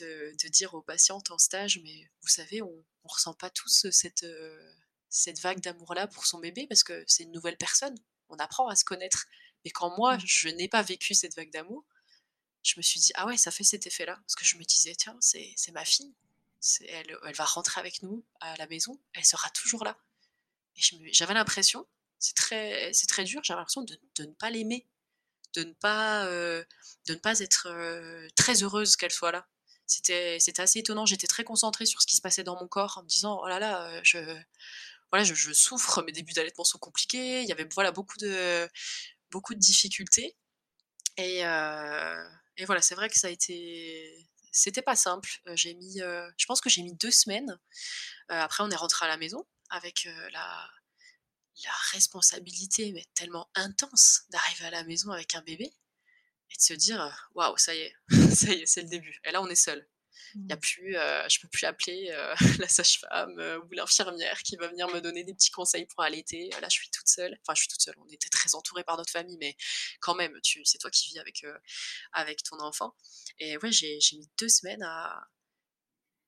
de 0.02 0.34
de 0.44 0.48
dire 0.50 0.74
aux 0.74 0.82
patientes 0.82 1.32
en 1.32 1.38
stage: 1.38 1.80
«Mais 1.84 2.10
vous 2.22 2.28
savez, 2.30 2.62
on 2.62 2.86
on 3.04 3.08
ressent 3.10 3.34
pas 3.34 3.50
tous, 3.50 3.88
cette, 3.92 4.26
cette 5.10 5.40
vague 5.40 5.62
d'amour-là 5.62 6.08
pour 6.08 6.26
son 6.26 6.40
bébé 6.40 6.68
parce 6.68 6.84
que 6.84 7.04
c'est 7.08 7.24
une 7.24 7.32
nouvelle 7.32 7.58
personne. 7.58 7.96
On 8.30 8.38
apprend 8.38 8.68
à 8.68 8.76
se 8.76 8.86
connaître». 8.86 9.26
Et 9.66 9.72
quand 9.72 9.96
moi, 9.98 10.18
Mmh. 10.18 10.26
je 10.26 10.50
n'ai 10.50 10.68
pas 10.70 10.82
vécu 10.82 11.14
cette 11.14 11.36
vague 11.36 11.52
d'amour, 11.52 11.86
je 12.64 12.76
me 12.78 12.84
suis 12.84 13.00
dit: 13.02 13.12
«Ah 13.16 13.26
ouais, 13.28 13.38
ça 13.38 13.52
fait 13.52 13.64
cet 13.66 13.88
effet-là». 13.88 14.16
Parce 14.18 14.36
que 14.36 14.46
je 14.46 14.58
me 14.58 14.64
disais: 14.66 14.96
«Tiens, 14.96 15.18
c'est 15.22 15.56
ma 15.74 15.86
fille, 15.86 16.16
elle, 16.88 17.18
va 17.36 17.46
rentrer 17.46 17.80
avec 17.80 18.02
nous 18.04 18.26
à 18.42 18.56
la 18.58 18.68
maison, 18.68 19.00
elle 19.14 19.26
sera 19.26 19.50
toujours 19.52 19.84
là» 19.86 19.98
j'avais 21.12 21.34
l'impression, 21.34 21.88
c'est 22.20 22.36
très 22.36 22.92
très 23.08 23.24
dur, 23.24 23.42
j'avais 23.44 23.60
l'impression 23.60 23.84
de 23.84 23.98
ne 24.20 24.26
pas 24.34 24.50
l'aimer, 24.50 24.88
de 25.56 25.64
ne 25.64 25.74
pas, 25.74 26.28
heu, 26.28 26.66
de 27.08 27.14
ne 27.14 27.20
pas 27.20 27.40
être, 27.40 27.68
heu, 27.70 28.28
très 28.36 28.64
heureuse 28.64 28.96
qu'elle 28.98 29.12
soit 29.12 29.32
là. 29.32 29.48
C'était 29.88 30.40
c'était 30.40 30.62
assez 30.62 30.80
étonnant, 30.80 31.06
j'étais 31.06 31.28
très 31.28 31.44
concentrée 31.46 31.86
sur 31.86 32.02
ce 32.02 32.08
qui 32.08 32.16
se 32.18 32.22
passait 32.22 32.44
dans 32.44 32.60
mon 32.60 32.68
corps 32.68 32.98
en 33.00 33.04
me 33.04 33.08
disant: 33.10 33.40
«Oh 33.44 33.48
là 33.48 33.60
là, 33.60 34.00
heu, 34.00 34.02
je 34.04 34.20
voilà, 35.12 35.24
je 35.26 35.54
souffre, 35.54 36.04
mes 36.04 36.12
débuts 36.12 36.34
d'allaitement 36.34 36.66
sont 36.66 36.80
compliqués». 36.80 37.42
Il 37.44 37.48
y 37.50 37.52
avait 37.54 37.68
voilà 37.74 37.92
beaucoup 37.92 38.18
de 38.20 38.70
beaucoup 39.32 39.54
de 39.56 39.60
difficultés 39.60 40.36
et 41.18 41.44
et 42.58 42.66
voilà, 42.66 42.82
c'est 42.82 42.96
vrai 42.96 43.10
que 43.10 43.18
ça 43.20 43.28
a 43.28 43.32
été 43.32 44.28
c'était 44.58 44.82
pas 44.82 44.96
simple. 44.96 45.30
Je 45.56 46.46
pense 46.46 46.62
que 46.62 46.70
j'ai 46.70 46.84
mis 46.84 46.96
2 46.96 47.12
semaines. 47.12 47.58
Après 48.30 48.64
on 48.64 48.70
est 48.70 48.76
rentré 48.76 49.06
à 49.06 49.10
la 49.10 49.18
maison 49.18 49.46
avec, 49.70 50.08
la 51.64 51.72
responsabilité, 51.92 52.92
mais 52.92 53.04
tellement 53.16 53.50
intense 53.56 54.24
d'arriver 54.30 54.66
à 54.66 54.70
la 54.70 54.84
maison 54.84 55.12
avec 55.12 55.34
un 55.34 55.42
bébé 55.42 55.66
et 55.66 56.56
de 56.56 56.62
se 56.62 56.74
dire, 56.74 57.30
«Waouh, 57.34 57.58
ça 57.58 57.74
y 57.74 57.80
est, 57.80 57.96
ça 58.36 58.54
y 58.54 58.62
est, 58.62 58.66
c'est 58.68 58.84
le 58.84 58.90
début 58.90 59.20
et 59.24 59.32
là 59.32 59.42
on 59.42 59.48
est 59.48 59.56
seul 59.56 59.88
Il 60.36 60.48
y 60.50 60.54
a 60.54 60.58
plus, 60.58 60.96
heu, 60.96 61.22
je 61.30 61.40
peux 61.40 61.48
plus 61.48 61.66
appeler, 61.66 62.12
heu, 62.12 62.34
la 62.60 62.68
sage-femme, 62.68 63.40
heu, 63.40 63.60
ou 63.60 63.68
l'infirmière 63.72 64.42
qui 64.44 64.56
va 64.58 64.68
venir 64.68 64.88
me 64.90 65.00
donner 65.02 65.24
des 65.24 65.34
petits 65.34 65.52
conseils 65.52 65.86
pour 65.86 66.04
allaiter. 66.04 66.50
Là, 66.62 66.68
je 66.70 66.76
suis 66.76 66.90
toute 66.90 67.08
seule. 67.08 67.38
Enfin, 67.42 67.54
je 67.56 67.62
suis 67.62 67.70
toute 67.70 67.82
seule, 67.82 67.96
on 68.00 68.08
était 68.10 68.30
très 68.30 68.56
entourés 68.56 68.84
par 68.84 68.98
notre 68.98 69.12
famille, 69.12 69.38
mais 69.40 69.56
quand 70.00 70.16
même, 70.16 70.40
tu 70.42 70.64
c'est 70.66 70.78
toi 70.78 70.90
qui 70.92 71.10
vis 71.10 71.20
avec, 71.20 71.46
avec 72.14 72.44
ton 72.44 72.60
enfant. 72.60 72.96
Et 73.40 73.58
ouais, 73.58 73.72
j'ai 73.72 74.00
j'ai 74.00 74.18
mis 74.18 74.30
2 74.40 74.50
semaines 74.50 74.84
à 74.84 75.28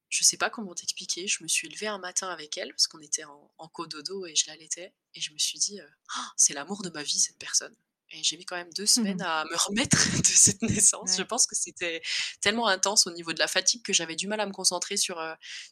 je 0.09 0.23
sais 0.23 0.37
pas 0.37 0.49
comment 0.49 0.73
t'expliquer, 0.73 1.27
je 1.27 1.43
me 1.43 1.47
suis 1.47 1.69
levée 1.69 1.87
un 1.87 1.99
matin 1.99 2.29
avec 2.29 2.57
elle 2.57 2.69
parce 2.71 2.87
qu'on 2.87 2.99
était 3.01 3.23
en 3.25 3.51
en 3.57 3.67
cododo 3.67 4.25
et 4.25 4.35
je 4.35 4.47
l'allaitais. 4.47 4.93
Et 5.15 5.21
je 5.21 5.31
me 5.33 5.37
suis 5.37 5.59
dit, 5.59 5.79
«Oh, 6.17 6.21
«C'est 6.37 6.53
l'amour 6.53 6.81
de 6.83 6.89
ma 6.89 7.03
vie 7.03 7.19
cette 7.19 7.37
personne» 7.37 7.75
et 8.11 8.23
j'ai 8.23 8.37
mis 8.37 8.45
quand 8.45 8.55
même 8.55 8.73
2 8.73 8.85
semaines 8.85 9.21
à 9.21 9.45
me 9.45 9.55
remettre 9.67 9.97
de 10.21 10.25
cette 10.25 10.61
naissance. 10.61 11.15
Je 11.17 11.23
pense 11.23 11.45
que 11.45 11.55
c'était 11.55 12.01
tellement 12.41 12.67
intense 12.67 13.07
au 13.07 13.11
niveau 13.11 13.33
de 13.33 13.39
la 13.39 13.47
fatigue 13.47 13.83
que 13.83 13.93
j'avais 13.93 14.15
du 14.15 14.27
mal 14.27 14.39
à 14.39 14.45
me 14.45 14.51
concentrer 14.51 14.97
sur, 14.97 15.21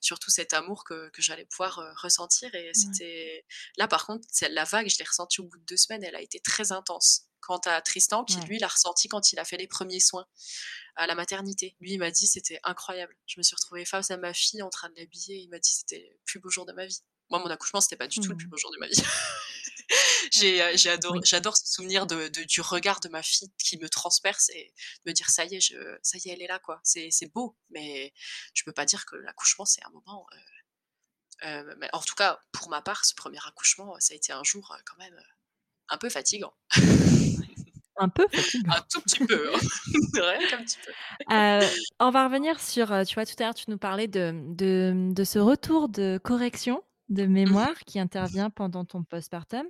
sur 0.01 0.19
tout 0.19 0.29
cet 0.31 0.53
amour 0.53 0.83
que 0.83 1.09
que 1.09 1.21
j'allais 1.21 1.45
pouvoir, 1.45 1.81
ressentir 2.01 2.53
et 2.53 2.67
Ouais. 2.67 2.73
c'était 2.73 3.45
là 3.77 3.87
par 3.87 4.05
contre, 4.05 4.27
la 4.51 4.63
vague, 4.65 4.89
je 4.89 4.97
l'ai 4.97 5.05
ressentie 5.05 5.41
au 5.41 5.45
bout 5.45 5.57
de 5.57 5.65
2 5.65 5.77
semaines, 5.77 6.03
elle 6.03 6.15
a 6.15 6.21
été 6.21 6.39
très 6.39 6.71
intense. 6.71 7.23
Quant 7.39 7.61
à 7.65 7.81
Tristan, 7.81 8.25
qui 8.25 8.37
lui 8.41 8.59
l'a 8.59 8.67
ressenti 8.67 9.07
quand 9.07 9.31
il 9.31 9.39
a 9.39 9.45
fait 9.45 9.55
les 9.55 9.67
premiers 9.67 10.01
soins 10.01 10.25
à 10.97 11.07
la 11.07 11.15
maternité. 11.15 11.77
Lui, 11.79 11.93
il 11.93 11.97
m'a 11.97 12.11
dit 12.11 12.27
c'était 12.27 12.59
incroyable. 12.63 13.15
Je 13.25 13.39
me 13.39 13.43
suis 13.43 13.55
retrouvée 13.55 13.85
face 13.85 14.11
à 14.11 14.17
ma 14.17 14.33
fille 14.33 14.61
en 14.61 14.69
train 14.69 14.89
de 14.89 14.95
l'habiller. 14.97 15.37
Il 15.37 15.47
m'a 15.49 15.59
dit 15.59 15.73
c'était 15.73 16.09
le 16.11 16.19
plus 16.25 16.39
beau 16.39 16.49
jour 16.49 16.65
de 16.65 16.73
ma 16.73 16.85
vie. 16.85 16.99
Moi, 17.29 17.39
mon 17.39 17.49
accouchement, 17.49 17.79
c'était 17.79 17.95
pas 17.95 18.07
du 18.07 18.19
tout 18.19 18.31
le 18.31 18.35
plus 18.35 18.47
mmh. 18.47 18.49
beau 18.49 18.57
jour 18.57 18.71
de 18.71 18.79
ma 18.79 18.87
vie. 18.87 19.01
j'ai, 20.31 20.61
euh, 20.61 20.73
j'adore 20.75 21.57
ce 21.57 21.71
souvenir 21.71 22.07
de, 22.07 22.27
du 22.27 22.61
regard 22.61 22.99
de 22.99 23.09
ma 23.09 23.23
fille 23.23 23.51
qui 23.57 23.77
me 23.77 23.89
transperce 23.89 24.49
et 24.49 24.73
me 25.05 25.13
dire 25.13 25.29
ça 25.29 25.45
y 25.45 25.55
est, 25.55 25.61
je, 25.61 25.75
ça 26.01 26.17
y 26.17 26.29
est, 26.29 26.33
elle 26.33 26.41
est 26.41 26.47
là 26.47 26.59
quoi. 26.59 26.79
C'est, 26.83 27.09
beau, 27.33 27.55
mais 27.69 28.13
je 28.53 28.63
peux 28.63 28.73
pas 28.73 28.85
dire 28.85 29.05
que 29.05 29.15
l'accouchement 29.15 29.65
c'est 29.65 29.83
un 29.85 29.89
moment. 29.91 30.25
Euh, 30.33 30.37
euh, 31.47 31.75
mais 31.77 31.89
en 31.93 32.01
tout 32.01 32.15
cas, 32.15 32.39
pour 32.51 32.69
ma 32.69 32.81
part, 32.81 33.05
ce 33.05 33.13
premier 33.13 33.37
accouchement, 33.45 33.95
ça 33.99 34.13
a 34.13 34.17
été 34.17 34.33
un 34.33 34.43
jour 34.43 34.75
quand 34.85 34.97
même 34.97 35.15
un 35.89 35.97
peu 35.97 36.09
fatigant. 36.09 36.53
Un 37.99 38.09
peu. 38.09 38.27
Un 38.67 38.81
tout 38.91 39.01
petit 39.01 39.25
peu, 39.25 39.51
hein. 39.53 39.59
rien 40.13 40.47
qu'un 40.49 40.63
petit 40.63 40.77
peu. 40.85 40.91
on 41.99 42.11
va 42.11 42.25
revenir 42.25 42.59
sur, 42.59 42.87
tu 43.07 43.15
vois, 43.15 43.25
tout 43.25 43.35
à 43.39 43.43
l'heure, 43.43 43.55
tu 43.55 43.69
nous 43.69 43.77
parlais 43.77 44.07
de, 44.07 44.33
de, 44.49 45.13
de 45.13 45.23
ce 45.23 45.39
retour 45.39 45.89
de 45.89 46.19
correction 46.23 46.83
de 47.09 47.25
mmh 47.25 47.31
mémoire 47.31 47.79
qui 47.85 47.99
intervient 47.99 48.49
pendant 48.49 48.85
ton 48.85 49.03
postpartum. 49.03 49.65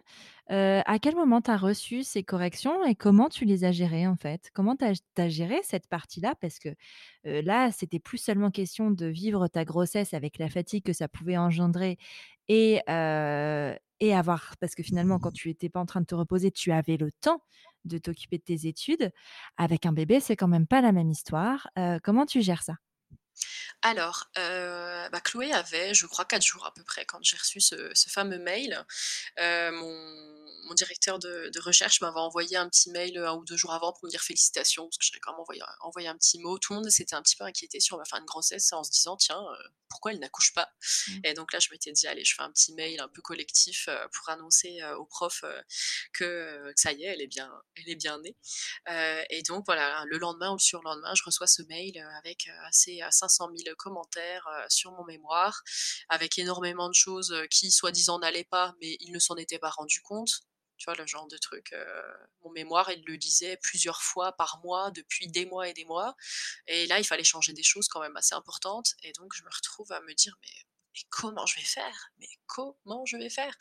Euh, 0.49 0.81
à 0.85 0.99
quel 0.99 1.15
moment 1.15 1.41
tu 1.41 1.51
as 1.51 1.57
reçu 1.57 2.03
ces 2.03 2.23
corrections 2.23 2.83
et 2.85 2.95
comment 2.95 3.29
tu 3.29 3.45
les 3.45 3.63
as 3.63 3.71
gérées 3.71 4.07
en 4.07 4.15
fait? 4.15 4.49
Comment 4.53 4.75
tu 4.75 4.85
as, 4.85 5.29
géré 5.29 5.59
cette 5.63 5.87
partie-là? 5.87 6.35
Parce 6.41 6.59
que 6.59 6.69
euh, 7.25 7.41
là, 7.43 7.71
c'était 7.71 7.99
plus 7.99 8.17
seulement 8.17 8.51
question 8.51 8.91
de 8.91 9.05
vivre 9.05 9.47
ta 9.47 9.65
grossesse 9.65 10.13
avec 10.13 10.39
la 10.39 10.49
fatigue 10.49 10.83
que 10.83 10.93
ça 10.93 11.07
pouvait 11.07 11.37
engendrer 11.37 11.97
et, 12.47 12.81
euh, 12.89 13.75
et 13.99 14.15
avoir, 14.15 14.55
parce 14.59 14.73
que 14.73 14.83
finalement, 14.83 15.19
quand 15.19 15.31
tu 15.31 15.49
n'étais 15.49 15.69
pas 15.69 15.79
en 15.79 15.85
train 15.85 16.01
de 16.01 16.05
te 16.05 16.15
reposer, 16.15 16.51
tu 16.51 16.71
avais 16.71 16.97
le 16.97 17.11
temps 17.11 17.41
de 17.85 17.97
t'occuper 17.97 18.37
de 18.37 18.43
tes 18.43 18.67
études. 18.67 19.11
Avec 19.57 19.85
un 19.85 19.91
bébé, 19.93 20.19
c'est 20.19 20.35
quand 20.35 20.47
même 20.47 20.67
pas 20.67 20.81
la 20.81 20.91
même 20.91 21.09
histoire. 21.09 21.69
comment 22.03 22.25
tu 22.25 22.41
gères 22.41 22.63
ça? 22.63 22.75
Alors, 23.81 24.29
euh, 24.37 25.09
bah, 25.09 25.21
Chloé 25.21 25.51
avait, 25.51 25.93
je 25.93 26.05
crois, 26.05 26.25
4 26.25 26.43
jours 26.43 26.65
à 26.65 26.73
peu 26.73 26.83
près 26.83 27.05
quand 27.05 27.19
j'ai 27.21 27.37
reçu 27.37 27.61
ce 27.61 28.09
fameux 28.09 28.39
mail. 28.39 28.85
Euh, 29.39 29.71
mon 29.71 30.47
mon 30.67 30.73
directeur 30.73 31.17
de, 31.19 31.59
recherche 31.59 32.01
m'avait 32.01 32.19
envoyé 32.19 32.55
un 32.55 32.69
petit 32.69 32.91
mail 32.91 33.17
un 33.17 33.33
ou 33.33 33.43
deux 33.45 33.57
jours 33.57 33.73
avant 33.73 33.91
pour 33.93 34.05
me 34.05 34.09
dire 34.09 34.21
félicitations, 34.21 34.87
parce 34.87 34.97
que 34.97 35.05
j'avais 35.05 35.19
quand 35.19 35.31
même 35.31 35.41
envoyé, 35.81 36.07
un 36.07 36.17
petit 36.17 36.39
mot. 36.39 36.57
Tout 36.59 36.73
le 36.73 36.79
monde 36.79 36.89
s'était 36.89 37.15
un 37.15 37.21
petit 37.21 37.35
peu 37.35 37.43
inquiété 37.43 37.79
sur 37.79 37.97
ma 37.97 38.05
fin 38.05 38.19
de 38.19 38.25
grossesse 38.25 38.71
en 38.73 38.83
se 38.83 38.91
disant, 38.91 39.17
tiens, 39.17 39.41
euh, 39.41 39.67
pourquoi 39.89 40.11
elle 40.11 40.19
n'accouche 40.19 40.53
pas? 40.53 40.69
Mmh. 41.07 41.19
Et 41.23 41.33
donc 41.33 41.53
là, 41.53 41.59
je 41.59 41.69
m'étais 41.71 41.91
dit, 41.91 42.07
allez, 42.07 42.23
je 42.23 42.35
fais 42.35 42.43
un 42.43 42.51
petit 42.51 42.73
mail 42.73 42.99
un 42.99 43.07
peu 43.07 43.21
collectif 43.21 43.87
euh, 43.87 44.07
pour 44.13 44.29
annoncer 44.29 44.81
euh, 44.81 44.95
aux 44.97 45.05
profs 45.05 45.43
que, 46.13 46.71
ça 46.75 46.91
y 46.91 47.03
est, 47.03 47.07
elle 47.07 47.21
est 47.21 47.27
bien, 47.27 47.51
elle 47.75 47.89
est 47.89 47.95
bien 47.95 48.19
née. 48.19 48.35
et 49.29 49.41
donc 49.43 49.65
voilà, 49.65 50.03
le 50.05 50.17
lendemain 50.17 50.51
ou 50.51 50.55
le 50.55 50.59
surlendemain, 50.59 51.13
je 51.15 51.23
reçois 51.23 51.47
ce 51.47 51.61
mail 51.63 51.97
avec 52.17 52.49
assez 52.65 53.01
500 53.09 53.26
000 53.27 53.75
commentaires 53.77 54.47
sur 54.69 54.91
mon 54.91 55.05
mémoire, 55.05 55.61
avec 56.09 56.37
énormément 56.39 56.89
de 56.89 56.95
choses 56.95 57.35
qui, 57.51 57.71
soi-disant, 57.71 58.19
n'allaient 58.19 58.43
pas, 58.43 58.73
mais 58.81 58.97
ils 58.99 59.11
ne 59.11 59.19
s'en 59.19 59.35
étaient 59.35 59.59
pas 59.59 59.69
rendus 59.69 60.01
compte 60.01 60.41
tu 60.77 60.85
vois, 60.85 60.95
le 60.95 61.07
genre 61.07 61.27
de 61.27 61.37
truc. 61.37 61.73
mon 62.43 62.51
mémoire, 62.51 62.91
il 62.91 63.03
le 63.05 63.17
disait 63.17 63.57
plusieurs 63.57 64.01
fois 64.01 64.31
par 64.33 64.59
mois, 64.63 64.91
depuis 64.91 65.27
des 65.27 65.45
mois 65.45 65.67
et 65.67 65.73
des 65.73 65.85
mois. 65.85 66.15
Et 66.67 66.85
là, 66.87 66.99
il 66.99 67.03
fallait 67.03 67.23
changer 67.23 67.53
des 67.53 67.63
choses 67.63 67.87
quand 67.87 67.99
même 67.99 68.15
assez 68.15 68.35
importantes. 68.35 68.93
Et 69.03 69.11
donc, 69.13 69.33
je 69.35 69.43
me 69.43 69.49
retrouve 69.49 69.91
à 69.91 70.01
me 70.01 70.13
dire, 70.13 70.37
mais, 70.41 70.66
comment 71.09 71.45
je 71.45 71.55
vais 71.55 71.65
faire? 71.65 72.11
Mais 72.19 72.27
comment 72.47 73.05
je 73.05 73.17
vais 73.17 73.29
faire? 73.29 73.55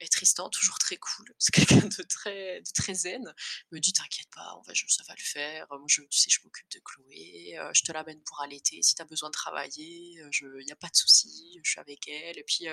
Et 0.00 0.08
Tristan, 0.08 0.48
toujours 0.50 0.78
très 0.78 0.96
cool, 0.96 1.26
c'est 1.38 1.52
quelqu'un 1.52 1.86
de 1.86 2.02
très, 2.02 2.94
zen, 2.94 3.34
me 3.70 3.78
dit, 3.78 3.92
t'inquiète 3.92 4.30
pas, 4.34 4.56
on 4.58 4.62
va, 4.62 4.72
ça 4.74 5.02
va 5.08 5.14
le 5.16 5.24
faire. 5.24 5.66
Moi, 5.70 5.84
je, 5.88 6.02
tu 6.02 6.18
sais, 6.18 6.30
je 6.30 6.40
m'occupe 6.44 6.70
de 6.70 6.80
Chloé, 6.84 7.58
je 7.72 7.82
te 7.82 7.92
l'amène 7.92 8.22
pour 8.24 8.40
allaiter. 8.42 8.82
Si 8.82 8.94
tu 8.94 9.02
as 9.02 9.06
besoin 9.06 9.28
de 9.28 9.34
travailler, 9.34 10.20
il 10.40 10.64
n'y 10.64 10.72
a 10.72 10.76
pas 10.76 10.88
de 10.88 10.96
souci, 10.96 11.58
je 11.62 11.70
suis 11.70 11.80
avec 11.80 12.08
elle. 12.08 12.38
Et 12.38 12.44
puis, 12.44 12.66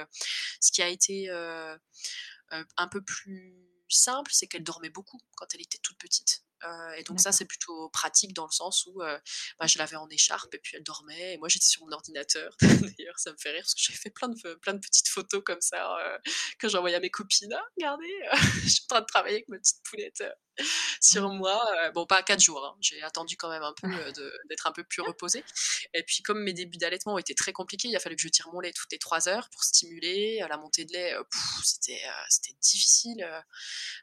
ce 0.61 0.71
qui 0.71 0.81
a 0.81 0.87
été 0.87 1.29
un 1.29 2.87
peu 2.87 3.03
plus 3.03 3.55
simple, 3.89 4.31
c'est 4.33 4.47
qu'elle 4.47 4.63
dormait 4.63 4.89
beaucoup 4.89 5.19
quand 5.35 5.47
elle 5.53 5.61
était 5.61 5.79
toute 5.79 5.97
petite. 5.97 6.43
Euh, 6.63 6.91
et 6.93 7.03
donc 7.03 7.19
ça, 7.19 7.31
c'est 7.31 7.45
plutôt 7.45 7.89
pratique 7.89 8.33
dans 8.33 8.45
le 8.45 8.51
sens 8.51 8.85
où 8.85 9.01
euh, 9.01 9.17
bah, 9.59 9.67
je 9.67 9.77
l'avais 9.77 9.95
en 9.95 10.09
écharpe 10.09 10.53
et 10.53 10.59
puis 10.59 10.75
elle 10.77 10.83
dormait. 10.83 11.33
Et 11.33 11.37
moi, 11.37 11.47
j'étais 11.49 11.65
sur 11.65 11.85
mon 11.85 11.91
ordinateur. 11.91 12.55
D'ailleurs, 12.61 13.17
ça 13.19 13.31
me 13.31 13.37
fait 13.37 13.51
rire 13.51 13.61
parce 13.61 13.75
que 13.75 13.81
j'avais 13.81 13.97
fait 13.97 14.09
plein 14.09 14.29
de, 14.29 14.55
plein 14.55 14.73
de 14.73 14.79
petites 14.79 15.07
photos 15.09 15.41
comme 15.45 15.61
ça 15.61 15.97
euh, 15.99 16.17
que 16.57 16.67
j'envoyais 16.67 16.95
à 16.95 16.99
mes 16.99 17.09
copines. 17.09 17.53
Ah, 17.53 17.63
regardez, 17.77 18.13
je 18.63 18.69
suis 18.69 18.83
en 18.85 18.95
train 18.95 19.01
de 19.01 19.05
travailler 19.05 19.35
avec 19.35 19.49
ma 19.49 19.57
petite 19.57 19.81
poulette 19.83 20.23
sur 21.01 21.29
moi. 21.29 21.61
bon, 21.93 22.05
pas 22.05 22.23
quatre 22.23 22.41
jours. 22.41 22.65
Hein. 22.65 22.77
J'ai 22.81 23.01
attendu 23.01 23.37
quand 23.37 23.49
même 23.49 23.63
un 23.63 23.73
peu 23.73 23.89
d'être 24.49 24.67
un 24.67 24.71
peu 24.71 24.83
plus 24.83 25.01
reposée. 25.01 25.43
Et 25.93 26.03
puis, 26.03 26.21
comme 26.23 26.43
mes 26.43 26.53
débuts 26.53 26.77
d'allaitement 26.77 27.13
ont 27.13 27.17
été 27.17 27.35
très 27.35 27.53
compliqués, 27.53 27.87
il 27.87 27.95
a 27.95 27.99
fallu 27.99 28.15
que 28.15 28.21
je 28.21 28.29
tire 28.29 28.49
mon 28.53 28.59
lait 28.59 28.73
toutes 28.73 28.91
les 28.91 28.99
trois 28.99 29.27
heures 29.27 29.49
pour 29.49 29.63
stimuler. 29.63 30.43
La 30.49 30.57
montée 30.57 30.85
de 30.85 30.93
lait, 30.93 31.15
c'était 31.63 32.01
c'était 32.29 32.55
difficile. 32.61 33.25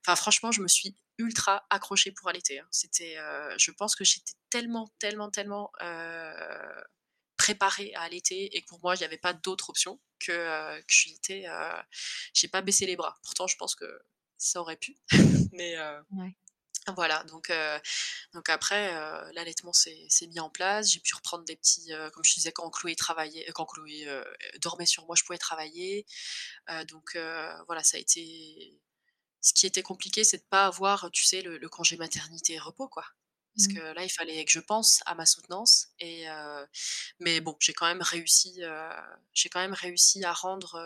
Enfin, 0.05 0.17
franchement, 0.17 0.53
je 0.53 0.63
me 0.63 0.69
suis 0.69 0.97
ultra 1.19 1.67
accrochée 1.71 2.13
pour 2.13 2.29
allaiter. 2.29 2.61
Hein. 2.61 2.69
C'était, 2.71 3.17
je 3.59 3.71
pense 3.71 3.95
que 3.97 4.05
j'étais 4.05 4.35
tellement, 4.51 4.93
tellement, 4.99 5.31
tellement 5.31 5.71
préparée 7.37 7.93
à 7.95 8.03
allaiter 8.03 8.57
et 8.57 8.63
que 8.63 8.67
pour 8.67 8.81
moi, 8.83 8.95
il 8.95 8.99
n'y 8.99 9.05
avait 9.05 9.19
pas 9.19 9.33
d'autre 9.33 9.71
option 9.71 10.01
que, 10.19 10.81
que 10.81 10.85
j'étais, 10.89 11.45
j'ai 12.35 12.49
pas 12.49 12.63
baissé 12.63 12.87
les 12.87 12.97
bras. 12.97 13.17
Pourtant, 13.23 13.47
je 13.47 13.57
pense 13.57 13.75
que 13.75 14.01
ça 14.39 14.61
aurait 14.61 14.77
pu, 14.77 14.97
mais 15.53 15.77
voilà, 16.95 17.25
donc, 17.25 17.53
donc 18.33 18.49
après, 18.49 18.93
l'allaitement 19.33 19.73
s'est 19.73 20.09
mis 20.29 20.41
en 20.41 20.51
place. 20.51 20.91
J'ai 20.91 21.01
pu 21.01 21.15
reprendre 21.15 21.45
des 21.45 21.57
petits, 21.57 21.91
comme 22.13 22.25
je 22.25 22.35
disais, 22.35 22.53
quand 22.53 22.71
Chloé 22.71 22.95
travaillait, 22.95 23.47
quand 23.55 23.67
Chloé 23.67 24.07
dormait 24.61 24.87
sur 24.87 25.05
moi, 25.07 25.17
je 25.17 25.25
pouvais 25.25 25.39
travailler. 25.39 26.07
donc 26.89 27.17
voilà, 27.67 27.83
ça 27.83 27.97
a 27.97 28.01
été. 28.01 28.81
Ce 29.41 29.53
qui 29.53 29.67
était 29.67 29.83
compliqué, 29.83 30.25
c'est 30.25 30.39
de 30.39 30.47
pas 30.51 30.67
avoir, 30.67 31.11
tu 31.13 31.25
sais, 31.25 31.43
le, 31.43 31.69
congé 31.69 31.97
maternité 31.97 32.55
et 32.55 32.59
repos, 32.59 32.89
quoi. 32.89 33.05
Parce 33.57 33.69
mmh. 33.69 33.75
que 33.75 33.81
là, 33.95 34.05
il 34.05 34.11
fallait 34.11 34.45
que 34.45 34.51
je 34.51 34.61
pense 34.61 35.01
à 35.07 35.15
ma 35.15 35.25
soutenance. 35.25 35.89
Et 35.99 36.27
mais 37.21 37.41
bon, 37.41 37.57
j'ai 37.61 37.73
quand 37.73 37.87
même 37.87 38.03
réussi. 38.03 38.61
j'ai 39.35 39.49
quand 39.49 39.61
même 39.61 39.75
réussi 39.75 40.25
à 40.25 40.33
rendre 40.33 40.81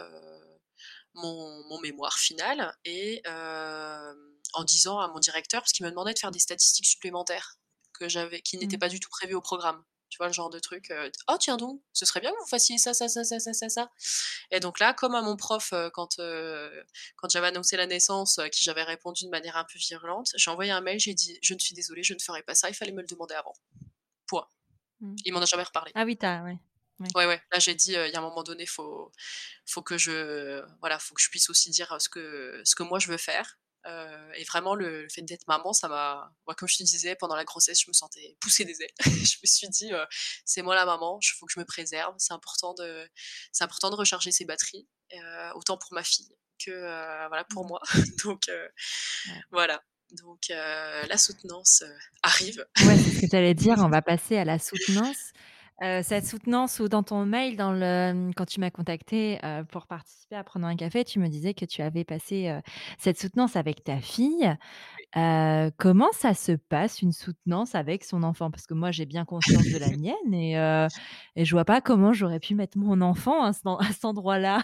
mon, 1.15 1.65
mon, 1.69 1.81
mémoire 1.81 2.19
final 2.19 2.77
et 2.85 3.23
en 3.27 4.65
disant 4.65 4.99
à 4.99 5.09
mon 5.09 5.19
directeur, 5.19 5.63
parce 5.63 5.73
qu'il 5.73 5.85
me 5.85 5.91
demandait 5.91 6.15
de 6.15 6.19
faire 6.19 6.31
des 6.31 6.39
statistiques 6.39 6.87
supplémentaires 6.87 7.57
que 7.99 8.09
j'avais, 8.09 8.41
qui 8.41 8.59
n'étaient 8.59 8.77
mmh. 8.77 8.81
pas 8.81 8.89
du 8.89 9.01
tout 9.01 9.11
prévues 9.11 9.35
au 9.35 9.41
programme. 9.41 9.85
Tu 10.09 10.17
vois, 10.17 10.27
le 10.27 10.33
genre 10.33 10.51
de 10.51 10.59
truc, 10.59 10.93
oh 11.29 11.37
tiens 11.39 11.57
donc, 11.57 11.81
ce 11.93 12.05
serait 12.05 12.19
bien 12.19 12.33
que 12.33 12.39
vous 12.41 12.49
fassiez 12.49 12.79
ça, 12.79 12.95
ça, 12.95 13.09
ça, 13.09 13.23
ça, 13.23 13.39
ça, 13.39 13.53
ça, 13.53 13.69
ça. 13.69 13.91
Et 14.51 14.59
donc 14.59 14.81
là, 14.81 14.93
comme 14.93 15.15
à 15.15 15.23
mon 15.23 15.37
prof, 15.37 15.73
quand, 15.93 16.17
quand 17.17 17.29
j'avais 17.31 17.47
annoncé 17.47 17.77
la 17.77 17.87
naissance, 17.87 18.41
à 18.41 18.51
qui 18.51 18.65
j'avais 18.65 18.83
répondu 18.83 19.25
de 19.27 19.31
manière 19.31 19.57
un 19.57 19.65
peu 19.65 19.79
virulente, 19.79 20.31
j'ai 20.35 20.51
envoyé 20.51 20.73
un 20.73 20.81
mail, 20.81 20.99
j'ai 20.99 21.15
dit, 21.15 21.39
je 21.43 21.55
ne 21.55 21.61
suis 21.61 21.75
désolée, 21.75 22.03
je 22.03 22.15
ne 22.15 22.19
ferai 22.19 22.43
pas 22.43 22.57
ça, 22.57 22.69
il 22.69 22.75
fallait 22.75 22.93
me 22.93 23.03
le 23.03 23.07
demander 23.07 23.35
avant. 23.35 23.55
Point. 24.27 24.49
Mmh. 25.01 25.15
Il 25.27 25.33
m'en 25.33 25.41
a 25.41 25.47
jamais 25.47 25.63
reparlé. 25.63 25.93
Ah 25.95 26.05
oui, 26.05 26.17
t'as, 26.17 26.43
ouais. 26.43 26.59
Ouais, 27.15 27.27
ouais. 27.27 27.41
Là, 27.53 27.59
j'ai 27.59 27.75
dit, 27.75 27.93
il 27.93 28.11
y 28.11 28.15
a 28.15 28.19
un 28.19 28.23
moment 28.23 28.43
donné, 28.43 28.67
faut, 28.67 29.11
faut 29.67 29.83
que 29.83 29.99
je, 29.99 30.63
voilà, 30.81 30.99
faut 30.99 31.15
que 31.15 31.23
je 31.23 31.31
puisse 31.31 31.51
aussi 31.51 31.71
dire 31.71 31.97
ce 31.99 32.09
que, 32.09 32.61
ce 32.65 32.75
que 32.75 32.83
moi 32.83 32.99
je 32.99 33.09
veux 33.09 33.17
faire. 33.17 33.59
Euh, 33.87 34.33
et 34.35 34.45
vraiment, 34.45 34.75
le, 34.75 35.09
fait 35.09 35.23
d'être 35.23 35.47
maman, 35.49 35.73
ça 35.73 35.89
m'a. 35.89 36.33
Moi, 36.47 36.55
comme 36.55 36.69
je 36.69 36.77
te 36.77 36.83
disais, 36.83 37.15
pendant 37.17 37.35
la 37.35 37.45
grossesse, 37.45 37.81
je 37.81 37.89
me 37.89 37.93
sentais 37.93 38.37
pousser 38.41 38.65
des 38.65 38.77
ailes. 38.83 38.91
je 39.05 39.37
me 39.43 39.47
suis 39.47 39.69
dit, 39.69 39.93
euh, 39.93 40.05
c'est 40.45 40.63
moi 40.63 40.75
la 40.75 40.85
maman, 40.85 41.19
il 41.23 41.29
faut 41.39 41.47
que 41.47 41.53
je 41.53 41.61
me 41.61 41.65
préserve. 41.65 42.15
C'est 42.19 42.35
important 42.35 42.75
de, 42.75 43.09
c'est 43.53 43.65
important 43.65 43.91
de 43.91 43.97
recharger 43.97 44.33
ses 44.33 44.45
batteries, 44.45 44.87
autant 45.55 45.79
pour 45.79 45.93
ma 45.93 46.05
fille 46.05 46.29
que 46.65 46.73
voilà 47.29 47.45
pour 47.45 47.65
mmh. 47.65 47.69
moi. 47.69 47.81
Donc 48.25 48.51
voilà. 49.51 49.83
Donc 50.11 50.49
la 50.49 51.17
soutenance 51.17 51.83
arrive. 52.23 52.67
Ouais, 52.85 52.97
c'est 52.99 53.11
ce 53.11 53.21
que 53.23 53.27
tu 53.31 53.37
allais 53.37 53.55
dire. 53.55 53.77
On 53.79 53.89
va 53.89 54.03
passer 54.03 54.37
à 54.37 54.45
la 54.45 54.59
soutenance. 54.59 55.33
Euh, 55.83 56.03
cette 56.03 56.27
soutenance 56.27 56.79
ou 56.79 56.89
dans 56.89 57.03
ton 57.03 57.25
mail, 57.25 57.57
dans 57.57 57.73
le, 57.73 58.33
quand 58.37 58.45
tu 58.45 58.61
m'as 58.61 58.71
contacté 58.71 59.39
euh, 59.45 59.65
pour 59.65 59.87
participer 59.87 60.37
à 60.37 60.45
prendre 60.45 60.67
un 60.67 60.77
café, 60.77 61.05
tu 61.05 61.19
me 61.19 61.29
disais 61.29 61.55
que 61.55 61.65
tu 61.65 61.81
avais 61.81 62.05
passé 62.05 62.49
euh, 62.49 62.61
cette 62.99 63.19
soutenance 63.19 63.57
avec 63.57 63.83
ta 63.83 63.99
fille. 63.99 64.55
comment 65.79 66.13
ça 66.13 66.35
se 66.35 66.53
passe 66.53 67.01
une 67.01 67.13
soutenance 67.13 67.75
avec 67.75 68.05
son 68.05 68.23
enfant? 68.25 68.51
Parce 68.51 68.67
que 68.67 68.75
moi, 68.75 68.91
j'ai 68.91 69.07
bien 69.07 69.25
conscience 69.25 69.65
de 69.65 69.79
la 69.79 69.89
mienne 69.97 70.35
et, 70.35 70.55
et 71.37 71.45
je 71.47 71.51
vois 71.55 71.65
pas 71.65 71.81
comment 71.81 72.13
j'aurais 72.13 72.41
pu 72.41 72.55
mettre 72.55 72.77
mon 72.77 73.01
enfant 73.01 73.43
à, 73.43 73.55
cet 73.55 74.05
endroit-là. 74.05 74.63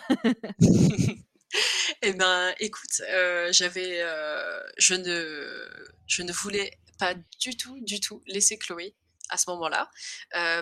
eh 2.02 2.12
ben, 2.12 2.52
écoute, 2.60 3.00
j'avais, 3.52 4.02
je 4.76 4.94
ne, 4.94 5.66
je 6.06 6.22
ne 6.22 6.32
voulais 6.32 6.72
pas 6.98 7.14
du 7.40 7.56
tout, 7.56 7.80
du 7.80 8.00
tout 8.00 8.22
laisser 8.26 8.58
Chloé 8.58 8.94
à 9.28 9.38
ce 9.38 9.50
moment-là, 9.50 9.90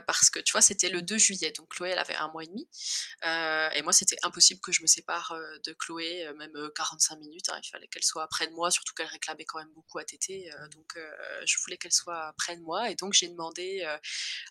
parce 0.07 0.31
que 0.31 0.39
tu 0.41 0.53
vois, 0.53 0.61
c'était 0.63 0.89
le 0.89 1.03
2 1.03 1.19
juillet, 1.19 1.53
donc 1.53 1.69
Chloé, 1.71 1.91
elle 1.91 1.99
avait 1.99 2.15
un 2.15 2.29
mois 2.29 2.45
et 2.45 2.47
demi, 2.47 2.69
et 3.23 3.83
moi, 3.83 3.93
c'était 3.93 4.17
impossible 4.23 4.61
que 4.61 4.73
je 4.73 4.83
me 4.83 4.87
sépare 4.87 5.37
de 5.65 5.73
Chloé, 5.75 6.31
même 6.37 6.53
45 6.75 7.17
minutes. 7.19 7.49
Hein, 7.51 7.61
il 7.63 7.69
fallait 7.69 7.89
qu'elle 7.89 8.05
soit 8.05 8.27
près 8.29 8.47
de 8.47 8.53
moi, 8.53 8.71
surtout 8.71 8.95
qu'elle 8.95 9.07
réclamait 9.07 9.45
quand 9.45 9.59
même 9.59 9.73
beaucoup 9.75 9.99
à 9.99 10.05
Tété, 10.05 10.51
donc 10.73 10.99
je 11.45 11.57
voulais 11.63 11.77
qu'elle 11.77 11.93
soit 11.93 12.33
près 12.37 12.57
de 12.57 12.63
moi, 12.63 12.91
et 12.91 12.95
donc 12.95 13.13
j'ai 13.13 13.29
demandé 13.29 13.87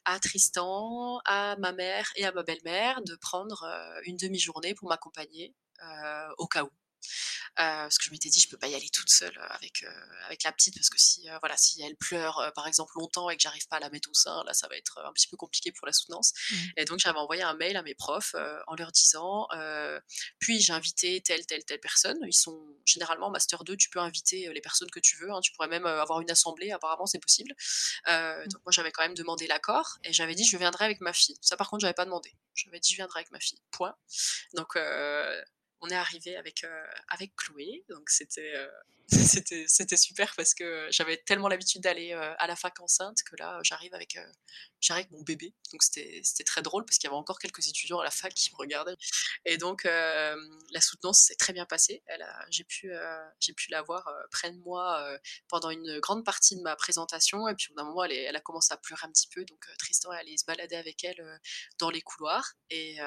à 0.06 0.19
Tristan, 0.19 1.19
à 1.26 1.56
ma 1.57 1.72
mère 1.72 2.11
et 2.15 2.26
à 2.26 2.31
ma 2.31 2.44
belle-mère 2.44 3.02
de 3.03 3.15
prendre 3.15 3.65
une 4.06 4.18
demi-journée 4.18 4.73
pour 4.76 4.90
m'accompagner 4.90 5.53
au 6.38 6.48
cas 6.48 6.64
où. 6.64 6.69
Euh, 7.59 7.84
parce 7.84 7.99
que 7.99 8.05
je 8.05 8.11
m'étais 8.11 8.30
dit, 8.30 8.39
je 8.39 8.49
peux 8.49 8.57
pas 8.57 8.67
y 8.67 8.73
aller 8.73 8.89
toute 8.89 9.09
seule 9.09 9.38
euh, 9.38 9.47
avec, 9.49 9.84
euh, 9.84 10.25
avec 10.25 10.43
la 10.43 10.51
petite, 10.51 10.73
parce 10.75 10.89
que 10.89 10.97
si, 10.99 11.27
voilà, 11.39 11.55
si 11.55 11.81
elle 11.84 11.95
pleure, 11.95 12.51
par 12.55 12.67
exemple, 12.67 12.93
longtemps 12.95 13.30
et 13.30 13.38
que 13.38 13.41
j'arrive 13.43 13.67
pas 13.67 13.77
à 13.77 13.80
la 13.80 13.89
mettre 13.89 14.09
au 14.09 14.13
sein, 14.13 14.43
là, 14.45 14.53
ça 14.53 14.67
va 14.67 14.75
être 14.75 14.99
un 15.05 15.13
petit 15.13 15.27
peu 15.27 15.38
compliqué 15.38 15.71
pour 15.71 15.85
la 15.85 15.93
soutenance. 15.93 16.34
Mmh. 16.51 16.55
Et 16.77 16.85
donc, 16.85 16.99
j'avais 16.99 17.19
envoyé 17.19 17.43
un 17.43 17.53
mail 17.53 17.77
à 17.77 17.84
mes 17.84 17.93
profs 17.93 18.35
en 18.67 18.75
leur 18.75 18.91
disant, 18.91 19.47
puis 20.39 20.61
j'ai 20.61 20.73
invité 20.73 21.21
telle, 21.21 21.45
telle, 21.45 21.63
telle 21.63 21.80
personne. 21.80 22.17
Ils 22.25 22.34
sont 22.34 22.59
généralement 22.85 23.30
master 23.30 23.63
2, 23.63 23.77
tu 23.77 23.89
peux 23.89 23.99
inviter 23.99 24.51
les 24.51 24.61
personnes 24.61 24.89
que 24.89 24.99
tu 24.99 25.17
veux. 25.17 25.31
Hein. 25.31 25.39
tu 25.41 25.51
pourrais 25.53 25.67
même 25.67 25.85
avoir 25.85 26.21
une 26.21 26.31
assemblée, 26.31 26.71
apparemment, 26.71 27.05
c'est 27.05 27.19
possible. 27.19 27.53
Mmh. 28.07 28.47
Donc, 28.47 28.61
moi, 28.65 28.71
j'avais 28.71 28.91
quand 28.91 29.03
même 29.03 29.15
demandé 29.15 29.45
l'accord 29.47 29.97
et 30.03 30.11
j'avais 30.11 30.35
dit, 30.35 30.45
je 30.45 30.57
viendrai 30.57 30.85
avec 30.85 31.01
ma 31.01 31.13
fille. 31.13 31.38
Ça, 31.41 31.55
par 31.55 31.69
contre, 31.69 31.81
j'avais 31.81 31.93
pas 31.93 32.05
demandé. 32.05 32.34
J'avais 32.55 32.80
dit, 32.80 32.91
je 32.91 32.95
viendrai 32.95 33.19
avec 33.19 33.31
ma 33.31 33.39
fille. 33.39 33.59
Point. 33.71 33.95
Donc, 34.53 34.77
on 35.84 35.89
est 35.89 35.95
arrivé 35.95 36.38
avec, 36.38 36.64
euh, 36.64 37.26
Chloé, 37.35 37.84
donc 37.89 38.10
c'était, 38.10 38.53
euh, 38.55 38.68
c'était, 39.07 39.65
c'était 39.68 39.97
super 39.97 40.34
parce 40.35 40.53
que 40.53 40.88
j'avais 40.91 41.18
tellement 41.18 41.49
l'habitude 41.49 41.81
d'aller 41.81 42.14
euh, 42.14 42.34
à 42.38 42.47
la 42.47 42.55
fac 42.55 42.80
enceinte 42.80 43.18
que 43.23 43.35
là, 43.38 43.60
j'arrive 43.64 43.93
avec, 43.93 44.18
j'arrive 44.84 45.05
avec 45.05 45.11
mon 45.11 45.23
bébé. 45.23 45.53
Donc 45.72 45.81
c'était, 45.81 46.22
très 46.45 46.61
drôle 46.61 46.85
parce 46.85 46.97
qu'il 46.97 47.07
y 47.07 47.11
avait 47.11 47.19
encore 47.19 47.39
quelques 47.39 47.68
étudiants 47.68 47.99
à 47.99 48.03
la 48.03 48.11
fac 48.11 48.34
qui 48.34 48.51
me 48.51 48.57
regardaient. 48.57 48.97
Et 49.45 49.57
donc 49.57 49.85
la 49.85 50.81
soutenance 50.81 51.22
s'est 51.22 51.35
très 51.35 51.53
bien 51.53 51.65
passée. 51.65 52.03
J'ai, 52.49 52.64
pu, 52.64 52.91
j'ai 53.39 53.53
pu 53.53 53.72
la 53.72 53.81
voir 53.81 54.10
près 54.31 54.51
de 54.51 54.57
moi 54.60 55.18
pendant 55.47 55.69
une 55.69 55.99
grande 55.99 56.26
partie 56.26 56.55
de 56.57 56.61
ma 56.61 56.76
présentation. 56.76 57.47
Et 57.47 57.55
puis 57.55 57.68
au 57.69 57.73
bout 57.73 57.77
d'un 57.77 57.85
moment, 57.85 58.03
elle, 58.03 58.11
elle, 58.11 58.35
a 58.35 58.41
commencé 58.41 58.73
à 58.73 58.77
pleurer 58.77 59.07
un 59.07 59.11
petit 59.11 59.30
peu. 59.30 59.45
Donc 59.45 59.65
Tristan 59.80 60.11
est 60.11 60.18
allé 60.18 60.38
se 60.38 60.45
balader 60.45 60.76
avec 60.76 61.03
elle 61.03 61.39
dans 61.80 61.89
les 61.89 62.01
couloirs. 62.01 62.53
Et 62.69 62.97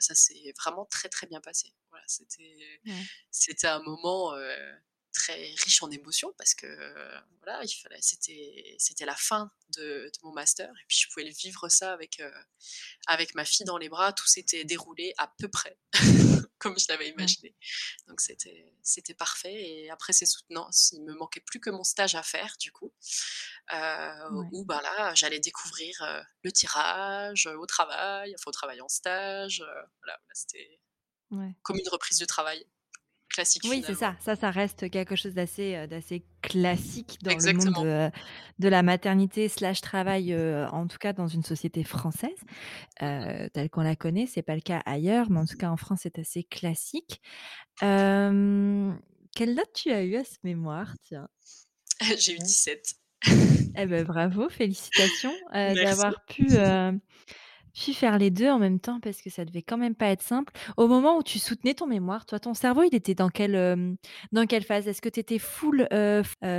ça 0.00 0.14
s'est 0.14 0.52
vraiment 0.58 0.84
très 0.86 1.08
très 1.08 1.26
bien 1.26 1.40
passé. 1.40 1.72
Voilà, 1.90 2.04
c'était, 2.06 2.80
c'était 3.30 3.68
un 3.68 3.82
moment 3.82 4.34
très 5.12 5.54
riche 5.64 5.82
en 5.82 5.90
émotions 5.90 6.32
parce 6.38 6.54
que 6.54 6.66
voilà, 7.42 7.62
il 7.64 7.72
fallait, 7.72 8.00
c'était, 8.00 8.76
c'était 8.78 9.04
la 9.04 9.16
fin 9.16 9.50
de, 9.76 10.10
mon 10.22 10.32
master 10.32 10.68
et 10.68 10.84
puis 10.88 10.98
je 10.98 11.08
pouvais 11.08 11.28
vivre 11.28 11.68
ça 11.68 11.92
avec, 11.92 12.22
avec 13.06 13.34
ma 13.34 13.44
fille 13.44 13.66
dans 13.66 13.78
les 13.78 13.88
bras. 13.88 14.12
Tout 14.12 14.26
s'était 14.26 14.64
déroulé 14.64 15.14
à 15.18 15.32
peu 15.38 15.48
près 15.48 15.78
comme 16.58 16.78
je 16.78 16.86
l'avais 16.88 17.08
imaginé. 17.08 17.54
Donc 18.06 18.20
c'était, 18.20 18.72
c'était 18.82 19.14
parfait. 19.14 19.52
Et 19.52 19.90
après 19.90 20.12
ces 20.12 20.26
soutenances, 20.26 20.92
il 20.92 21.02
me 21.02 21.14
manquait 21.14 21.40
plus 21.40 21.60
que 21.60 21.70
mon 21.70 21.84
stage 21.84 22.14
à 22.14 22.22
faire 22.22 22.56
du 22.60 22.70
coup, 22.72 22.92
où 24.52 24.64
ben 24.64 24.80
là, 24.80 25.14
j'allais 25.14 25.40
découvrir 25.40 26.24
le 26.42 26.52
tirage 26.52 27.46
au 27.46 27.66
travail, 27.66 28.34
enfin 28.38 28.48
au 28.48 28.52
travail 28.52 28.80
en 28.80 28.88
stage. 28.88 29.64
voilà, 30.02 30.20
c'était 30.32 30.80
comme 31.62 31.78
une 31.78 31.88
reprise 31.88 32.18
de 32.18 32.26
travail 32.26 32.66
classique. 33.32 33.62
Oui, 33.68 33.82
c'est 33.86 33.94
ça. 33.94 34.16
Ça, 34.20 34.36
ça 34.36 34.50
reste 34.50 34.90
quelque 34.90 35.16
chose 35.16 35.34
d'assez, 35.34 35.74
euh, 35.74 35.86
d'assez 35.86 36.24
classique 36.42 37.18
dans 37.22 37.36
le 37.36 37.52
monde 37.52 37.84
de, 37.84 38.10
de, 38.58 38.68
la 38.68 38.82
maternité 38.82 39.48
slash 39.48 39.80
travail, 39.80 40.32
euh, 40.32 40.68
en 40.68 40.86
tout 40.86 40.98
cas 40.98 41.12
dans 41.12 41.28
une 41.28 41.42
société 41.42 41.84
française 41.84 42.30
euh, 43.02 43.48
telle 43.52 43.70
qu'on 43.70 43.82
la 43.82 43.96
connaît. 43.96 44.26
C'est 44.26 44.42
pas 44.42 44.54
le 44.54 44.60
cas 44.60 44.82
ailleurs, 44.84 45.30
mais 45.30 45.40
en 45.40 45.46
tout 45.46 45.56
cas 45.56 45.70
en 45.70 45.76
France, 45.76 46.00
c'est 46.02 46.18
assez 46.18 46.44
classique. 46.44 47.20
quelle 47.80 47.94
note 49.54 49.72
tu 49.74 49.90
as 49.90 50.04
eu 50.04 50.16
à 50.16 50.24
ce 50.24 50.36
mémoire, 50.44 50.94
tiens? 51.02 51.28
J'ai 52.18 52.34
eu 52.34 52.38
17. 52.38 52.94
Eh 53.76 53.86
ben 53.86 54.04
bravo, 54.04 54.48
félicitations 54.48 55.32
d'avoir 55.52 56.24
pu 56.26 56.46
puis 57.74 57.94
faire 57.94 58.18
les 58.18 58.30
2 58.30 58.48
en 58.48 58.58
même 58.58 58.80
temps 58.80 59.00
parce 59.00 59.22
que 59.22 59.30
ça 59.30 59.44
devait 59.44 59.62
quand 59.62 59.78
même 59.78 59.94
pas 59.94 60.08
être 60.08 60.22
simple. 60.22 60.52
Au 60.76 60.88
moment 60.88 61.18
où 61.18 61.22
tu 61.22 61.38
soutenais 61.38 61.74
ton 61.74 61.86
mémoire, 61.86 62.26
toi, 62.26 62.38
ton 62.40 62.54
cerveau, 62.54 62.82
il 62.82 62.94
était 62.94 63.14
dans 63.14 63.28
quelle, 63.28 63.96
dans 64.32 64.46
quelle 64.46 64.64
phase? 64.64 64.88
Est-ce 64.88 65.02
que 65.02 65.08
tu 65.08 65.20
étais 65.20 65.38
full, 65.38 65.88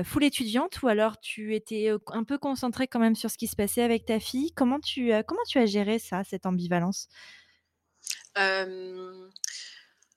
full 0.04 0.24
étudiante 0.24 0.82
ou 0.82 0.88
alors 0.88 1.20
tu 1.20 1.56
étais, 1.56 1.92
un 2.08 2.24
peu 2.24 2.38
concentrée 2.38 2.88
quand 2.88 3.00
même 3.00 3.16
sur 3.16 3.30
ce 3.30 3.38
qui 3.38 3.48
se 3.48 3.56
passait 3.56 3.84
avec 3.84 4.06
ta 4.06 4.20
fille? 4.20 4.52
Comment 4.54 4.80
tu, 4.80 5.12
comment 5.28 5.42
tu 5.48 5.60
as 5.60 5.66
géré 5.66 6.00
ça, 6.00 6.24
cette 6.24 6.46
ambivalence? 6.46 7.08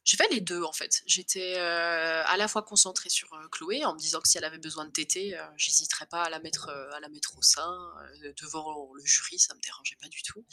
J'ai 0.07 0.17
fait 0.17 0.29
les 0.29 0.41
deux 0.41 0.63
en 0.63 0.73
fait. 0.73 1.03
J'étais 1.05 1.55
euh, 1.59 2.23
à 2.25 2.37
la 2.37 2.47
fois 2.47 2.63
concentrée 2.63 3.11
sur 3.11 3.35
euh, 3.35 3.49
Chloé 3.51 3.85
en 3.85 3.93
me 3.93 3.99
disant 3.99 4.21
que 4.21 4.29
si 4.29 4.39
elle 4.39 4.45
avait 4.45 4.59
besoin 4.59 4.85
de 4.85 4.93
téter, 4.93 5.37
euh, 5.37 5.45
j'hésiterais 5.57 6.07
pas 6.07 6.23
à 6.23 6.31
la 6.31 6.39
mettre 6.39 6.69
à 6.69 7.01
la 7.01 7.09
mettre 7.09 7.37
au 7.37 7.43
sein 7.43 7.93
devant 8.41 8.93
le 8.95 9.05
jury, 9.05 9.41
ça 9.41 9.53
me 9.55 9.61
dérangeait 9.61 9.97
pas 10.01 10.07
du 10.07 10.23
tout. 10.23 10.45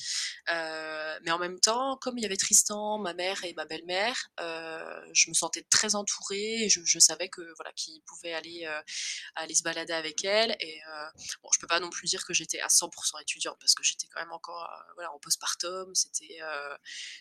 mais 0.47 1.31
en 1.31 1.37
même 1.37 1.59
temps, 1.59 1.97
comme 1.97 2.17
il 2.17 2.23
y 2.23 2.25
avait 2.25 2.35
Tristan, 2.35 2.97
ma 2.97 3.13
mère 3.13 3.43
et 3.43 3.53
ma 3.53 3.65
belle-mère, 3.65 4.31
je 4.39 5.29
me 5.29 5.35
sentais 5.35 5.61
très 5.69 5.93
entourée. 5.93 6.63
Et 6.63 6.69
je, 6.69 6.99
savais 6.99 7.29
que 7.29 7.41
voilà 7.57 7.71
qu'ils 7.73 8.01
pouvaient 8.03 8.33
aller 8.33 8.65
aller 9.35 9.53
se 9.53 9.61
balader 9.61 9.93
avec 9.93 10.25
elle. 10.25 10.55
Et 10.61 10.81
bon, 11.43 11.49
je 11.53 11.59
peux 11.59 11.67
pas 11.67 11.79
non 11.79 11.91
plus 11.91 12.07
dire 12.07 12.25
que 12.25 12.33
j'étais 12.33 12.59
à 12.59 12.67
100% 12.67 13.21
étudiante 13.21 13.57
parce 13.59 13.75
que 13.75 13.83
j'étais 13.83 14.07
quand 14.07 14.19
même 14.19 14.31
encore 14.31 14.67
voilà 14.95 15.11
en 15.13 15.19
postpartum. 15.19 15.93
C'était 15.93 16.39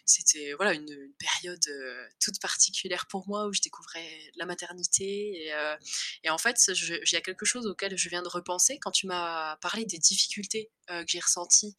c'était 0.06 0.54
voilà 0.54 0.72
une, 0.72 0.90
une 0.90 1.14
période 1.18 1.60
toute 2.22 2.40
particulière 2.40 3.06
pour 3.06 3.28
moi 3.28 3.46
où 3.46 3.52
je 3.52 3.60
découvrais 3.60 4.30
la 4.36 4.46
maternité. 4.46 5.46
Et, 5.46 5.54
euh, 5.54 5.76
en 6.28 6.38
fait, 6.38 6.56
il 6.68 7.12
y 7.12 7.16
a 7.16 7.20
quelque 7.20 7.44
chose 7.44 7.66
auquel 7.66 7.96
je 7.98 8.08
viens 8.08 8.22
de 8.22 8.28
repenser 8.28 8.78
quand 8.78 8.90
tu 8.90 9.06
m'as 9.06 9.56
parlé 9.56 9.84
des 9.84 9.98
difficultés 9.98 10.70
euh, 10.90 11.04
que 11.04 11.10
j'ai 11.10 11.20
ressenties 11.20 11.76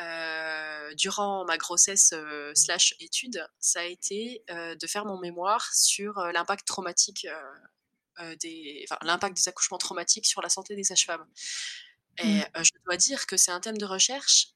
euh, 0.00 0.94
durant 0.94 1.44
ma 1.44 1.56
grossesse 1.56 2.12
slash 2.54 2.94
études. 3.00 3.46
Ça 3.60 3.80
a 3.80 3.84
été 3.84 4.44
de 4.48 4.86
faire 4.86 5.06
mon 5.06 5.18
mémoire 5.18 5.72
sur 5.72 6.18
l'impact 6.32 6.66
traumatique. 6.66 7.26
des, 8.40 8.86
l'impact 9.02 9.36
des 9.36 9.48
accouchements 9.48 9.78
traumatiques 9.78 10.26
sur 10.26 10.42
la 10.42 10.48
santé 10.48 10.74
des 10.74 10.84
sages-femmes. 10.84 11.26
Et 12.18 12.40
mmh. 12.40 12.64
je 12.64 12.70
dois 12.86 12.96
dire 12.96 13.26
que 13.26 13.36
c'est 13.36 13.50
un 13.50 13.60
thème 13.60 13.76
de 13.76 13.84
recherche 13.84 14.48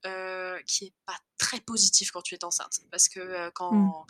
qui 0.67 0.87
est 0.87 0.95
pas 1.07 1.19
très 1.39 1.61
positif 1.61 2.11
quand 2.11 2.23
tu 2.23 2.35
es 2.35 2.45
enceinte. 2.45 2.81
Parce 2.91 3.09
que 3.09 3.51
quand, 3.51 3.73
mmh 3.73 4.07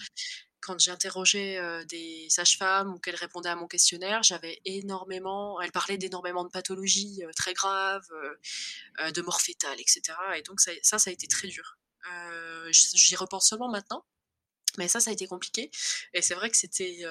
quand 0.61 0.78
j'interrogeais 0.78 1.61
des 1.87 2.27
sages-femmes 2.28 2.95
ou 2.95 2.99
qu'elles 2.99 3.16
répondaient 3.16 3.49
à 3.49 3.57
mon 3.57 3.66
questionnaire, 3.66 4.23
j'avais 4.23 4.61
énormément, 4.65 5.61
elles 5.61 5.73
parlaient 5.73 5.99
d'énormément 5.99 6.45
de 6.45 6.51
pathologies 6.51 7.23
très 7.37 7.55
graves, 7.55 8.09
de 9.15 9.23
mort 9.23 9.41
fétale, 9.41 9.81
etc. 9.81 10.03
Et 10.37 10.43
donc 10.43 10.61
ça, 10.61 10.73
ça, 10.82 10.99
a 11.05 11.11
été 11.12 11.27
très 11.27 11.49
dur. 11.49 11.78
J'y 12.70 13.16
repense 13.16 13.49
seulement 13.49 13.70
maintenant, 13.70 14.05
mais 14.78 14.89
ça, 14.89 15.01
ça 15.01 15.11
a 15.11 15.12
été 15.12 15.27
compliqué. 15.27 15.70
Et 16.12 16.23
c'est 16.23 16.35
vrai 16.35 16.51
que 16.51 16.57
c'était, 16.57 17.05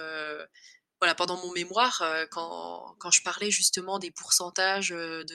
voilà, 1.00 1.16
pendant 1.16 1.38
mon 1.38 1.52
mémoire, 1.52 2.04
quand, 2.32 2.96
quand, 3.00 3.12
je 3.12 3.22
parlais 3.24 3.52
justement 3.52 4.00
des 4.00 4.12
pourcentages 4.12 4.90
de, 4.90 5.26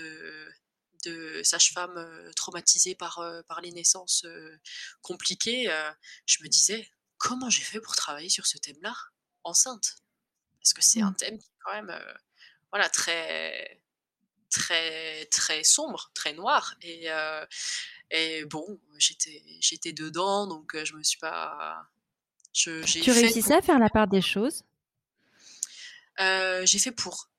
de 1.05 1.43
sages-femmes 1.43 2.31
traumatisées 2.37 2.95
par, 2.95 3.25
par 3.49 3.61
les 3.61 3.73
naissances 3.73 4.27
compliquées, 5.03 5.71
je 6.27 6.43
me 6.43 6.49
disais, 6.49 6.89
comment 7.25 7.49
j'ai 7.49 7.63
fait 7.63 7.81
pour 7.81 7.97
travailler 7.97 8.29
sur 8.29 8.47
ce 8.47 8.59
thème-là 8.59 8.95
enceinte? 9.45 9.97
Parce 10.61 10.75
que 10.75 10.83
c'est 10.83 11.01
un 11.01 11.11
mmh. 11.11 11.17
thème 11.17 11.39
qui 11.39 11.47
est 11.47 11.59
quand 11.65 11.73
même 11.73 11.91
euh, 11.91 12.15
voilà, 12.71 12.89
très, 12.91 13.81
très, 14.51 15.25
très 15.27 15.65
sombre, 15.65 16.11
très 16.15 16.35
noir. 16.35 16.75
Et, 16.83 17.11
euh, 17.11 17.45
et 18.11 18.45
bon, 18.45 18.79
j'étais, 18.99 19.43
j'étais 19.61 19.95
dedans, 19.95 20.47
donc 20.47 20.75
euh, 20.75 20.85
je 20.85 20.95
me 20.95 21.03
suis 21.03 21.19
pas. 21.19 21.89
Je, 22.53 22.83
tu 22.85 23.11
réussissais 23.11 23.55
à 23.55 23.63
faire 23.63 23.79
la 23.79 23.89
part 23.89 24.07
des 24.07 24.23
choses? 24.23 24.63
J'ai 26.19 26.79
fait 26.79 26.93
pour. 26.93 27.31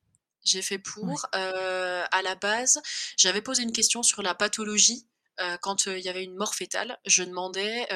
J'ai 0.43 0.63
fait 0.63 0.79
pour. 0.79 1.27
à 1.31 2.21
la 2.23 2.35
base, 2.35 2.81
j'avais 3.17 3.41
posé 3.43 3.61
une 3.61 3.71
question 3.71 4.01
sur 4.01 4.23
la 4.23 4.33
pathologie 4.33 5.07
euh, 5.41 5.57
quand 5.61 5.85
il 5.87 5.99
y 5.99 6.09
avait 6.09 6.23
une 6.23 6.35
mort 6.35 6.55
fétale, 6.55 6.97
je 7.05 7.23
demandais 7.23 7.87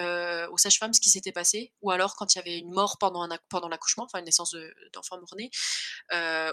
aux 0.50 0.58
sages-femmes 0.58 0.94
ce 0.94 1.00
qui 1.00 1.10
s'était 1.10 1.32
passé, 1.32 1.72
ou 1.82 1.92
alors 1.92 2.16
quand 2.16 2.36
il 2.36 2.38
y 2.38 2.42
avait 2.42 2.58
une 2.58 2.72
mort 2.72 2.98
pendant, 2.98 3.24
un, 3.24 3.38
pendant 3.50 3.70
l'accouchement, 3.70 4.04
enfin 4.06 4.20
une 4.20 4.26
naissance 4.26 4.56
d'enfant 4.94 5.18
mort-né, 5.20 5.50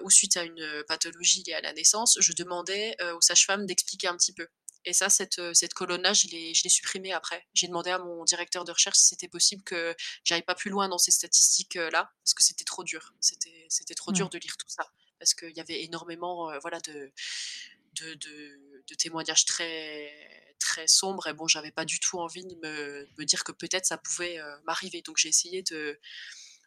ou 0.02 0.10
suite 0.10 0.36
à 0.36 0.44
une 0.44 0.84
pathologie 0.86 1.42
liée 1.46 1.54
à 1.54 1.60
la 1.60 1.72
naissance, 1.72 2.18
je 2.20 2.32
demandais 2.32 2.96
aux 3.14 3.20
sages-femmes 3.20 3.66
d'expliquer 3.66 4.08
un 4.08 4.16
petit 4.16 4.32
peu. 4.32 4.46
Et 4.84 4.92
ça, 4.92 5.08
cette, 5.08 5.40
cette 5.52 5.74
colonne-là, 5.74 6.12
je 6.12 6.28
l'ai, 6.28 6.54
supprimée 6.54 7.12
après. 7.12 7.44
J'ai 7.54 7.66
demandé 7.66 7.90
à 7.90 7.98
mon 7.98 8.22
directeur 8.22 8.64
de 8.64 8.70
recherche 8.70 8.96
si 8.96 9.06
c'était 9.06 9.26
possible 9.26 9.64
que 9.64 9.96
j'aille 10.22 10.42
pas 10.42 10.54
plus 10.54 10.70
loin 10.70 10.88
dans 10.88 10.98
ces 10.98 11.10
statistiques-là, 11.10 12.12
parce 12.22 12.34
que 12.34 12.42
c'était 12.42 12.64
trop 12.64 12.84
dur. 12.84 13.12
C'était, 13.20 13.94
trop 13.96 14.12
dur 14.12 14.28
de 14.28 14.38
lire 14.38 14.56
tout 14.56 14.68
ça, 14.68 14.88
parce 15.18 15.34
qu'il 15.34 15.56
y 15.56 15.60
avait 15.60 15.82
énormément 15.82 16.56
voilà, 16.60 16.78
de, 16.80 17.12
de, 18.00 18.14
de, 18.14 18.94
témoignages 18.94 19.44
très 19.44 20.10
très 20.58 20.86
sombres 20.86 21.26
et 21.26 21.34
bon 21.34 21.46
j'avais 21.46 21.70
pas 21.70 21.84
du 21.84 22.00
tout 22.00 22.18
envie 22.18 22.44
de 22.44 22.54
me, 22.56 23.06
me 23.18 23.24
dire 23.24 23.44
que 23.44 23.52
peut-être 23.52 23.84
ça 23.84 23.98
pouvait 23.98 24.38
m'arriver 24.64 25.02
donc 25.02 25.18
j'ai 25.18 25.28
essayé 25.28 25.62
de, 25.62 25.98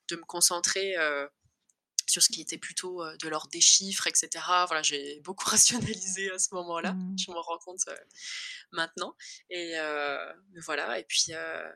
de 0.09 0.15
me 0.15 0.23
concentrer 0.23 0.95
sur 2.09 2.21
ce 2.21 2.29
qui 2.29 2.41
était 2.41 2.57
plutôt 2.57 3.03
de 3.17 3.27
l'ordre 3.29 3.49
des 3.49 3.61
chiffres, 3.61 4.07
etc. 4.07 4.43
Voilà, 4.67 4.81
j'ai 4.81 5.19
beaucoup 5.21 5.45
rationalisé 5.49 6.31
à 6.31 6.39
ce 6.39 6.53
moment-là. 6.55 6.93
Mmh. 6.93 7.15
Je 7.19 7.31
m'en 7.31 7.41
rends 7.41 7.59
compte 7.59 7.85
maintenant. 8.71 9.15
Et 9.49 9.75
voilà. 10.65 10.99
Et 10.99 11.03
puis 11.03 11.27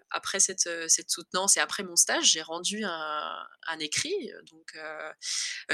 après 0.10 0.40
cette, 0.40 0.70
cette, 0.90 1.10
soutenance 1.10 1.58
et 1.58 1.60
après 1.60 1.84
mon 1.84 1.96
stage, 1.96 2.32
j'ai 2.32 2.42
rendu 2.42 2.84
un, 2.84 3.48
un 3.68 3.80
écrit 3.80 4.32
donc 4.52 4.76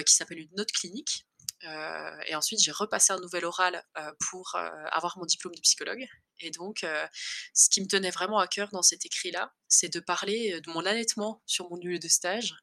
qui 0.05 0.13
s'appelle 0.13 0.39
une 0.39 0.55
note 0.55 0.71
clinique. 0.71 1.25
Et 1.61 2.35
ensuite, 2.35 2.61
j'ai 2.61 2.71
repassé 2.71 3.13
un 3.13 3.19
nouvel 3.19 3.45
oral 3.45 3.83
pour 4.29 4.55
avoir 4.91 5.17
mon 5.17 5.25
diplôme 5.25 5.53
de 5.55 5.61
psychologue. 5.61 6.05
Et 6.39 6.51
donc, 6.51 6.85
ce 7.53 7.69
qui 7.69 7.81
me 7.81 7.87
tenait 7.87 8.11
vraiment 8.11 8.39
à 8.39 8.47
cœur 8.47 8.69
dans 8.71 8.81
cet 8.81 9.05
écrit-là, 9.05 9.53
c'est 9.67 9.91
de 9.93 9.99
parler 9.99 10.61
de 10.61 10.71
mon 10.71 10.85
allaitement 10.85 11.41
sur 11.45 11.69
mon 11.69 11.77
lieu 11.77 11.99
de 11.99 12.07
stage 12.07 12.55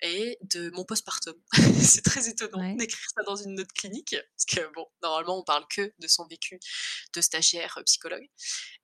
et 0.00 0.38
de 0.42 0.70
mon 0.70 0.84
postpartum. 0.84 1.34
c'est 1.82 2.04
très 2.04 2.28
étonnant 2.28 2.74
d'écrire 2.74 3.08
ça 3.14 3.22
dans 3.24 3.36
une 3.36 3.54
note 3.54 3.72
clinique, 3.72 4.16
parce 4.36 4.44
que 4.46 4.72
bon, 4.74 4.86
normalement 5.02 5.38
on 5.38 5.44
parle 5.44 5.66
que 5.68 5.92
de 5.98 6.08
son 6.08 6.26
vécu 6.26 6.58
de 7.14 7.20
stagiaire 7.20 7.78
euh, 7.78 7.82
psychologue. 7.82 8.28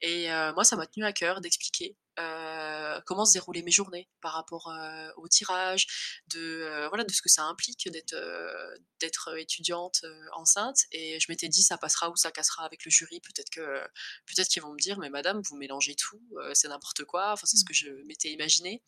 Et 0.01 0.30
euh, 0.30 0.52
moi, 0.55 0.64
ça 0.64 0.76
m'a 0.76 0.86
tenu 0.86 1.05
à 1.05 1.12
cœur 1.12 1.40
d'expliquer 1.40 1.96
euh, 2.20 3.01
comment 3.06 3.24
se 3.24 3.32
déroulaient 3.32 3.62
mes 3.62 3.72
journées 3.72 4.09
par 4.20 4.34
rapport 4.34 4.72
au 5.16 5.26
tirage, 5.26 6.20
de 6.28 6.86
voilà 6.88 7.02
de 7.02 7.12
ce 7.12 7.20
que 7.20 7.28
ça 7.28 7.42
implique 7.42 7.90
d'être 7.90 8.14
d'être 9.01 9.36
étudiante 9.36 10.05
enceinte. 10.36 10.78
Et 10.92 11.18
je 11.18 11.26
m'étais 11.28 11.48
dit 11.48 11.64
ça 11.64 11.76
passera 11.76 12.10
ou 12.10 12.16
ça 12.16 12.30
cassera 12.30 12.64
avec 12.64 12.84
le 12.84 12.90
jury. 12.92 13.20
Peut-être 13.20 13.51
que 13.51 13.80
peut-être 14.26 14.48
qu'ils 14.48 14.62
vont 14.62 14.72
me 14.72 14.78
dire 14.78 14.96
mais 14.98 15.10
madame 15.10 15.42
vous 15.48 15.56
mélangez 15.56 15.96
tout, 15.96 16.22
c'est 16.52 16.68
n'importe 16.68 17.05
quoi. 17.05 17.32
Enfin 17.32 17.46
c'est 17.46 17.56
ce 17.56 17.64
mmh. 17.64 17.66
que 17.66 17.74
je 17.74 17.90
m'étais 18.06 18.30
imaginé. 18.30 18.84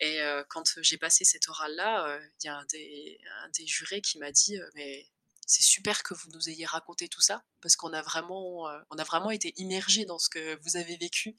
Et 0.00 0.18
quand 0.48 0.64
j'ai 0.82 0.98
passé 0.98 1.23
cet 1.24 1.48
oral 1.48 1.74
là, 1.74 2.18
il 2.42 2.46
y 2.46 2.48
a 2.48 2.56
un 2.56 2.64
des, 2.66 3.20
un 3.42 3.48
des 3.50 3.66
jurés 3.66 4.00
qui 4.00 4.18
m'a 4.18 4.30
dit 4.32 4.58
mais 4.74 5.06
c'est 5.46 5.62
super 5.62 6.02
que 6.02 6.14
vous 6.14 6.30
nous 6.30 6.48
ayez 6.48 6.64
raconté 6.64 7.08
tout 7.08 7.20
ça 7.20 7.44
parce 7.60 7.76
qu'on 7.76 7.92
a 7.92 8.02
vraiment, 8.02 8.68
euh, 8.68 8.78
on 8.90 8.98
a 8.98 9.04
vraiment 9.04 9.30
été 9.30 9.52
immergé 9.56 10.04
dans 10.04 10.18
ce 10.18 10.28
que 10.28 10.58
vous 10.62 10.76
avez 10.76 10.96
vécu 10.96 11.36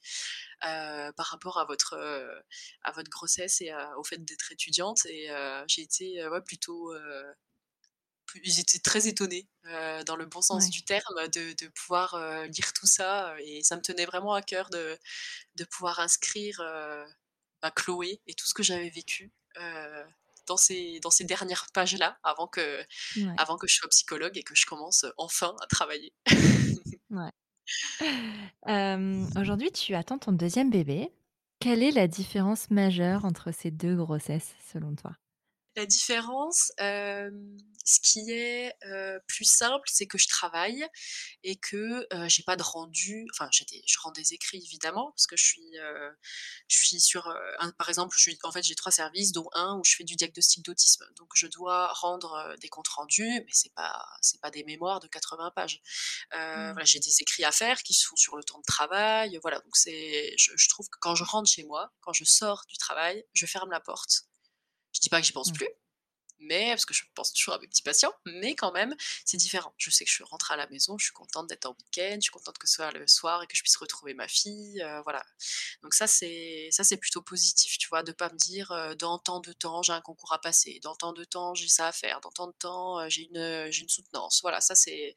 euh, 0.65 1.11
par 1.13 1.27
rapport 1.27 1.59
à 1.59 1.65
votre, 1.65 1.93
euh, 1.93 2.39
à 2.83 2.91
votre 2.91 3.09
grossesse 3.09 3.61
et 3.61 3.73
au 3.97 4.03
fait 4.03 4.23
d'être 4.23 4.51
étudiante. 4.51 5.05
Et 5.05 5.29
j'ai 5.67 5.81
été 5.81 6.27
ouais, 6.27 6.41
plutôt, 6.41 6.93
ils 8.43 8.59
étaient 8.59 8.79
très 8.79 9.07
étonnés 9.07 9.47
dans 9.63 10.15
le 10.15 10.25
bon 10.25 10.41
sens 10.41 10.69
du 10.69 10.83
terme 10.83 11.27
de, 11.29 11.53
de 11.53 11.67
pouvoir 11.69 12.17
lire 12.47 12.73
tout 12.73 12.87
ça. 12.87 13.35
Et 13.41 13.63
ça 13.63 13.75
me 13.75 13.81
tenait 13.81 14.05
vraiment 14.05 14.33
à 14.33 14.41
cœur 14.41 14.69
de, 14.69 14.97
de 15.55 15.63
pouvoir 15.65 15.99
inscrire 15.99 16.61
Chloé 17.75 18.21
et 18.27 18.35
tout 18.35 18.45
ce 18.45 18.53
que 18.53 18.63
j'avais 18.63 18.89
vécu 18.89 19.31
dans 20.47 20.57
ces, 20.57 20.99
dans 21.01 21.09
ces 21.09 21.23
dernières 21.23 21.67
pages-là 21.73 22.17
avant 22.23 22.47
que, 22.47 22.83
avant 23.37 23.57
que 23.57 23.67
je 23.67 23.75
sois 23.75 23.89
psychologue 23.89 24.37
et 24.37 24.43
que 24.43 24.55
je 24.55 24.65
commence 24.65 25.05
enfin 25.17 25.55
à 25.61 25.67
travailler. 25.67 26.13
Aujourd'hui, 29.37 29.71
tu 29.71 29.95
attends 29.95 30.19
ton 30.19 30.31
deuxième 30.31 30.69
bébé. 30.69 31.11
Quelle 31.59 31.81
est 31.81 31.91
la 31.91 32.07
différence 32.07 32.69
majeure 32.69 33.25
entre 33.25 33.51
ces 33.51 33.71
deux 33.71 33.95
grossesses 33.95 34.53
selon 34.71 34.95
toi? 34.95 35.15
La 35.75 35.85
différence, 35.85 36.71
ce 36.77 37.99
qui 38.01 38.31
est 38.31 38.73
plus 39.27 39.45
simple, 39.45 39.87
c'est 39.91 40.07
que 40.07 40.17
je 40.17 40.27
travaille 40.27 40.85
et 41.43 41.55
que 41.57 42.07
j'ai 42.27 42.43
pas 42.43 42.55
de 42.55 42.63
rendu. 42.63 43.27
Enfin, 43.33 43.49
je 43.51 43.97
rends 43.99 44.11
des 44.11 44.33
écrits 44.33 44.57
évidemment 44.57 45.11
parce 45.11 45.27
que 45.27 45.35
je 45.37 45.43
suis, 45.43 45.73
je 46.67 46.77
suis 46.77 46.99
sur. 46.99 47.33
par 47.77 47.89
exemple, 47.89 48.15
je 48.17 48.31
en 48.43 48.51
fait, 48.51 48.63
j'ai 48.63 48.75
trois 48.75 48.91
services, 48.91 49.31
dont 49.31 49.49
un 49.53 49.77
où 49.77 49.83
je 49.83 49.95
fais 49.95 50.03
du 50.03 50.15
diagnostic 50.15 50.63
d'autisme. 50.63 51.05
Donc, 51.17 51.29
je 51.35 51.47
dois 51.47 51.87
rendre 51.93 52.55
des 52.61 52.69
comptes 52.69 52.87
rendus, 52.87 53.41
mais 53.45 53.51
c'est 53.51 53.73
pas, 53.73 54.05
c'est 54.21 54.39
pas 54.41 54.51
des 54.51 54.63
mémoires 54.63 54.99
de 54.99 55.07
80 55.07 55.51
pages. 55.51 55.81
Mmh. 56.33 56.71
Voilà, 56.71 56.85
j'ai 56.85 56.99
des 56.99 57.21
écrits 57.21 57.43
à 57.43 57.51
faire 57.51 57.81
qui 57.83 57.93
sont 57.93 58.15
sur 58.15 58.35
le 58.35 58.43
temps 58.43 58.59
de 58.59 58.65
travail. 58.65 59.37
Voilà, 59.41 59.59
donc 59.59 59.75
c'est, 59.75 60.35
je, 60.37 60.51
je 60.55 60.69
trouve 60.69 60.87
que 60.89 60.97
quand 60.99 61.15
je 61.15 61.23
rentre 61.23 61.49
chez 61.49 61.63
moi, 61.63 61.91
quand 62.01 62.13
je 62.13 62.23
sors 62.23 62.63
du 62.67 62.77
travail, 62.77 63.25
je 63.33 63.45
ferme 63.45 63.71
la 63.71 63.79
porte. 63.79 64.25
Je 64.95 65.01
dis 65.01 65.09
pas 65.09 65.19
que 65.19 65.27
j'y 65.27 65.33
pense 65.33 65.51
mmh. 65.51 65.55
plus, 65.55 65.69
mais 66.39 66.69
parce 66.69 66.85
que 66.85 66.93
je 66.93 67.03
pense 67.13 67.33
toujours 67.33 67.55
à 67.55 67.59
mes 67.59 67.67
petits 67.67 67.81
patients, 67.81 68.13
mais 68.25 68.55
quand 68.55 68.71
même, 68.71 68.95
c'est 69.25 69.37
différent. 69.37 69.73
Je 69.77 69.89
sais 69.89 70.05
que 70.05 70.09
je 70.09 70.15
suis 70.15 70.23
rentrée 70.23 70.53
à 70.53 70.57
la 70.57 70.67
maison, 70.67 70.97
je 70.97 71.05
suis 71.05 71.13
contente 71.13 71.47
d'être 71.47 71.65
en 71.65 71.75
week-end, 71.77 72.15
je 72.15 72.21
suis 72.21 72.31
contente 72.31 72.57
que 72.57 72.67
ce 72.67 72.75
soit 72.75 72.91
le 72.91 73.07
soir 73.07 73.43
et 73.43 73.47
que 73.47 73.55
je 73.55 73.61
puisse 73.61 73.75
retrouver 73.77 74.13
ma 74.13 74.27
fille, 74.27 74.81
euh, 74.81 75.01
voilà. 75.01 75.25
Donc 75.83 75.93
ça, 75.93 76.07
c'est 76.07 76.69
ça 76.71 76.83
c'est 76.83 76.97
plutôt 76.97 77.21
positif, 77.21 77.77
tu 77.77 77.87
vois, 77.89 78.03
de 78.03 78.11
pas 78.11 78.31
me 78.31 78.37
dire 78.37 78.71
euh, 78.71 78.95
dans 78.95 79.19
tant 79.19 79.39
de 79.39 79.53
temps 79.53 79.81
j'ai 79.81 79.93
un 79.93 80.01
concours 80.01 80.33
à 80.33 80.39
passer, 80.39 80.79
dans 80.83 80.95
tant 80.95 81.13
de 81.13 81.23
temps 81.23 81.53
j'ai 81.55 81.67
ça 81.67 81.87
à 81.87 81.91
faire, 81.91 82.21
dans 82.21 82.31
tant 82.31 82.47
de 82.47 82.55
temps 82.57 82.99
euh, 82.99 83.09
j'ai 83.09 83.23
une 83.23 83.71
j'ai 83.71 83.81
une 83.81 83.89
soutenance, 83.89 84.39
voilà, 84.41 84.61
ça 84.61 84.75
c'est 84.75 85.15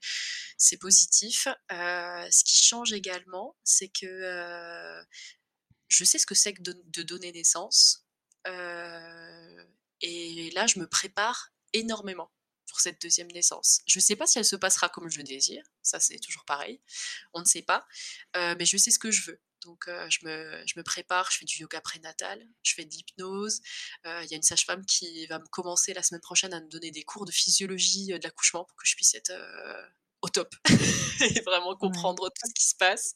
c'est 0.57 0.79
positif. 0.79 1.49
ce 1.71 2.45
qui 2.45 2.59
change 2.59 2.93
également, 2.93 3.57
c'est 3.65 3.89
que 3.89 5.05
je 5.89 6.05
sais 6.05 6.19
ce 6.19 6.27
que 6.27 6.35
c'est 6.35 6.53
que 6.53 6.63
de, 6.63 6.81
de 6.87 7.03
donner 7.03 7.33
naissance. 7.33 8.08
Et 8.47 10.51
là, 10.55 10.67
je 10.67 10.79
me 10.79 10.87
prépare 10.87 11.53
énormément 11.73 12.31
pour 12.69 12.81
cette 12.81 13.01
deuxième 13.03 13.29
naissance. 13.29 13.81
Je 13.87 13.99
ne 13.99 14.03
sais 14.03 14.17
pas 14.17 14.27
si 14.27 14.39
elle 14.39 14.45
se 14.45 14.57
passera 14.57 14.89
comme 14.89 15.11
je 15.11 15.19
le 15.19 15.25
désire, 15.25 15.65
ça 15.83 15.99
c'est 15.99 16.19
toujours 16.19 16.45
pareil, 16.45 16.81
on 17.33 17.41
ne 17.41 17.45
sait 17.45 17.63
pas, 17.63 17.87
euh, 18.37 18.55
mais 18.59 18.67
je 18.67 18.77
sais 18.77 18.91
ce 18.91 18.99
que 18.99 19.11
je 19.11 19.31
veux. 19.31 19.41
Donc 19.65 19.89
euh, 19.89 20.09
je, 20.09 20.25
me, 20.25 20.63
je, 20.67 20.79
me, 20.79 20.85
prépare, 20.85 21.31
je 21.33 21.39
fais 21.39 21.45
du 21.45 21.63
yoga 21.63 21.81
prénatal, 21.81 22.47
je 22.63 22.75
fais 22.75 22.85
de 22.85 22.91
l'hypnose. 22.91 23.61
Euh, 24.07 24.23
il 24.23 24.31
y 24.31 24.35
a 24.35 24.37
une 24.37 24.43
sage-femme 24.43 24.87
qui 24.87 25.27
va 25.27 25.41
me 25.41 25.47
commencer 25.47 25.95
la 25.95 26.03
semaine 26.03 26.21
prochaine 26.21 26.55
à 26.55 26.61
me 26.61 26.69
donner 26.69 26.93
des 26.93 27.03
cours 27.03 27.25
de 27.25 27.33
physiologie 27.33 28.07
de 28.07 28.21
l'accouchement 28.23 28.65
pour 28.65 28.77
que 28.77 28.87
je 28.87 28.95
puisse 28.95 29.15
être 29.15 29.33
au 30.23 30.29
top 30.29 30.55
et 31.21 31.41
vraiment 31.41 31.77
comprendre 31.77 32.29
tout 32.29 32.49
ce 32.49 32.55
qui 32.55 32.67
se 32.67 32.75
passe. 32.75 33.15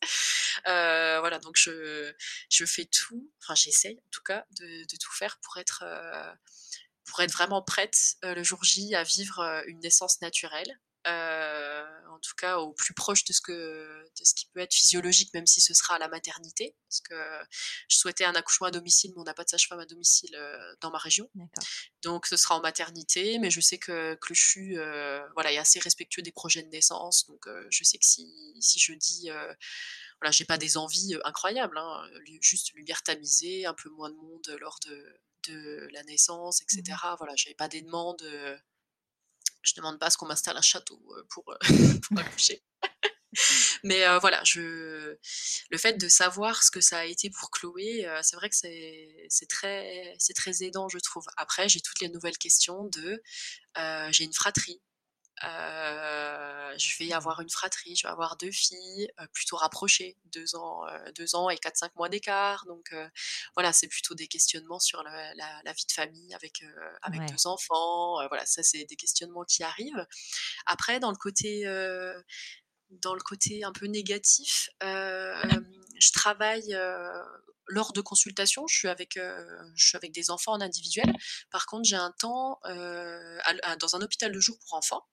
voilà, 0.64 1.38
donc 1.38 1.56
je, 1.56 2.12
je 2.50 2.64
fais 2.64 2.84
tout, 2.84 3.30
enfin 3.42 3.54
j'essaye 3.54 3.98
en 3.98 4.10
tout 4.10 4.22
cas 4.22 4.44
de, 4.58 4.84
de, 4.84 4.96
tout 4.96 5.12
faire 5.12 5.38
pour 5.42 5.56
être 5.58 5.84
pour 7.04 7.20
être 7.20 7.32
vraiment 7.32 7.62
prête 7.62 8.16
euh, 8.24 8.34
le 8.34 8.42
jour 8.42 8.62
J 8.64 8.94
à 8.94 9.02
vivre 9.02 9.40
euh, 9.40 9.62
une 9.66 9.80
naissance 9.80 10.20
naturelle. 10.20 10.78
Euh, 11.08 11.84
en 12.10 12.18
tout 12.20 12.34
cas 12.36 12.58
au 12.58 12.72
plus 12.72 12.94
proche 12.94 13.24
de 13.24 13.32
ce, 13.32 13.40
que, 13.40 13.52
de 13.52 14.24
ce 14.24 14.34
qui 14.34 14.46
peut 14.46 14.60
être 14.60 14.72
physiologique, 14.72 15.34
même 15.34 15.46
si 15.46 15.60
ce 15.60 15.74
sera 15.74 15.96
à 15.96 15.98
la 15.98 16.08
maternité. 16.08 16.76
Parce 16.88 17.00
que 17.00 17.14
je 17.88 17.96
souhaitais 17.96 18.24
un 18.24 18.34
accouchement 18.34 18.68
à 18.68 18.70
domicile, 18.70 19.12
mais 19.14 19.20
on 19.20 19.24
n'a 19.24 19.34
pas 19.34 19.44
de 19.44 19.48
sage-femme 19.48 19.80
à 19.80 19.86
domicile 19.86 20.36
dans 20.80 20.90
ma 20.90 20.98
région. 20.98 21.28
Donc 22.02 22.26
ce 22.26 22.36
sera 22.36 22.56
en 22.56 22.60
maternité, 22.60 23.38
mais 23.38 23.50
je 23.50 23.60
sais 23.60 23.78
que 23.78 24.14
Clochu 24.20 24.76
voilà, 25.34 25.52
est 25.52 25.58
assez 25.58 25.80
respectueux 25.80 26.22
des 26.22 26.32
projets 26.32 26.62
de 26.62 26.68
naissance. 26.68 27.26
Donc 27.26 27.48
je 27.70 27.84
sais 27.84 27.98
que 27.98 28.06
si, 28.06 28.54
si 28.60 28.78
je 28.78 28.92
dis 28.92 29.30
voilà, 30.20 30.30
j'ai 30.30 30.44
pas 30.44 30.58
des 30.58 30.76
envies 30.76 31.16
incroyables, 31.24 31.76
hein, 31.78 32.08
juste 32.40 32.72
lumière 32.74 33.02
tamisée, 33.02 33.66
un 33.66 33.74
peu 33.74 33.88
moins 33.90 34.10
de 34.10 34.16
monde 34.16 34.56
lors 34.60 34.78
de, 34.86 35.20
de 35.48 35.88
la 35.92 36.02
naissance, 36.04 36.62
etc. 36.62 36.82
Mmh. 37.02 37.14
Voilà, 37.18 37.34
j'avais 37.36 37.56
pas 37.56 37.68
des 37.68 37.82
demandes. 37.82 38.22
Euh, 39.62 39.64
je 39.64 39.74
demande 39.74 39.98
pas 39.98 40.10
ce 40.10 40.16
qu'on 40.16 40.26
m'installe 40.26 40.56
un 40.56 40.62
château 40.62 41.01
euh, 41.16 41.22
pour, 41.30 41.44
euh, 41.51 41.56
pour 42.09 42.18
accoucher. 42.18 42.62
Mais 43.84 44.05
voilà, 44.18 44.43
je... 44.44 45.16
le 45.70 45.78
fait 45.78 45.94
de 45.94 46.06
savoir 46.06 46.62
ce 46.62 46.70
que 46.70 46.82
ça 46.82 46.98
a 46.98 47.05
été 47.06 47.30
pour 47.30 47.51
Chloé, 47.51 48.06
c'est 48.22 48.36
vrai 48.36 48.51
que 48.51 48.55
c'est 48.55 49.47
très 49.48 50.62
aidant, 50.62 50.90
je 50.90 50.98
trouve. 50.98 51.24
Après, 51.39 51.66
j'ai 51.66 51.80
toutes 51.80 52.01
les 52.01 52.10
nouvelles 52.10 52.36
questions 52.36 52.84
de... 52.84 53.22
j'ai 54.10 54.24
une 54.24 54.34
fratrie, 54.34 54.82
euh, 55.44 56.74
je 56.78 56.97
vais 56.98 57.12
avoir 57.12 57.40
une 57.40 57.51
fratrie, 57.51 57.97
je 57.97 58.06
vais 58.06 58.12
avoir 58.12 58.36
deux 58.36 58.51
filles 58.51 59.09
euh, 59.20 59.27
plutôt 59.32 59.56
rapprochées, 59.56 60.16
deux 60.27 60.55
ans, 60.55 60.86
euh, 60.86 61.12
deux 61.16 61.35
ans 61.35 61.51
et 61.51 61.59
quatre 61.59 61.77
cinq 61.77 61.94
mois 61.97 62.09
d'écart. 62.09 62.64
Donc 62.66 62.94
voilà, 63.55 63.73
c'est 63.73 63.89
plutôt 63.89 64.14
des 64.14 64.28
questionnements 64.28 64.78
sur 64.78 65.02
la, 65.02 65.73
vie 65.73 65.86
de 65.86 65.93
famille 65.93 66.35
avec 66.35 66.64
avec 67.02 67.20
deux 67.27 67.47
enfants. 67.47 68.27
voilà, 68.28 68.47
ça 68.47 68.62
c'est 68.62 68.85
des 68.85 68.97
questionnements 68.97 69.44
qui 69.44 69.62
arrivent. 69.62 70.06
Après, 70.66 71.01
dans 71.01 71.10
le 71.10 71.16
côté 71.16 71.64
dans 72.90 73.14
le 73.14 73.20
côté 73.20 73.64
un 73.64 73.73
peu 73.73 73.86
négatif, 73.86 74.70
je 74.81 76.12
travaille 76.12 76.77
lors 77.69 77.93
de 77.93 78.01
consultations, 78.01 78.66
je 78.66 78.77
suis 78.77 78.89
avec, 78.89 79.19
je 79.19 79.86
suis 79.86 79.97
avec 79.97 80.12
des 80.12 80.31
enfants 80.31 80.52
en 80.52 80.60
individuel. 80.60 81.12
Par 81.51 81.66
contre, 81.66 81.85
j'ai 81.89 81.97
un 81.97 82.12
temps 82.19 82.60
dans 82.64 83.97
un 83.97 84.02
hôpital 84.02 84.31
de 84.32 84.40
jour 84.40 84.56
pour 84.60 84.74
enfants. 84.74 85.06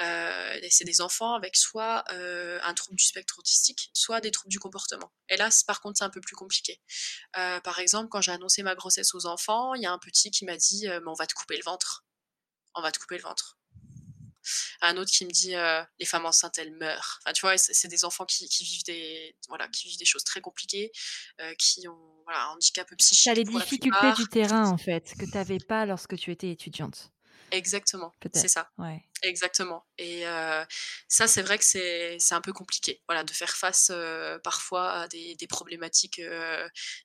Euh, 0.00 0.60
c'est 0.70 0.84
des 0.84 1.00
enfants 1.00 1.34
avec 1.34 1.56
soit 1.56 2.04
euh, 2.12 2.58
un 2.62 2.74
trouble 2.74 2.96
du 2.96 3.04
spectre 3.04 3.38
autistique, 3.38 3.90
soit 3.94 4.20
des 4.20 4.30
troubles 4.30 4.50
du 4.50 4.58
comportement. 4.58 5.12
Et 5.28 5.36
là, 5.36 5.48
par 5.66 5.80
contre, 5.80 5.98
c'est 5.98 6.04
un 6.04 6.10
peu 6.10 6.20
plus 6.20 6.36
compliqué. 6.36 6.80
Euh, 7.36 7.60
par 7.60 7.78
exemple, 7.78 8.08
quand 8.08 8.20
j'ai 8.20 8.32
annoncé 8.32 8.62
ma 8.62 8.74
grossesse 8.74 9.14
aux 9.14 9.26
enfants, 9.26 9.74
il 9.74 9.82
y 9.82 9.86
a 9.86 9.92
un 9.92 9.98
petit 9.98 10.30
qui 10.30 10.44
m'a 10.44 10.56
dit 10.56 10.86
"Mais 10.88 11.08
on 11.08 11.14
va 11.14 11.26
te 11.26 11.34
couper 11.34 11.56
le 11.56 11.62
ventre. 11.62 12.04
On 12.74 12.82
va 12.82 12.90
te 12.90 12.98
couper 12.98 13.16
le 13.16 13.22
ventre." 13.22 13.58
Un 14.82 14.98
autre 14.98 15.10
qui 15.10 15.24
me 15.24 15.30
dit 15.30 15.54
les 15.98 16.04
femmes 16.04 16.26
enceintes 16.26 16.58
elles 16.58 16.74
meurent. 16.76 17.20
Enfin, 17.22 17.32
tu 17.32 17.40
vois, 17.40 17.56
c'est 17.56 17.88
des 17.88 18.04
enfants 18.04 18.26
qui, 18.26 18.46
vivent 18.46 18.84
des 18.84 19.36
voilà, 19.48 19.68
qui 19.68 19.88
vivent 19.88 19.98
des 19.98 20.04
choses 20.04 20.24
très 20.24 20.42
compliquées, 20.42 20.92
qui 21.58 21.88
ont 21.88 22.22
voilà, 22.24 22.44
un 22.44 22.48
handicap 22.48 22.86
psychique. 22.98 23.28
as 23.28 23.34
les 23.34 23.44
difficultés 23.44 24.12
du 24.16 24.26
terrain 24.26 24.68
en 24.68 24.76
fait 24.76 25.14
que 25.18 25.24
tu 25.24 25.30
n'avais 25.30 25.60
pas 25.60 25.86
lorsque 25.86 26.16
tu 26.16 26.30
étais 26.30 26.50
étudiante. 26.50 27.13
Exactement, 27.50 28.12
c'est 28.32 28.48
ça. 28.48 28.70
Ouais. 28.78 29.04
Exactement. 29.22 29.84
Et 29.98 30.24
ça, 31.08 31.26
c'est 31.26 31.42
vrai 31.42 31.58
que 31.58 31.64
c'est 31.64 32.18
un 32.32 32.40
peu 32.40 32.52
compliqué, 32.52 33.02
voilà, 33.08 33.24
de 33.24 33.30
faire 33.30 33.56
face 33.56 33.92
parfois 34.42 34.92
à 34.92 35.08
des, 35.08 35.34
des 35.36 35.46
problématiques 35.46 36.20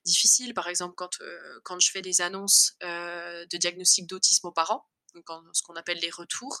difficiles. 0.04 0.54
Par 0.54 0.68
exemple, 0.68 0.94
quand, 0.96 1.18
quand 1.62 1.80
je 1.80 1.90
fais 1.90 2.02
des 2.02 2.20
annonces 2.20 2.76
de 2.82 3.56
diagnostic 3.56 4.06
d'autisme 4.06 4.48
aux 4.48 4.52
parents, 4.52 4.86
donc 5.14 5.24
ce 5.52 5.62
qu'on 5.62 5.74
appelle 5.76 5.98
les 5.98 6.10
retours, 6.10 6.60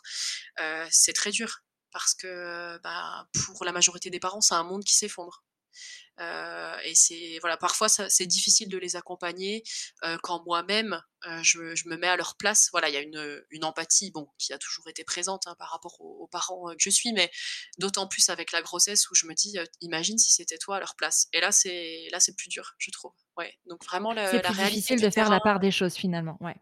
c'est 0.90 1.12
très 1.12 1.30
dur 1.30 1.60
parce 1.92 2.14
que 2.14 2.78
bah, 2.82 3.26
pour 3.44 3.64
la 3.64 3.72
majorité 3.72 4.10
des 4.10 4.20
parents, 4.20 4.40
c'est 4.40 4.54
un 4.54 4.64
monde 4.64 4.84
qui 4.84 4.94
s'effondre. 4.94 5.44
Euh, 6.20 6.76
et 6.84 6.94
c'est 6.94 7.38
voilà, 7.40 7.56
parfois 7.56 7.88
c'est 7.88 8.26
difficile 8.26 8.68
de 8.68 8.76
les 8.76 8.96
accompagner 8.96 9.62
euh, 10.04 10.18
quand 10.22 10.44
moi-même 10.44 11.00
euh, 11.26 11.42
je, 11.42 11.74
je, 11.74 11.88
me 11.88 11.96
mets 11.96 12.08
à 12.08 12.16
leur 12.16 12.36
place. 12.36 12.68
Voilà, 12.72 12.88
il 12.88 12.94
y 12.94 12.96
a 12.96 13.00
une, 13.00 13.42
une, 13.50 13.64
empathie, 13.64 14.10
bon, 14.10 14.28
qui 14.38 14.52
a 14.52 14.58
toujours 14.58 14.88
été 14.88 15.04
présente 15.04 15.46
hein, 15.46 15.54
par 15.58 15.70
rapport 15.70 16.00
aux, 16.00 16.26
parents 16.28 16.68
que 16.70 16.82
je 16.82 16.90
suis, 16.90 17.12
mais 17.12 17.30
d'autant 17.78 18.06
plus 18.06 18.28
avec 18.30 18.52
la 18.52 18.62
grossesse 18.62 19.10
où 19.10 19.14
je 19.14 19.26
me 19.26 19.34
dis, 19.34 19.58
imagine 19.80 20.18
si 20.18 20.32
c'était 20.32 20.58
toi 20.58 20.76
à 20.76 20.80
leur 20.80 20.94
place. 20.96 21.28
Et 21.32 21.40
là, 21.40 21.52
c'est 21.52 22.08
là, 22.10 22.20
c'est 22.20 22.36
plus 22.36 22.48
dur, 22.48 22.74
je 22.78 22.90
trouve. 22.90 23.12
Ouais. 23.36 23.58
Donc 23.66 23.84
vraiment, 23.84 24.12
la, 24.12 24.30
c'est 24.30 24.40
plus 24.40 24.54
difficile 24.54 25.00
de 25.00 25.10
faire 25.10 25.30
la 25.30 25.40
part 25.40 25.60
des 25.60 25.70
choses 25.70 25.94
finalement. 25.94 26.36
Ouais. 26.40 26.56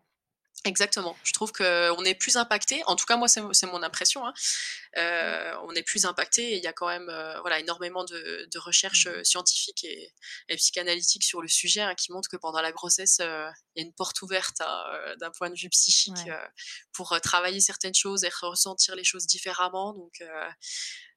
Exactement. 0.64 1.16
Je 1.22 1.32
trouve 1.32 1.52
qu'on 1.52 2.04
est 2.04 2.14
plus 2.14 2.36
impacté. 2.36 2.82
En 2.86 2.96
tout 2.96 3.06
cas, 3.06 3.16
moi, 3.16 3.28
c'est 3.28 3.66
mon 3.66 3.82
impression. 3.82 4.26
Hein. 4.26 4.34
Euh, 4.96 5.54
on 5.64 5.72
est 5.72 5.82
plus 5.82 6.04
impacté. 6.04 6.52
Et 6.52 6.56
il 6.56 6.62
y 6.62 6.66
a 6.66 6.72
quand 6.72 6.88
même, 6.88 7.08
euh, 7.08 7.40
voilà, 7.40 7.60
énormément 7.60 8.04
de, 8.04 8.58
recherches 8.58 9.06
euh, 9.06 9.22
scientifiques 9.22 9.84
et, 9.84 10.12
psychanalytiques 10.56 11.24
sur 11.24 11.42
le 11.42 11.48
sujet 11.48 11.82
hein, 11.82 11.94
qui 11.94 12.10
montrent 12.12 12.28
que 12.28 12.36
pendant 12.36 12.60
la 12.60 12.72
grossesse, 12.72 13.18
il 13.20 13.24
y 13.76 13.80
a 13.80 13.84
une 13.84 13.92
porte 13.92 14.20
ouverte 14.22 14.60
hein, 14.60 14.84
d'un 15.20 15.30
point 15.30 15.50
de 15.50 15.54
vue 15.54 15.68
psychique 15.68 16.28
pour 16.92 17.18
travailler 17.20 17.60
certaines 17.60 17.94
choses 17.94 18.24
et 18.24 18.30
ressentir 18.42 18.96
les 18.96 19.04
choses 19.04 19.26
différemment. 19.26 19.92
Donc, 19.92 20.22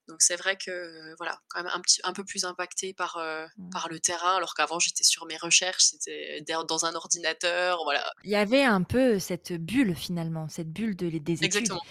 donc 0.07 0.21
c'est 0.21 0.35
vrai 0.35 0.57
que 0.57 1.15
voilà, 1.17 1.39
quand 1.49 1.63
même 1.63 1.71
un 1.73 1.79
petit 1.81 2.01
un 2.03 2.13
peu 2.13 2.23
plus 2.23 2.45
impacté 2.45 2.93
par 2.93 3.17
mmh. 3.57 3.69
par 3.69 3.87
le 3.89 3.99
terrain, 3.99 4.35
alors 4.35 4.53
qu'avant 4.53 4.79
j'étais 4.79 5.03
sur 5.03 5.25
mes 5.25 5.37
recherches, 5.37 5.83
c'était 5.83 6.43
dans 6.67 6.85
un 6.85 6.95
ordinateur, 6.95 7.83
voilà. 7.83 8.11
Il 8.23 8.31
y 8.31 8.35
avait 8.35 8.63
un 8.63 8.83
peu 8.83 9.19
cette 9.19 9.53
bulle 9.53 9.95
finalement, 9.95 10.47
cette 10.49 10.71
bulle 10.71 10.95
de, 10.95 11.09
des 11.09 11.33
études, 11.33 11.43
Exactement. 11.43 11.81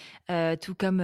tout 0.61 0.75
comme 0.75 1.01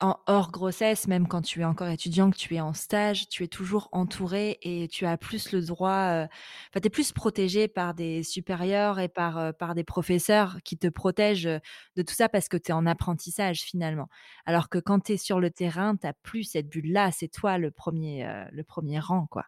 en 0.00 0.18
hors 0.26 0.50
grossesse, 0.50 1.08
même 1.08 1.26
quand 1.26 1.42
tu 1.42 1.62
es 1.62 1.64
encore 1.64 1.88
étudiant, 1.88 2.30
que 2.30 2.36
tu 2.36 2.54
es 2.54 2.60
en 2.60 2.74
stage, 2.74 3.28
tu 3.28 3.44
es 3.44 3.48
toujours 3.48 3.88
entouré 3.92 4.58
et 4.62 4.88
tu 4.88 5.06
as 5.06 5.16
plus 5.16 5.52
le 5.52 5.62
droit, 5.62 6.26
enfin, 6.70 6.80
tu 6.80 6.86
es 6.86 6.90
plus 6.90 7.12
protégé 7.12 7.68
par 7.68 7.94
des 7.94 8.22
supérieurs 8.22 8.98
et 8.98 9.08
par, 9.08 9.54
par 9.54 9.74
des 9.74 9.84
professeurs 9.84 10.58
qui 10.64 10.76
te 10.76 10.88
protègent 10.88 11.44
de 11.44 12.02
tout 12.02 12.14
ça 12.14 12.28
parce 12.28 12.48
que 12.48 12.56
tu 12.56 12.70
es 12.70 12.74
en 12.74 12.86
apprentissage 12.86 13.60
finalement. 13.60 14.08
Alors 14.44 14.68
que 14.68 14.78
quand 14.78 15.00
tu 15.00 15.12
es 15.12 15.16
sur 15.16 15.40
le 15.40 15.50
terrain, 15.50 15.96
tu 15.96 16.06
plus 16.22 16.44
cette 16.44 16.68
bulle-là, 16.68 17.10
c'est 17.12 17.28
toi 17.28 17.58
le 17.58 17.70
premier, 17.70 18.28
le 18.52 18.64
premier 18.64 19.00
rang, 19.00 19.26
quoi. 19.30 19.46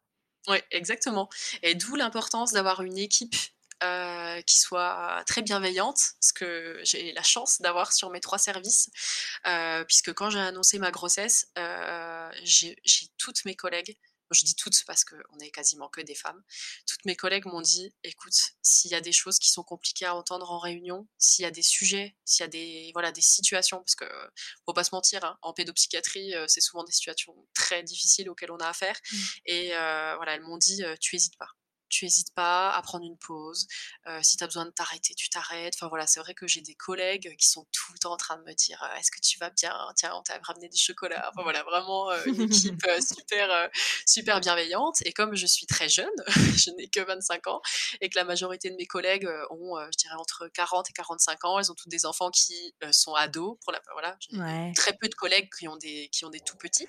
Oui, 0.48 0.58
exactement. 0.70 1.28
Et 1.62 1.74
d'où 1.74 1.94
l'importance 1.94 2.52
d'avoir 2.52 2.82
une 2.82 2.96
équipe 2.96 3.36
euh, 3.84 4.42
qui 4.42 4.59
soit 4.59 5.22
très 5.26 5.40
bienveillante, 5.42 6.00
ce 6.20 6.32
que 6.32 6.80
j'ai 6.82 7.12
la 7.12 7.22
chance 7.22 7.60
d'avoir 7.60 7.92
sur 7.92 8.10
mes 8.10 8.18
trois 8.18 8.38
services, 8.38 8.90
euh, 9.46 9.84
puisque 9.84 10.12
quand 10.14 10.30
j'ai 10.30 10.40
annoncé 10.40 10.80
ma 10.80 10.90
grossesse, 10.90 11.46
euh, 11.59 12.28
j'ai 12.42 12.76
toutes 13.18 13.44
mes 13.44 13.55
collègues, 13.55 13.96
je 14.32 14.44
dis 14.44 14.56
toutes 14.56 14.84
parce 14.84 15.05
qu'on 15.05 15.38
est 15.40 15.50
quasiment 15.50 15.88
que 15.88 16.00
des 16.00 16.16
femmes, 16.16 16.42
toutes 16.88 17.05
mes 17.05 17.14
collègues 17.14 17.46
m'ont 17.46 17.60
dit, 17.60 17.94
écoute, 18.02 18.34
s'il 18.62 18.90
y 18.90 18.96
a 18.96 19.00
des 19.00 19.12
choses 19.12 19.38
qui 19.38 19.50
sont 19.50 19.62
compliquées 19.62 20.06
à 20.06 20.14
entendre 20.16 20.50
en 20.50 20.59
réunion, 20.59 21.06
s'il 21.16 21.44
y 21.44 21.46
a 21.46 21.52
des 21.52 21.62
sujets, 21.62 22.16
s'il 22.24 22.42
y 22.42 22.46
a 22.46 22.48
des, 22.48 22.90
voilà, 22.94 23.12
des 23.12 23.20
situations, 23.20 23.78
parce 23.78 23.94
que 23.94 24.09
faut 24.66 24.72
pas 24.72 24.84
se 24.84 24.92
mentir, 24.92 25.24
hein, 25.24 25.38
en 25.42 25.52
pédopsychiatrie, 25.52 26.34
c'est 26.48 26.60
souvent 26.60 26.82
des 26.82 26.92
situations 26.92 27.34
très 27.55 27.84
difficiles 27.84 28.28
auxquelles 28.28 28.50
on 28.50 28.59
a 28.59 28.66
affaire, 28.66 28.98
mmh. 29.12 29.16
et 29.46 29.68
voilà, 29.68 30.34
elles 30.34 30.42
m'ont 30.42 30.59
dit, 30.59 30.82
tu 31.00 31.14
hésites 31.14 31.38
pas 31.38 31.50
tu 31.89 32.06
hésites 32.06 32.32
pas 32.35 32.70
à 32.70 32.82
prendre 32.82 33.05
une 33.05 33.16
pause. 33.16 33.66
Euh, 34.06 34.20
si 34.23 34.36
tu 34.36 34.44
as 34.44 34.47
besoin 34.47 34.66
de 34.66 34.70
t'arrêter, 34.70 35.15
tu 35.15 35.28
t'arrêtes. 35.31 35.74
Enfin 35.77 35.89
voilà, 35.89 36.06
c'est 36.06 36.20
vrai 36.20 36.35
que 36.35 36.47
j'ai 36.47 36.60
des 36.60 36.74
collègues 36.74 37.35
qui 37.36 37.48
sont 37.48 37.66
tout 37.73 37.93
le 37.93 37.98
temps 37.98 38.12
en 38.12 38.16
train 38.16 38.36
de 38.36 38.43
me 38.43 38.55
dire 38.55 38.82
euh, 38.82 38.98
Est-ce 38.98 39.10
que 39.10 39.20
tu 39.20 39.39
vas 39.39 39.51
bien? 39.51 39.74
Tiens, 39.97 40.12
on 40.15 40.23
t'a 40.23 40.39
ramené 40.43 40.69
des 40.69 40.77
chocolats. 40.77 41.31
Enfin 41.32 41.43
voilà, 41.43 41.62
vraiment 41.62 42.10
euh, 42.10 42.23
une 42.27 42.40
équipe 42.43 42.86
super, 43.01 43.70
super 44.06 44.40
bienveillante. 44.40 44.97
Et 45.05 45.12
comme 45.12 45.35
je 45.35 45.47
suis 45.47 45.66
très 45.66 45.89
jeune, 45.89 46.09
je 46.27 46.70
n'ai 46.77 46.89
que 46.89 47.01
25 47.01 47.47
ans, 47.48 47.60
et 48.01 48.09
que 48.09 48.19
la 48.19 48.24
majorité 48.24 48.70
de 48.70 48.77
mes 48.77 48.86
collègues 48.86 49.28
ont, 49.51 49.77
je 49.93 49.97
dirais, 49.98 50.16
entre 50.16 50.48
40 50.48 50.90
et 50.90 50.93
45 50.93 51.44
ans, 51.44 51.59
elles 51.59 51.70
ont 51.70 51.74
tous 51.74 51.89
des 51.89 52.06
enfants 52.06 52.31
qui 52.31 52.74
sont 52.93 53.15
ados. 53.15 53.56
Pour 53.62 53.73
la, 53.73 53.81
voilà, 53.93 54.16
j'ai 54.20 54.73
très 54.74 54.93
peu 54.93 55.09
de 55.09 55.15
collègues 55.15 55.48
qui 55.59 55.69
ont 55.69 55.77
des, 55.77 56.09
qui 56.12 56.24
ont 56.24 56.31
des 56.31 56.40
tout 56.40 56.56
petits. 56.56 56.86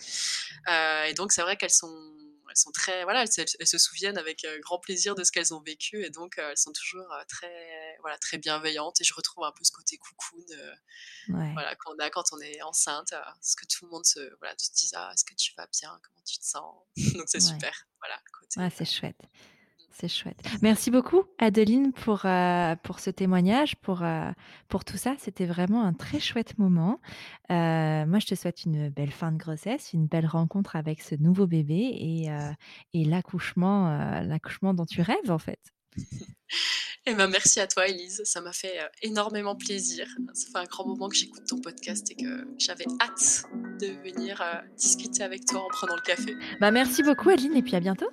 et 1.07 1.13
donc, 1.13 1.31
c'est 1.31 1.41
vrai 1.41 1.57
qu'elles 1.57 1.69
sont 1.69 2.15
elles 2.49 2.57
sont 2.57 2.71
très, 2.71 3.03
voilà, 3.03 3.25
elles, 3.37 3.67
se 3.67 3.77
souviennent 3.77 4.17
avec 4.17 4.43
euh, 4.45 4.59
grand 4.59 4.79
plaisir 4.79 5.15
de 5.15 5.23
ce 5.23 5.31
qu'elles 5.31 5.53
ont 5.53 5.61
vécu 5.61 6.03
et 6.03 6.09
donc 6.09 6.37
euh, 6.37 6.49
elles 6.51 6.57
sont 6.57 6.71
toujours 6.71 7.11
euh, 7.13 7.23
très, 7.27 7.97
voilà, 8.01 8.17
très 8.17 8.37
bienveillantes 8.37 8.99
et 9.01 9.03
je 9.03 9.13
retrouve 9.13 9.43
un 9.43 9.51
peu 9.51 9.63
ce 9.63 9.71
côté 9.71 9.97
coucoune, 9.97 10.45
voilà, 11.27 11.75
qu'on 11.75 11.97
a 11.99 12.09
quand 12.09 12.25
on 12.31 12.39
est 12.39 12.61
enceinte, 12.61 13.13
ce 13.41 13.55
que 13.55 13.65
tout 13.65 13.85
le 13.85 13.91
monde 13.91 14.05
se, 14.05 14.19
voilà, 14.39 14.55
se 14.57 14.71
dise, 14.71 14.93
ah, 14.95 15.11
est-ce 15.13 15.23
que 15.23 15.35
tu 15.35 15.53
vas 15.57 15.67
bien, 15.79 15.99
comment 16.03 16.23
tu 16.25 16.39
te 16.39 16.45
sens, 16.45 16.75
donc 17.15 17.27
c'est 17.27 17.39
super, 17.39 17.87
voilà. 17.99 18.19
Côté, 18.39 18.75
c'est 18.75 18.85
chouette. 18.85 19.19
C'est 19.91 20.07
chouette. 20.07 20.39
Merci 20.61 20.91
beaucoup, 20.91 21.23
Adeline, 21.39 21.91
pour, 21.91 22.25
euh, 22.25 22.75
pour 22.83 22.99
ce 22.99 23.09
témoignage, 23.09 23.75
pour, 23.77 24.03
euh, 24.03 24.31
pour 24.67 24.85
tout 24.85 24.97
ça. 24.97 25.15
C'était 25.19 25.45
vraiment 25.45 25.83
un 25.83 25.93
très 25.93 26.19
chouette 26.19 26.57
moment. 26.57 27.01
Euh, 27.51 28.05
moi, 28.05 28.19
je 28.19 28.27
te 28.27 28.35
souhaite 28.35 28.63
une 28.65 28.89
belle 28.89 29.11
fin 29.11 29.31
de 29.31 29.37
grossesse, 29.37 29.91
une 29.93 30.07
belle 30.07 30.25
rencontre 30.25 30.75
avec 30.75 31.01
ce 31.01 31.15
nouveau 31.15 31.47
bébé 31.47 31.75
et, 31.75 32.29
et 32.93 33.05
l'accouchement, 33.05 34.21
l'accouchement 34.21 34.73
dont 34.73 34.85
tu 34.85 35.01
rêves, 35.01 35.29
en 35.29 35.39
fait. 35.39 35.59
Eh 37.05 37.15
ben, 37.15 37.27
merci 37.27 37.59
à 37.59 37.65
toi, 37.65 37.87
Elise. 37.87 38.21
Ça 38.25 38.39
m'a 38.41 38.51
fait 38.51 38.77
énormément 39.01 39.55
plaisir. 39.55 40.05
Ça 40.33 40.47
fait 40.51 40.57
un 40.59 40.65
grand 40.65 40.85
moment 40.85 41.07
que 41.09 41.15
j'écoute 41.15 41.43
ton 41.47 41.59
podcast 41.59 42.11
et 42.11 42.15
que 42.15 42.45
j'avais 42.59 42.85
hâte 43.01 43.45
de 43.79 43.87
venir 44.03 44.43
discuter 44.77 45.23
avec 45.23 45.45
toi 45.45 45.61
en 45.61 45.69
prenant 45.69 45.95
le 45.95 46.01
café. 46.01 46.35
Bah, 46.59 46.69
merci 46.69 47.01
beaucoup, 47.01 47.29
Adeline, 47.29 47.55
et 47.55 47.63
puis 47.63 47.75
à 47.75 47.79
bientôt. 47.79 48.09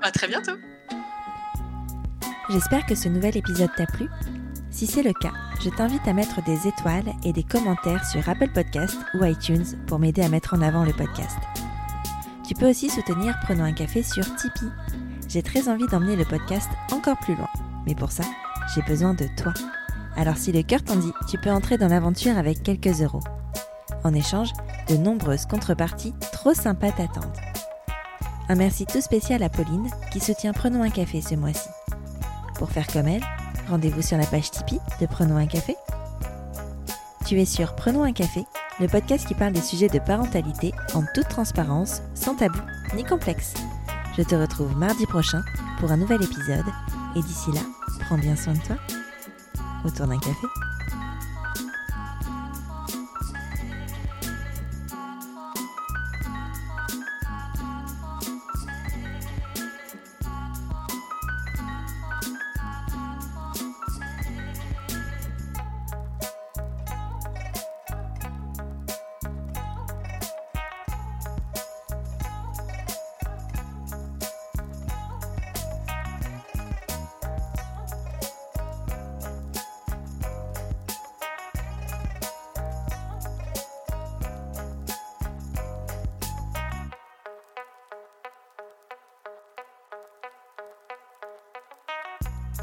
À 0.00 0.10
très 0.10 0.26
bientôt. 0.26 0.54
J'espère 2.50 2.84
que 2.84 2.96
ce 2.96 3.08
nouvel 3.08 3.36
épisode 3.36 3.70
t'a 3.76 3.86
plu. 3.86 4.08
Si 4.72 4.88
c'est 4.88 5.04
le 5.04 5.12
cas, 5.12 5.30
je 5.62 5.70
t'invite 5.70 6.06
à 6.08 6.12
mettre 6.12 6.42
des 6.42 6.66
étoiles 6.66 7.12
et 7.22 7.32
des 7.32 7.44
commentaires 7.44 8.04
sur 8.04 8.28
Apple 8.28 8.50
Podcast 8.52 8.96
ou 9.14 9.24
iTunes 9.24 9.64
pour 9.86 10.00
m'aider 10.00 10.22
à 10.22 10.28
mettre 10.28 10.54
en 10.54 10.62
avant 10.62 10.84
le 10.84 10.92
podcast. 10.92 11.38
Tu 12.44 12.54
peux 12.54 12.68
aussi 12.68 12.90
soutenir 12.90 13.38
Prenons 13.44 13.62
un 13.62 13.72
café 13.72 14.02
sur 14.02 14.24
Tipeee. 14.34 14.72
J'ai 15.28 15.44
très 15.44 15.68
envie 15.68 15.86
d'emmener 15.86 16.16
le 16.16 16.24
podcast 16.24 16.68
encore 16.90 17.18
plus 17.18 17.36
loin, 17.36 17.48
mais 17.86 17.94
pour 17.94 18.10
ça, 18.10 18.24
j'ai 18.74 18.82
besoin 18.82 19.14
de 19.14 19.28
toi. 19.36 19.54
Alors 20.16 20.36
si 20.36 20.50
le 20.50 20.64
cœur 20.64 20.82
t'en 20.82 20.96
dit, 20.96 21.12
tu 21.28 21.38
peux 21.38 21.52
entrer 21.52 21.78
dans 21.78 21.86
l'aventure 21.86 22.36
avec 22.36 22.64
quelques 22.64 23.00
euros. 23.00 23.22
En 24.02 24.12
échange, 24.12 24.50
de 24.88 24.96
nombreuses 24.96 25.46
contreparties 25.46 26.14
trop 26.32 26.54
sympas 26.54 26.90
t'attendent. 26.90 27.38
Un 28.48 28.56
merci 28.56 28.86
tout 28.86 29.00
spécial 29.00 29.44
à 29.44 29.48
Pauline 29.48 29.88
qui 30.12 30.18
soutient 30.18 30.52
Prenons 30.52 30.82
un 30.82 30.90
café 30.90 31.22
ce 31.22 31.36
mois-ci. 31.36 31.68
Pour 32.60 32.70
faire 32.70 32.86
comme 32.88 33.08
elle, 33.08 33.24
rendez-vous 33.70 34.02
sur 34.02 34.18
la 34.18 34.26
page 34.26 34.50
Tipeee 34.50 34.80
de 35.00 35.06
Prenons 35.06 35.38
un 35.38 35.46
café. 35.46 35.76
Tu 37.24 37.40
es 37.40 37.46
sur 37.46 37.74
Prenons 37.74 38.04
un 38.04 38.12
café, 38.12 38.44
le 38.80 38.86
podcast 38.86 39.26
qui 39.26 39.32
parle 39.32 39.54
des 39.54 39.62
sujets 39.62 39.88
de 39.88 39.98
parentalité 39.98 40.72
en 40.92 41.02
toute 41.14 41.28
transparence, 41.28 42.02
sans 42.14 42.34
tabou 42.34 42.60
ni 42.94 43.02
complexe. 43.02 43.54
Je 44.14 44.22
te 44.22 44.34
retrouve 44.34 44.76
mardi 44.76 45.06
prochain 45.06 45.40
pour 45.78 45.90
un 45.90 45.96
nouvel 45.96 46.22
épisode 46.22 46.66
et 47.16 47.22
d'ici 47.22 47.50
là, 47.50 47.62
prends 48.00 48.18
bien 48.18 48.36
soin 48.36 48.52
de 48.52 48.58
toi 48.58 48.76
autour 49.86 50.06
d'un 50.06 50.18
café. 50.18 50.46